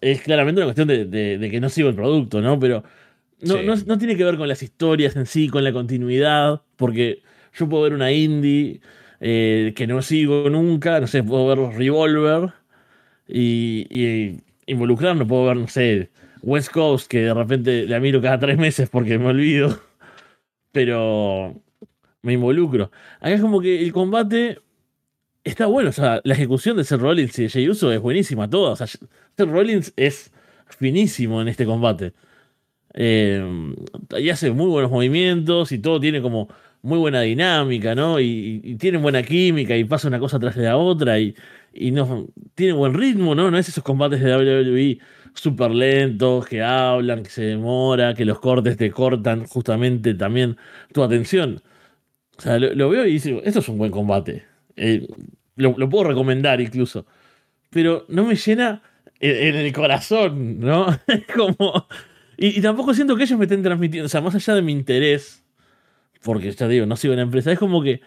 Es 0.00 0.20
claramente 0.22 0.60
una 0.60 0.66
cuestión 0.66 0.88
de, 0.88 1.04
de- 1.06 1.38
de 1.38 1.50
que 1.50 1.60
no 1.60 1.68
sigo 1.68 1.88
el 1.88 1.94
producto, 1.94 2.40
¿no? 2.40 2.58
Pero 2.58 2.84
no, 3.40 3.54
Sí. 3.58 3.64
no, 3.66 3.74
no 3.76 3.98
tiene 3.98 4.16
que 4.16 4.24
ver 4.24 4.36
con 4.36 4.48
las 4.48 4.62
historias 4.62 5.16
en 5.16 5.26
sí, 5.26 5.48
con 5.48 5.64
la 5.64 5.72
continuidad, 5.72 6.62
porque 6.76 7.22
yo 7.54 7.68
puedo 7.68 7.82
ver 7.84 7.94
una 7.94 8.12
indie 8.12 8.80
eh, 9.20 9.72
que 9.76 9.86
no 9.86 10.02
sigo 10.02 10.48
nunca, 10.50 11.00
no 11.00 11.06
sé, 11.06 11.22
puedo 11.22 11.46
ver 11.46 11.58
Revolver 11.76 12.52
y, 13.28 13.86
y 13.90 14.40
involucrarme, 14.66 15.24
puedo 15.26 15.46
ver, 15.46 15.56
no 15.56 15.68
sé, 15.68 16.10
West 16.42 16.70
Coast, 16.70 17.08
que 17.10 17.20
de 17.24 17.34
repente 17.34 17.86
la 17.86 18.00
miro 18.00 18.20
cada 18.22 18.38
tres 18.38 18.58
meses 18.58 18.88
porque 18.90 19.18
me 19.18 19.26
olvido, 19.26 19.80
pero 20.72 21.54
me 22.22 22.34
involucro. 22.34 22.90
Acá 23.20 23.32
es 23.34 23.40
como 23.40 23.60
que 23.60 23.82
el 23.82 23.92
combate 23.92 24.58
está 25.44 25.66
bueno, 25.66 25.90
o 25.90 25.92
sea, 25.92 26.20
la 26.24 26.34
ejecución 26.34 26.76
de 26.76 26.84
Seth 26.84 27.00
Rollins 27.00 27.38
y 27.38 27.44
de 27.44 27.48
Jey 27.50 27.68
Uso 27.68 27.92
es 27.92 28.00
buenísima 28.00 28.50
toda, 28.50 28.72
o 28.72 28.76
sea, 28.76 28.86
Seth 28.86 29.00
Rollins 29.38 29.92
es 29.96 30.32
finísimo 30.68 31.40
en 31.42 31.48
este 31.48 31.64
combate. 31.66 32.12
Eh, 32.96 33.74
y 34.18 34.30
hace 34.30 34.50
muy 34.50 34.66
buenos 34.66 34.90
movimientos 34.90 35.70
y 35.72 35.78
todo 35.78 36.00
tiene 36.00 36.22
como 36.22 36.48
muy 36.82 36.98
buena 36.98 37.20
dinámica, 37.20 37.94
¿no? 37.94 38.20
Y, 38.20 38.60
y 38.64 38.76
tienen 38.76 39.02
buena 39.02 39.22
química 39.22 39.76
y 39.76 39.84
pasa 39.84 40.08
una 40.08 40.18
cosa 40.18 40.38
tras 40.38 40.56
de 40.56 40.64
la 40.64 40.76
otra 40.76 41.18
y, 41.20 41.34
y 41.72 41.90
no, 41.90 42.26
tiene 42.54 42.72
buen 42.72 42.94
ritmo, 42.94 43.34
¿no? 43.34 43.50
No 43.50 43.58
es 43.58 43.68
esos 43.68 43.84
combates 43.84 44.20
de 44.20 44.34
WWE 44.36 44.98
súper 45.34 45.70
lentos, 45.70 46.46
que 46.46 46.62
hablan, 46.62 47.22
que 47.22 47.30
se 47.30 47.42
demora, 47.42 48.14
que 48.14 48.24
los 48.24 48.40
cortes 48.40 48.76
te 48.76 48.90
cortan 48.90 49.46
justamente 49.46 50.14
también 50.14 50.56
tu 50.92 51.02
atención. 51.02 51.62
O 52.38 52.42
sea, 52.42 52.58
lo, 52.58 52.88
veo 52.88 53.06
y 53.06 53.18
digo, 53.18 53.40
esto 53.44 53.60
es 53.60 53.68
un 53.68 53.78
buen 53.78 53.90
combate. 53.90 54.44
Eh, 54.76 55.06
lo, 55.56 55.74
lo 55.76 55.88
puedo 55.88 56.04
recomendar 56.04 56.60
incluso. 56.60 57.06
Pero 57.70 58.06
no 58.08 58.24
me 58.24 58.36
llena 58.36 58.82
en, 59.20 59.56
el 59.56 59.72
corazón, 59.72 60.60
¿no? 60.60 60.86
Es 61.06 61.26
como. 61.26 61.86
Y, 62.36 62.60
tampoco 62.60 62.92
siento 62.94 63.16
que 63.16 63.24
ellos 63.24 63.38
me 63.38 63.46
estén 63.46 63.62
transmitiendo, 63.62 64.06
o 64.06 64.08
sea, 64.08 64.20
más 64.20 64.34
allá 64.34 64.54
de 64.54 64.62
mi 64.62 64.72
interés, 64.72 65.44
porque 66.22 66.50
ya 66.52 66.68
digo, 66.68 66.86
no 66.86 66.96
sigo 66.96 67.14
en 67.14 67.18
la 67.18 67.22
empresa, 67.22 67.52
es 67.52 67.58
como 67.58 67.82
que 67.82 68.00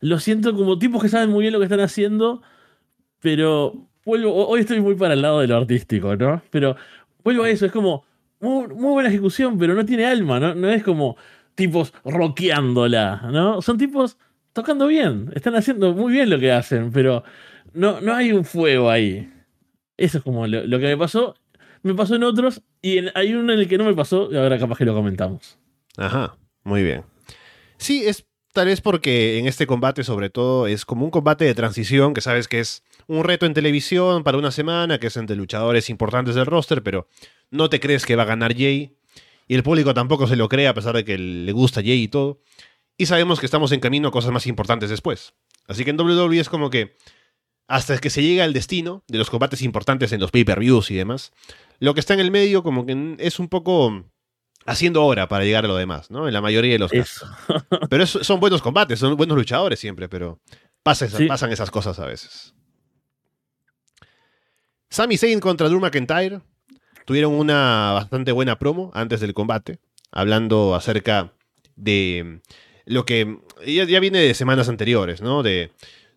lo 0.00 0.18
siento 0.18 0.54
como 0.54 0.78
tipos 0.78 1.02
que 1.02 1.08
saben 1.08 1.30
muy 1.30 1.42
bien 1.42 1.52
lo 1.52 1.58
que 1.58 1.64
están 1.64 1.80
haciendo, 1.80 2.42
pero 3.20 3.88
vuelvo, 4.04 4.46
hoy 4.48 4.60
estoy 4.60 4.80
muy 4.80 4.94
para 4.94 5.14
el 5.14 5.22
lado 5.22 5.40
de 5.40 5.46
lo 5.46 5.56
artístico, 5.56 6.16
¿no? 6.16 6.42
Pero 6.50 6.76
vuelvo 7.22 7.44
a 7.44 7.50
eso, 7.50 7.66
es 7.66 7.72
como 7.72 8.04
muy, 8.40 8.66
buena 8.68 9.08
ejecución, 9.08 9.58
pero 9.58 9.74
no 9.74 9.84
tiene 9.84 10.06
alma, 10.06 10.40
¿no? 10.40 10.54
No 10.54 10.70
es 10.70 10.82
como 10.82 11.16
tipos 11.54 11.92
rockeándola, 12.04 13.28
¿no? 13.30 13.62
Son 13.62 13.78
tipos 13.78 14.18
tocando 14.52 14.86
bien, 14.86 15.30
están 15.34 15.54
haciendo 15.54 15.92
muy 15.94 16.12
bien 16.12 16.30
lo 16.30 16.38
que 16.38 16.52
hacen, 16.52 16.90
pero 16.92 17.22
no, 17.72 18.00
no 18.00 18.14
hay 18.14 18.32
un 18.32 18.44
fuego 18.44 18.90
ahí. 18.90 19.30
Eso 19.96 20.18
es 20.18 20.24
como 20.24 20.46
lo, 20.46 20.78
que 20.78 20.86
me 20.86 20.96
pasó. 20.96 21.34
Me 21.82 21.94
pasó 21.94 22.16
en 22.16 22.24
otros 22.24 22.62
y 22.82 22.98
hay 23.14 23.32
uno 23.32 23.52
en 23.52 23.60
el 23.60 23.68
que 23.68 23.78
no 23.78 23.84
me 23.84 23.94
pasó 23.94 24.28
y 24.30 24.36
ahora 24.36 24.58
capaz 24.58 24.78
que 24.78 24.84
lo 24.84 24.94
comentamos. 24.94 25.58
Ajá, 25.96 26.36
muy 26.64 26.82
bien. 26.82 27.04
Sí, 27.78 28.04
es 28.06 28.26
tal 28.52 28.66
vez 28.66 28.80
porque 28.80 29.38
en 29.38 29.46
este 29.46 29.66
combate 29.66 30.04
sobre 30.04 30.28
todo 30.28 30.66
es 30.66 30.84
como 30.84 31.04
un 31.04 31.10
combate 31.10 31.44
de 31.44 31.54
transición 31.54 32.14
que 32.14 32.20
sabes 32.20 32.48
que 32.48 32.60
es 32.60 32.82
un 33.06 33.24
reto 33.24 33.46
en 33.46 33.54
televisión 33.54 34.22
para 34.24 34.38
una 34.38 34.50
semana, 34.50 34.98
que 34.98 35.06
es 35.06 35.16
entre 35.16 35.36
luchadores 35.36 35.88
importantes 35.90 36.34
del 36.34 36.46
roster, 36.46 36.82
pero 36.82 37.08
no 37.50 37.70
te 37.70 37.80
crees 37.80 38.06
que 38.06 38.16
va 38.16 38.24
a 38.24 38.26
ganar 38.26 38.54
Jay. 38.54 38.96
Y 39.48 39.54
el 39.54 39.62
público 39.62 39.94
tampoco 39.94 40.26
se 40.26 40.36
lo 40.36 40.48
cree 40.48 40.68
a 40.68 40.74
pesar 40.74 40.94
de 40.94 41.04
que 41.04 41.18
le 41.18 41.52
gusta 41.52 41.80
Jay 41.80 42.02
y 42.02 42.08
todo. 42.08 42.40
Y 42.96 43.06
sabemos 43.06 43.40
que 43.40 43.46
estamos 43.46 43.72
en 43.72 43.80
camino 43.80 44.08
a 44.08 44.12
cosas 44.12 44.30
más 44.30 44.46
importantes 44.46 44.90
después. 44.90 45.34
Así 45.66 45.84
que 45.84 45.90
en 45.90 46.00
WWE 46.00 46.38
es 46.38 46.48
como 46.48 46.70
que 46.70 46.96
hasta 47.70 47.96
que 47.98 48.10
se 48.10 48.20
llega 48.20 48.42
al 48.42 48.52
destino 48.52 49.04
de 49.06 49.16
los 49.16 49.30
combates 49.30 49.62
importantes 49.62 50.10
en 50.10 50.20
los 50.20 50.32
pay-per-views 50.32 50.90
y 50.90 50.96
demás, 50.96 51.30
lo 51.78 51.94
que 51.94 52.00
está 52.00 52.14
en 52.14 52.20
el 52.20 52.32
medio 52.32 52.64
como 52.64 52.84
que 52.84 53.14
es 53.20 53.38
un 53.38 53.48
poco 53.48 54.04
haciendo 54.66 55.04
hora 55.04 55.28
para 55.28 55.44
llegar 55.44 55.64
a 55.64 55.68
lo 55.68 55.76
demás, 55.76 56.10
¿no? 56.10 56.26
En 56.26 56.34
la 56.34 56.40
mayoría 56.40 56.72
de 56.72 56.80
los 56.80 56.90
casos. 56.90 57.30
Pero 57.88 58.06
son 58.08 58.40
buenos 58.40 58.60
combates, 58.60 58.98
son 58.98 59.16
buenos 59.16 59.36
luchadores 59.38 59.78
siempre, 59.78 60.08
pero 60.08 60.40
pasan 60.82 61.52
esas 61.52 61.70
cosas 61.70 62.00
a 62.00 62.06
veces. 62.06 62.54
Sami 64.88 65.16
Zayn 65.16 65.38
contra 65.38 65.68
Drew 65.68 65.78
McIntyre 65.78 66.40
tuvieron 67.04 67.32
una 67.32 67.92
bastante 67.92 68.32
buena 68.32 68.58
promo 68.58 68.90
antes 68.94 69.20
del 69.20 69.32
combate, 69.32 69.78
hablando 70.10 70.74
acerca 70.74 71.34
de 71.76 72.40
lo 72.84 73.04
que 73.04 73.38
ya, 73.64 74.00
viene 74.00 74.18
de 74.18 74.34
semanas 74.34 74.68
anteriores, 74.68 75.22
¿no? 75.22 75.44
De 75.44 75.70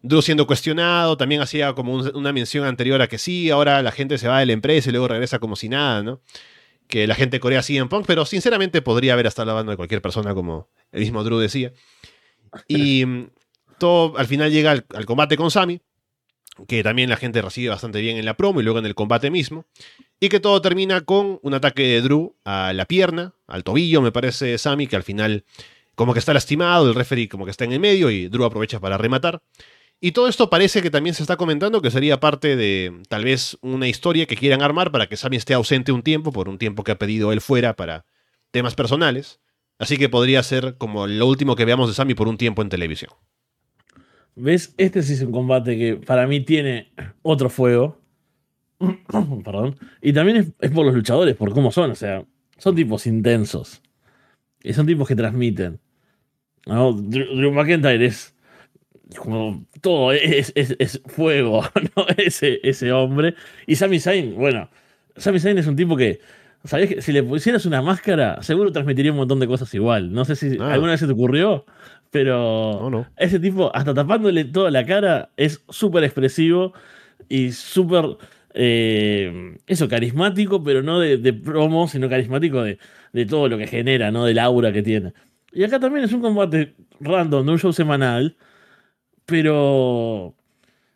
Drew 0.04 0.22
siendo 0.22 0.46
cuestionado, 0.46 1.16
también 1.16 1.42
hacía 1.42 1.74
como 1.74 1.96
una 1.96 2.34
mención 2.34 2.66
anterior 2.66 3.02
a 3.02 3.08
que 3.08 3.18
sí, 3.18 3.50
ahora 3.50 3.82
la 3.82 3.92
gente 3.92 4.18
se 4.18 4.28
va 4.28 4.40
de 4.40 4.46
la 4.46 4.54
empresa 4.54 4.90
y 4.90 4.92
luego 4.92 5.08
regresa 5.08 5.40
como 5.40 5.56
si 5.56 5.70
nada, 5.70 6.04
¿no? 6.04 6.22
Que 6.88 7.08
la 7.08 7.16
gente 7.16 7.40
corea 7.40 7.60
así 7.60 7.78
en 7.78 7.88
Punk, 7.88 8.06
pero 8.06 8.26
sinceramente 8.26 8.82
podría 8.82 9.14
haber 9.14 9.28
estado 9.28 9.52
hablando 9.52 9.72
de 9.72 9.78
cualquier 9.78 10.02
persona, 10.02 10.34
como 10.34 10.70
el 10.92 11.00
mismo 11.00 11.24
Drew 11.24 11.40
decía. 11.40 11.72
Y 12.68 13.06
mm, 13.06 13.30
todo 13.80 14.18
al 14.18 14.28
final 14.28 14.52
llega 14.52 14.72
al, 14.72 14.86
al 14.94 15.06
combate 15.06 15.38
con 15.38 15.50
Sami, 15.50 15.80
que 16.68 16.84
también 16.84 17.10
la 17.10 17.16
gente 17.16 17.42
recibe 17.42 17.70
bastante 17.70 18.02
bien 18.02 18.18
en 18.18 18.26
la 18.26 18.36
promo 18.36 18.60
y 18.60 18.64
luego 18.64 18.80
en 18.80 18.86
el 18.86 18.96
combate 18.96 19.32
mismo. 19.32 19.66
Y 20.20 20.28
que 20.28 20.42
todo 20.42 20.62
termina 20.62 21.00
con 21.02 21.40
un 21.42 21.54
ataque 21.54 21.84
de 21.84 22.02
Drew 22.02 22.36
a 22.44 22.74
la 22.74 22.86
pierna, 22.86 23.34
al 23.48 23.64
tobillo, 23.64 24.02
me 24.02 24.12
parece 24.12 24.58
Sami, 24.58 24.88
que 24.88 24.98
al 24.98 25.04
final 25.04 25.46
como 25.96 26.14
que 26.14 26.20
está 26.20 26.34
lastimado, 26.34 26.90
el 26.90 26.96
referee 26.96 27.30
como 27.30 27.46
que 27.46 27.52
está 27.52 27.64
en 27.64 27.72
el 27.72 27.80
medio 27.80 28.10
y 28.10 28.28
Drew 28.28 28.44
aprovecha 28.44 28.82
para 28.82 28.98
rematar. 28.98 29.42
Y 30.06 30.12
todo 30.12 30.28
esto 30.28 30.50
parece 30.50 30.82
que 30.82 30.92
también 30.92 31.14
se 31.14 31.24
está 31.24 31.38
comentando 31.38 31.82
que 31.82 31.90
sería 31.90 32.20
parte 32.20 32.58
de 32.58 32.92
tal 33.08 33.24
vez 33.24 33.58
una 33.62 33.88
historia 33.88 34.26
que 34.26 34.36
quieran 34.36 34.62
armar 34.62 34.92
para 34.92 35.08
que 35.08 35.16
Sami 35.16 35.38
esté 35.38 35.54
ausente 35.54 35.94
un 35.94 36.04
tiempo, 36.04 36.34
por 36.34 36.50
un 36.50 36.58
tiempo 36.58 36.84
que 36.84 36.92
ha 36.92 37.00
pedido 37.00 37.32
él 37.32 37.40
fuera 37.40 37.78
para 37.78 38.06
temas 38.52 38.76
personales. 38.76 39.40
Así 39.80 39.96
que 39.96 40.10
podría 40.10 40.44
ser 40.44 40.76
como 40.78 41.08
lo 41.08 41.26
último 41.26 41.56
que 41.56 41.64
veamos 41.64 41.88
de 41.88 41.94
Sami 41.94 42.16
por 42.16 42.28
un 42.28 42.36
tiempo 42.36 42.62
en 42.62 42.68
televisión. 42.68 43.12
¿Ves? 44.36 44.76
Este 44.78 45.04
sí 45.04 45.14
es 45.14 45.22
un 45.22 45.32
combate 45.32 45.78
que 45.78 45.96
para 45.96 46.28
mí 46.28 46.42
tiene 46.42 46.92
otro 47.22 47.50
fuego. 47.50 47.98
Perdón. 49.46 49.78
Y 50.02 50.12
también 50.12 50.54
es, 50.60 50.72
por 50.72 50.86
los 50.86 50.96
luchadores, 50.96 51.34
por 51.38 51.54
cómo 51.54 51.72
son. 51.72 51.92
O 51.92 51.96
sea, 51.96 52.26
son 52.58 52.76
tipos 52.76 53.08
intensos. 53.08 53.82
Y 54.62 54.74
son 54.74 54.86
tipos 54.86 55.08
que 55.08 55.16
transmiten. 55.16 55.80
Drew, 56.66 57.54
McIntyre 57.54 58.06
es 58.06 58.33
como 59.18 59.66
todo, 59.82 60.12
es, 60.12 60.54
fuego, 61.06 61.64
¿no? 61.96 62.06
Ese, 62.18 62.60
ese 62.64 62.92
hombre. 62.92 63.36
Y 63.68 63.76
Sami 63.76 64.00
Zayn, 64.00 64.36
bueno, 64.36 64.70
Sami 65.18 65.40
Zayn 65.40 65.58
es 65.58 65.68
un 65.68 65.76
tipo 65.76 65.96
que, 65.96 66.20
¿sabías 66.64 66.90
que 66.90 67.02
si 67.02 67.12
le 67.12 67.24
pusieras 67.24 67.66
una 67.66 67.82
máscara, 67.82 68.42
seguro 68.42 68.72
transmitiría 68.72 69.12
un 69.12 69.18
montón 69.18 69.40
de 69.40 69.48
cosas 69.48 69.74
igual? 69.74 70.12
No 70.14 70.26
sé 70.26 70.36
si 70.36 70.58
ah. 70.60 70.74
alguna 70.74 70.92
vez 70.92 71.00
se 71.00 71.08
te 71.08 71.14
ocurrió, 71.14 71.66
pero 72.12 73.08
ese 73.18 73.40
tipo, 73.40 73.76
hasta 73.76 73.94
tapándole 73.94 74.46
toda 74.46 74.72
la 74.72 74.86
cara, 74.86 75.30
es 75.38 75.64
súper 75.70 76.04
expresivo 76.04 76.74
y 77.30 77.52
súper, 77.52 78.18
eh, 78.54 79.58
eso, 79.68 79.88
carismático, 79.88 80.64
pero 80.64 80.84
no 80.84 81.00
de, 81.00 81.18
de 81.18 81.34
promo, 81.34 81.88
sino 81.88 82.10
carismático 82.10 82.62
de, 82.62 82.78
de 83.14 83.26
todo 83.26 83.48
lo 83.48 83.58
que 83.58 83.68
genera, 83.68 84.12
¿no? 84.12 84.26
Del 84.26 84.40
aura 84.40 84.72
que 84.72 84.84
tiene. 84.84 85.14
Y 85.54 85.64
acá 85.64 85.80
también 85.80 86.04
es 86.06 86.14
un 86.14 86.22
combate 86.22 86.74
random, 87.00 87.46
de 87.46 87.52
un 87.52 87.60
show 87.60 87.72
semanal, 87.72 88.36
pero 89.26 90.36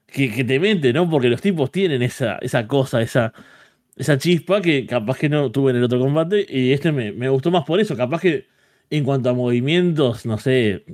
que, 0.07 0.43
te 0.43 0.59
mente, 0.59 0.93
¿no? 0.93 1.09
Porque 1.09 1.29
los 1.29 1.41
tipos 1.41 1.71
tienen 1.71 2.01
esa, 2.01 2.37
esa 2.41 2.67
cosa, 2.67 3.01
esa, 3.01 3.33
esa 3.95 4.17
chispa 4.17 4.61
que 4.61 4.85
capaz 4.85 5.17
que 5.17 5.29
no 5.29 5.51
tuve 5.51 5.71
en 5.71 5.77
el 5.77 5.83
otro 5.83 5.99
combate 5.99 6.45
y 6.49 6.71
este 6.73 6.91
me, 6.91 7.11
me 7.11 7.29
gustó 7.29 7.51
más 7.51 7.65
por 7.65 7.79
eso. 7.79 7.95
Capaz 7.97 8.21
que 8.21 8.47
en 8.89 9.03
cuanto 9.03 9.29
a 9.29 9.33
movimientos, 9.33 10.25
no 10.25 10.37
sé, 10.37 10.85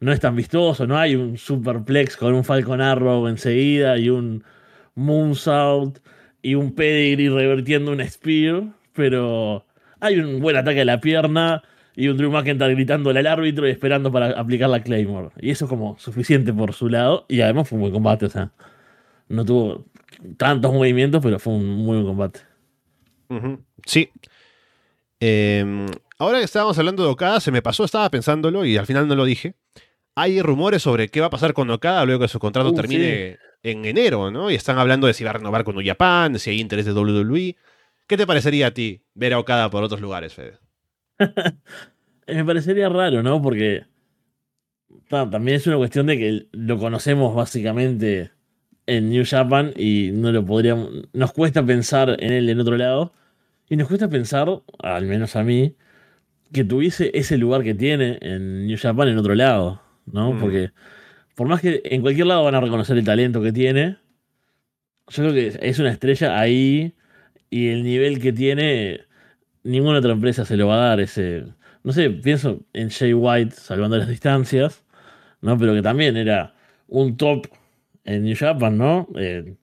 no 0.00 0.12
es 0.12 0.20
tan 0.20 0.36
vistoso, 0.36 0.86
no 0.86 0.98
hay 0.98 1.14
un 1.16 1.38
superplex 1.38 2.16
con 2.16 2.34
un 2.34 2.44
Falcon 2.44 2.80
Arrow 2.80 3.28
enseguida 3.28 3.98
y 3.98 4.10
un 4.10 4.44
Moonsault 4.94 5.98
y 6.42 6.54
un 6.54 6.74
Pedigree 6.74 7.30
revertiendo 7.30 7.92
un 7.92 8.06
Spear, 8.08 8.64
pero 8.94 9.66
hay 10.00 10.18
un 10.18 10.40
buen 10.40 10.56
ataque 10.56 10.82
a 10.82 10.84
la 10.84 11.00
pierna 11.00 11.62
y 12.00 12.08
un 12.08 12.16
Drew 12.16 12.30
McIntyre 12.30 12.74
gritándole 12.74 13.20
al 13.20 13.26
árbitro 13.26 13.68
y 13.68 13.70
esperando 13.72 14.10
para 14.10 14.30
aplicar 14.30 14.70
la 14.70 14.82
Claymore. 14.82 15.32
Y 15.38 15.50
eso 15.50 15.66
es 15.66 15.68
como 15.68 15.98
suficiente 15.98 16.50
por 16.50 16.72
su 16.72 16.88
lado. 16.88 17.26
Y 17.28 17.42
además 17.42 17.68
fue 17.68 17.76
un 17.76 17.82
buen 17.82 17.92
combate, 17.92 18.24
o 18.24 18.30
sea, 18.30 18.52
no 19.28 19.44
tuvo 19.44 19.84
tantos 20.38 20.72
movimientos, 20.72 21.22
pero 21.22 21.38
fue 21.38 21.52
un 21.52 21.66
muy 21.66 21.96
buen 21.96 22.06
combate. 22.06 22.40
Sí. 23.84 24.08
Em, 25.20 25.88
ahora 26.18 26.38
que 26.38 26.46
estábamos 26.46 26.78
hablando 26.78 27.02
de 27.02 27.10
Okada, 27.10 27.38
se 27.38 27.50
me 27.50 27.60
pasó, 27.60 27.84
estaba 27.84 28.08
pensándolo 28.08 28.64
y 28.64 28.78
al 28.78 28.86
final 28.86 29.06
no 29.06 29.14
lo 29.14 29.26
dije. 29.26 29.56
Hay 30.14 30.40
rumores 30.40 30.80
sobre 30.80 31.08
qué 31.08 31.20
va 31.20 31.26
a 31.26 31.30
pasar 31.30 31.52
con 31.52 31.68
Okada 31.68 32.06
luego 32.06 32.22
que 32.22 32.28
su 32.28 32.38
contrato 32.38 32.70
uh, 32.70 32.74
termine 32.74 33.36
en 33.62 33.84
enero, 33.84 34.30
¿no? 34.30 34.50
Y 34.50 34.54
están 34.54 34.78
hablando 34.78 35.06
de 35.06 35.12
si 35.12 35.22
va 35.22 35.30
a 35.30 35.34
renovar 35.34 35.64
con 35.64 35.76
de 35.76 36.38
si 36.38 36.48
hay 36.48 36.60
interés 36.60 36.86
de 36.86 36.94
WWE. 36.94 37.56
¿Qué 38.06 38.16
te 38.16 38.26
parecería 38.26 38.68
a 38.68 38.70
ti 38.70 39.02
ver 39.12 39.34
a 39.34 39.38
Okada 39.38 39.68
por 39.68 39.82
otros 39.82 40.00
lugares, 40.00 40.32
Fede? 40.32 40.69
Me 42.26 42.44
parecería 42.44 42.88
raro, 42.88 43.22
¿no? 43.22 43.40
Porque 43.42 43.84
también 45.08 45.56
es 45.56 45.66
una 45.66 45.76
cuestión 45.76 46.06
de 46.06 46.18
que 46.18 46.46
lo 46.52 46.78
conocemos 46.78 47.34
básicamente 47.34 48.30
en 48.86 49.10
New 49.10 49.24
Japan 49.26 49.72
y 49.76 50.10
no 50.12 50.32
lo 50.32 50.44
podríamos. 50.44 50.90
Nos 51.12 51.32
cuesta 51.32 51.64
pensar 51.64 52.16
en 52.20 52.32
él 52.32 52.48
en 52.48 52.60
otro 52.60 52.76
lado. 52.76 53.12
Y 53.68 53.76
nos 53.76 53.86
cuesta 53.86 54.08
pensar, 54.08 54.48
al 54.80 55.06
menos 55.06 55.36
a 55.36 55.44
mí, 55.44 55.76
que 56.52 56.64
tuviese 56.64 57.10
ese 57.14 57.38
lugar 57.38 57.62
que 57.62 57.74
tiene 57.74 58.18
en 58.20 58.66
New 58.66 58.76
Japan 58.76 59.08
en 59.08 59.18
otro 59.18 59.34
lado, 59.34 59.80
¿no? 60.06 60.32
Mm. 60.32 60.40
Porque 60.40 60.70
por 61.36 61.48
más 61.48 61.60
que 61.60 61.80
en 61.84 62.02
cualquier 62.02 62.26
lado 62.26 62.44
van 62.44 62.54
a 62.54 62.60
reconocer 62.60 62.98
el 62.98 63.04
talento 63.04 63.40
que 63.40 63.52
tiene, 63.52 63.98
yo 65.08 65.22
creo 65.22 65.32
que 65.32 65.58
es 65.60 65.78
una 65.78 65.90
estrella 65.90 66.38
ahí 66.38 66.94
y 67.48 67.68
el 67.68 67.82
nivel 67.82 68.20
que 68.20 68.32
tiene, 68.32 69.02
ninguna 69.62 69.98
otra 69.98 70.12
empresa 70.12 70.44
se 70.44 70.56
lo 70.56 70.68
va 70.68 70.74
a 70.76 70.88
dar 70.88 71.00
ese. 71.00 71.44
No 71.82 71.92
sé, 71.92 72.10
pienso 72.10 72.60
en 72.72 72.90
Jay 72.90 73.14
White 73.14 73.52
salvando 73.56 73.96
las 73.96 74.08
distancias, 74.08 74.82
¿no? 75.40 75.58
Pero 75.58 75.74
que 75.74 75.82
también 75.82 76.16
era 76.16 76.54
un 76.88 77.16
top 77.16 77.46
en 78.04 78.24
New 78.24 78.36
Japan, 78.36 78.76
¿no? 78.78 79.08
Eh, 79.16 79.54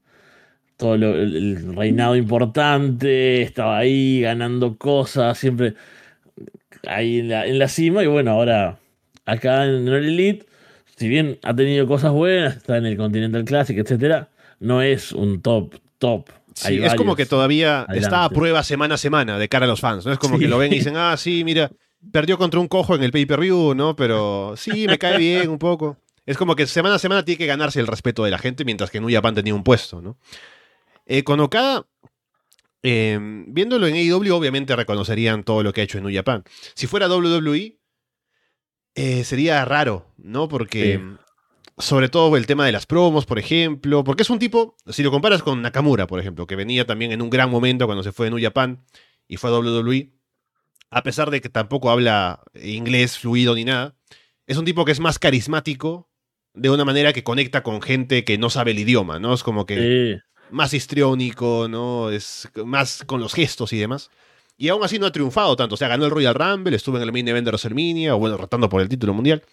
todo 0.77 0.95
el 0.95 1.75
reinado 1.75 2.15
importante, 2.15 3.41
estaba 3.41 3.79
ahí 3.79 4.21
ganando 4.21 4.77
cosas, 4.77 5.37
siempre 5.37 5.73
ahí 6.87 7.19
en 7.19 7.29
la, 7.29 7.45
en 7.47 7.59
la 7.59 7.67
cima. 7.67 8.03
Y 8.03 8.07
bueno, 8.07 8.31
ahora 8.31 8.77
acá 9.25 9.65
en 9.65 9.87
el 9.87 10.05
Elite, 10.05 10.45
si 10.95 11.07
bien 11.07 11.39
ha 11.43 11.55
tenido 11.55 11.87
cosas 11.87 12.11
buenas, 12.11 12.57
está 12.57 12.77
en 12.77 12.85
el 12.85 12.97
Continental 12.97 13.45
Classic, 13.45 13.77
etcétera, 13.77 14.29
no 14.59 14.81
es 14.81 15.11
un 15.11 15.41
top, 15.41 15.75
top 15.99 16.29
Sí, 16.57 16.79
es 16.83 16.95
como 16.95 17.15
que 17.15 17.25
todavía 17.25 17.85
está 17.93 18.23
a 18.25 18.29
prueba 18.29 18.63
semana 18.63 18.95
a 18.95 18.97
semana 18.97 19.37
de 19.37 19.47
cara 19.47 19.65
a 19.65 19.67
los 19.67 19.79
fans, 19.79 20.05
¿no? 20.05 20.11
Es 20.11 20.17
como 20.17 20.39
que 20.39 20.47
lo 20.47 20.57
ven 20.57 20.73
y 20.73 20.77
dicen, 20.77 20.95
ah, 20.97 21.15
sí, 21.17 21.43
mira, 21.43 21.69
perdió 22.11 22.37
contra 22.37 22.59
un 22.59 22.67
cojo 22.67 22.95
en 22.95 23.03
el 23.03 23.11
pay-per-view, 23.11 23.75
¿no? 23.75 23.95
Pero 23.95 24.55
sí, 24.57 24.87
me 24.87 24.97
cae 24.97 25.17
bien 25.19 25.49
un 25.49 25.59
poco. 25.59 25.97
Es 26.25 26.35
como 26.35 26.55
que 26.55 26.65
semana 26.65 26.95
a 26.95 26.99
semana 26.99 27.23
tiene 27.23 27.37
que 27.37 27.45
ganarse 27.45 27.79
el 27.79 27.87
respeto 27.87 28.23
de 28.23 28.31
la 28.31 28.39
gente, 28.39 28.65
mientras 28.65 28.89
que 28.89 28.97
en 28.97 29.05
New 29.05 29.13
Japan 29.15 29.35
tenía 29.35 29.53
un 29.53 29.63
puesto, 29.63 30.01
¿no? 30.01 30.17
Eh, 31.05 31.23
con 31.23 31.39
Okada, 31.39 31.85
eh, 32.83 33.17
viéndolo 33.47 33.87
en 33.87 33.95
AEW, 33.95 34.33
obviamente 34.35 34.75
reconocerían 34.75 35.43
todo 35.43 35.63
lo 35.63 35.71
que 35.73 35.81
ha 35.81 35.83
hecho 35.83 35.99
en 35.99 36.05
New 36.05 36.13
Japan. 36.15 36.43
Si 36.73 36.87
fuera 36.87 37.07
WWE, 37.07 37.77
eh, 38.95 39.23
sería 39.23 39.63
raro, 39.63 40.07
¿no? 40.17 40.47
Porque, 40.47 40.99
Sí. 40.99 41.17
Sobre 41.77 42.09
todo 42.09 42.35
el 42.37 42.47
tema 42.47 42.65
de 42.65 42.71
las 42.71 42.85
promos, 42.85 43.25
por 43.25 43.37
ejemplo, 43.39 44.03
porque 44.03 44.23
es 44.23 44.29
un 44.29 44.39
tipo, 44.39 44.75
si 44.87 45.03
lo 45.03 45.11
comparas 45.11 45.43
con 45.43 45.61
Nakamura, 45.61 46.07
por 46.07 46.19
ejemplo, 46.19 46.47
que 46.47 46.55
venía 46.55 46.85
también 46.85 47.11
en 47.11 47.21
un 47.21 47.29
gran 47.29 47.49
momento 47.49 47.85
cuando 47.85 48.03
se 48.03 48.11
fue 48.11 48.25
de 48.27 48.31
New 48.31 48.41
Japan 48.43 48.83
y 49.27 49.37
fue 49.37 49.49
a 49.49 49.53
WWE, 49.53 50.09
a 50.89 51.03
pesar 51.03 51.29
de 51.29 51.41
que 51.41 51.49
tampoco 51.49 51.91
habla 51.91 52.41
inglés 52.55 53.17
fluido 53.19 53.53
ni 53.55 53.65
nada, 53.65 53.95
es 54.47 54.57
un 54.57 54.65
tipo 54.65 54.85
que 54.85 54.91
es 54.91 54.99
más 54.99 55.19
carismático 55.19 56.09
de 56.53 56.69
una 56.69 56.85
manera 56.85 57.13
que 57.13 57.23
conecta 57.23 57.61
con 57.61 57.81
gente 57.81 58.23
que 58.23 58.37
no 58.37 58.49
sabe 58.49 58.71
el 58.71 58.79
idioma, 58.79 59.19
¿no? 59.19 59.33
Es 59.33 59.43
como 59.43 59.65
que 59.65 60.15
Sí. 60.15 60.21
más 60.49 60.73
histriónico, 60.73 61.67
¿no? 61.69 62.09
Es 62.09 62.49
más 62.65 63.03
con 63.05 63.19
los 63.19 63.33
gestos 63.33 63.73
y 63.73 63.77
demás. 63.77 64.09
Y 64.57 64.69
aún 64.69 64.83
así 64.83 64.97
no 64.97 65.05
ha 65.05 65.11
triunfado 65.11 65.55
tanto. 65.55 65.75
O 65.75 65.77
sea, 65.77 65.87
ganó 65.87 66.05
el 66.05 66.11
Royal 66.11 66.33
Rumble, 66.33 66.75
estuvo 66.75 66.97
en 66.97 67.03
el 67.03 67.11
main 67.11 67.27
event 67.27 67.45
de 67.45 67.51
WrestleMania, 67.51 68.15
o 68.15 68.17
bueno, 68.17 68.37
rotando 68.37 68.67
por 68.69 68.81
el 68.81 68.89
título 68.89 69.13
mundial. 69.13 69.43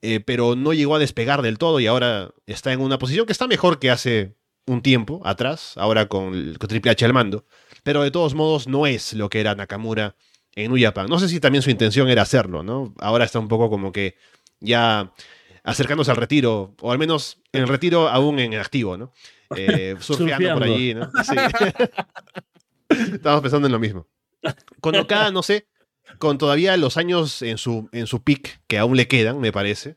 Eh, 0.00 0.20
pero 0.20 0.54
no 0.54 0.72
llegó 0.72 0.94
a 0.94 1.00
despegar 1.00 1.42
del 1.42 1.58
todo 1.58 1.80
y 1.80 1.86
ahora 1.86 2.30
está 2.46 2.72
en 2.72 2.80
una 2.80 2.98
posición 2.98 3.26
que 3.26 3.32
está 3.32 3.48
mejor 3.48 3.80
que 3.80 3.90
hace 3.90 4.36
un 4.66 4.80
tiempo 4.82 5.20
atrás, 5.24 5.72
ahora 5.76 6.06
con, 6.06 6.54
Triple 6.54 6.92
H 6.92 7.04
al 7.04 7.12
mando. 7.12 7.44
Pero 7.82 8.02
de 8.02 8.10
todos 8.10 8.34
modos 8.34 8.68
no 8.68 8.86
es 8.86 9.14
lo 9.14 9.28
que 9.28 9.40
era 9.40 9.54
Nakamura 9.54 10.14
en 10.54 10.72
New 10.72 10.82
Japan. 10.82 11.06
No 11.08 11.18
sé 11.18 11.28
si 11.28 11.40
también 11.40 11.62
su 11.62 11.70
intención 11.70 12.08
era 12.08 12.22
hacerlo, 12.22 12.62
¿no? 12.62 12.94
Ahora 12.98 13.24
está 13.24 13.38
un 13.38 13.48
poco 13.48 13.70
como 13.70 13.90
que 13.90 14.16
ya 14.60 15.12
acercándose 15.64 16.10
al 16.10 16.16
retiro, 16.16 16.74
o 16.80 16.92
al 16.92 16.98
menos 16.98 17.40
en 17.52 17.62
el 17.62 17.68
retiro 17.68 18.08
aún 18.08 18.38
en 18.38 18.54
activo, 18.54 18.96
¿no? 18.96 19.12
Eh, 19.56 19.96
surfeando 20.00 20.54
por 20.54 20.68
Surfeando. 20.68 20.74
allí, 20.74 20.94
¿no? 20.94 21.10
Sí. 21.24 21.36
Estamos 23.14 23.40
pensando 23.40 23.66
en 23.66 23.72
lo 23.72 23.78
mismo. 23.78 24.06
Con 24.80 24.94
Okada, 24.96 25.30
no 25.30 25.42
sé, 25.42 25.66
con 26.18 26.38
todavía 26.38 26.76
los 26.76 26.96
años 26.96 27.42
en 27.42 27.58
su, 27.58 27.88
en 27.92 28.06
su 28.06 28.22
peak, 28.22 28.60
que 28.66 28.78
aún 28.78 28.96
le 28.96 29.08
quedan, 29.08 29.40
me 29.40 29.52
parece. 29.52 29.96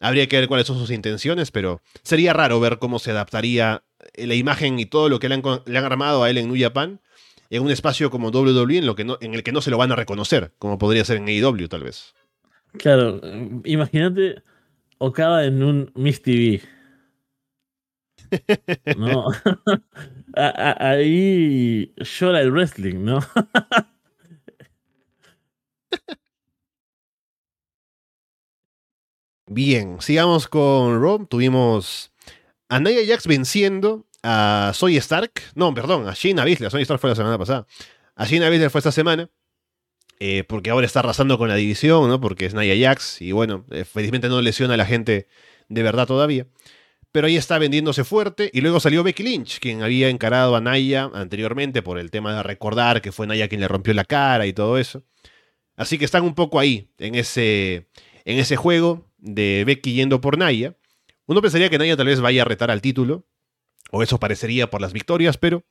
Habría 0.00 0.26
que 0.26 0.36
ver 0.36 0.48
cuáles 0.48 0.66
son 0.66 0.78
sus 0.78 0.90
intenciones, 0.90 1.50
pero 1.50 1.80
sería 2.02 2.32
raro 2.32 2.58
ver 2.58 2.78
cómo 2.78 2.98
se 2.98 3.12
adaptaría 3.12 3.84
eh, 4.14 4.26
la 4.26 4.34
imagen 4.34 4.80
y 4.80 4.86
todo 4.86 5.08
lo 5.08 5.20
que 5.20 5.28
le 5.28 5.36
han, 5.36 5.42
le 5.64 5.78
han 5.78 5.84
armado 5.84 6.24
a 6.24 6.30
él 6.30 6.38
en 6.38 6.48
New 6.48 6.60
Japan 6.60 7.00
en 7.52 7.62
un 7.62 7.70
espacio 7.70 8.10
como 8.10 8.30
WWE 8.30 8.78
en, 8.78 8.86
lo 8.86 8.96
que 8.96 9.04
no, 9.04 9.18
en 9.20 9.34
el 9.34 9.42
que 9.42 9.52
no 9.52 9.60
se 9.60 9.70
lo 9.70 9.76
van 9.76 9.92
a 9.92 9.96
reconocer, 9.96 10.52
como 10.58 10.78
podría 10.78 11.04
ser 11.04 11.18
en 11.18 11.28
AEW 11.28 11.68
tal 11.68 11.84
vez. 11.84 12.14
Claro, 12.78 13.20
imagínate 13.64 14.42
Okada 14.96 15.44
en 15.44 15.62
un 15.62 15.92
Miss 15.94 16.22
TV. 16.22 16.62
¿No? 18.96 19.26
Ahí 20.34 21.92
llora 21.98 22.40
el 22.40 22.50
wrestling, 22.50 23.04
¿no? 23.04 23.18
Bien, 29.54 30.00
sigamos 30.00 30.48
con 30.48 30.98
Rob. 30.98 31.28
Tuvimos 31.28 32.10
a 32.70 32.80
Nia 32.80 33.00
Jax 33.06 33.26
venciendo 33.26 34.06
a 34.22 34.72
Soy 34.74 34.96
Stark. 34.96 35.30
No, 35.54 35.74
perdón, 35.74 36.08
a 36.08 36.14
Shayna 36.14 36.42
Baszler. 36.46 36.70
Soy 36.70 36.80
Stark 36.82 36.98
fue 37.00 37.10
la 37.10 37.16
semana 37.16 37.36
pasada. 37.36 37.66
A 38.16 38.24
Shayna 38.24 38.48
Baszler 38.48 38.70
fue 38.70 38.78
esta 38.78 38.92
semana. 38.92 39.28
eh, 40.20 40.44
porque 40.44 40.70
ahora 40.70 40.86
está 40.86 41.00
arrasando 41.00 41.36
con 41.38 41.48
la 41.50 41.56
división, 41.56 42.08
¿no? 42.08 42.20
Porque 42.20 42.46
es 42.46 42.54
Nia 42.54 42.74
Jax. 42.78 43.20
Y 43.20 43.32
bueno, 43.32 43.66
eh, 43.70 43.84
felizmente 43.84 44.28
no 44.30 44.40
lesiona 44.40 44.74
a 44.74 44.76
la 44.78 44.86
gente 44.86 45.28
de 45.68 45.82
verdad 45.82 46.06
todavía. 46.06 46.46
Pero 47.12 47.26
ahí 47.26 47.36
está 47.36 47.58
vendiéndose 47.58 48.04
fuerte. 48.04 48.50
Y 48.54 48.62
luego 48.62 48.80
salió 48.80 49.02
Becky 49.04 49.22
Lynch, 49.24 49.60
quien 49.60 49.82
había 49.82 50.08
encarado 50.08 50.56
a 50.56 50.62
Naya 50.62 51.10
anteriormente 51.14 51.82
por 51.82 51.98
el 51.98 52.10
tema 52.10 52.34
de 52.36 52.42
recordar 52.42 53.02
que 53.02 53.12
fue 53.12 53.26
Naya 53.26 53.48
quien 53.48 53.60
le 53.60 53.68
rompió 53.68 53.94
la 53.94 54.04
cara 54.06 54.46
y 54.46 54.54
todo 54.54 54.78
eso. 54.78 55.04
Así 55.76 55.98
que 55.98 56.04
están 56.06 56.24
un 56.24 56.34
poco 56.34 56.58
ahí, 56.60 56.90
en 56.98 57.14
ese, 57.16 57.88
en 58.24 58.38
ese 58.38 58.56
juego 58.56 59.11
de 59.22 59.62
Becky 59.64 59.94
yendo 59.94 60.20
por 60.20 60.36
Naya. 60.36 60.76
Uno 61.26 61.40
pensaría 61.40 61.70
que 61.70 61.78
Naya 61.78 61.96
tal 61.96 62.06
vez 62.06 62.20
vaya 62.20 62.42
a 62.42 62.44
retar 62.44 62.70
al 62.70 62.82
título, 62.82 63.24
o 63.90 64.02
eso 64.02 64.20
parecería 64.20 64.68
por 64.68 64.80
las 64.80 64.92
victorias, 64.92 65.38
pero 65.38 65.64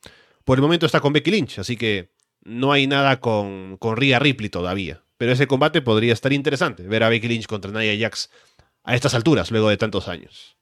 por 0.44 0.58
el 0.58 0.64
momento 0.64 0.86
está 0.86 1.02
con 1.02 1.14
Becky 1.14 1.30
Lynch, 1.30 1.60
así 1.60 1.78
que 1.78 2.12
no 2.44 2.72
hay 2.72 2.88
nada 2.88 3.20
con, 3.20 3.78
con 3.78 3.98
Rhea 3.98 4.20
Ripley 4.20 4.50
todavía. 4.50 5.04
Pero 5.18 5.34
ese 5.34 5.46
combate 5.46 5.82
podría 5.82 6.14
estar 6.14 6.34
interesante, 6.34 6.88
ver 6.88 7.04
a 7.04 7.10
Becky 7.10 7.28
Lynch 7.28 7.46
contra 7.46 7.72
Nia 7.72 7.96
Jax 7.96 8.32
a 8.84 8.96
estas 8.96 9.14
alturas, 9.14 9.52
luego 9.52 9.70
de 9.70 9.78
tantos 9.78 10.08
años. 10.08 10.58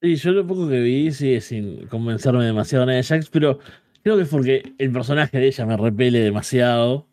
Sí, 0.00 0.14
yo 0.16 0.32
lo 0.32 0.46
poco 0.46 0.68
que 0.68 0.80
vi 0.80 1.10
sigue 1.10 1.40
sin 1.40 1.86
convencerme 1.88 2.44
demasiado 2.44 2.84
a 2.84 2.86
Nia 2.86 3.02
Jax, 3.02 3.30
pero 3.30 3.58
creo 4.02 4.16
que 4.16 4.22
es 4.22 4.28
porque 4.28 4.74
el 4.78 4.92
personaje 4.92 5.38
de 5.38 5.46
ella 5.46 5.66
me 5.66 5.76
repele 5.76 6.20
demasiado. 6.20 7.08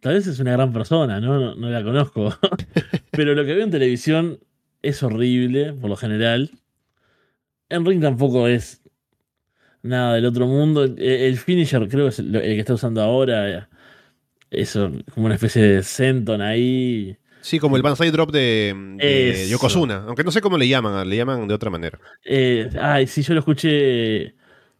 Tal 0.00 0.14
vez 0.14 0.26
es 0.26 0.38
una 0.40 0.52
gran 0.52 0.72
persona, 0.72 1.20
¿no? 1.20 1.38
No, 1.38 1.54
no 1.54 1.68
la 1.68 1.84
conozco. 1.84 2.34
pero 3.10 3.34
lo 3.34 3.44
que 3.44 3.54
veo 3.54 3.64
en 3.64 3.70
televisión 3.70 4.40
es 4.82 5.02
horrible, 5.02 5.74
por 5.74 5.90
lo 5.90 5.96
general. 5.96 6.50
En 7.68 7.84
ring 7.84 8.00
tampoco 8.00 8.48
es 8.48 8.82
nada 9.82 10.14
del 10.14 10.24
otro 10.24 10.46
mundo. 10.46 10.84
El, 10.84 10.98
el 10.98 11.36
finisher 11.36 11.86
creo 11.88 12.06
que 12.06 12.10
es 12.10 12.18
el, 12.18 12.32
que 12.32 12.58
está 12.58 12.74
usando 12.74 13.02
ahora. 13.02 13.68
Eso, 14.50 14.90
como 15.14 15.26
una 15.26 15.36
especie 15.36 15.62
de 15.62 15.82
senton 15.82 16.40
ahí. 16.40 17.16
Sí, 17.42 17.58
como 17.58 17.76
el 17.76 17.82
Banzai 17.82 18.10
Drop 18.10 18.30
de, 18.32 18.74
de. 18.96 19.48
Yokozuna, 19.48 20.04
aunque 20.06 20.24
no 20.24 20.30
sé 20.30 20.40
cómo 20.40 20.58
le 20.58 20.68
llaman, 20.68 21.08
le 21.08 21.16
llaman 21.16 21.46
de 21.46 21.54
otra 21.54 21.70
manera. 21.70 21.98
Eh, 22.24 22.68
ay, 22.80 23.06
sí, 23.06 23.22
yo 23.22 23.34
lo 23.34 23.40
escuché 23.40 24.34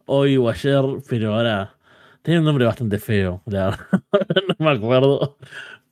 hoy 0.05 0.37
o 0.37 0.49
ayer, 0.49 0.83
pero 1.09 1.35
ahora 1.35 1.75
tenía 2.21 2.39
un 2.39 2.45
nombre 2.45 2.65
bastante 2.65 2.99
feo, 2.99 3.41
la 3.45 3.65
verdad. 3.71 3.87
no 4.59 4.65
me 4.65 4.71
acuerdo, 4.71 5.37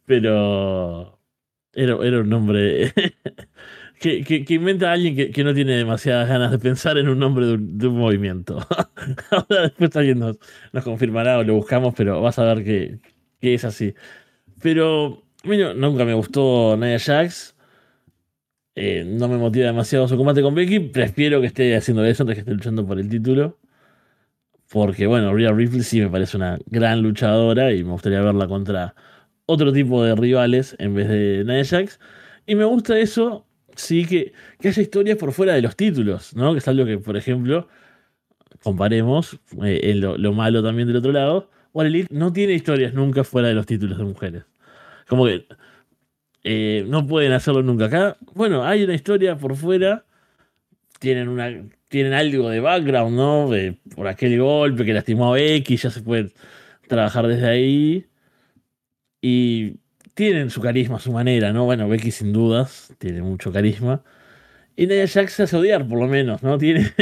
pero 0.05 1.19
era, 1.73 1.95
era 2.05 2.21
un 2.21 2.29
nombre 2.29 2.93
que, 3.99 4.23
que- 4.23 4.45
que 4.45 4.53
inventa 4.55 4.91
alguien 4.91 5.15
que, 5.15 5.31
que 5.31 5.43
no 5.43 5.53
tiene 5.53 5.73
demasiadas 5.77 6.29
ganas 6.29 6.51
de 6.51 6.59
pensar 6.59 6.97
en 6.97 7.09
un 7.09 7.19
nombre 7.19 7.45
de 7.47 7.87
un, 7.87 7.97
movimiento. 7.97 8.59
ahora 9.31 9.63
después 9.63 9.95
alguien 9.95 10.19
nos, 10.19 10.37
nos 10.73 10.83
confirmará 10.83 11.39
o 11.39 11.43
lo 11.43 11.55
buscamos, 11.55 11.93
pero 11.95 12.21
vas 12.21 12.39
a 12.39 12.53
ver 12.53 12.63
que, 12.65 12.99
es 13.41 13.65
así. 13.65 13.93
Pero 14.61 15.23
a 15.43 15.47
mí 15.49 15.57
no- 15.57 15.73
nunca 15.75 16.05
me 16.05 16.13
gustó 16.15 16.77
Nia 16.77 16.99
Jax. 16.99 17.55
Eh, 18.75 19.03
no 19.05 19.27
me 19.27 19.37
motiva 19.37 19.65
demasiado 19.67 20.07
su 20.07 20.15
combate 20.17 20.41
con 20.41 20.55
Becky. 20.55 20.79
Prefiero 20.79 21.41
que 21.41 21.47
esté 21.47 21.75
haciendo 21.75 22.05
eso 22.05 22.23
antes 22.23 22.35
que 22.35 22.39
esté 22.41 22.53
luchando 22.53 22.85
por 22.85 22.99
el 22.99 23.09
título. 23.09 23.59
Porque, 24.71 25.07
bueno, 25.07 25.33
Rhea 25.33 25.51
Ripley 25.51 25.83
sí 25.83 25.99
me 26.01 26.09
parece 26.09 26.37
una 26.37 26.59
gran 26.67 27.01
luchadora 27.01 27.73
y 27.73 27.83
me 27.83 27.91
gustaría 27.91 28.21
verla 28.21 28.47
contra 28.47 28.95
otro 29.45 29.73
tipo 29.73 30.03
de 30.03 30.15
rivales 30.15 30.75
en 30.79 30.93
vez 30.95 31.09
de 31.09 31.43
Nia 31.45 31.65
Jax. 31.65 31.99
Y 32.45 32.55
me 32.55 32.65
gusta 32.65 32.97
eso, 32.99 33.47
sí, 33.75 34.05
que, 34.05 34.33
que 34.59 34.69
haya 34.69 34.81
historias 34.81 35.17
por 35.17 35.31
fuera 35.33 35.53
de 35.53 35.61
los 35.61 35.75
títulos, 35.75 36.35
¿no? 36.35 36.53
Que 36.53 36.59
es 36.59 36.67
algo 36.67 36.85
que, 36.85 36.97
por 36.99 37.17
ejemplo, 37.17 37.67
comparemos 38.63 39.39
eh, 39.63 39.95
lo 39.95 40.33
malo 40.33 40.63
también 40.63 40.87
del 40.87 40.97
otro 40.97 41.11
lado. 41.11 41.49
All 41.73 41.87
Elite 41.87 42.13
no 42.13 42.33
tiene 42.33 42.53
historias 42.53 42.93
nunca 42.93 43.23
fuera 43.23 43.47
de 43.47 43.53
los 43.53 43.65
títulos 43.65 43.97
de 43.97 44.03
mujeres. 44.03 44.43
Como 45.07 45.25
que 45.25 45.47
eh, 46.43 46.85
no 46.87 47.05
pueden 47.07 47.31
hacerlo 47.31 47.63
nunca. 47.63 47.85
Acá, 47.85 48.17
bueno, 48.33 48.63
hay 48.63 48.83
una 48.83 48.93
historia 48.93 49.37
por 49.37 49.55
fuera. 49.55 50.05
Tienen 50.99 51.27
una. 51.29 51.49
Tienen 51.89 52.13
algo 52.13 52.49
de 52.49 52.59
background, 52.59 53.15
¿no? 53.15 53.49
De- 53.49 53.77
por 53.95 54.07
aquel 54.07 54.39
golpe 54.39 54.85
que 54.85 54.93
lastimó 54.93 55.33
a 55.33 55.37
Becky, 55.37 55.77
ya 55.77 55.89
se 55.89 56.01
puede 56.01 56.31
trabajar 56.87 57.27
desde 57.27 57.47
ahí. 57.49 58.05
Y 59.21 59.77
tienen 60.13 60.49
su 60.49 60.61
carisma, 60.61 60.99
su 60.99 61.11
manera, 61.11 61.51
¿no? 61.53 61.65
Bueno, 61.65 61.89
Becky 61.89 62.11
sin 62.11 62.33
dudas 62.33 62.93
tiene 62.99 63.21
mucho 63.21 63.51
carisma. 63.51 64.03
Y 64.75 64.87
Nia 64.87 65.07
Jax 65.07 65.33
se 65.33 65.43
hace 65.43 65.57
odiar, 65.57 65.87
por 65.87 65.99
lo 65.99 66.07
menos, 66.07 66.43
¿no? 66.43 66.57
Tiene, 66.59 66.93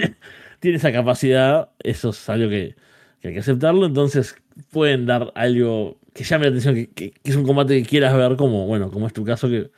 tiene 0.60 0.78
esa 0.78 0.92
capacidad. 0.92 1.72
Eso 1.84 2.10
es 2.12 2.30
algo 2.30 2.50
que, 2.50 2.76
hay 3.24 3.34
que 3.34 3.40
aceptarlo. 3.40 3.86
Entonces 3.86 4.36
pueden 4.72 5.06
dar 5.06 5.32
algo 5.36 6.00
que 6.14 6.24
llame 6.24 6.46
la 6.46 6.50
atención, 6.52 6.88
que, 6.96 7.14
es 7.24 7.36
un 7.36 7.46
combate 7.46 7.82
que 7.82 7.90
quieras 7.90 8.16
ver, 8.18 8.36
como, 8.38 8.68
bueno, 8.68 8.92
como 8.92 9.08
es 9.08 9.14
tu 9.14 9.24
caso, 9.26 9.50
que 9.50 9.72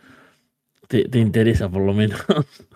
te 0.88 1.20
interesa 1.20 1.70
por 1.70 1.84
lo 1.84 1.94
menos. 1.94 2.20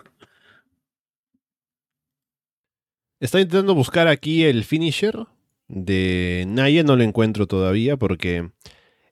Estoy 3.24 3.40
intentando 3.40 3.74
buscar 3.74 4.06
aquí 4.06 4.44
el 4.44 4.64
finisher 4.64 5.26
de 5.66 6.44
Naya, 6.46 6.82
no 6.82 6.94
lo 6.94 7.04
encuentro 7.04 7.46
todavía 7.46 7.96
porque 7.96 8.50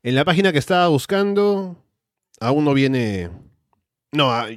en 0.02 0.14
la 0.14 0.26
página 0.26 0.52
que 0.52 0.58
estaba 0.58 0.86
buscando 0.88 1.82
aún 2.38 2.66
no 2.66 2.74
viene... 2.74 3.30
No, 4.10 4.30
ah, 4.30 4.48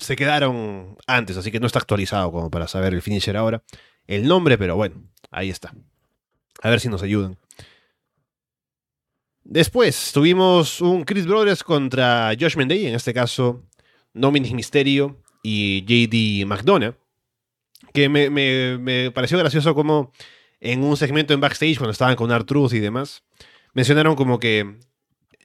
se 0.00 0.16
quedaron 0.16 0.98
antes, 1.06 1.36
así 1.36 1.52
que 1.52 1.60
no 1.60 1.68
está 1.68 1.78
actualizado 1.78 2.32
como 2.32 2.50
para 2.50 2.66
saber 2.66 2.94
el 2.94 3.00
finisher 3.00 3.36
ahora. 3.36 3.62
El 4.08 4.26
nombre, 4.26 4.58
pero 4.58 4.74
bueno, 4.74 5.00
ahí 5.30 5.50
está. 5.50 5.72
A 6.60 6.68
ver 6.68 6.80
si 6.80 6.88
nos 6.88 7.04
ayudan. 7.04 7.38
Después 9.44 10.10
tuvimos 10.12 10.80
un 10.80 11.04
Chris 11.04 11.28
Brothers 11.28 11.62
contra 11.62 12.32
Josh 12.36 12.56
Mendey, 12.56 12.86
en 12.86 12.96
este 12.96 13.14
caso 13.14 13.62
Dominic 14.12 14.52
Mysterio 14.52 15.22
y 15.44 15.82
JD 15.82 16.44
McDonough 16.44 17.05
Que 17.92 18.08
me, 18.08 18.30
me, 18.30 18.78
me 18.78 19.10
pareció 19.10 19.38
gracioso 19.38 19.74
como 19.74 20.12
en 20.60 20.82
un 20.82 20.96
segmento 20.96 21.34
en 21.34 21.40
backstage, 21.40 21.76
cuando 21.78 21.92
estaban 21.92 22.16
con 22.16 22.30
Artruth 22.32 22.72
y 22.72 22.78
demás, 22.80 23.22
mencionaron 23.74 24.16
como 24.16 24.38
que. 24.38 24.76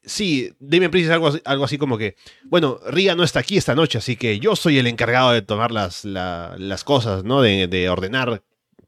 Sí, 0.04 0.52
Damien 0.60 0.90
Priest 0.90 1.10
es 1.10 1.14
algo, 1.14 1.28
así- 1.28 1.42
algo 1.46 1.64
así 1.64 1.78
como 1.78 1.98
que. 1.98 2.16
Bueno, 2.46 2.80
Ria 2.88 3.14
no 3.14 3.24
está 3.24 3.40
aquí 3.42 3.56
esta 3.58 3.76
noche, 3.76 4.00
así 4.00 4.16
que 4.16 4.40
yo 4.40 4.56
soy 4.56 4.80
el 4.80 4.88
encargado 4.88 5.32
de 5.32 5.42
tomar 5.44 5.72
las, 5.72 6.06
la- 6.06 6.56
las 6.58 6.84
cosas, 6.84 7.24
¿no? 7.24 7.42
De, 7.42 7.68
de 7.68 7.88
ordenar 7.90 8.42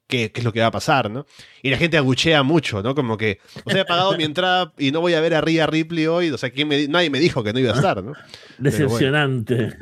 qué, 0.07 0.31
qué 0.31 0.39
es 0.41 0.43
lo 0.43 0.51
que 0.53 0.61
va 0.61 0.67
a 0.67 0.71
pasar, 0.71 1.11
¿no? 1.11 1.25
Y 1.61 1.69
la 1.69 1.77
gente 1.77 1.97
aguchea 1.97 2.41
mucho, 2.41 2.81
¿no? 2.81 2.95
Como 2.95 3.15
que. 3.17 3.39
O 3.63 3.69
sea, 3.69 3.81
he 3.81 3.85
pagado 3.85 4.17
mi 4.17 4.23
entrada 4.23 4.73
y 4.79 4.91
no 4.91 5.01
voy 5.01 5.13
a 5.13 5.21
ver 5.21 5.35
a 5.35 5.41
Ria 5.41 5.67
Ripley 5.67 6.07
hoy. 6.07 6.31
O 6.31 6.37
sea, 6.39 6.49
¿quién 6.49 6.67
me 6.67 6.77
di- 6.77 6.87
nadie 6.87 7.11
me 7.11 7.19
dijo 7.19 7.43
que 7.43 7.53
no 7.53 7.59
iba 7.59 7.73
a 7.73 7.75
estar, 7.75 8.03
¿no? 8.03 8.13
Decepcionante. 8.57 9.77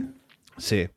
Sí. 0.57 0.89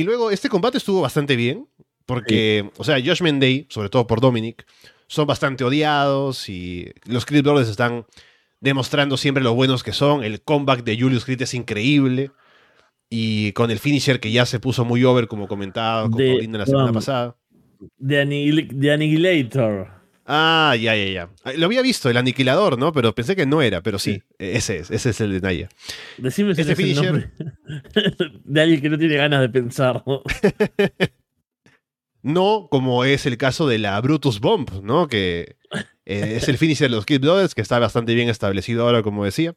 Y 0.00 0.04
luego, 0.04 0.30
este 0.30 0.48
combate 0.48 0.78
estuvo 0.78 1.00
bastante 1.00 1.36
bien. 1.36 1.66
Porque, 2.06 2.70
o 2.76 2.84
sea, 2.84 2.98
Josh 3.04 3.20
Day, 3.20 3.66
sobre 3.68 3.88
todo 3.88 4.06
por 4.06 4.20
Dominic, 4.20 4.64
son 5.08 5.26
bastante 5.26 5.64
odiados 5.64 6.48
y 6.48 6.92
los 7.04 7.26
Creed 7.26 7.42
Brothers 7.42 7.68
están 7.68 8.06
demostrando 8.60 9.16
siempre 9.16 9.42
lo 9.42 9.54
buenos 9.54 9.82
que 9.82 9.92
son. 9.92 10.22
El 10.22 10.40
comeback 10.40 10.84
de 10.84 10.96
Julius 11.00 11.24
Creed 11.24 11.42
es 11.42 11.52
increíble. 11.54 12.30
Y 13.10 13.50
con 13.52 13.72
el 13.72 13.80
finisher 13.80 14.20
que 14.20 14.30
ya 14.30 14.46
se 14.46 14.60
puso 14.60 14.84
muy 14.84 15.02
over, 15.02 15.26
como 15.26 15.48
comentaba 15.48 16.02
con 16.02 16.16
De- 16.18 16.28
Paulina 16.30 16.58
la 16.58 16.66
semana 16.66 16.90
um, 16.90 16.94
pasada. 16.94 17.36
Annihil- 18.00 18.80
The 18.80 18.92
Annihilator. 18.92 19.95
Ah, 20.28 20.74
ya, 20.80 20.96
ya, 20.96 21.04
ya. 21.06 21.30
Ah, 21.44 21.52
Lo 21.56 21.66
había 21.66 21.82
visto, 21.82 22.10
el 22.10 22.16
aniquilador, 22.16 22.78
¿no? 22.78 22.92
Pero 22.92 23.14
pensé 23.14 23.36
que 23.36 23.46
no 23.46 23.62
era, 23.62 23.80
pero 23.82 23.98
sí, 23.98 24.22
ese 24.38 24.78
es, 24.78 24.90
ese 24.90 25.10
es 25.10 25.20
el 25.20 25.32
de 25.32 25.40
Naya. 25.40 25.68
Decime 26.18 26.54
si 26.54 26.62
Este 26.62 26.72
es 26.72 26.78
el 26.80 26.84
finisher- 26.84 27.04
nombre 27.04 27.30
de 28.44 28.60
alguien 28.60 28.80
que 28.80 28.88
no 28.88 28.98
tiene 28.98 29.14
ganas 29.16 29.40
de 29.40 29.48
pensar. 29.48 30.02
¿no? 30.06 30.22
No 32.22 32.66
como 32.70 33.04
es 33.04 33.24
el 33.26 33.38
caso 33.38 33.68
de 33.68 33.78
la 33.78 34.00
Brutus 34.00 34.40
Bomb, 34.40 34.82
¿no? 34.82 35.06
Que 35.06 35.56
eh, 36.04 36.34
es 36.36 36.48
el 36.48 36.58
finisher 36.58 36.90
de 36.90 36.96
los 36.96 37.06
Kid 37.06 37.20
Brothers, 37.20 37.54
que 37.54 37.60
está 37.62 37.78
bastante 37.78 38.14
bien 38.14 38.28
establecido 38.28 38.82
ahora, 38.84 39.02
como 39.02 39.24
decía. 39.24 39.54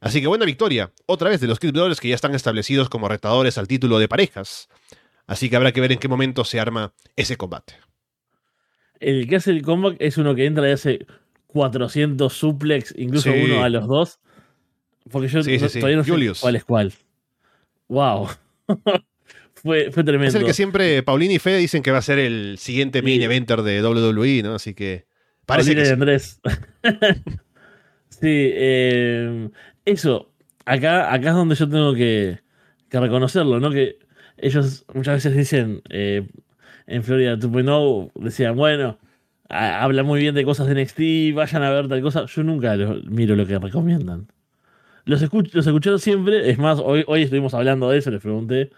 Así 0.00 0.20
que 0.20 0.26
buena 0.26 0.44
victoria, 0.44 0.92
otra 1.06 1.28
vez 1.30 1.40
de 1.40 1.46
los 1.46 1.60
Kid 1.60 1.72
Brothers 1.72 2.00
que 2.00 2.08
ya 2.08 2.14
están 2.16 2.34
establecidos 2.34 2.88
como 2.88 3.06
retadores 3.08 3.58
al 3.58 3.68
título 3.68 3.98
de 4.00 4.08
parejas. 4.08 4.68
Así 5.28 5.48
que 5.48 5.54
habrá 5.56 5.70
que 5.72 5.80
ver 5.80 5.92
en 5.92 5.98
qué 5.98 6.08
momento 6.08 6.44
se 6.44 6.58
arma 6.58 6.92
ese 7.14 7.36
combate. 7.36 7.74
El 9.00 9.26
que 9.28 9.36
hace 9.36 9.50
el 9.50 9.62
comeback 9.62 9.96
es 9.98 10.16
uno 10.18 10.34
que 10.34 10.44
entra 10.46 10.68
y 10.68 10.72
hace 10.72 11.06
400 11.48 12.32
suplex, 12.32 12.94
incluso 12.96 13.32
Sí. 13.32 13.40
uno 13.44 13.64
a 13.64 13.68
los 13.68 13.86
dos. 13.88 14.20
Porque 15.10 15.28
yo 15.28 15.42
Sí, 15.42 15.56
sí, 15.56 15.62
no- 15.62 15.68
sí. 15.68 15.78
todavía 15.80 15.96
no 15.98 16.04
Julius. 16.04 16.38
sé 16.38 16.42
cuál 16.42 16.56
es 16.56 16.64
cuál. 16.64 16.92
Wow. 17.88 18.28
fue, 19.54 19.90
fue 19.90 20.04
tremendo. 20.04 20.28
Es 20.28 20.34
el 20.34 20.44
que 20.44 20.52
siempre 20.52 21.02
Paulina 21.02 21.32
y 21.34 21.38
Fede 21.38 21.58
dicen 21.58 21.82
que 21.82 21.90
va 21.90 21.98
a 21.98 22.02
ser 22.02 22.18
el 22.18 22.56
siguiente 22.58 23.02
main 23.02 23.18
Sí. 23.18 23.24
eventer 23.24 23.62
de 23.62 23.82
WWE, 23.82 24.42
¿no? 24.42 24.54
Así 24.54 24.74
que 24.74 25.06
parece 25.46 25.70
Paulina 25.74 25.86
que. 25.88 25.92
Andrés. 25.94 26.40
sí, 28.10 28.50
eh, 28.54 29.48
eso. 29.84 30.30
Acá, 30.66 31.12
acá 31.12 31.30
es 31.30 31.34
donde 31.34 31.54
yo 31.56 31.68
tengo 31.68 31.94
que, 31.94 32.38
que 32.88 33.00
reconocerlo, 33.00 33.58
¿no? 33.60 33.70
Que 33.70 33.98
ellos 34.36 34.84
muchas 34.94 35.16
veces 35.16 35.36
dicen 35.36 35.82
eh, 35.90 36.28
en 36.90 37.02
Florida 37.04 37.36
2.0, 37.36 38.12
decían, 38.16 38.56
bueno, 38.56 38.98
ha- 39.48 39.82
habla 39.82 40.02
muy 40.02 40.20
bien 40.20 40.34
de 40.34 40.44
cosas 40.44 40.66
de 40.66 40.72
NXT, 40.74 41.34
vayan 41.34 41.62
a 41.62 41.70
ver 41.70 41.88
tal 41.88 42.02
cosa. 42.02 42.26
Yo 42.26 42.42
nunca 42.44 42.76
miro 43.08 43.36
lo 43.36 43.46
que 43.46 43.58
recomiendan. 43.58 44.28
Los, 45.06 45.22
escucho, 45.22 45.50
los 45.54 45.66
escucharon 45.66 45.98
siempre, 46.00 46.50
es 46.50 46.58
más, 46.58 46.80
hoy, 46.80 47.04
hoy 47.06 47.22
estuvimos 47.22 47.54
hablando 47.54 47.90
de 47.90 47.98
eso, 47.98 48.10
les 48.10 48.22
pregunté 48.22 48.70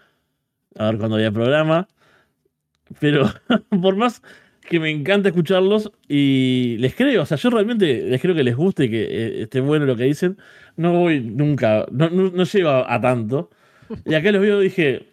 a 0.77 0.87
ver 0.87 0.97
cuándo 0.99 1.15
había 1.17 1.31
programa. 1.31 1.87
Pero 2.99 3.29
por 3.81 3.95
más 3.95 4.21
que 4.69 4.79
me 4.79 4.89
encanta 4.89 5.29
escucharlos 5.29 5.91
y 6.07 6.77
les 6.79 6.95
creo, 6.95 7.23
o 7.23 7.25
sea, 7.25 7.37
yo 7.37 7.49
realmente 7.49 8.03
les 8.09 8.21
creo 8.21 8.35
que 8.35 8.43
les 8.43 8.55
guste 8.55 8.85
y 8.85 8.89
que 8.89 9.03
eh, 9.03 9.41
esté 9.43 9.59
bueno 9.59 9.85
lo 9.85 9.95
que 9.95 10.05
dicen, 10.05 10.37
no 10.77 10.93
voy 10.93 11.19
nunca, 11.19 11.85
no, 11.91 12.09
no, 12.09 12.31
no 12.31 12.43
a 12.87 13.01
tanto. 13.01 13.49
Y 14.05 14.13
acá 14.13 14.31
los 14.31 14.41
veo 14.41 14.61
y 14.61 14.65
dije, 14.65 15.12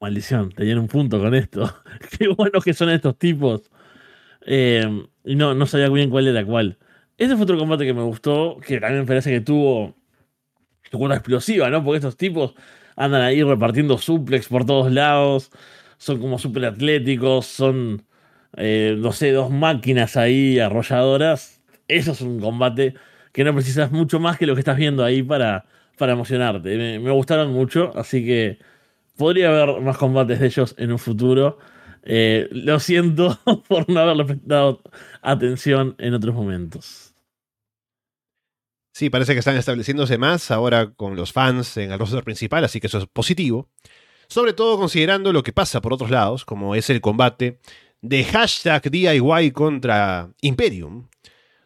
maldición, 0.00 0.50
tenían 0.52 0.78
un 0.78 0.88
punto 0.88 1.18
con 1.20 1.34
esto. 1.34 1.74
Qué 2.18 2.28
buenos 2.28 2.64
que 2.64 2.74
son 2.74 2.90
estos 2.90 3.18
tipos. 3.18 3.62
Eh, 4.46 5.06
y 5.24 5.34
no, 5.36 5.54
no 5.54 5.66
sabía 5.66 5.88
bien 5.88 6.10
cuál 6.10 6.28
era 6.28 6.44
cuál. 6.44 6.78
Ese 7.18 7.34
fue 7.34 7.44
otro 7.44 7.58
combate 7.58 7.84
que 7.86 7.94
me 7.94 8.02
gustó, 8.02 8.58
que 8.66 8.80
también 8.80 9.06
parece 9.06 9.30
que 9.30 9.40
tuvo 9.40 9.94
tuvo 10.90 11.04
una 11.04 11.16
explosiva, 11.16 11.70
¿no? 11.70 11.82
Porque 11.84 11.98
estos 11.98 12.16
tipos 12.16 12.54
andan 12.96 13.22
ahí 13.22 13.42
repartiendo 13.42 13.98
suplex 13.98 14.48
por 14.48 14.64
todos 14.64 14.92
lados, 14.92 15.50
son 15.98 16.20
como 16.20 16.38
súper 16.38 16.64
atléticos, 16.66 17.46
son, 17.46 18.04
eh, 18.56 18.96
no 18.98 19.12
sé, 19.12 19.32
dos 19.32 19.50
máquinas 19.50 20.16
ahí 20.16 20.58
arrolladoras. 20.58 21.62
Eso 21.88 22.12
es 22.12 22.20
un 22.20 22.40
combate 22.40 22.94
que 23.32 23.44
no 23.44 23.54
precisas 23.54 23.92
mucho 23.92 24.20
más 24.20 24.38
que 24.38 24.46
lo 24.46 24.54
que 24.54 24.60
estás 24.60 24.76
viendo 24.76 25.04
ahí 25.04 25.22
para, 25.22 25.66
para 25.98 26.12
emocionarte. 26.12 26.98
Me 26.98 27.10
gustaron 27.10 27.52
mucho, 27.52 27.92
así 27.96 28.24
que 28.24 28.58
podría 29.16 29.48
haber 29.48 29.80
más 29.80 29.96
combates 29.96 30.40
de 30.40 30.46
ellos 30.46 30.74
en 30.78 30.92
un 30.92 30.98
futuro. 30.98 31.58
Eh, 32.02 32.48
lo 32.52 32.78
siento 32.78 33.38
por 33.68 33.88
no 33.90 34.00
haberle 34.00 34.24
prestado 34.24 34.82
atención 35.22 35.96
en 35.98 36.14
otros 36.14 36.34
momentos. 36.34 37.14
Sí, 38.92 39.10
parece 39.10 39.34
que 39.34 39.40
están 39.40 39.56
estableciéndose 39.56 40.16
más 40.16 40.50
ahora 40.50 40.94
con 40.94 41.16
los 41.16 41.32
fans 41.32 41.76
en 41.76 41.92
el 41.92 41.98
roster 41.98 42.24
principal, 42.24 42.64
así 42.64 42.80
que 42.80 42.86
eso 42.86 42.98
es 42.98 43.06
positivo. 43.06 43.68
Sobre 44.28 44.54
todo 44.54 44.78
considerando 44.78 45.32
lo 45.32 45.42
que 45.42 45.52
pasa 45.52 45.82
por 45.82 45.92
otros 45.92 46.10
lados, 46.10 46.44
como 46.44 46.74
es 46.74 46.88
el 46.88 47.00
combate 47.00 47.60
de 48.00 48.24
hashtag 48.24 48.90
DIY 48.90 49.50
contra 49.52 50.32
Imperium. 50.40 51.08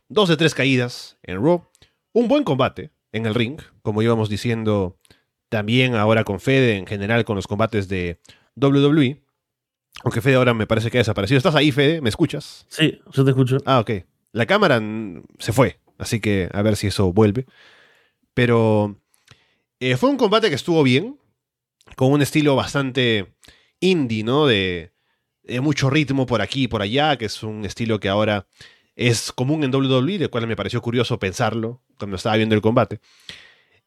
Dos 0.08 0.28
de 0.28 0.36
tres 0.36 0.54
caídas 0.54 1.18
en 1.22 1.36
Raw. 1.36 1.68
Un 2.12 2.26
buen 2.26 2.42
combate 2.42 2.90
en 3.12 3.26
el 3.26 3.34
ring, 3.34 3.60
como 3.82 4.02
íbamos 4.02 4.28
diciendo 4.28 4.98
también 5.50 5.96
ahora 5.96 6.24
con 6.24 6.40
Fede, 6.40 6.76
en 6.76 6.86
general 6.86 7.24
con 7.26 7.36
los 7.36 7.46
combates 7.46 7.88
de 7.88 8.18
WWE. 8.56 9.20
Aunque 10.04 10.22
Fede 10.22 10.36
ahora 10.36 10.54
me 10.54 10.66
parece 10.66 10.90
que 10.90 10.96
ha 10.96 11.00
desaparecido. 11.00 11.36
¿Estás 11.36 11.56
ahí, 11.56 11.72
Fede? 11.72 12.00
¿Me 12.00 12.08
escuchas? 12.08 12.64
Sí, 12.68 12.98
yo 13.12 13.24
te 13.24 13.30
escucho. 13.30 13.58
Ah, 13.66 13.80
ok. 13.80 13.90
La 14.32 14.46
cámara 14.46 14.80
se 15.38 15.52
fue, 15.52 15.80
así 15.98 16.20
que 16.20 16.48
a 16.52 16.62
ver 16.62 16.76
si 16.76 16.86
eso 16.86 17.12
vuelve. 17.12 17.44
Pero 18.32 18.96
eh, 19.80 19.96
fue 19.96 20.08
un 20.08 20.16
combate 20.16 20.48
que 20.48 20.54
estuvo 20.54 20.82
bien, 20.84 21.18
con 21.96 22.12
un 22.12 22.22
estilo 22.22 22.54
bastante 22.54 23.34
indie, 23.80 24.22
¿no? 24.22 24.46
De, 24.46 24.92
de 25.42 25.60
mucho 25.60 25.90
ritmo 25.90 26.26
por 26.26 26.40
aquí 26.40 26.62
y 26.62 26.68
por 26.68 26.80
allá, 26.80 27.18
que 27.18 27.24
es 27.24 27.42
un 27.42 27.64
estilo 27.64 27.98
que 27.98 28.08
ahora 28.08 28.46
es 28.94 29.32
común 29.32 29.64
en 29.64 29.74
WWE, 29.74 30.18
de 30.18 30.28
cual 30.28 30.46
me 30.46 30.56
pareció 30.56 30.80
curioso 30.80 31.18
pensarlo 31.18 31.82
cuando 31.98 32.16
estaba 32.16 32.36
viendo 32.36 32.54
el 32.54 32.62
combate. 32.62 33.00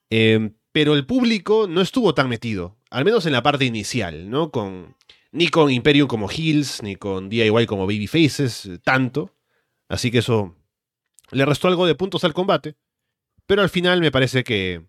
Eh, 0.09 0.51
pero 0.73 0.95
el 0.95 1.05
público 1.05 1.67
no 1.69 1.79
estuvo 1.81 2.13
tan 2.13 2.27
metido, 2.27 2.75
al 2.89 3.05
menos 3.05 3.25
en 3.25 3.31
la 3.31 3.43
parte 3.43 3.63
inicial, 3.63 4.29
¿no? 4.29 4.51
Con, 4.51 4.97
ni 5.31 5.47
con 5.47 5.71
Imperium 5.71 6.07
como 6.07 6.29
Heels, 6.29 6.81
ni 6.81 6.95
con 6.95 7.29
DIY 7.29 7.65
como 7.67 7.85
Babyfaces, 7.85 8.65
eh, 8.65 8.79
tanto. 8.83 9.33
Así 9.87 10.11
que 10.11 10.17
eso 10.17 10.57
le 11.31 11.45
restó 11.45 11.67
algo 11.67 11.85
de 11.85 11.95
puntos 11.95 12.23
al 12.23 12.33
combate. 12.33 12.75
Pero 13.45 13.61
al 13.61 13.69
final 13.69 14.01
me 14.01 14.11
parece 14.11 14.43
que 14.43 14.87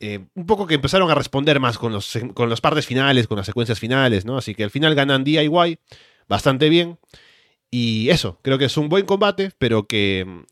eh, 0.00 0.26
un 0.34 0.44
poco 0.46 0.66
que 0.66 0.74
empezaron 0.74 1.10
a 1.10 1.14
responder 1.14 1.60
más 1.60 1.78
con 1.78 1.92
los, 1.92 2.18
con 2.34 2.50
las 2.50 2.60
partes 2.60 2.86
finales, 2.86 3.26
con 3.26 3.38
las 3.38 3.46
secuencias 3.46 3.80
finales, 3.80 4.26
¿no? 4.26 4.36
Así 4.36 4.54
que 4.54 4.64
al 4.64 4.70
final 4.70 4.94
ganan 4.94 5.24
DIY 5.24 5.78
bastante 6.28 6.68
bien. 6.68 6.98
Y 7.70 8.10
eso, 8.10 8.38
creo 8.42 8.58
que 8.58 8.66
es 8.66 8.76
un 8.76 8.90
buen 8.90 9.06
combate, 9.06 9.52
pero 9.58 9.86
que 9.86 10.44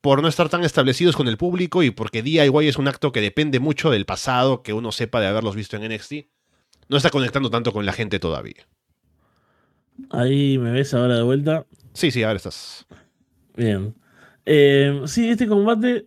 por 0.00 0.22
no 0.22 0.28
estar 0.28 0.48
tan 0.48 0.64
establecidos 0.64 1.16
con 1.16 1.28
el 1.28 1.36
público 1.36 1.82
y 1.82 1.90
porque 1.90 2.22
DIY 2.22 2.68
es 2.68 2.78
un 2.78 2.88
acto 2.88 3.12
que 3.12 3.20
depende 3.20 3.60
mucho 3.60 3.90
del 3.90 4.06
pasado 4.06 4.62
que 4.62 4.72
uno 4.72 4.92
sepa 4.92 5.20
de 5.20 5.26
haberlos 5.26 5.56
visto 5.56 5.76
en 5.76 5.92
NXT, 5.92 6.12
no 6.88 6.96
está 6.96 7.10
conectando 7.10 7.50
tanto 7.50 7.72
con 7.72 7.84
la 7.84 7.92
gente 7.92 8.18
todavía. 8.18 8.66
Ahí 10.10 10.58
me 10.58 10.70
ves 10.70 10.94
ahora 10.94 11.16
de 11.16 11.22
vuelta. 11.22 11.66
Sí, 11.92 12.10
sí, 12.10 12.22
ahora 12.22 12.36
estás. 12.36 12.86
Bien. 13.56 13.94
Eh, 14.46 15.02
sí, 15.06 15.28
este 15.28 15.48
combate 15.48 16.06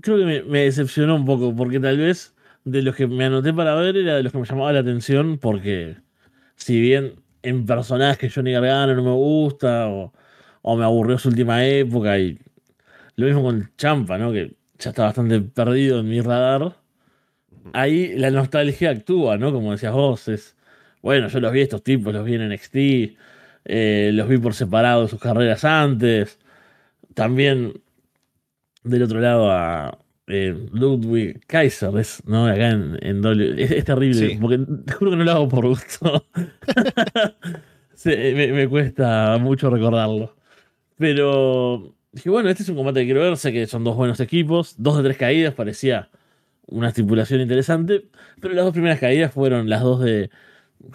creo 0.00 0.18
que 0.18 0.24
me, 0.24 0.42
me 0.42 0.60
decepcionó 0.60 1.14
un 1.16 1.24
poco, 1.24 1.54
porque 1.54 1.80
tal 1.80 1.98
vez 1.98 2.34
de 2.64 2.82
los 2.82 2.96
que 2.96 3.06
me 3.06 3.24
anoté 3.26 3.52
para 3.52 3.74
ver 3.74 3.96
era 3.96 4.16
de 4.16 4.22
los 4.22 4.32
que 4.32 4.38
me 4.38 4.44
llamaba 4.46 4.72
la 4.72 4.80
atención, 4.80 5.38
porque 5.38 5.96
si 6.56 6.80
bien 6.80 7.22
en 7.42 7.66
personajes 7.66 8.34
Johnny 8.34 8.52
Gargano 8.52 8.94
no 8.94 9.02
me 9.02 9.12
gusta, 9.12 9.88
o, 9.88 10.12
o 10.62 10.76
me 10.76 10.84
aburrió 10.84 11.18
su 11.18 11.28
última 11.28 11.64
época, 11.64 12.18
y 12.18 12.38
lo 13.16 13.26
mismo 13.26 13.42
con 13.42 13.70
Champa, 13.76 14.18
¿no? 14.18 14.32
Que 14.32 14.56
ya 14.78 14.90
está 14.90 15.04
bastante 15.04 15.40
perdido 15.40 16.00
en 16.00 16.08
mi 16.08 16.20
radar. 16.20 16.76
Ahí 17.72 18.14
la 18.16 18.30
nostalgia 18.30 18.90
actúa, 18.90 19.38
¿no? 19.38 19.52
Como 19.52 19.72
decías 19.72 19.92
vos, 19.92 20.28
es. 20.28 20.56
Bueno, 21.02 21.28
yo 21.28 21.40
los 21.40 21.52
vi 21.52 21.60
a 21.60 21.62
estos 21.64 21.82
tipos, 21.82 22.12
los 22.14 22.24
vi 22.24 22.34
en 22.34 22.48
NXT, 22.48 22.76
eh, 23.66 24.10
los 24.14 24.28
vi 24.28 24.38
por 24.38 24.54
separado 24.54 25.02
de 25.02 25.08
sus 25.08 25.20
carreras 25.20 25.64
antes. 25.64 26.38
También 27.14 27.74
del 28.82 29.02
otro 29.02 29.20
lado 29.20 29.50
a, 29.50 29.98
eh, 30.26 30.68
Ludwig 30.72 31.44
Kaiser, 31.46 31.96
es, 31.98 32.22
¿no? 32.26 32.46
Acá 32.46 32.70
en, 32.70 32.98
en 33.02 33.20
W. 33.20 33.62
Es, 33.62 33.84
terrible, 33.84 34.38
porque 34.40 34.58
te 34.58 34.92
juro 34.92 35.10
que 35.10 35.16
no 35.18 35.24
lo 35.24 35.32
hago 35.32 35.48
por 35.48 35.66
gusto. 35.66 36.24
me, 38.04 38.52
me, 38.52 38.68
cuesta 38.68 39.36
mucho 39.38 39.68
recordarlo. 39.70 40.36
Pero 40.96 41.94
dije, 42.14 42.30
bueno, 42.30 42.48
este 42.48 42.62
es 42.62 42.68
un 42.68 42.76
combate 42.76 43.00
que 43.00 43.06
quiero 43.06 43.20
ver. 43.22 43.36
Sé 43.36 43.52
que 43.52 43.66
son 43.66 43.84
dos 43.84 43.96
buenos 43.96 44.20
equipos, 44.20 44.74
dos 44.78 44.96
de 44.96 45.02
tres 45.04 45.16
caídas, 45.18 45.54
parecía 45.54 46.10
una 46.66 46.88
estipulación 46.88 47.40
interesante. 47.40 48.08
Pero 48.40 48.54
las 48.54 48.64
dos 48.64 48.72
primeras 48.72 49.00
caídas 49.00 49.32
fueron 49.32 49.68
las 49.68 49.82
dos 49.82 50.00
de. 50.00 50.30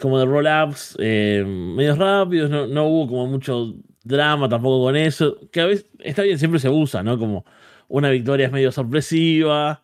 Como 0.01 0.19
de 0.19 0.25
roll-ups, 0.25 0.97
eh, 0.99 1.43
medios 1.47 1.97
rápidos, 1.97 2.49
no, 2.49 2.67
no 2.67 2.85
hubo 2.85 3.07
como 3.07 3.27
mucho 3.27 3.75
drama 4.03 4.47
tampoco 4.49 4.85
con 4.85 4.95
eso. 4.95 5.37
Que 5.51 5.61
a 5.61 5.65
veces 5.65 5.87
está 5.99 6.23
bien, 6.23 6.37
siempre 6.39 6.59
se 6.59 6.69
usa, 6.69 7.03
¿no? 7.03 7.17
Como 7.17 7.45
una 7.87 8.09
victoria 8.09 8.47
es 8.47 8.51
medio 8.51 8.71
sorpresiva. 8.71 9.81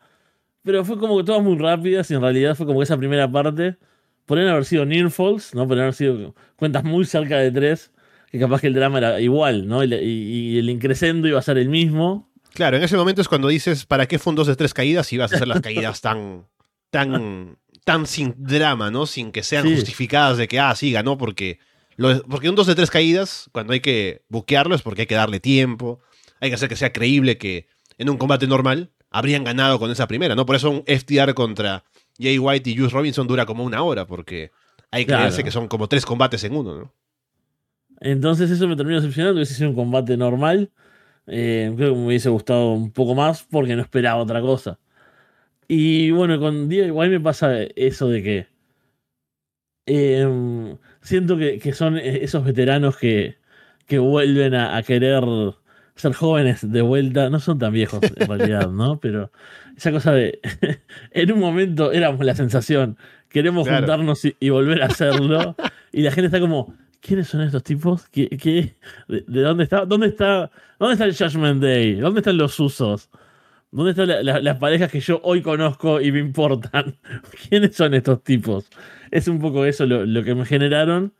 Pero 0.63 0.85
fue 0.85 0.99
como 0.99 1.17
que 1.17 1.23
todas 1.23 1.43
muy 1.43 1.57
rápidas 1.57 2.09
y 2.11 2.15
en 2.15 2.21
realidad 2.21 2.55
fue 2.55 2.65
como 2.65 2.79
que 2.79 2.85
esa 2.85 2.97
primera 2.97 3.31
parte 3.31 3.77
podrían 4.25 4.49
haber 4.49 4.65
sido 4.65 4.85
near 4.85 5.09
falls, 5.11 5.53
¿no? 5.55 5.67
Podrían 5.67 5.85
haber 5.85 5.95
sido 5.95 6.35
cuentas 6.55 6.83
muy 6.83 7.05
cerca 7.05 7.37
de 7.37 7.51
tres, 7.51 7.91
que 8.35 8.41
capaz 8.41 8.61
que 8.61 8.67
el 8.67 8.73
drama 8.73 8.97
era 8.97 9.21
igual, 9.21 9.67
¿no? 9.67 9.83
Y, 9.83 10.57
el 10.57 10.69
increscendo 10.69 11.27
iba 11.27 11.39
a 11.39 11.43
ser 11.43 11.57
el 11.57 11.69
mismo. 11.69 12.31
Claro, 12.53 12.77
en 12.77 12.83
ese 12.83 12.97
momento 12.97 13.21
es 13.21 13.27
cuando 13.27 13.47
dices, 13.47 13.85
¿para 13.85 14.07
qué 14.07 14.19
fondos 14.19 14.47
de 14.47 14.55
tres 14.55 14.73
caídas 14.73 15.07
si 15.07 15.17
vas 15.17 15.31
a 15.31 15.35
hacer 15.35 15.47
las 15.47 15.61
caídas 15.61 16.01
tan, 16.01 16.47
tan, 16.89 17.57
tan 17.83 18.05
sin 18.05 18.35
drama, 18.37 18.91
¿no? 18.91 19.05
Sin 19.05 19.31
que 19.31 19.43
sean 19.43 19.69
justificadas 19.69 20.37
de 20.37 20.47
que, 20.47 20.59
ah, 20.59 20.75
sí, 20.75 20.91
ganó 20.91 21.17
porque... 21.17 21.59
porque 22.29 22.49
un 22.49 22.55
dos 22.55 22.67
de 22.67 22.75
tres 22.75 22.89
caídas, 22.89 23.49
cuando 23.51 23.73
hay 23.73 23.79
que 23.79 24.23
buquearlo 24.29 24.75
es 24.75 24.81
porque 24.81 25.01
hay 25.01 25.07
que 25.07 25.15
darle 25.15 25.39
tiempo, 25.39 25.99
hay 26.39 26.49
que 26.49 26.55
hacer 26.55 26.69
que 26.69 26.75
sea 26.75 26.93
creíble 26.93 27.37
que 27.37 27.67
en 27.97 28.09
un 28.09 28.17
combate 28.17 28.47
normal 28.47 28.91
habrían 29.09 29.43
ganado 29.43 29.79
con 29.79 29.91
esa 29.91 30.07
primera, 30.07 30.35
¿no? 30.35 30.45
Por 30.45 30.55
eso 30.55 30.69
un 30.69 30.83
FTR 30.85 31.33
contra 31.33 31.83
Jay 32.17 32.37
White 32.37 32.69
y 32.69 32.77
Juice 32.77 32.93
Robinson 32.93 33.27
dura 33.27 33.45
como 33.45 33.63
una 33.63 33.81
hora, 33.81 34.05
porque 34.05 34.51
hay 34.91 35.05
que 35.05 35.13
creerse 35.13 35.43
que 35.43 35.51
son 35.51 35.67
como 35.67 35.87
tres 35.87 36.05
combates 36.05 36.43
en 36.43 36.55
uno, 36.55 36.75
¿no? 36.77 36.93
Entonces 38.01 38.51
eso 38.51 38.67
me 38.67 38.75
terminó 38.75 38.97
decepcionando, 38.99 39.35
hubiese 39.35 39.53
sido 39.55 39.69
un 39.69 39.75
combate 39.75 40.17
normal. 40.17 40.71
Eh, 41.27 41.73
creo 41.75 41.93
que 41.93 41.99
me 41.99 42.07
hubiese 42.07 42.29
gustado 42.29 42.73
un 42.73 42.91
poco 42.91 43.15
más 43.15 43.43
porque 43.43 43.75
no 43.75 43.81
esperaba 43.81 44.21
otra 44.21 44.41
cosa. 44.41 44.79
Y 45.67 46.11
bueno, 46.11 46.39
con 46.39 46.71
igual 46.71 47.09
me 47.09 47.19
pasa 47.19 47.63
eso 47.75 48.09
de 48.09 48.23
que 48.23 48.47
em, 49.85 50.77
siento 51.01 51.37
que, 51.37 51.73
son 51.73 51.97
esos 51.97 52.43
veteranos 52.45 52.97
que, 52.97 53.37
que 53.87 53.99
vuelven 53.99 54.55
a 54.55 54.81
querer 54.83 55.23
ser 55.95 56.13
jóvenes 56.13 56.69
de 56.69 56.81
vuelta, 56.81 57.29
no 57.29 57.39
son 57.39 57.57
tan 57.57 57.73
viejos 57.73 58.01
en 58.03 58.27
realidad, 58.27 58.69
¿no? 58.69 58.99
Pero 58.99 59.31
esa 59.75 59.91
cosa 59.91 60.11
de, 60.13 60.39
en 61.11 61.31
un 61.31 61.39
momento 61.39 61.91
éramos 61.91 62.23
la 62.25 62.35
sensación, 62.35 62.97
queremos 63.29 63.67
juntarnos 63.67 64.21
y, 64.39 64.49
volver 64.49 64.83
a 64.83 64.87
hacerlo, 64.87 65.55
y 65.91 66.01
la 66.01 66.11
gente 66.11 66.27
está 66.27 66.39
como, 66.39 66.73
¿quiénes 67.05 67.27
son 67.27 67.41
estos 67.41 67.63
tipos? 67.63 68.07
¿Qué, 68.09 68.75
de, 69.07 69.41
dónde 69.41 69.63
está? 69.63 69.85
¿Dónde 69.85 70.07
está? 70.07 70.49
¿Dónde 70.79 70.93
está 70.93 71.05
el 71.05 71.15
Judgment 71.15 71.61
Day? 71.61 71.95
¿Dónde 71.95 72.21
están 72.21 72.37
los 72.37 72.59
usos? 72.59 73.09
¿Dónde 73.71 73.91
están 73.91 74.43
las 74.43 74.57
parejas 74.57 74.91
que 74.91 74.99
yo 74.99 75.19
hoy 75.23 75.41
conozco 75.41 76.01
y 76.01 76.11
me 76.11 76.19
importan? 76.19 76.97
¿Quiénes 77.49 77.75
son 77.75 77.93
estos 77.93 78.23
tipos? 78.23 78.69
Es 79.11 79.27
un 79.27 79.39
poco 79.39 79.65
eso 79.65 79.85
lo 79.85 80.23
que 80.23 80.35
me 80.35 80.45
generaron. 80.45 81.13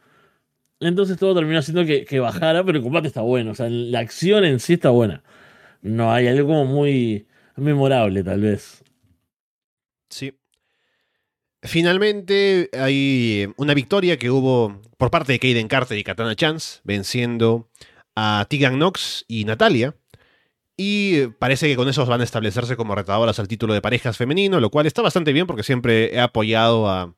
Entonces 0.80 1.18
todo 1.18 1.36
terminó 1.36 1.60
haciendo 1.60 1.86
que, 1.86 2.20
bajara, 2.20 2.64
pero 2.64 2.78
el 2.78 2.84
combate 2.84 3.07
está 3.07 3.22
bueno. 3.22 3.52
O 3.52 3.56
sea, 3.56 3.70
la 3.70 3.99
acción 3.99 4.44
en 4.45 4.60
sí 4.60 4.74
está 4.74 4.90
buena. 4.90 5.24
No 5.82 6.12
hay 6.12 6.28
algo 6.28 6.48
como 6.48 6.66
muy 6.66 7.28
memorable, 7.56 8.24
tal 8.24 8.41
vez. 8.41 8.84
Sí. 10.10 10.38
Finalmente 11.66 12.70
hay 12.74 13.50
una 13.58 13.74
victoria 13.74 14.18
que 14.18 14.30
hubo 14.30 14.82
por 14.98 15.12
parte 15.12 15.34
de 15.34 15.40
Kaden 15.40 15.68
Carter 15.68 15.98
y 15.98 16.04
Katana 16.04 16.36
Chance, 16.36 16.82
venciendo 16.84 17.70
a 18.16 18.46
Tegan 18.50 18.76
Knox 18.76 19.26
y 19.28 19.46
Natalia. 19.46 19.96
Y 20.78 21.28
parece 21.40 21.68
que 21.68 21.76
con 21.76 21.88
eso 21.88 22.06
van 22.06 22.22
a 22.22 22.26
establecerse 22.26 22.76
como 22.76 22.96
retadoras 22.96 23.40
al 23.40 23.48
título 23.48 23.74
de 23.74 23.82
parejas 23.82 24.18
femenino, 24.18 24.60
lo 24.60 24.70
cual 24.70 24.86
está 24.86 25.02
bastante 25.02 25.32
bien 25.34 25.48
porque 25.48 25.64
siempre 25.64 26.14
he 26.14 26.20
apoyado 26.20 26.90
a, 26.90 27.16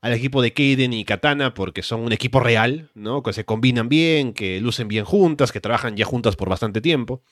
al 0.00 0.12
equipo 0.12 0.42
de 0.42 0.52
Kaden 0.52 0.92
y 0.92 1.04
Katana 1.04 1.54
porque 1.54 1.82
son 1.82 2.00
un 2.00 2.12
equipo 2.12 2.40
real, 2.40 2.90
¿no? 2.94 3.22
Que 3.22 3.32
se 3.32 3.44
combinan 3.44 3.88
bien, 3.88 4.34
que 4.34 4.60
lucen 4.60 4.88
bien 4.88 5.04
juntas, 5.04 5.52
que 5.52 5.60
trabajan 5.60 5.96
ya 5.96 6.04
juntas 6.04 6.36
por 6.36 6.48
bastante 6.48 6.80
tiempo. 6.80 7.22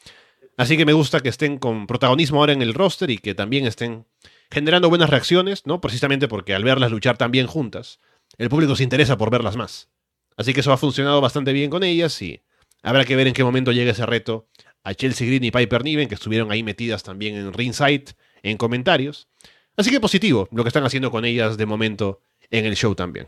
Así 0.57 0.77
que 0.77 0.87
me 0.87 0.95
gusta 0.95 1.21
que 1.21 1.29
estén 1.29 1.59
con 1.59 1.87
protagonismo 1.87 2.41
ahora 2.41 2.55
en 2.55 2.63
el 2.63 2.73
roster 2.73 3.11
y 3.11 3.19
que 3.19 3.35
también 3.35 3.67
estén 3.67 4.07
generando 4.51 4.89
buenas 4.89 5.10
reacciones, 5.10 5.66
¿no? 5.66 5.81
Precisamente 5.81 6.28
porque 6.28 6.55
al 6.55 6.64
verlas 6.64 6.90
luchar 6.90 7.16
tan 7.16 7.31
bien 7.31 7.47
juntas, 7.47 8.01
el 8.39 8.48
público 8.48 8.77
se 8.77 8.85
interesa 8.85 9.16
por 9.16 9.31
verlas 9.31 9.56
más. 9.56 9.89
Así 10.36 10.52
que 10.52 10.60
eso 10.60 10.73
ha 10.73 10.77
funcionado 10.77 11.20
bastante 11.20 11.52
bien 11.52 11.70
con 11.70 11.82
ellas 11.82 12.20
y 12.20 12.43
habrá 12.82 13.05
que 13.05 13.16
ver 13.16 13.27
en 13.27 13.32
qué 13.32 13.44
momento 13.44 13.73
llega 13.73 13.93
ese 13.93 14.06
reto 14.06 14.48
a 14.85 14.94
Chelsea 14.94 15.27
Green 15.27 15.44
y 15.44 15.51
Piper 15.51 15.82
Niven, 15.82 16.09
que 16.09 16.14
estuvieron 16.14 16.52
ahí 16.52 16.62
metidas 16.62 17.02
también 17.02 17.35
en 17.35 17.52
Ringside, 17.52 18.14
en 18.43 18.56
comentarios. 18.56 19.28
Así 19.77 19.90
que 19.90 20.01
positivo 20.01 20.48
lo 20.52 20.62
que 20.62 20.68
están 20.68 20.85
haciendo 20.85 21.10
con 21.10 21.24
ellas 21.24 21.56
de 21.56 21.66
momento 21.66 22.20
en 22.51 22.66
el 22.66 22.77
show 22.77 22.94
también. 22.94 23.27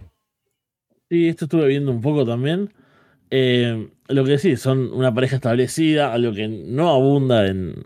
Sí, 1.11 1.27
esto 1.27 1.47
estuve 1.47 1.67
viendo 1.67 1.91
un 1.91 2.01
poco 2.01 2.25
también. 2.25 2.73
Eh, 3.31 3.89
lo 4.09 4.25
que 4.25 4.39
sí, 4.39 4.57
son 4.57 4.93
una 4.93 5.13
pareja 5.13 5.37
establecida, 5.37 6.13
algo 6.13 6.33
que 6.33 6.49
no 6.49 6.91
abunda 6.91 7.47
en, 7.47 7.83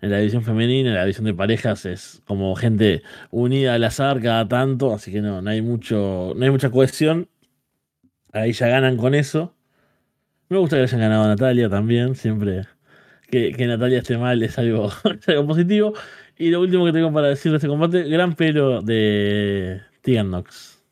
la 0.00 0.18
división 0.18 0.42
femenina, 0.42 0.90
en 0.90 0.94
la 0.94 1.02
división 1.02 1.26
de 1.26 1.34
parejas 1.34 1.84
es 1.84 2.22
como 2.26 2.54
gente 2.56 3.02
unida 3.30 3.74
al 3.74 3.84
azar 3.84 4.20
cada 4.22 4.48
tanto, 4.48 4.94
así 4.94 5.12
que 5.12 5.20
no, 5.20 5.42
no 5.42 5.50
hay 5.50 5.60
mucho, 5.62 6.32
no 6.34 6.44
hay 6.44 6.50
mucha 6.50 6.70
cohesión. 6.70 7.28
Ahí 8.32 8.52
ya 8.52 8.68
ganan 8.68 8.96
con 8.96 9.14
eso. 9.14 9.54
Me 10.48 10.58
gusta 10.58 10.76
que 10.76 10.82
hayan 10.82 11.00
ganado 11.00 11.24
a 11.24 11.28
Natalia 11.28 11.68
también, 11.68 12.14
siempre 12.14 12.66
que, 13.30 13.66
Natalia 13.66 13.98
esté 13.98 14.18
mal 14.18 14.42
es 14.42 14.58
algo, 14.58 14.90
es 15.20 15.28
algo 15.28 15.46
positivo. 15.46 15.94
Y 16.36 16.50
lo 16.50 16.60
último 16.60 16.84
que 16.86 16.92
tengo 16.92 17.12
para 17.12 17.28
decir 17.28 17.52
de 17.52 17.58
este 17.58 17.68
combate, 17.68 18.04
gran 18.04 18.34
pelo 18.34 18.82
de 18.82 19.80
Tegan 20.02 20.28
Knox. 20.28 20.82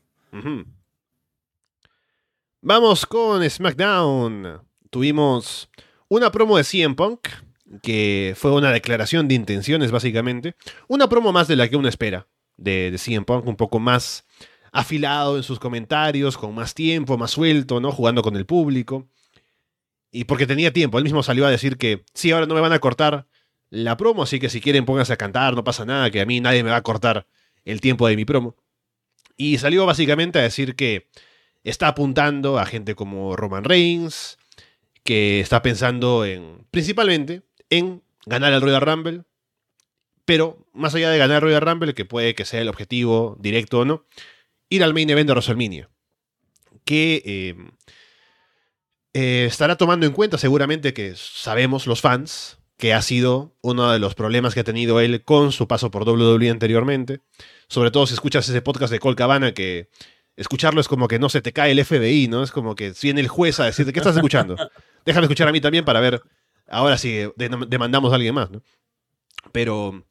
Vamos 2.61 3.07
con 3.07 3.49
SmackDown. 3.49 4.61
Tuvimos 4.91 5.71
una 6.09 6.31
promo 6.31 6.57
de 6.57 6.65
CM 6.65 6.95
Punk, 6.95 7.29
que 7.83 8.35
fue 8.37 8.53
una 8.53 8.73
declaración 8.73 9.29
de 9.29 9.35
intenciones 9.35 9.91
básicamente. 9.91 10.55
Una 10.87 11.09
promo 11.09 11.33
más 11.33 11.49
de 11.49 11.57
la 11.57 11.69
que 11.69 11.77
uno 11.77 11.89
espera 11.89 12.27
de, 12.57 12.91
de 12.91 12.99
CM 12.99 13.25
Punk, 13.25 13.47
un 13.47 13.57
poco 13.57 13.79
más 13.79 14.25
afilado 14.73 15.37
en 15.37 15.43
sus 15.43 15.59
comentarios, 15.59 16.37
con 16.37 16.55
más 16.55 16.75
tiempo, 16.75 17.19
más 17.19 17.33
suelto, 17.33 17.81
¿no? 17.81 17.93
Jugando 17.93 18.23
con 18.23 18.37
el 18.37 18.47
público. 18.47 19.09
Y 20.11 20.25
porque 20.25 20.47
tenía 20.47 20.73
tiempo, 20.73 20.99
él 20.99 21.05
mismo 21.05 21.23
salió 21.23 21.47
a 21.47 21.51
decir 21.51 21.77
que 21.77 22.05
sí, 22.15 22.31
ahora 22.31 22.47
no 22.47 22.55
me 22.55 22.61
van 22.61 22.73
a 22.73 22.79
cortar 22.79 23.27
la 23.71 23.97
promo, 23.97 24.23
así 24.23 24.39
que 24.39 24.49
si 24.49 24.61
quieren 24.61 24.87
pónganse 24.87 25.13
a 25.13 25.17
cantar, 25.19 25.55
no 25.55 25.65
pasa 25.65 25.85
nada, 25.85 26.11
que 26.11 26.21
a 26.21 26.27
mí 26.27 26.41
nadie 26.41 26.65
me 26.65 26.71
va 26.71 26.77
a 26.77 26.83
cortar 26.83 27.27
el 27.65 27.81
tiempo 27.81 28.09
de 28.09 28.17
mi 28.17 28.25
promo. 28.25 28.57
Y 29.37 29.59
salió 29.59 29.85
básicamente 29.85 30.39
a 30.39 30.43
decir 30.43 30.75
que 30.75 31.09
está 31.65 31.89
apuntando 31.89 32.59
a 32.59 32.67
gente 32.67 32.95
como 32.95 33.37
Roman 33.37 33.65
Reigns, 33.65 34.39
que 35.05 35.41
está 35.41 35.63
pensando 35.63 36.25
en, 36.25 36.67
principalmente, 36.71 37.43
en 37.71 38.03
ganar 38.27 38.53
el 38.53 38.61
Royal 38.61 38.81
Rumble, 38.81 39.23
pero 40.25 40.67
más 40.73 40.95
allá 40.95 41.11
de 41.11 41.19
ganar 41.19 41.37
el 41.37 41.43
Royal 41.43 41.63
Rumble, 41.63 41.95
que 41.95 42.05
puede 42.05 42.35
que 42.35 42.45
sea 42.45 42.61
el 42.61 42.69
objetivo 42.69 43.37
directo 43.41 43.81
o 43.81 43.85
no, 43.85 44.05
ir 44.69 44.85
al 44.85 44.95
main 44.95 45.09
event 45.11 45.27
de 45.27 45.33
WrestleMania, 45.33 45.91
que 46.85 47.23
eh, 47.25 47.57
eh, 49.15 49.47
estará 49.47 49.77
tomando 49.77 50.07
en 50.07 50.13
cuenta 50.13 50.39
seguramente 50.39 50.93
que 50.93 51.15
sabemos 51.17 51.87
los 51.87 52.01
fans 52.01 52.59
que 52.77 52.95
ha 52.95 53.03
sido 53.03 53.57
uno 53.61 53.91
de 53.91 53.99
los 53.99 54.15
problemas 54.15 54.55
que 54.55 54.61
ha 54.61 54.65
tenido 54.65 55.01
él 55.01 55.25
con 55.25 55.51
su 55.51 55.67
paso 55.67 55.91
por 55.91 56.09
WWE 56.09 56.49
anteriormente. 56.49 57.21
Sobre 57.67 57.91
todo 57.91 58.07
si 58.07 58.15
escuchas 58.15 58.49
ese 58.49 58.63
podcast 58.63 58.93
de 58.93 59.01
Col 59.01 59.17
Cabana, 59.17 59.53
que 59.53 59.91
escucharlo 60.37 60.81
es 60.81 60.87
como 60.87 61.09
que 61.09 61.19
no 61.19 61.29
se 61.29 61.43
te 61.43 61.53
cae 61.53 61.73
el 61.73 61.85
FBI, 61.85 62.29
¿no? 62.29 62.45
Es 62.45 62.53
como 62.53 62.77
que 62.77 62.93
viene 63.03 63.21
el 63.21 63.27
juez 63.27 63.59
a 63.59 63.65
decirte, 63.65 63.93
¿qué 63.93 63.99
estás 63.99 64.15
escuchando? 64.15 64.57
Déjame 65.05 65.25
escuchar 65.25 65.49
a 65.49 65.53
mí 65.53 65.61
también 65.61 65.85
para 65.85 65.99
ver, 65.99 66.23
ahora 66.69 66.99
si 66.99 67.27
demandamos 67.37 68.13
a 68.13 68.17
alguien 68.17 68.35
más, 68.35 68.51
¿no? 68.51 68.63
Pero 69.53 70.05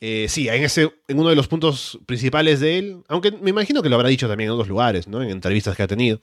eh, 0.00 0.26
sí, 0.28 0.48
en, 0.48 0.62
ese, 0.62 0.94
en 1.08 1.18
uno 1.18 1.30
de 1.30 1.36
los 1.36 1.48
puntos 1.48 1.98
principales 2.06 2.60
de 2.60 2.78
él, 2.78 3.02
aunque 3.08 3.32
me 3.32 3.50
imagino 3.50 3.82
que 3.82 3.88
lo 3.88 3.96
habrá 3.96 4.08
dicho 4.08 4.28
también 4.28 4.48
en 4.48 4.54
otros 4.54 4.68
lugares, 4.68 5.08
¿no? 5.08 5.22
En 5.22 5.30
entrevistas 5.30 5.76
que 5.76 5.82
ha 5.82 5.86
tenido, 5.86 6.20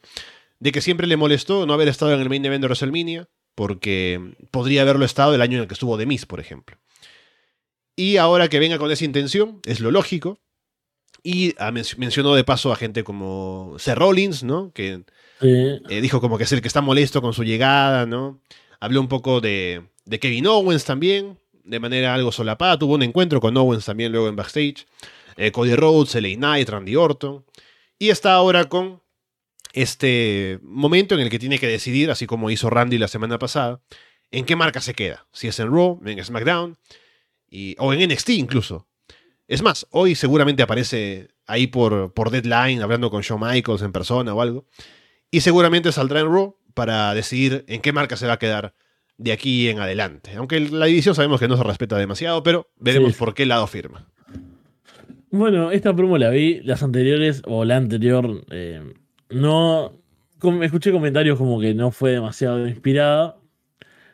de 0.60 0.72
que 0.72 0.82
siempre 0.82 1.08
le 1.08 1.18
molestó 1.18 1.66
no 1.66 1.74
haber 1.74 1.88
estado 1.88 2.14
en 2.14 2.22
el 2.22 2.30
main 2.30 2.46
event 2.46 2.62
de 2.62 2.68
WrestleMania, 2.68 3.30
porque 3.56 4.36
podría 4.52 4.82
haberlo 4.84 5.06
estado 5.06 5.34
el 5.36 5.42
año 5.42 5.58
en 5.58 5.64
el 5.64 5.68
que 5.68 5.74
estuvo 5.74 5.98
The 5.98 6.06
Miz, 6.06 6.26
por 6.26 6.40
ejemplo. 6.40 6.78
Y 7.96 8.18
ahora 8.18 8.48
que 8.48 8.60
venga 8.60 8.78
con 8.78 8.92
esa 8.92 9.06
intención, 9.06 9.60
es 9.66 9.80
lo 9.80 9.92
lógico. 9.92 10.40
Y 11.26 11.56
mencionó 11.98 12.36
de 12.36 12.44
paso 12.44 12.74
a 12.74 12.76
gente 12.76 13.04
como 13.04 13.76
Seth 13.78 13.98
Rollins, 13.98 14.44
¿no? 14.44 14.74
Que 14.74 15.04
eh, 15.42 16.02
dijo 16.02 16.20
como 16.20 16.38
que 16.38 16.44
es 16.44 16.52
el 16.52 16.62
que 16.62 16.68
está 16.68 16.82
molesto 16.82 17.22
con 17.22 17.34
su 17.34 17.44
llegada, 17.44 18.06
¿no? 18.06 18.42
Habló 18.84 19.00
un 19.00 19.08
poco 19.08 19.40
de, 19.40 19.82
Kevin 20.20 20.46
Owens 20.46 20.84
también. 20.84 21.40
de 21.64 21.80
manera 21.80 22.14
algo 22.14 22.34
solapada. 22.34 22.78
Tuvo 22.78 22.96
un 22.96 23.04
encuentro 23.04 23.40
con 23.40 23.56
Owens 23.56 23.86
también 23.86 24.12
luego 24.12 24.28
en 24.28 24.36
backstage. 24.36 24.86
Eh, 25.38 25.54
Cody 25.54 25.74
Rhodes, 25.74 26.16
LA 26.16 26.36
Knight, 26.36 26.68
Randy 26.68 26.98
Orton. 26.98 27.46
Y 27.98 28.10
está 28.10 28.34
ahora 28.34 28.66
con 28.66 29.02
este 29.72 30.60
momento 30.62 31.16
en 31.16 31.22
el 31.22 31.30
que 31.30 31.40
tiene 31.40 31.60
que 31.60 31.68
decidir, 31.68 32.12
así 32.12 32.28
como 32.28 32.52
hizo 32.52 32.70
Randy 32.70 32.98
la 32.98 33.08
semana 33.08 33.40
pasada, 33.40 33.80
en 34.32 34.44
qué 34.44 34.58
marca 34.58 34.82
se 34.82 34.94
queda. 34.94 35.28
Si 35.32 35.48
es 35.48 35.58
en 35.62 35.72
Raw, 35.72 36.02
en 36.04 36.22
SmackDown, 36.22 36.78
o 37.78 37.94
en 37.94 38.10
NXT 38.10 38.30
incluso. 38.32 38.90
Es 39.48 39.62
más, 39.62 39.88
hoy 39.92 40.14
seguramente 40.14 40.62
aparece 40.62 41.30
ahí 41.48 41.68
por, 41.68 42.14
por 42.14 42.32
Deadline 42.32 42.82
hablando 42.82 43.10
con 43.10 43.22
Shawn 43.22 43.40
Michaels 43.40 43.82
en 43.82 43.94
persona 43.94 44.34
o 44.34 44.42
algo. 44.42 44.66
Y 45.32 45.40
seguramente 45.40 45.94
saldrá 45.94 46.20
en 46.20 46.26
Raw 46.26 46.58
para 46.74 47.14
decidir 47.14 47.66
en 47.68 47.82
qué 47.82 47.94
marca 47.94 48.18
se 48.18 48.28
va 48.28 48.34
a 48.34 48.40
quedar 48.40 48.74
de 49.18 49.32
aquí 49.32 49.70
en 49.70 49.80
adelante. 49.80 50.32
Aunque 50.36 50.60
la 50.60 50.86
división 50.86 51.16
sabemos 51.16 51.40
que 51.40 51.48
no 51.48 51.58
se 51.58 51.64
respeta 51.64 51.98
demasiado, 51.98 52.44
pero 52.44 52.70
veremos 52.78 53.14
por 53.16 53.34
qué 53.34 53.46
lado 53.46 53.68
firma. 53.68 54.08
Bueno, 55.30 55.72
esta 55.72 55.96
promo 55.96 56.18
la 56.18 56.30
vi, 56.30 56.62
las 56.62 56.84
anteriores 56.84 57.42
o 57.46 57.66
la 57.66 57.78
anterior 57.78 58.44
eh, 58.52 58.94
no... 59.30 59.94
escuché 60.62 60.92
comentarios 60.92 61.38
como 61.38 61.60
que 61.60 61.74
no 61.74 61.92
fue 61.92 62.12
demasiado 62.12 62.68
inspirada. 62.68 63.38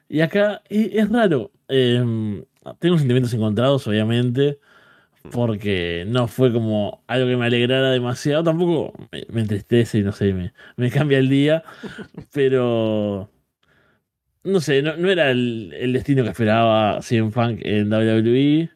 Y 0.08 0.22
acá 0.22 0.62
es, 0.70 1.10
raro. 1.10 1.52
Eh, 1.68 2.44
tengo 2.80 2.98
sentimientos 2.98 3.34
encontrados, 3.34 3.88
obviamente 3.88 4.60
porque 5.32 6.06
no 6.08 6.28
fue 6.28 6.52
como 6.52 7.04
algo 7.08 7.28
que 7.28 7.38
me 7.38 7.46
alegrara 7.46 7.92
demasiado. 7.92 8.44
Tampoco 8.44 8.94
me, 9.12 9.42
entristece 9.42 10.00
y 10.00 10.04
no 10.04 10.12
sé, 10.12 10.34
me, 10.34 10.54
me, 10.78 10.90
cambia 10.92 11.20
el 11.20 11.30
día. 11.30 11.64
Pero 12.34 13.30
no 14.44 14.60
sé, 14.62 14.82
no, 14.82 14.94
era 15.10 15.32
el, 15.32 15.92
destino 15.94 16.24
que 16.24 16.30
esperaba 16.30 17.02
CM 17.02 17.32
Funk 17.32 17.60
en 17.64 17.92
WWE. 17.92 18.70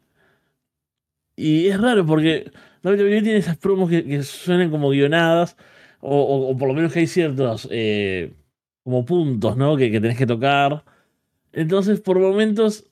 Y 1.36 1.68
es 1.68 1.82
raro 1.82 2.06
porque 2.06 2.52
WWE 2.84 3.22
tiene 3.22 3.38
esas 3.38 3.58
promos 3.58 3.90
que, 3.90 4.24
suenan 4.24 4.70
como 4.70 4.90
guionadas, 4.90 5.58
o, 6.00 6.56
por 6.58 6.68
lo 6.68 6.74
menos 6.74 6.94
que 6.94 7.00
hay 7.00 7.08
ciertos 7.08 7.68
eh, 7.72 8.34
como 8.84 9.06
puntos, 9.06 9.58
¿no? 9.58 9.78
Que, 9.78 9.92
que 9.92 10.02
tenés 10.02 10.18
que 10.18 10.28
tocar. 10.28 10.84
Entonces, 11.54 12.02
por 12.02 12.20
momentos 12.20 12.86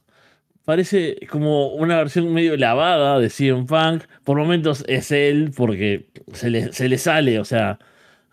parece 0.65 1.17
como 1.29 1.73
una 1.73 1.97
versión 1.97 2.33
medio 2.33 2.57
lavada 2.57 3.19
de 3.19 3.29
CM 3.29 3.65
Punk. 3.65 4.03
Por 4.23 4.37
momentos 4.37 4.83
es 4.87 5.11
él 5.11 5.51
porque 5.55 6.07
se 6.33 6.49
le, 6.49 6.73
se 6.73 6.89
le 6.89 6.97
sale, 6.97 7.39
o 7.39 7.45
sea, 7.45 7.79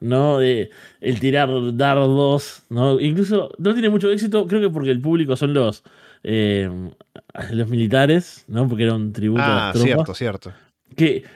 ¿no? 0.01 0.39
De 0.39 0.71
el 1.01 1.21
tirar 1.21 1.49
dardos, 1.77 2.63
¿no? 2.69 3.01
Incluso 3.01 3.51
no 3.59 3.73
tiene 3.73 3.89
mucho 3.89 4.11
éxito, 4.11 4.47
creo 4.47 4.61
que 4.61 4.71
porque 4.71 4.91
el 4.91 5.01
público 5.01 5.37
son 5.37 5.55
los, 5.55 5.83
eh, 6.23 6.71
los 7.51 7.69
militares, 7.69 8.45
¿no? 8.49 8.69
Porque 8.69 8.85
era 8.85 8.95
un 8.95 9.13
tributo 9.13 9.43
ah, 9.45 9.71
a 9.71 9.75
cierto, 9.75 10.15
cierto. 10.15 10.53
Que. 10.97 11.25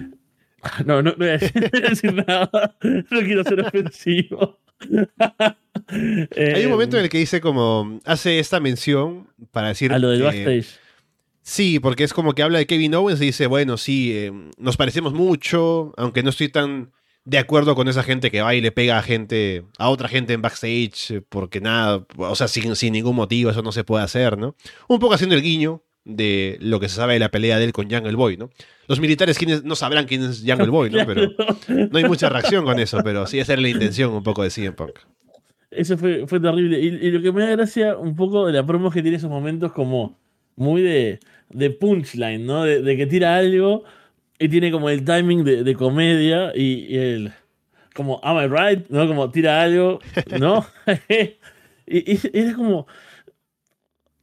No, 0.87 1.03
no, 1.03 1.11
no 1.11 1.17
voy 1.17 1.29
a 1.29 1.39
decir, 1.39 2.15
nada. 2.15 2.49
No 2.83 3.21
quiero 3.21 3.43
ser 3.43 3.63
ofensivo. 3.63 4.61
Hay 5.89 6.65
un 6.65 6.71
momento 6.71 6.97
en 6.99 7.05
el 7.05 7.09
que 7.09 7.19
dice 7.19 7.41
como 7.41 8.01
hace 8.05 8.39
esta 8.39 8.61
mención 8.61 9.29
para 9.51 9.69
decir 9.69 9.93
a 9.93 9.99
lo 9.99 10.11
del 10.11 10.23
backstage. 10.23 10.79
Sí, 11.43 11.81
porque 11.81 12.05
es 12.05 12.13
como 12.13 12.35
que 12.35 12.43
habla 12.43 12.59
de 12.59 12.67
Kevin 12.67 12.95
Owens 12.95 13.21
y 13.21 13.27
dice, 13.27 13.47
bueno, 13.49 13.77
sí, 13.77 14.13
eh, 14.15 14.33
nos 14.59 14.77
parecemos 14.77 15.13
mucho, 15.13 15.93
aunque 15.97 16.23
no 16.23 16.31
estoy 16.31 16.49
tan 16.49 16.93
de 17.25 17.39
acuerdo 17.39 17.75
con 17.75 17.89
esa 17.89 18.03
gente 18.03 18.31
que 18.31 18.43
va 18.43 18.55
y 18.55 18.61
le 18.61 18.73
pega 18.73 18.99
a 18.99 19.03
gente, 19.03 19.65
a 19.79 19.89
otra 19.89 20.09
gente 20.09 20.33
en 20.35 20.43
backstage, 20.43 21.11
eh, 21.11 21.23
porque 21.29 21.61
nada, 21.61 22.07
o 22.17 22.35
sea, 22.37 22.47
sin, 22.47 22.77
sin 22.77 22.93
ningún 22.93 23.17
motivo, 23.17 23.51
eso 23.51 23.63
no 23.63 23.73
se 23.73 23.85
puede 23.85 24.05
hacer, 24.05 24.39
¿no? 24.39 24.55
Un 24.89 24.99
poco 25.01 25.15
haciendo 25.15 25.35
el 25.35 25.43
guiño 25.43 25.83
de 26.05 26.59
lo 26.61 26.81
que 26.81 26.89
se 26.89 26.97
sabe 26.97 27.15
de 27.15 27.21
la 27.21 27.31
pelea 27.31 27.59
de 27.59 27.65
él 27.65 27.73
con 27.73 27.91
Jungle 27.91 28.17
Boy, 28.17 28.37
¿no? 28.37 28.51
Los 28.89 29.01
militares 29.01 29.39
no 29.65 29.77
sabrán 29.77 30.07
quién 30.07 30.23
es 30.23 30.43
Jungle 30.47 30.71
Boy, 30.71 30.91
¿no? 30.91 31.07
Pero 31.07 31.31
no 31.69 31.99
hay 31.99 32.05
mucha 32.05 32.29
reacción 32.29 32.65
con 32.65 32.79
eso, 32.79 32.99
pero 33.05 33.27
sí 33.27 33.39
esa 33.39 33.53
era 33.53 33.63
la 33.63 33.69
intención 33.69 34.13
un 34.13 34.23
poco 34.23 34.43
de 34.43 34.51
CM 34.51 34.73
Punk. 34.73 34.99
Eso 35.71 35.97
fue, 35.97 36.27
fue 36.27 36.39
terrible. 36.39 36.79
Y, 36.79 36.87
y, 36.87 37.11
lo 37.11 37.23
que 37.23 37.33
me 37.33 37.43
da 37.43 37.51
gracia 37.51 37.97
un 37.97 38.15
poco 38.15 38.47
de 38.47 38.53
la 38.53 38.67
promo 38.67 38.91
que 38.91 39.01
tiene 39.01 39.17
esos 39.17 39.31
momentos 39.31 39.73
como 39.73 40.19
muy 40.57 40.83
de, 40.83 41.21
de 41.49 41.71
punchline, 41.71 42.45
¿no? 42.45 42.65
De, 42.65 42.97
que 42.97 43.07
tira 43.07 43.37
algo 43.37 43.85
y 44.39 44.49
tiene 44.49 44.71
como 44.71 44.91
el 44.91 45.05
timing 45.05 45.45
de, 45.45 45.75
comedia 45.75 46.53
y, 46.55 46.97
el. 46.97 47.33
Como, 47.95 48.21
am 48.23 48.39
I 48.39 48.49
right? 48.49 48.89
¿No? 48.89 49.07
Como 49.07 49.31
tira 49.31 49.63
algo, 49.63 50.01
¿no? 50.39 50.67
y, 51.87 52.19
es 52.33 52.55
como. 52.55 52.87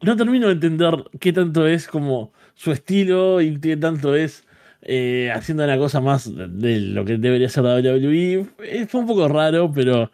No 0.02 0.16
termino 0.16 0.48
de 0.48 0.54
entender 0.54 0.94
qué 1.20 1.34
tanto 1.34 1.68
es 1.68 1.88
como 1.88 2.32
su 2.56 2.72
estilo 2.72 3.42
y 3.42 3.60
qué 3.60 3.78
tanto 3.78 4.16
es 4.16 4.46
eh, 4.82 5.32
haciendo 5.34 5.64
una 5.64 5.78
cosa 5.78 6.00
más 6.00 6.32
de 6.36 6.80
lo 6.80 7.06
que 7.06 7.18
debería 7.18 7.50
ser 7.50 7.64
WWE. 7.64 8.48
Eh, 8.64 8.86
fue 8.88 9.02
un 9.02 9.08
poco 9.08 9.28
raro, 9.28 9.72
pero 9.74 10.12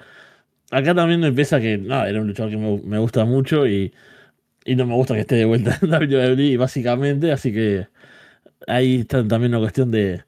acá 0.71 0.95
también 0.95 1.19
me 1.19 1.31
pesa 1.31 1.59
que 1.59 1.77
no, 1.77 2.03
era 2.05 2.19
un 2.19 2.27
luchador 2.27 2.51
que 2.51 2.57
me 2.57 2.99
gusta 2.99 3.25
mucho 3.25 3.67
y 3.67 3.93
y 4.65 4.75
no 4.75 4.87
me 4.87 4.95
gusta 4.95 5.13
que 5.13 5.21
esté 5.21 5.35
de 5.35 5.45
vuelta 5.45 5.79
en 5.81 5.89
WWE, 5.89 6.57
básicamente. 6.57 7.31
Así 7.31 7.53
que 7.53 7.87
ahí 8.67 9.01
está 9.01 9.25
también 9.25 9.53
una 9.53 9.59
cuestión 9.59 9.91
de, 9.91 10.23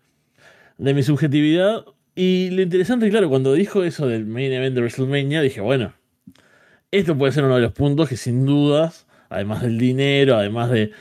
de 0.78 0.94
mi 0.94 1.04
subjetividad. 1.04 1.84
Y 2.16 2.52
lo 2.52 2.62
interesante, 2.62 3.10
claro, 3.10 3.30
cuando 3.30 3.54
dijo 3.54 3.84
eso 3.84 4.08
del 4.08 4.26
main 4.26 4.52
event 4.54 4.76
de 4.76 4.82
WrestleMania, 4.82 5.42
dije, 5.42 5.62
bueno, 5.62 5.94
esto 6.92 7.18
puede 7.18 7.34
ser 7.34 7.44
uno 7.44 7.56
de 7.56 7.62
los 7.62 7.74
puntos 7.74 8.10
que 8.10 8.18
sin 8.18 8.46
dudas, 8.46 9.07
además 9.30 9.62
del 9.62 9.78
dinero, 9.78 10.36
además 10.36 10.70
de 10.72 10.92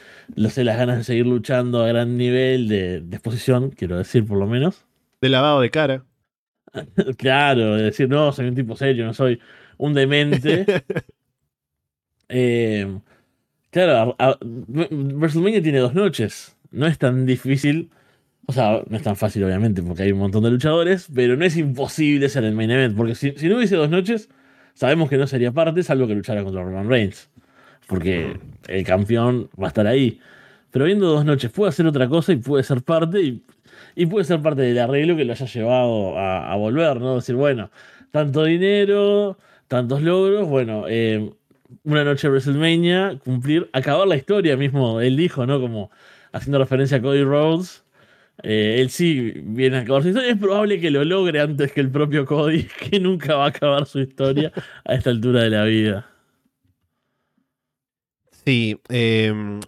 sé, 0.48 0.64
las 0.64 0.76
ganas 0.76 0.98
de 0.98 1.04
seguir 1.04 1.26
luchando 1.26 1.82
a 1.82 1.88
gran 1.88 2.16
nivel 2.16 2.68
de, 2.68 3.00
de 3.00 3.16
exposición, 3.16 3.70
quiero 3.70 3.98
decir 3.98 4.26
por 4.26 4.38
lo 4.38 4.46
menos. 4.46 4.84
De 5.20 5.28
lavado 5.28 5.60
de 5.60 5.70
cara. 5.70 6.04
claro, 7.16 7.76
de 7.76 7.84
decir, 7.84 8.08
no, 8.08 8.32
soy 8.32 8.48
un 8.48 8.54
tipo 8.54 8.76
serio, 8.76 9.04
no 9.06 9.14
soy 9.14 9.40
un 9.78 9.94
demente. 9.94 10.66
eh, 12.28 12.98
Claro, 13.76 14.16
WrestleMania 14.40 15.62
tiene 15.62 15.80
dos 15.80 15.92
noches. 15.92 16.56
No 16.70 16.86
es 16.86 16.96
tan 16.96 17.26
difícil. 17.26 17.90
O 18.46 18.52
sea, 18.54 18.82
no 18.88 18.96
es 18.96 19.02
tan 19.02 19.16
fácil, 19.16 19.44
obviamente, 19.44 19.82
porque 19.82 20.04
hay 20.04 20.12
un 20.12 20.18
montón 20.18 20.44
de 20.44 20.50
luchadores, 20.50 21.08
pero 21.14 21.36
no 21.36 21.44
es 21.44 21.58
imposible 21.58 22.30
ser 22.30 22.44
el 22.44 22.54
main 22.54 22.70
event. 22.70 22.96
Porque 22.96 23.14
si, 23.14 23.32
no 23.32 23.58
hubiese 23.58 23.76
dos 23.76 23.90
noches, 23.90 24.30
sabemos 24.72 25.10
que 25.10 25.18
no 25.18 25.26
sería 25.26 25.52
parte, 25.52 25.82
salvo 25.82 26.06
que 26.06 26.14
luchara 26.14 26.42
contra 26.42 26.62
Roman 26.64 26.88
Reigns. 26.88 27.28
Porque 27.86 28.38
el 28.68 28.84
campeón 28.84 29.48
va 29.60 29.66
a 29.66 29.68
estar 29.68 29.86
ahí. 29.86 30.20
Pero 30.70 30.84
viendo 30.84 31.06
dos 31.06 31.24
noches, 31.24 31.50
puede 31.50 31.70
hacer 31.70 31.86
otra 31.86 32.08
cosa 32.08 32.32
y 32.32 32.36
puede 32.36 32.62
ser 32.62 32.82
parte, 32.82 33.40
y, 33.94 34.06
puede 34.06 34.24
ser 34.24 34.42
parte 34.42 34.62
del 34.62 34.78
arreglo 34.78 35.16
que 35.16 35.24
lo 35.24 35.32
haya 35.32 35.46
llevado 35.46 36.18
a, 36.18 36.54
volver, 36.56 37.00
¿no? 37.00 37.16
Decir, 37.16 37.34
bueno, 37.34 37.70
tanto 38.10 38.44
dinero, 38.44 39.38
tantos 39.68 40.02
logros, 40.02 40.48
bueno, 40.48 40.84
eh, 40.88 41.30
una 41.84 42.04
noche 42.04 42.26
de 42.26 42.32
WrestleMania, 42.32 43.18
cumplir, 43.24 43.70
acabar 43.72 44.06
la 44.06 44.16
historia 44.16 44.56
mismo, 44.56 45.00
él 45.00 45.16
dijo, 45.16 45.46
¿no? 45.46 45.60
Como 45.60 45.90
haciendo 46.32 46.58
referencia 46.58 46.98
a 46.98 47.02
Cody 47.02 47.24
Rhodes. 47.24 47.84
Eh, 48.42 48.76
él 48.80 48.90
sí 48.90 49.32
viene 49.34 49.78
a 49.78 49.80
acabar 49.80 50.02
su 50.02 50.08
historia. 50.08 50.30
Es 50.30 50.38
probable 50.38 50.80
que 50.80 50.90
lo 50.90 51.04
logre 51.04 51.40
antes 51.40 51.72
que 51.72 51.80
el 51.80 51.90
propio 51.90 52.26
Cody, 52.26 52.64
que 52.90 53.00
nunca 53.00 53.36
va 53.36 53.46
a 53.46 53.48
acabar 53.48 53.86
su 53.86 54.00
historia 54.00 54.52
a 54.84 54.94
esta 54.94 55.10
altura 55.10 55.42
de 55.42 55.50
la 55.50 55.64
vida. 55.64 56.15
Sí. 58.47 58.81
Em, 58.89 59.60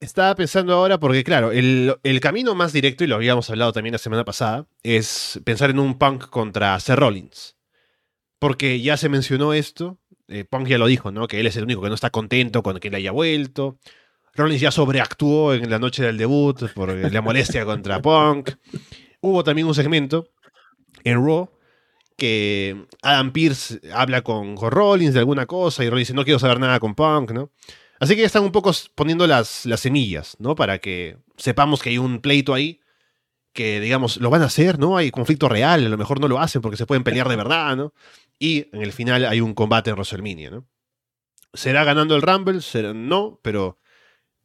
estaba 0.00 0.34
pensando 0.34 0.74
ahora, 0.74 1.00
porque 1.00 1.24
claro, 1.24 1.50
el, 1.50 1.96
el, 2.02 2.20
camino 2.20 2.54
más 2.54 2.74
directo, 2.74 3.04
y 3.04 3.06
lo 3.06 3.14
habíamos 3.16 3.48
hablado 3.48 3.72
también 3.72 3.92
la 3.92 3.98
semana 3.98 4.24
pasada, 4.24 4.66
es 4.82 5.40
pensar 5.44 5.70
en 5.70 5.78
un 5.78 5.98
punk 5.98 6.28
contra 6.28 6.78
Seth 6.78 6.98
Rollins. 6.98 7.56
Porque 8.38 8.82
ya 8.82 8.98
se 8.98 9.08
mencionó 9.08 9.54
esto, 9.54 9.98
eh, 10.28 10.44
Punk 10.44 10.68
ya 10.68 10.76
lo 10.76 10.86
dijo, 10.86 11.10
¿no? 11.10 11.26
Que 11.26 11.40
él 11.40 11.46
es 11.46 11.56
el 11.56 11.64
único 11.64 11.80
que 11.80 11.88
no 11.88 11.94
está 11.94 12.10
contento 12.10 12.62
con 12.62 12.78
que 12.78 12.88
él 12.88 12.94
haya 12.94 13.12
vuelto. 13.12 13.78
Rollins 14.34 14.60
ya 14.60 14.70
sobreactuó 14.70 15.54
en 15.54 15.70
la 15.70 15.78
noche 15.78 16.02
del 16.02 16.18
debut 16.18 16.70
por 16.74 16.92
la 16.92 17.22
molestia 17.22 17.64
contra 17.64 18.02
Punk. 18.02 18.50
Hubo 19.22 19.42
también 19.42 19.66
un 19.66 19.74
segmento 19.74 20.28
en 21.04 21.24
Raw 21.24 21.48
que 22.16 22.86
Adam 23.02 23.32
Pierce 23.32 23.80
habla 23.92 24.22
con, 24.22 24.56
Rollins 24.56 25.14
de 25.14 25.20
alguna 25.20 25.46
cosa 25.46 25.84
y 25.84 25.90
Rollins 25.90 26.08
dice 26.08 26.16
no 26.16 26.24
quiero 26.24 26.38
saber 26.38 26.58
nada 26.58 26.80
con 26.80 26.94
Punk, 26.94 27.32
¿no? 27.32 27.50
Así 27.98 28.14
que 28.14 28.24
están 28.24 28.42
un 28.42 28.52
poco 28.52 28.72
poniendo 28.94 29.26
las, 29.26 29.64
las 29.64 29.80
semillas, 29.80 30.36
¿no? 30.38 30.54
Para 30.54 30.78
que 30.78 31.18
sepamos 31.36 31.82
que 31.82 31.90
hay 31.90 31.98
un 31.98 32.20
pleito 32.20 32.52
ahí 32.52 32.80
que, 33.52 33.80
digamos, 33.80 34.18
lo 34.18 34.28
van 34.28 34.42
a 34.42 34.46
hacer, 34.46 34.78
¿no? 34.78 34.96
Hay 34.96 35.10
conflicto 35.10 35.48
real, 35.48 35.86
a 35.86 35.88
lo 35.88 35.96
mejor 35.96 36.20
no 36.20 36.28
lo 36.28 36.38
hacen 36.38 36.60
porque 36.60 36.76
se 36.76 36.86
pueden 36.86 37.04
pelear 37.04 37.28
de 37.28 37.36
verdad, 37.36 37.74
¿no? 37.74 37.94
Y 38.38 38.68
en 38.72 38.82
el 38.82 38.92
final 38.92 39.24
hay 39.24 39.40
un 39.40 39.54
combate 39.54 39.90
en 39.90 39.96
WrestleMania, 39.96 40.50
¿no? 40.50 40.68
¿Será 41.54 41.84
ganando 41.84 42.14
el 42.14 42.22
Rumble? 42.22 42.60
¿Será? 42.60 42.92
No, 42.92 43.40
pero 43.42 43.78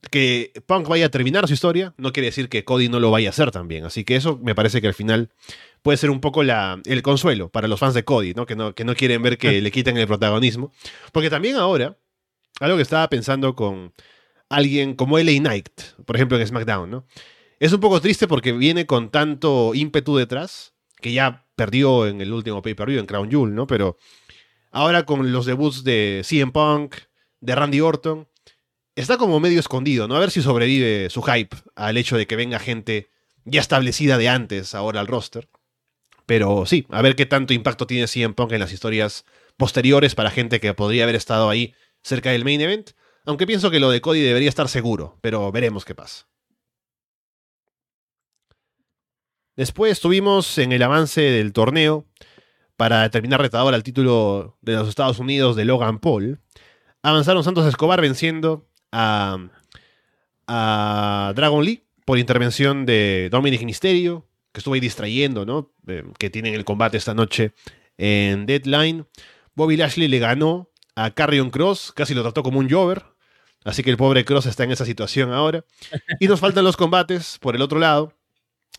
que 0.09 0.51
Punk 0.65 0.87
vaya 0.87 1.05
a 1.05 1.09
terminar 1.09 1.47
su 1.47 1.53
historia 1.53 1.93
no 1.97 2.11
quiere 2.11 2.27
decir 2.27 2.49
que 2.49 2.63
Cody 2.63 2.89
no 2.89 2.99
lo 2.99 3.11
vaya 3.11 3.29
a 3.29 3.31
hacer 3.31 3.51
también. 3.51 3.85
Así 3.85 4.03
que 4.03 4.15
eso 4.15 4.39
me 4.41 4.55
parece 4.55 4.81
que 4.81 4.87
al 4.87 4.93
final 4.93 5.29
puede 5.81 5.97
ser 5.97 6.09
un 6.09 6.19
poco 6.19 6.43
la, 6.43 6.81
el 6.85 7.01
consuelo 7.01 7.49
para 7.49 7.67
los 7.67 7.79
fans 7.79 7.93
de 7.93 8.03
Cody, 8.03 8.33
¿no? 8.33 8.45
Que, 8.45 8.55
no, 8.55 8.73
que 8.73 8.83
no 8.83 8.95
quieren 8.95 9.21
ver 9.21 9.37
que 9.37 9.61
le 9.61 9.71
quiten 9.71 9.97
el 9.97 10.07
protagonismo. 10.07 10.71
Porque 11.11 11.29
también 11.29 11.55
ahora, 11.55 11.97
algo 12.59 12.77
que 12.77 12.83
estaba 12.83 13.07
pensando 13.09 13.55
con 13.55 13.93
alguien 14.49 14.95
como 14.95 15.17
LA 15.17 15.39
Knight, 15.39 15.69
por 16.05 16.15
ejemplo 16.15 16.39
en 16.39 16.47
SmackDown, 16.47 16.89
¿no? 16.89 17.05
Es 17.59 17.71
un 17.73 17.79
poco 17.79 18.01
triste 18.01 18.27
porque 18.27 18.53
viene 18.53 18.87
con 18.87 19.11
tanto 19.11 19.73
ímpetu 19.75 20.17
detrás, 20.17 20.73
que 20.99 21.13
ya 21.13 21.45
perdió 21.55 22.07
en 22.07 22.21
el 22.21 22.33
último 22.33 22.61
pay-per-view 22.61 22.99
en 22.99 23.05
Crown 23.05 23.29
Jewel, 23.29 23.53
¿no? 23.53 23.67
Pero 23.67 23.97
ahora 24.71 25.05
con 25.05 25.31
los 25.31 25.45
debuts 25.45 25.83
de 25.83 26.21
CM 26.23 26.51
Punk, 26.51 26.95
de 27.39 27.55
Randy 27.55 27.81
Orton, 27.81 28.27
está 28.95 29.17
como 29.17 29.39
medio 29.39 29.59
escondido, 29.59 30.07
¿no? 30.07 30.15
A 30.15 30.19
ver 30.19 30.31
si 30.31 30.41
sobrevive 30.41 31.09
su 31.09 31.21
hype 31.21 31.55
al 31.75 31.97
hecho 31.97 32.17
de 32.17 32.27
que 32.27 32.35
venga 32.35 32.59
gente 32.59 33.09
ya 33.45 33.61
establecida 33.61 34.17
de 34.17 34.29
antes 34.29 34.75
ahora 34.75 34.99
al 34.99 35.07
roster. 35.07 35.49
Pero 36.25 36.65
sí, 36.65 36.85
a 36.89 37.01
ver 37.01 37.15
qué 37.15 37.25
tanto 37.25 37.53
impacto 37.53 37.87
tiene 37.87 38.07
CM 38.07 38.33
Punk 38.33 38.51
en 38.53 38.59
las 38.59 38.71
historias 38.71 39.25
posteriores 39.57 40.15
para 40.15 40.31
gente 40.31 40.59
que 40.59 40.73
podría 40.73 41.03
haber 41.03 41.15
estado 41.15 41.49
ahí 41.49 41.73
cerca 42.03 42.31
del 42.31 42.45
main 42.45 42.61
event. 42.61 42.91
Aunque 43.25 43.47
pienso 43.47 43.69
que 43.71 43.79
lo 43.79 43.91
de 43.91 44.01
Cody 44.01 44.21
debería 44.21 44.49
estar 44.49 44.67
seguro, 44.67 45.17
pero 45.21 45.51
veremos 45.51 45.85
qué 45.85 45.93
pasa. 45.93 46.27
Después 49.55 49.99
tuvimos 49.99 50.57
en 50.57 50.71
el 50.71 50.81
avance 50.81 51.21
del 51.21 51.53
torneo, 51.53 52.07
para 52.81 53.07
terminar 53.11 53.39
retador 53.39 53.75
al 53.75 53.83
título 53.83 54.57
de 54.61 54.73
los 54.73 54.89
Estados 54.89 55.19
Unidos 55.19 55.55
de 55.55 55.65
Logan 55.65 55.99
Paul, 55.99 56.39
avanzaron 57.03 57.43
Santos 57.43 57.67
Escobar 57.67 58.01
venciendo 58.01 58.70
a, 58.91 59.37
a 60.47 61.33
Dragon 61.35 61.63
Lee 61.63 61.83
por 62.05 62.19
intervención 62.19 62.85
de 62.85 63.29
Dominic 63.31 63.63
Mysterio, 63.63 64.27
que 64.51 64.59
estuvo 64.59 64.73
ahí 64.73 64.79
distrayendo, 64.79 65.45
¿no? 65.45 65.71
Eh, 65.87 66.03
que 66.19 66.29
tienen 66.29 66.53
el 66.53 66.65
combate 66.65 66.97
esta 66.97 67.13
noche 67.13 67.53
en 67.97 68.45
Deadline. 68.45 69.05
Bobby 69.55 69.77
Lashley 69.77 70.07
le 70.07 70.19
ganó 70.19 70.69
a 70.95 71.11
Carrion 71.11 71.49
Cross, 71.49 71.93
casi 71.95 72.13
lo 72.13 72.21
trató 72.21 72.43
como 72.43 72.59
un 72.59 72.69
Jover. 72.69 73.03
Así 73.63 73.83
que 73.83 73.91
el 73.91 73.97
pobre 73.97 74.25
Cross 74.25 74.47
está 74.47 74.63
en 74.63 74.71
esa 74.71 74.85
situación 74.85 75.31
ahora. 75.31 75.63
Y 76.19 76.27
nos 76.27 76.39
faltan 76.39 76.63
los 76.63 76.77
combates 76.77 77.37
por 77.39 77.55
el 77.55 77.61
otro 77.61 77.79
lado 77.79 78.13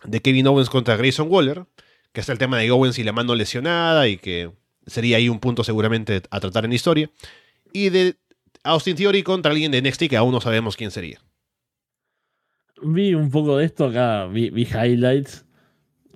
de 0.04 0.20
Kevin 0.20 0.48
Owens 0.48 0.68
contra 0.68 0.96
Grayson 0.96 1.28
Waller, 1.30 1.64
que 2.12 2.20
está 2.20 2.32
el 2.32 2.38
tema 2.38 2.58
de 2.58 2.70
Owens 2.70 2.98
y 2.98 3.04
la 3.04 3.12
mano 3.12 3.34
lesionada 3.34 4.08
y 4.08 4.18
que 4.18 4.50
sería 4.86 5.18
ahí 5.18 5.28
un 5.28 5.38
punto 5.38 5.62
seguramente 5.62 6.22
a 6.30 6.40
tratar 6.40 6.64
en 6.64 6.70
la 6.70 6.76
historia. 6.76 7.10
Y 7.72 7.90
de 7.90 8.16
Austin 8.64 8.96
Theory 8.96 9.22
contra 9.22 9.52
alguien 9.52 9.72
de 9.72 9.82
NXT 9.82 10.08
que 10.08 10.16
aún 10.16 10.32
no 10.32 10.40
sabemos 10.40 10.76
quién 10.76 10.90
sería. 10.90 11.20
Vi 12.82 13.14
un 13.14 13.30
poco 13.30 13.58
de 13.58 13.64
esto 13.64 13.86
acá, 13.86 14.26
vi, 14.26 14.48
highlights. 14.48 15.44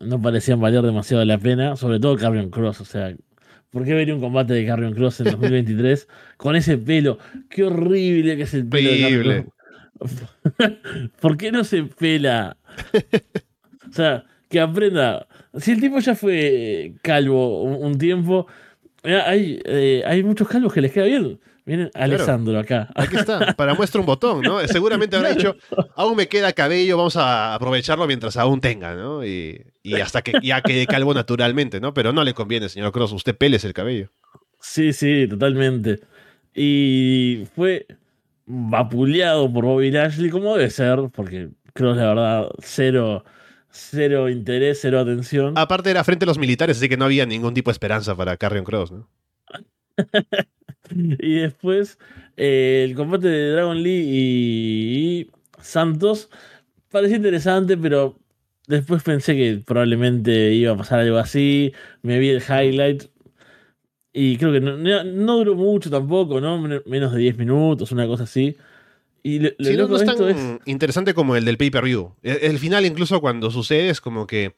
No 0.00 0.20
parecían 0.20 0.60
valer 0.60 0.82
demasiado 0.82 1.24
la 1.24 1.38
pena, 1.38 1.76
sobre 1.76 1.98
todo 1.98 2.16
Carrion 2.16 2.50
Cross. 2.50 2.80
O 2.80 2.84
sea, 2.84 3.16
¿por 3.70 3.84
qué 3.84 3.94
vería 3.94 4.14
un 4.14 4.20
combate 4.20 4.54
de 4.54 4.66
Carrion 4.66 4.94
Cross 4.94 5.20
en 5.20 5.30
2023 5.30 6.08
con 6.36 6.56
ese 6.56 6.76
pelo? 6.76 7.18
Qué 7.48 7.64
horrible 7.64 8.36
que 8.36 8.42
es 8.42 8.54
el 8.54 8.68
pelo 8.68 8.90
de 8.90 9.46
¿Por 11.20 11.38
qué 11.38 11.50
no 11.50 11.64
se 11.64 11.84
pela? 11.84 12.58
O 13.88 13.92
sea, 13.92 14.24
que 14.50 14.60
aprenda. 14.60 15.26
Si 15.58 15.72
el 15.72 15.80
tipo 15.80 15.98
ya 16.00 16.14
fue 16.14 16.94
calvo 17.02 17.62
un, 17.62 17.96
tiempo, 17.96 18.46
hay, 19.02 19.62
eh, 19.64 20.02
hay 20.04 20.22
muchos 20.22 20.48
calvos 20.48 20.72
que 20.74 20.82
les 20.82 20.92
queda 20.92 21.06
bien. 21.06 21.40
Viene 21.66 21.90
Alessandro 21.94 22.60
acá. 22.60 22.88
Aquí 22.94 23.16
está, 23.16 23.52
para 23.54 23.74
muestra 23.74 24.00
un 24.00 24.06
botón, 24.06 24.40
¿no? 24.40 24.60
Seguramente 24.68 25.16
habrá 25.16 25.30
dicho, 25.30 25.56
aún 25.96 26.16
me 26.16 26.28
queda 26.28 26.52
cabello, 26.52 26.96
vamos 26.96 27.16
a 27.16 27.54
aprovecharlo 27.54 28.06
mientras 28.06 28.36
aún 28.36 28.60
tenga, 28.60 28.94
¿no? 28.94 29.26
Y, 29.26 29.64
hasta 30.00 30.22
que 30.22 30.32
ya 30.44 30.62
quede 30.62 30.86
calvo 30.86 31.12
naturalmente, 31.12 31.80
¿no? 31.80 31.92
Pero 31.92 32.12
no 32.12 32.22
le 32.22 32.34
conviene, 32.34 32.68
señor 32.68 32.92
Cross, 32.92 33.12
usted 33.12 33.36
peles 33.36 33.64
el 33.64 33.72
cabello. 33.72 34.10
Sí, 34.60 34.92
sí, 34.92 35.26
totalmente. 35.28 35.98
Y 36.54 37.48
fue 37.56 37.86
vapuleado 38.46 39.52
por 39.52 39.64
Bobby 39.64 39.90
Lashley, 39.90 40.30
como 40.30 40.56
debe 40.56 40.70
ser, 40.70 41.10
porque 41.12 41.48
Cross, 41.74 41.96
la 41.96 42.06
verdad, 42.06 42.48
cero 42.60 43.24
cero 43.70 44.28
interés, 44.30 44.78
cero 44.80 45.00
atención. 45.00 45.58
Aparte 45.58 45.90
era 45.90 46.04
frente 46.04 46.24
a 46.24 46.28
los 46.28 46.38
militares, 46.38 46.78
así 46.78 46.88
que 46.88 46.96
no 46.96 47.06
había 47.06 47.26
ningún 47.26 47.54
tipo 47.54 47.70
de 47.70 47.72
esperanza 47.72 48.14
para 48.14 48.36
Carrion 48.36 48.64
Cross, 48.64 48.92
¿no? 48.92 49.08
y 51.18 51.34
después 51.36 51.98
eh, 52.36 52.84
el 52.88 52.94
combate 52.94 53.28
de 53.28 53.50
Dragon 53.52 53.82
Lee 53.82 54.04
y, 54.06 55.30
Santos 55.60 56.30
parecía 56.90 57.16
interesante, 57.16 57.76
pero 57.76 58.18
después 58.68 59.02
pensé 59.02 59.34
que 59.34 59.62
probablemente 59.64 60.52
iba 60.52 60.72
a 60.72 60.76
pasar 60.76 61.00
algo 61.00 61.18
así. 61.18 61.72
Me 62.02 62.18
vi 62.18 62.28
el 62.28 62.42
highlight 62.42 63.04
y 64.12 64.36
creo 64.36 64.52
que 64.52 64.60
no, 64.60 64.76
no 64.76 65.36
duró 65.36 65.54
mucho 65.56 65.90
tampoco, 65.90 66.40
¿no? 66.40 66.58
Menos 66.86 67.12
de 67.12 67.18
10 67.18 67.36
minutos, 67.36 67.92
una 67.92 68.06
cosa 68.06 68.24
así. 68.24 68.56
Y 69.22 69.40
no, 69.40 69.48
es 69.48 70.04
tan 70.04 70.60
interesante 70.66 71.12
como 71.12 71.34
el 71.34 71.44
del 71.44 71.58
pay-per-view. 71.58 72.14
E, 72.22 72.46
el, 72.46 72.60
final, 72.60 72.86
incluso 72.86 73.20
cuando 73.20 73.50
sucede, 73.50 73.88
es 73.90 74.00
como 74.00 74.24
que 74.24 74.54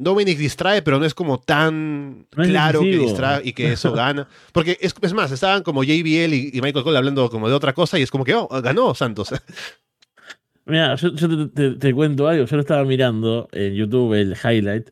Dominic 0.00 0.38
distrae, 0.38 0.80
pero 0.80 1.00
no 1.00 1.04
es 1.04 1.12
como 1.12 1.40
tan 1.40 2.28
claro 2.30 2.80
que 2.80 2.98
distrae 2.98 3.42
y 3.44 3.52
que 3.52 3.72
eso 3.72 3.92
gana. 3.92 4.28
Porque 4.52 4.78
es, 4.80 5.12
más, 5.12 5.32
estaban 5.32 5.64
como 5.64 5.82
JBL 5.82 6.34
y, 6.34 6.60
Michael 6.62 6.84
Cole 6.84 6.98
hablando 6.98 7.28
como 7.28 7.48
de 7.48 7.54
otra 7.54 7.72
cosa 7.72 7.98
y 7.98 8.02
es 8.02 8.10
como 8.10 8.24
que, 8.24 8.32
oh, 8.32 8.48
ganó 8.62 8.94
Santos. 8.94 9.30
Mira, 10.66 10.94
yo, 10.94 11.12
te, 11.50 11.94
cuento 11.94 12.28
algo. 12.28 12.44
Yo 12.44 12.56
lo 12.56 12.60
estaba 12.60 12.84
mirando 12.84 13.48
en 13.50 13.74
YouTube, 13.74 14.14
el 14.14 14.36
highlight, 14.36 14.90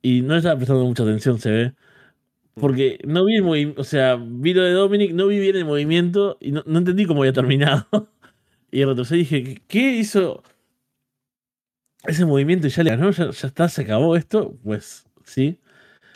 y 0.00 0.22
no 0.22 0.36
estaba 0.36 0.56
prestando 0.56 0.84
mucha 0.84 1.02
atención, 1.02 1.38
se 1.38 1.50
ve. 1.50 1.72
Porque 2.54 2.98
no 3.04 3.26
vi 3.26 3.36
el 3.36 3.42
movimiento, 3.42 3.82
o 3.82 3.84
sea, 3.84 4.16
vi 4.18 4.54
lo 4.54 4.62
de 4.62 4.72
Dominic, 4.72 5.12
no 5.12 5.26
vi 5.26 5.38
bien 5.38 5.56
el 5.56 5.66
movimiento 5.66 6.38
y 6.40 6.52
no, 6.52 6.62
no 6.64 6.78
entendí 6.78 7.04
cómo 7.04 7.20
había 7.20 7.32
terminado. 7.32 7.86
Y 8.70 8.84
retrocedí 8.84 9.20
y 9.20 9.24
dije, 9.24 9.62
¿qué 9.66 9.96
hizo 9.96 10.42
ese 12.08 12.24
movimiento 12.26 12.66
y 12.66 12.70
ya 12.70 12.82
le 12.82 12.90
ganó? 12.90 13.10
¿Ya, 13.10 13.26
está, 13.30 13.68
se 13.68 13.82
acabó 13.82 14.16
esto? 14.16 14.56
Pues 14.64 15.06
sí. 15.24 15.60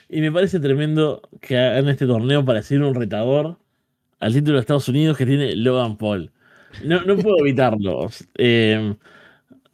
Y 0.08 0.20
me 0.22 0.32
parece 0.32 0.60
tremendo 0.60 1.22
que 1.40 1.58
hagan 1.58 1.88
este 1.88 2.06
torneo 2.06 2.44
para 2.44 2.62
ser 2.62 2.82
un 2.82 2.94
retador 2.94 3.58
al 4.20 4.34
título 4.34 4.54
de 4.56 4.60
Estados 4.62 4.88
Unidos 4.88 5.16
que 5.18 5.26
tiene 5.26 5.56
Logan 5.56 5.96
Paul. 5.98 6.32
No, 6.84 7.02
no 7.02 7.16
puedo 7.18 7.38
evitarlo. 7.40 8.10
Em, 8.36 8.96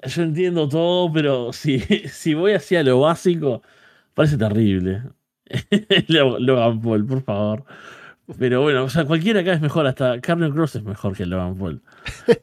yo 0.07 0.23
entiendo 0.23 0.69
todo, 0.69 1.13
pero 1.13 1.53
si, 1.53 1.81
si 2.09 2.35
voy 2.35 2.53
hacia 2.53 2.83
lo 2.85 3.01
básico, 3.01 3.63
parece 4.15 4.39
terrible. 4.39 5.03
Logan 6.09 6.81
Paul, 6.81 7.07
por 7.07 7.23
favor. 7.23 7.65
Pero 8.39 8.63
bueno, 8.63 8.85
o 8.85 8.91
sea, 8.91 9.07
cualquiera 9.07 9.41
acá 9.41 9.55
es 9.55 9.61
mejor, 9.61 9.87
hasta 9.87 10.21
Carmen 10.21 10.53
Cross 10.53 10.77
es 10.77 10.85
mejor 10.85 11.17
que 11.17 11.25
Logan 11.27 11.57
Paul. 11.57 11.83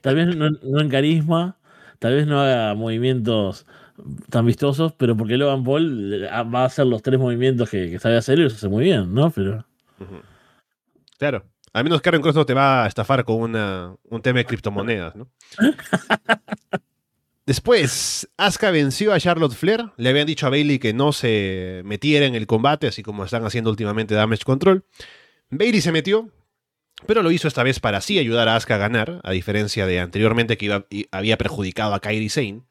Tal 0.02 0.16
vez 0.16 0.36
no, 0.36 0.48
en 0.82 0.90
carisma, 0.90 1.58
tal 2.00 2.16
vez 2.16 2.28
no 2.28 2.42
haga 2.42 2.74
movimientos 2.76 3.66
tan 4.30 4.46
vistosos, 4.46 4.94
pero 4.94 5.16
porque 5.16 5.38
Logan 5.38 5.64
Paul 5.64 6.24
va 6.26 6.62
a 6.62 6.66
hacer 6.66 6.86
los 6.86 7.02
tres 7.02 7.20
movimientos 7.20 7.70
que, 7.70 7.98
sabe 8.00 8.18
hacer 8.18 8.40
y 8.40 8.44
los 8.44 8.54
hace 8.54 8.68
muy 8.68 8.84
bien, 8.84 9.14
¿no? 9.14 9.30
Pero. 9.32 9.66
Claro. 11.18 11.46
Al 11.74 11.84
menos 11.84 12.02
Cross 12.02 12.36
no 12.36 12.46
te 12.46 12.54
va 12.54 12.86
a 12.86 12.88
estafar 12.88 13.26
con 13.26 13.42
una, 13.42 13.94
un 14.04 14.22
tema 14.22 14.40
de 14.40 14.46
criptomonedas, 14.46 15.14
¿no? 15.16 15.28
Después, 17.46 18.28
Asuka 18.38 18.72
venció 18.72 19.14
a 19.14 19.20
Charlotte 19.20 19.54
Flair. 19.54 19.92
Le 19.98 20.10
habían 20.10 20.26
dicho 20.26 20.48
a 20.48 20.50
Bailey 20.50 20.80
que 20.80 20.94
no 20.94 21.12
se 21.12 21.82
metiera 21.86 22.26
en 22.26 22.34
el 22.34 22.48
combate, 22.48 22.88
así 22.88 23.04
como 23.04 23.26
están 23.26 23.46
haciendo 23.46 23.70
últimamente 23.70 24.16
Damage 24.16 24.46
Control. 24.46 24.84
Bailey 25.50 25.82
se 25.82 25.92
metió, 25.92 26.30
pero 27.06 27.22
lo 27.22 27.32
hizo 27.32 27.48
esta 27.48 27.64
vez 27.64 27.80
para 27.80 27.98
así 27.98 28.20
ayudar 28.20 28.48
a 28.48 28.56
Asuka 28.56 28.76
a 28.76 28.80
ganar, 28.80 29.22
a 29.24 29.32
diferencia 29.32 29.86
de 29.86 30.00
anteriormente 30.00 30.58
que 30.58 30.84
había 31.12 31.38
perjudicado 31.38 31.94
a 31.94 32.00
Kairi 32.00 32.30
Sane. 32.30 32.62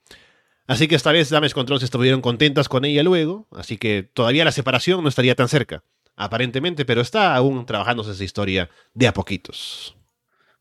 Así 0.67 0.89
que 0.89 0.95
esta 0.95 1.13
vez 1.13 1.29
Damage 1.29 1.55
Control 1.55 1.79
se 1.79 1.85
estuvieron 1.85 2.23
contentas 2.23 2.69
con 2.69 2.85
ella 2.85 3.03
luego, 3.03 3.47
así 3.51 3.77
que 3.77 4.03
todavía 4.03 4.47
la 4.47 4.53
separación 4.53 5.03
no 5.03 5.09
estaría 5.09 5.35
tan 5.35 5.49
cerca, 5.49 5.85
aparentemente, 6.17 6.87
pero 6.87 7.03
está 7.03 7.37
aún 7.37 7.67
trabajándose 7.67 8.13
esa 8.13 8.25
historia 8.25 8.71
de 8.95 9.07
a 9.07 9.13
poquitos. 9.13 9.95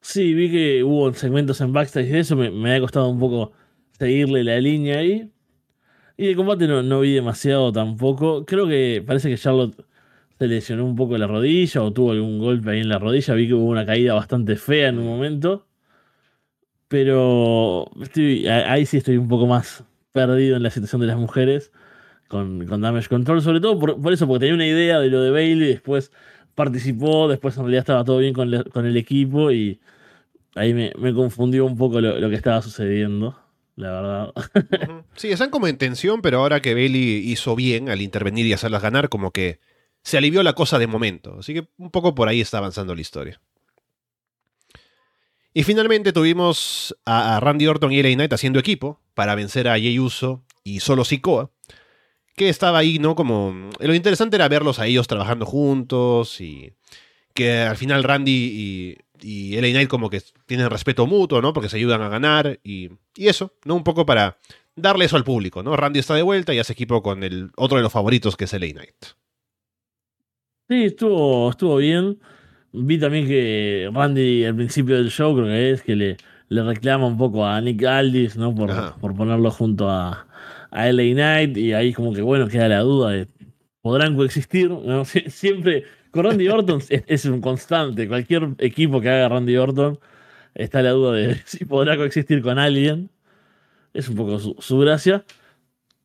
Sí, 0.01 0.33
vi 0.33 0.51
que 0.51 0.83
hubo 0.83 1.13
segmentos 1.13 1.61
en 1.61 1.71
backstage 1.71 2.09
de 2.09 2.19
eso, 2.19 2.35
me, 2.35 2.75
ha 2.75 2.79
costado 2.81 3.07
un 3.07 3.19
poco 3.19 3.53
seguirle 3.97 4.43
la 4.43 4.59
línea 4.59 4.99
ahí. 4.99 5.31
Y 6.17 6.27
de 6.27 6.35
combate 6.35 6.67
no, 6.67 6.83
no 6.83 6.99
vi 6.99 7.13
demasiado 7.13 7.71
tampoco. 7.71 8.45
Creo 8.45 8.67
que 8.67 9.01
parece 9.07 9.29
que 9.29 9.37
Charlotte 9.37 9.85
se 10.43 10.49
lesionó 10.49 10.85
un 10.85 10.97
poco 10.97 11.17
la 11.17 11.25
rodilla 11.25 11.81
o 11.81 11.93
tuvo 11.93 12.11
algún 12.11 12.37
golpe 12.37 12.71
ahí 12.71 12.81
en 12.81 12.89
la 12.89 12.99
rodilla. 12.99 13.33
Vi 13.33 13.47
que 13.47 13.53
hubo 13.53 13.69
una 13.69 13.85
caída 13.85 14.13
bastante 14.13 14.57
fea 14.57 14.89
en 14.89 14.99
un 14.99 15.05
momento. 15.05 15.65
Pero 16.89 17.89
ahí 18.67 18.85
sí 18.85 18.97
estoy 18.97 19.15
un 19.15 19.29
poco 19.29 19.47
más 19.47 19.85
perdido 20.11 20.57
en 20.57 20.63
la 20.63 20.69
situación 20.69 20.99
de 20.99 21.07
las 21.07 21.17
mujeres 21.17 21.71
con, 22.27 22.59
Damage 22.59 23.07
Control. 23.07 23.41
Sobre 23.41 23.61
todo 23.61 23.79
por, 23.79 24.11
eso, 24.11 24.27
porque 24.27 24.41
tenía 24.41 24.55
una 24.55 24.67
idea 24.67 24.99
de 24.99 25.09
lo 25.09 25.21
de 25.21 25.31
Bailey. 25.31 25.69
Después 25.69 26.11
participó, 26.55 27.29
después 27.29 27.55
en 27.55 27.63
realidad 27.63 27.83
estaba 27.83 28.03
todo 28.03 28.17
bien 28.17 28.33
con, 28.33 28.53
el 28.53 28.97
equipo 28.97 29.49
y 29.49 29.79
ahí 30.55 30.73
me, 30.73 30.91
confundió 31.13 31.65
un 31.65 31.77
poco 31.77 32.01
lo, 32.01 32.29
que 32.29 32.35
estaba 32.35 32.61
sucediendo 32.61 33.39
la 33.77 33.91
verdad. 33.91 34.33
Sí, 35.15 35.31
están 35.31 35.51
como 35.51 35.67
en 35.67 35.77
tensión, 35.77 36.21
pero 36.21 36.39
ahora 36.39 36.61
que 36.61 36.73
Bailey 36.73 37.31
hizo 37.31 37.55
bien 37.55 37.89
al 37.89 38.01
intervenir 38.01 38.45
y 38.45 38.53
hacerlas 38.53 38.81
ganar, 38.83 39.07
como 39.07 39.31
que 39.31 39.59
se 40.03 40.17
alivió 40.17 40.43
la 40.43 40.53
cosa 40.53 40.77
de 40.77 40.87
momento. 40.87 41.37
Así 41.39 41.53
que 41.53 41.67
un 41.77 41.89
poco 41.89 42.13
por 42.13 42.27
ahí 42.27 42.41
está 42.41 42.57
avanzando 42.59 42.93
la 42.93 43.01
historia. 43.01 43.41
Y 45.53 45.63
finalmente 45.63 46.13
tuvimos 46.13 46.95
a, 47.05 47.39
Randy 47.39 47.67
Orton 47.67 47.91
y 47.91 48.01
LA 48.01 48.15
Knight 48.15 48.33
haciendo 48.33 48.59
equipo 48.59 48.99
para 49.13 49.35
vencer 49.35 49.67
a 49.67 49.77
Jey 49.77 49.99
Uso 49.99 50.43
y 50.63 50.79
solo 50.79 51.05
Sikoa, 51.05 51.51
que 52.35 52.49
estaba 52.49 52.79
ahí, 52.79 52.97
¿no? 52.97 53.15
Como 53.15 53.69
lo 53.79 53.93
interesante 53.93 54.35
era 54.35 54.47
verlos 54.47 54.79
a 54.79 54.87
ellos 54.87 55.07
trabajando 55.07 55.45
juntos 55.45 56.41
y 56.41 56.73
que 57.35 57.59
al 57.59 57.77
final 57.77 58.03
Randy 58.03 58.31
y, 58.31 58.97
y 59.21 59.61
LA 59.61 59.69
Knight 59.69 59.89
como 59.89 60.09
que 60.09 60.23
tienen 60.47 60.71
respeto 60.71 61.05
mutuo, 61.05 61.39
¿no? 61.39 61.53
Porque 61.53 61.69
se 61.69 61.77
ayudan 61.77 62.01
a 62.01 62.09
ganar 62.09 62.59
y, 62.63 62.89
y 63.15 63.27
eso, 63.27 63.53
¿no? 63.63 63.75
Un 63.75 63.83
poco 63.83 64.07
para 64.07 64.39
darle 64.75 65.05
eso 65.05 65.17
al 65.17 65.23
público, 65.23 65.61
¿no? 65.61 65.77
Randy 65.77 65.99
está 65.99 66.15
de 66.15 66.23
vuelta 66.23 66.51
y 66.55 66.59
hace 66.59 66.73
equipo 66.73 67.03
con 67.03 67.21
el 67.21 67.51
otro 67.57 67.77
de 67.77 67.83
los 67.83 67.91
favoritos 67.91 68.35
que 68.35 68.45
es 68.45 68.53
LA 68.53 68.71
Knight. 68.71 69.22
Sí, 70.69 70.85
estuvo, 70.85 71.49
estuvo 71.49 71.77
bien. 71.77 72.19
Vi 72.71 72.97
también 72.97 73.27
que 73.27 73.89
Randy 73.93 74.45
al 74.45 74.55
principio 74.55 74.95
del 74.95 75.09
show, 75.11 75.35
creo 75.35 75.47
que 75.47 75.71
es, 75.71 75.81
que 75.83 75.95
le, 75.95 76.17
le 76.49 76.63
reclama 76.63 77.05
un 77.05 77.17
poco 77.17 77.45
a 77.45 77.59
Nick 77.61 77.83
Aldis, 77.83 78.37
¿no? 78.37 78.55
Por, 78.55 78.71
por 78.99 79.15
ponerlo 79.15 79.51
junto 79.51 79.89
a, 79.89 80.25
a 80.71 80.91
LA 80.91 81.13
Knight. 81.13 81.57
Y 81.57 81.73
ahí 81.73 81.93
como 81.93 82.13
que, 82.13 82.21
bueno, 82.21 82.47
queda 82.47 82.69
la 82.69 82.79
duda 82.79 83.11
de, 83.11 83.27
¿podrán 83.81 84.15
coexistir? 84.15 84.69
¿no? 84.71 85.05
siempre, 85.27 85.83
con 86.11 86.25
Randy 86.25 86.47
Orton 86.47 86.81
es, 86.89 87.25
un 87.25 87.41
constante. 87.41 88.07
Cualquier 88.07 88.49
equipo 88.59 89.01
que 89.01 89.09
haga 89.09 89.29
Randy 89.29 89.57
Orton, 89.57 89.99
está 90.55 90.81
la 90.81 90.91
duda 90.91 91.13
de 91.13 91.35
si 91.45 91.65
podrá 91.65 91.97
coexistir 91.97 92.41
con 92.41 92.57
alguien. 92.57 93.09
Es 93.93 94.09
un 94.09 94.15
poco 94.15 94.39
su, 94.39 94.55
su 94.59 94.79
gracia. 94.79 95.23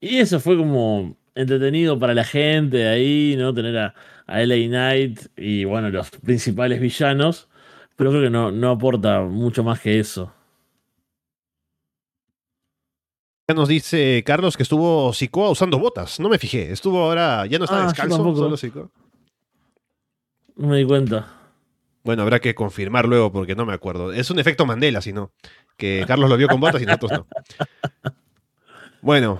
Y 0.01 0.19
eso 0.19 0.41
fue 0.41 0.57
como 0.57 1.17
entretenido 1.39 1.98
para 1.98 2.15
la 2.15 2.24
gente 2.24 2.89
ahí, 2.89 3.36
¿no? 3.39 3.55
Tener 3.55 3.78
a, 3.78 3.94
a 4.27 4.40
LA 4.40 4.69
Knight 4.69 5.20
y 5.36 5.65
bueno, 5.65 5.89
los 5.90 6.10
principales 6.10 6.81
villanos, 6.81 7.48
pero 7.97 8.10
creo 8.10 8.24
que 8.24 8.31
no, 8.31 8.51
no 8.51 8.70
aporta 8.70 9.23
mucho 9.23 9.62
más 9.62 9.81
que 9.81 10.01
eso. 10.01 10.32
Ya 13.48 13.55
nos 13.55 13.69
dice 13.69 14.23
Carlos 14.27 14.56
que 14.56 14.62
estuvo 14.62 15.12
Sikoa 15.15 15.51
usando 15.51 15.78
botas. 15.78 16.20
No 16.20 16.28
me 16.28 16.39
fijé. 16.39 16.70
Estuvo 16.70 17.02
ahora. 17.02 17.47
Ya 17.47 17.59
no 17.59 17.65
está 17.65 17.82
ah, 17.82 17.86
descalzo, 17.86 18.36
solo 18.36 18.56
Sikoa. 18.59 18.90
No 20.56 20.69
me 20.69 20.77
di 20.77 20.85
cuenta. 20.85 21.35
Bueno, 22.05 22.23
habrá 22.23 22.40
que 22.40 22.55
confirmar 22.55 23.06
luego 23.06 23.32
porque 23.32 23.55
no 23.55 23.65
me 23.65 23.73
acuerdo. 23.73 24.12
Es 24.12 24.31
un 24.31 24.39
efecto 24.39 24.66
Mandela, 24.66 25.01
si 25.01 25.15
no. 25.15 25.32
Que 25.78 26.05
Carlos 26.06 26.28
lo 26.28 26.36
vio 26.36 26.48
con 26.48 26.60
botas 26.60 26.82
y 26.82 26.86
nosotros 26.86 27.12
no. 27.12 27.27
Bueno, 29.01 29.39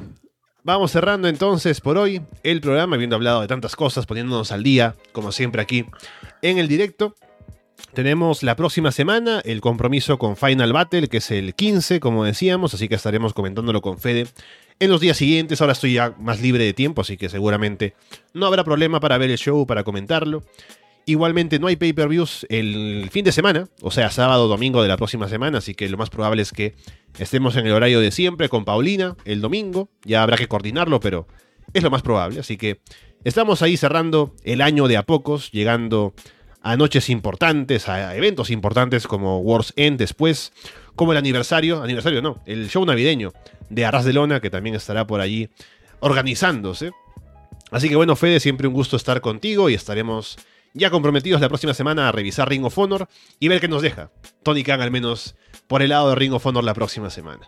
Vamos 0.69 0.93
cerrando 0.93 1.29
entonces 1.29 1.81
por 1.81 1.97
hoy 1.97 2.21
el 2.43 2.61
programa, 2.61 2.97
habiendo 2.97 3.17
hablado 3.17 3.41
de 3.41 3.47
tantas 3.47 3.75
cosas, 3.75 4.05
poniéndonos 4.05 4.53
al 4.53 4.63
día, 4.63 4.97
como 5.13 5.33
siempre 5.33 5.63
aquí 5.63 5.87
en 6.43 6.59
el 6.59 6.69
directo. 6.69 7.15
Tenemos 7.95 8.43
la 8.43 8.55
próxima 8.55 8.93
semana 8.93 9.41
el 9.47 9.63
compromiso 9.63 10.19
con 10.19 10.37
Final 10.37 10.75
Battle, 10.75 11.09
que 11.09 11.17
es 11.17 11.31
el 11.31 11.55
15, 11.55 12.01
como 12.01 12.23
decíamos, 12.23 12.75
así 12.75 12.87
que 12.87 12.97
estaremos 12.97 13.33
comentándolo 13.33 13.81
con 13.81 13.97
Fede 13.97 14.27
en 14.79 14.91
los 14.91 15.01
días 15.01 15.17
siguientes. 15.17 15.63
Ahora 15.63 15.73
estoy 15.73 15.95
ya 15.95 16.15
más 16.21 16.43
libre 16.43 16.65
de 16.65 16.75
tiempo, 16.75 17.01
así 17.01 17.17
que 17.17 17.31
seguramente 17.31 17.95
no 18.35 18.45
habrá 18.45 18.63
problema 18.63 19.01
para 19.01 19.17
ver 19.17 19.31
el 19.31 19.39
show, 19.39 19.67
para 19.67 19.85
comentarlo. 19.85 20.43
Igualmente 21.09 21.59
no 21.59 21.69
hay 21.69 21.77
pay-per-views 21.77 22.45
el 22.51 23.09
fin 23.11 23.25
de 23.25 23.33
semana, 23.33 23.67
o 23.81 23.91
sea, 23.91 24.11
sábado, 24.11 24.47
domingo 24.47 24.83
de 24.83 24.89
la 24.89 24.99
próxima 24.99 25.27
semana, 25.27 25.57
así 25.57 25.75
que 25.75 25.89
lo 25.89 25.97
más 25.97 26.11
probable 26.11 26.43
es 26.43 26.53
que 26.53 26.75
estemos 27.19 27.57
en 27.57 27.67
el 27.67 27.73
horario 27.73 28.01
de 28.01 28.11
siempre 28.11 28.51
con 28.51 28.67
Paulina 28.67 29.17
el 29.25 29.41
domingo. 29.41 29.89
Ya 30.05 30.23
habrá 30.23 30.37
que 30.37 30.49
coordinarlo, 30.49 31.01
pero 31.01 31.27
es 31.73 31.83
lo 31.83 31.91
más 31.91 32.03
probable. 32.03 32.41
Así 32.41 32.59
que 32.59 32.83
estamos 33.25 33.63
ahí 33.63 33.79
cerrando 33.79 34.35
el 34.45 34.61
año 34.61 34.87
de 34.87 34.99
a 34.99 35.03
pocos, 35.05 35.51
llegando 35.51 36.13
a 36.61 36.77
noches 36.77 37.09
importantes, 37.09 37.89
a 37.89 38.15
eventos 38.15 38.51
importantes 38.51 39.07
como 39.07 39.39
Wars 39.39 39.73
End 39.77 39.99
después, 39.99 40.53
como 40.95 41.13
el 41.13 41.19
aniversario, 41.19 41.83
aniversario 41.83 42.21
no, 42.21 42.43
el 42.45 42.69
show 42.69 42.85
navideño 42.85 43.33
de 43.71 43.87
Arras 43.87 44.05
de 44.05 44.13
Lona, 44.13 44.41
que 44.41 44.51
también 44.51 44.77
estará 44.77 45.07
por 45.07 45.23
allí 45.23 45.49
organizándose. 46.01 46.91
Así 47.71 47.89
que 47.89 47.97
bueno, 47.97 48.15
Fede, 48.15 48.41
siempre 48.41 48.69
un 48.69 48.75
gusto 48.75 48.97
estar 48.99 49.23
contigo 49.23 49.71
y 49.71 49.75
estaremos 49.75 50.37
ya 50.75 50.91
comprometidos 50.91 51.41
la 51.41 51.49
próxima 51.49 51.75
semana 51.75 52.09
a 52.09 52.13
revisar 52.13 52.49
Ring 52.49 52.65
of 52.65 52.79
Honor 52.79 53.09
y 53.41 53.49
ver 53.49 53.61
qué 53.61 53.69
nos 53.69 53.83
deja. 53.83 54.11
Tony 54.43 54.63
Khan 54.63 54.81
al 54.81 54.91
menos 54.91 55.37
por 55.67 55.83
el 55.83 55.91
lado 55.91 56.11
de 56.11 56.17
Ring 56.17 56.33
of 56.33 56.47
Honor 56.47 56.65
la 56.65 56.75
próxima 56.75 57.11
semana. 57.11 57.47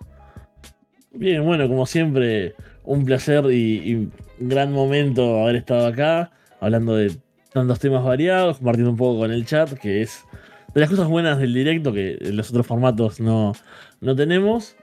Bien, 1.13 1.45
bueno, 1.45 1.67
como 1.69 1.87
siempre, 1.87 2.55
un 2.85 3.05
placer 3.05 3.45
y, 3.51 3.95
un 3.95 4.13
gran 4.39 4.73
momento 4.73 5.43
haber 5.43 5.57
estado 5.57 5.87
acá, 5.87 6.31
hablando 6.61 6.95
de 6.95 7.17
tantos 7.53 7.81
temas 7.81 8.05
variados, 8.05 8.59
compartiendo 8.59 8.93
un 8.93 8.97
poco 8.97 9.21
con 9.21 9.33
el 9.33 9.45
chat, 9.45 9.73
que 9.73 10.03
es 10.03 10.25
de 10.73 10.81
las 10.81 10.89
cosas 10.89 11.09
buenas 11.09 11.39
del 11.39 11.53
directo 11.53 11.93
que 11.93 12.17
en 12.21 12.37
los 12.37 12.51
otros 12.51 12.67
formatos 12.67 13.19
no, 13.21 13.55
no 14.01 14.15
tenemos. 14.15 14.77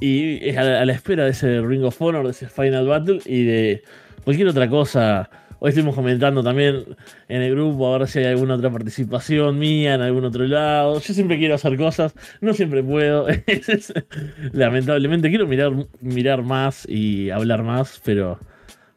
Y 0.00 0.48
es 0.48 0.56
a 0.56 0.84
la 0.84 0.92
espera 0.92 1.24
de 1.24 1.30
ese 1.30 1.60
Ring 1.60 1.84
of 1.84 2.00
Honor, 2.00 2.24
de 2.24 2.30
ese 2.30 2.48
Final 2.48 2.86
Battle 2.86 3.20
y 3.26 3.44
de 3.44 3.82
cualquier 4.24 4.48
otra 4.48 4.66
cosa 4.68 5.28
Hoy 5.62 5.68
estuvimos 5.68 5.94
comentando 5.94 6.42
también 6.42 6.96
en 7.28 7.42
el 7.42 7.54
grupo 7.54 7.94
a 7.94 7.98
ver 7.98 8.08
si 8.08 8.18
hay 8.18 8.24
alguna 8.24 8.54
otra 8.54 8.70
participación 8.70 9.58
mía 9.58 9.94
en 9.94 10.00
algún 10.00 10.24
otro 10.24 10.46
lado. 10.46 10.98
Yo 11.00 11.12
siempre 11.12 11.36
quiero 11.36 11.54
hacer 11.54 11.76
cosas, 11.76 12.14
no 12.40 12.54
siempre 12.54 12.82
puedo. 12.82 13.26
Lamentablemente 14.52 15.28
quiero 15.28 15.46
mirar, 15.46 15.72
mirar 16.00 16.42
más 16.42 16.88
y 16.88 17.28
hablar 17.28 17.62
más, 17.62 18.00
pero 18.02 18.40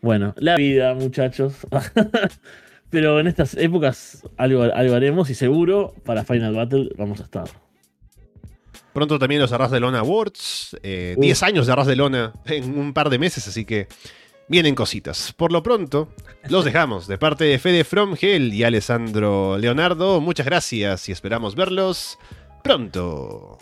bueno, 0.01 0.33
la 0.37 0.55
vida, 0.55 0.93
muchachos. 0.93 1.67
pero 2.89 3.19
en 3.19 3.27
estas 3.27 3.55
épocas 3.55 4.23
algo, 4.37 4.63
algo 4.63 4.95
haremos 4.95 5.29
y 5.29 5.35
seguro 5.35 5.93
para 6.05 6.23
Final 6.23 6.55
Battle 6.55 6.91
vamos 6.97 7.19
a 7.19 7.23
estar. 7.23 7.49
Pronto 8.93 9.19
también 9.19 9.41
los 9.41 9.51
Arras 9.51 9.71
de 9.71 9.81
Lona 9.81 9.99
Awards. 9.99 10.77
10 10.81 10.81
eh, 10.81 11.45
años 11.45 11.67
de 11.67 11.73
Arras 11.73 11.87
de 11.87 11.97
Lona 11.97 12.31
en 12.45 12.77
un 12.77 12.93
par 12.93 13.09
de 13.09 13.19
meses, 13.19 13.45
así 13.49 13.65
que 13.65 13.87
vienen 14.47 14.75
cositas. 14.75 15.33
Por 15.33 15.51
lo 15.51 15.63
pronto, 15.63 16.09
los 16.49 16.65
dejamos 16.65 17.07
de 17.07 17.17
parte 17.17 17.45
de 17.45 17.59
Fede 17.59 17.83
From 17.83 18.15
Hell 18.19 18.53
y 18.53 18.63
Alessandro 18.63 19.57
Leonardo. 19.57 20.21
Muchas 20.21 20.45
gracias 20.45 21.09
y 21.09 21.11
esperamos 21.11 21.55
verlos 21.55 22.17
pronto. 22.63 23.57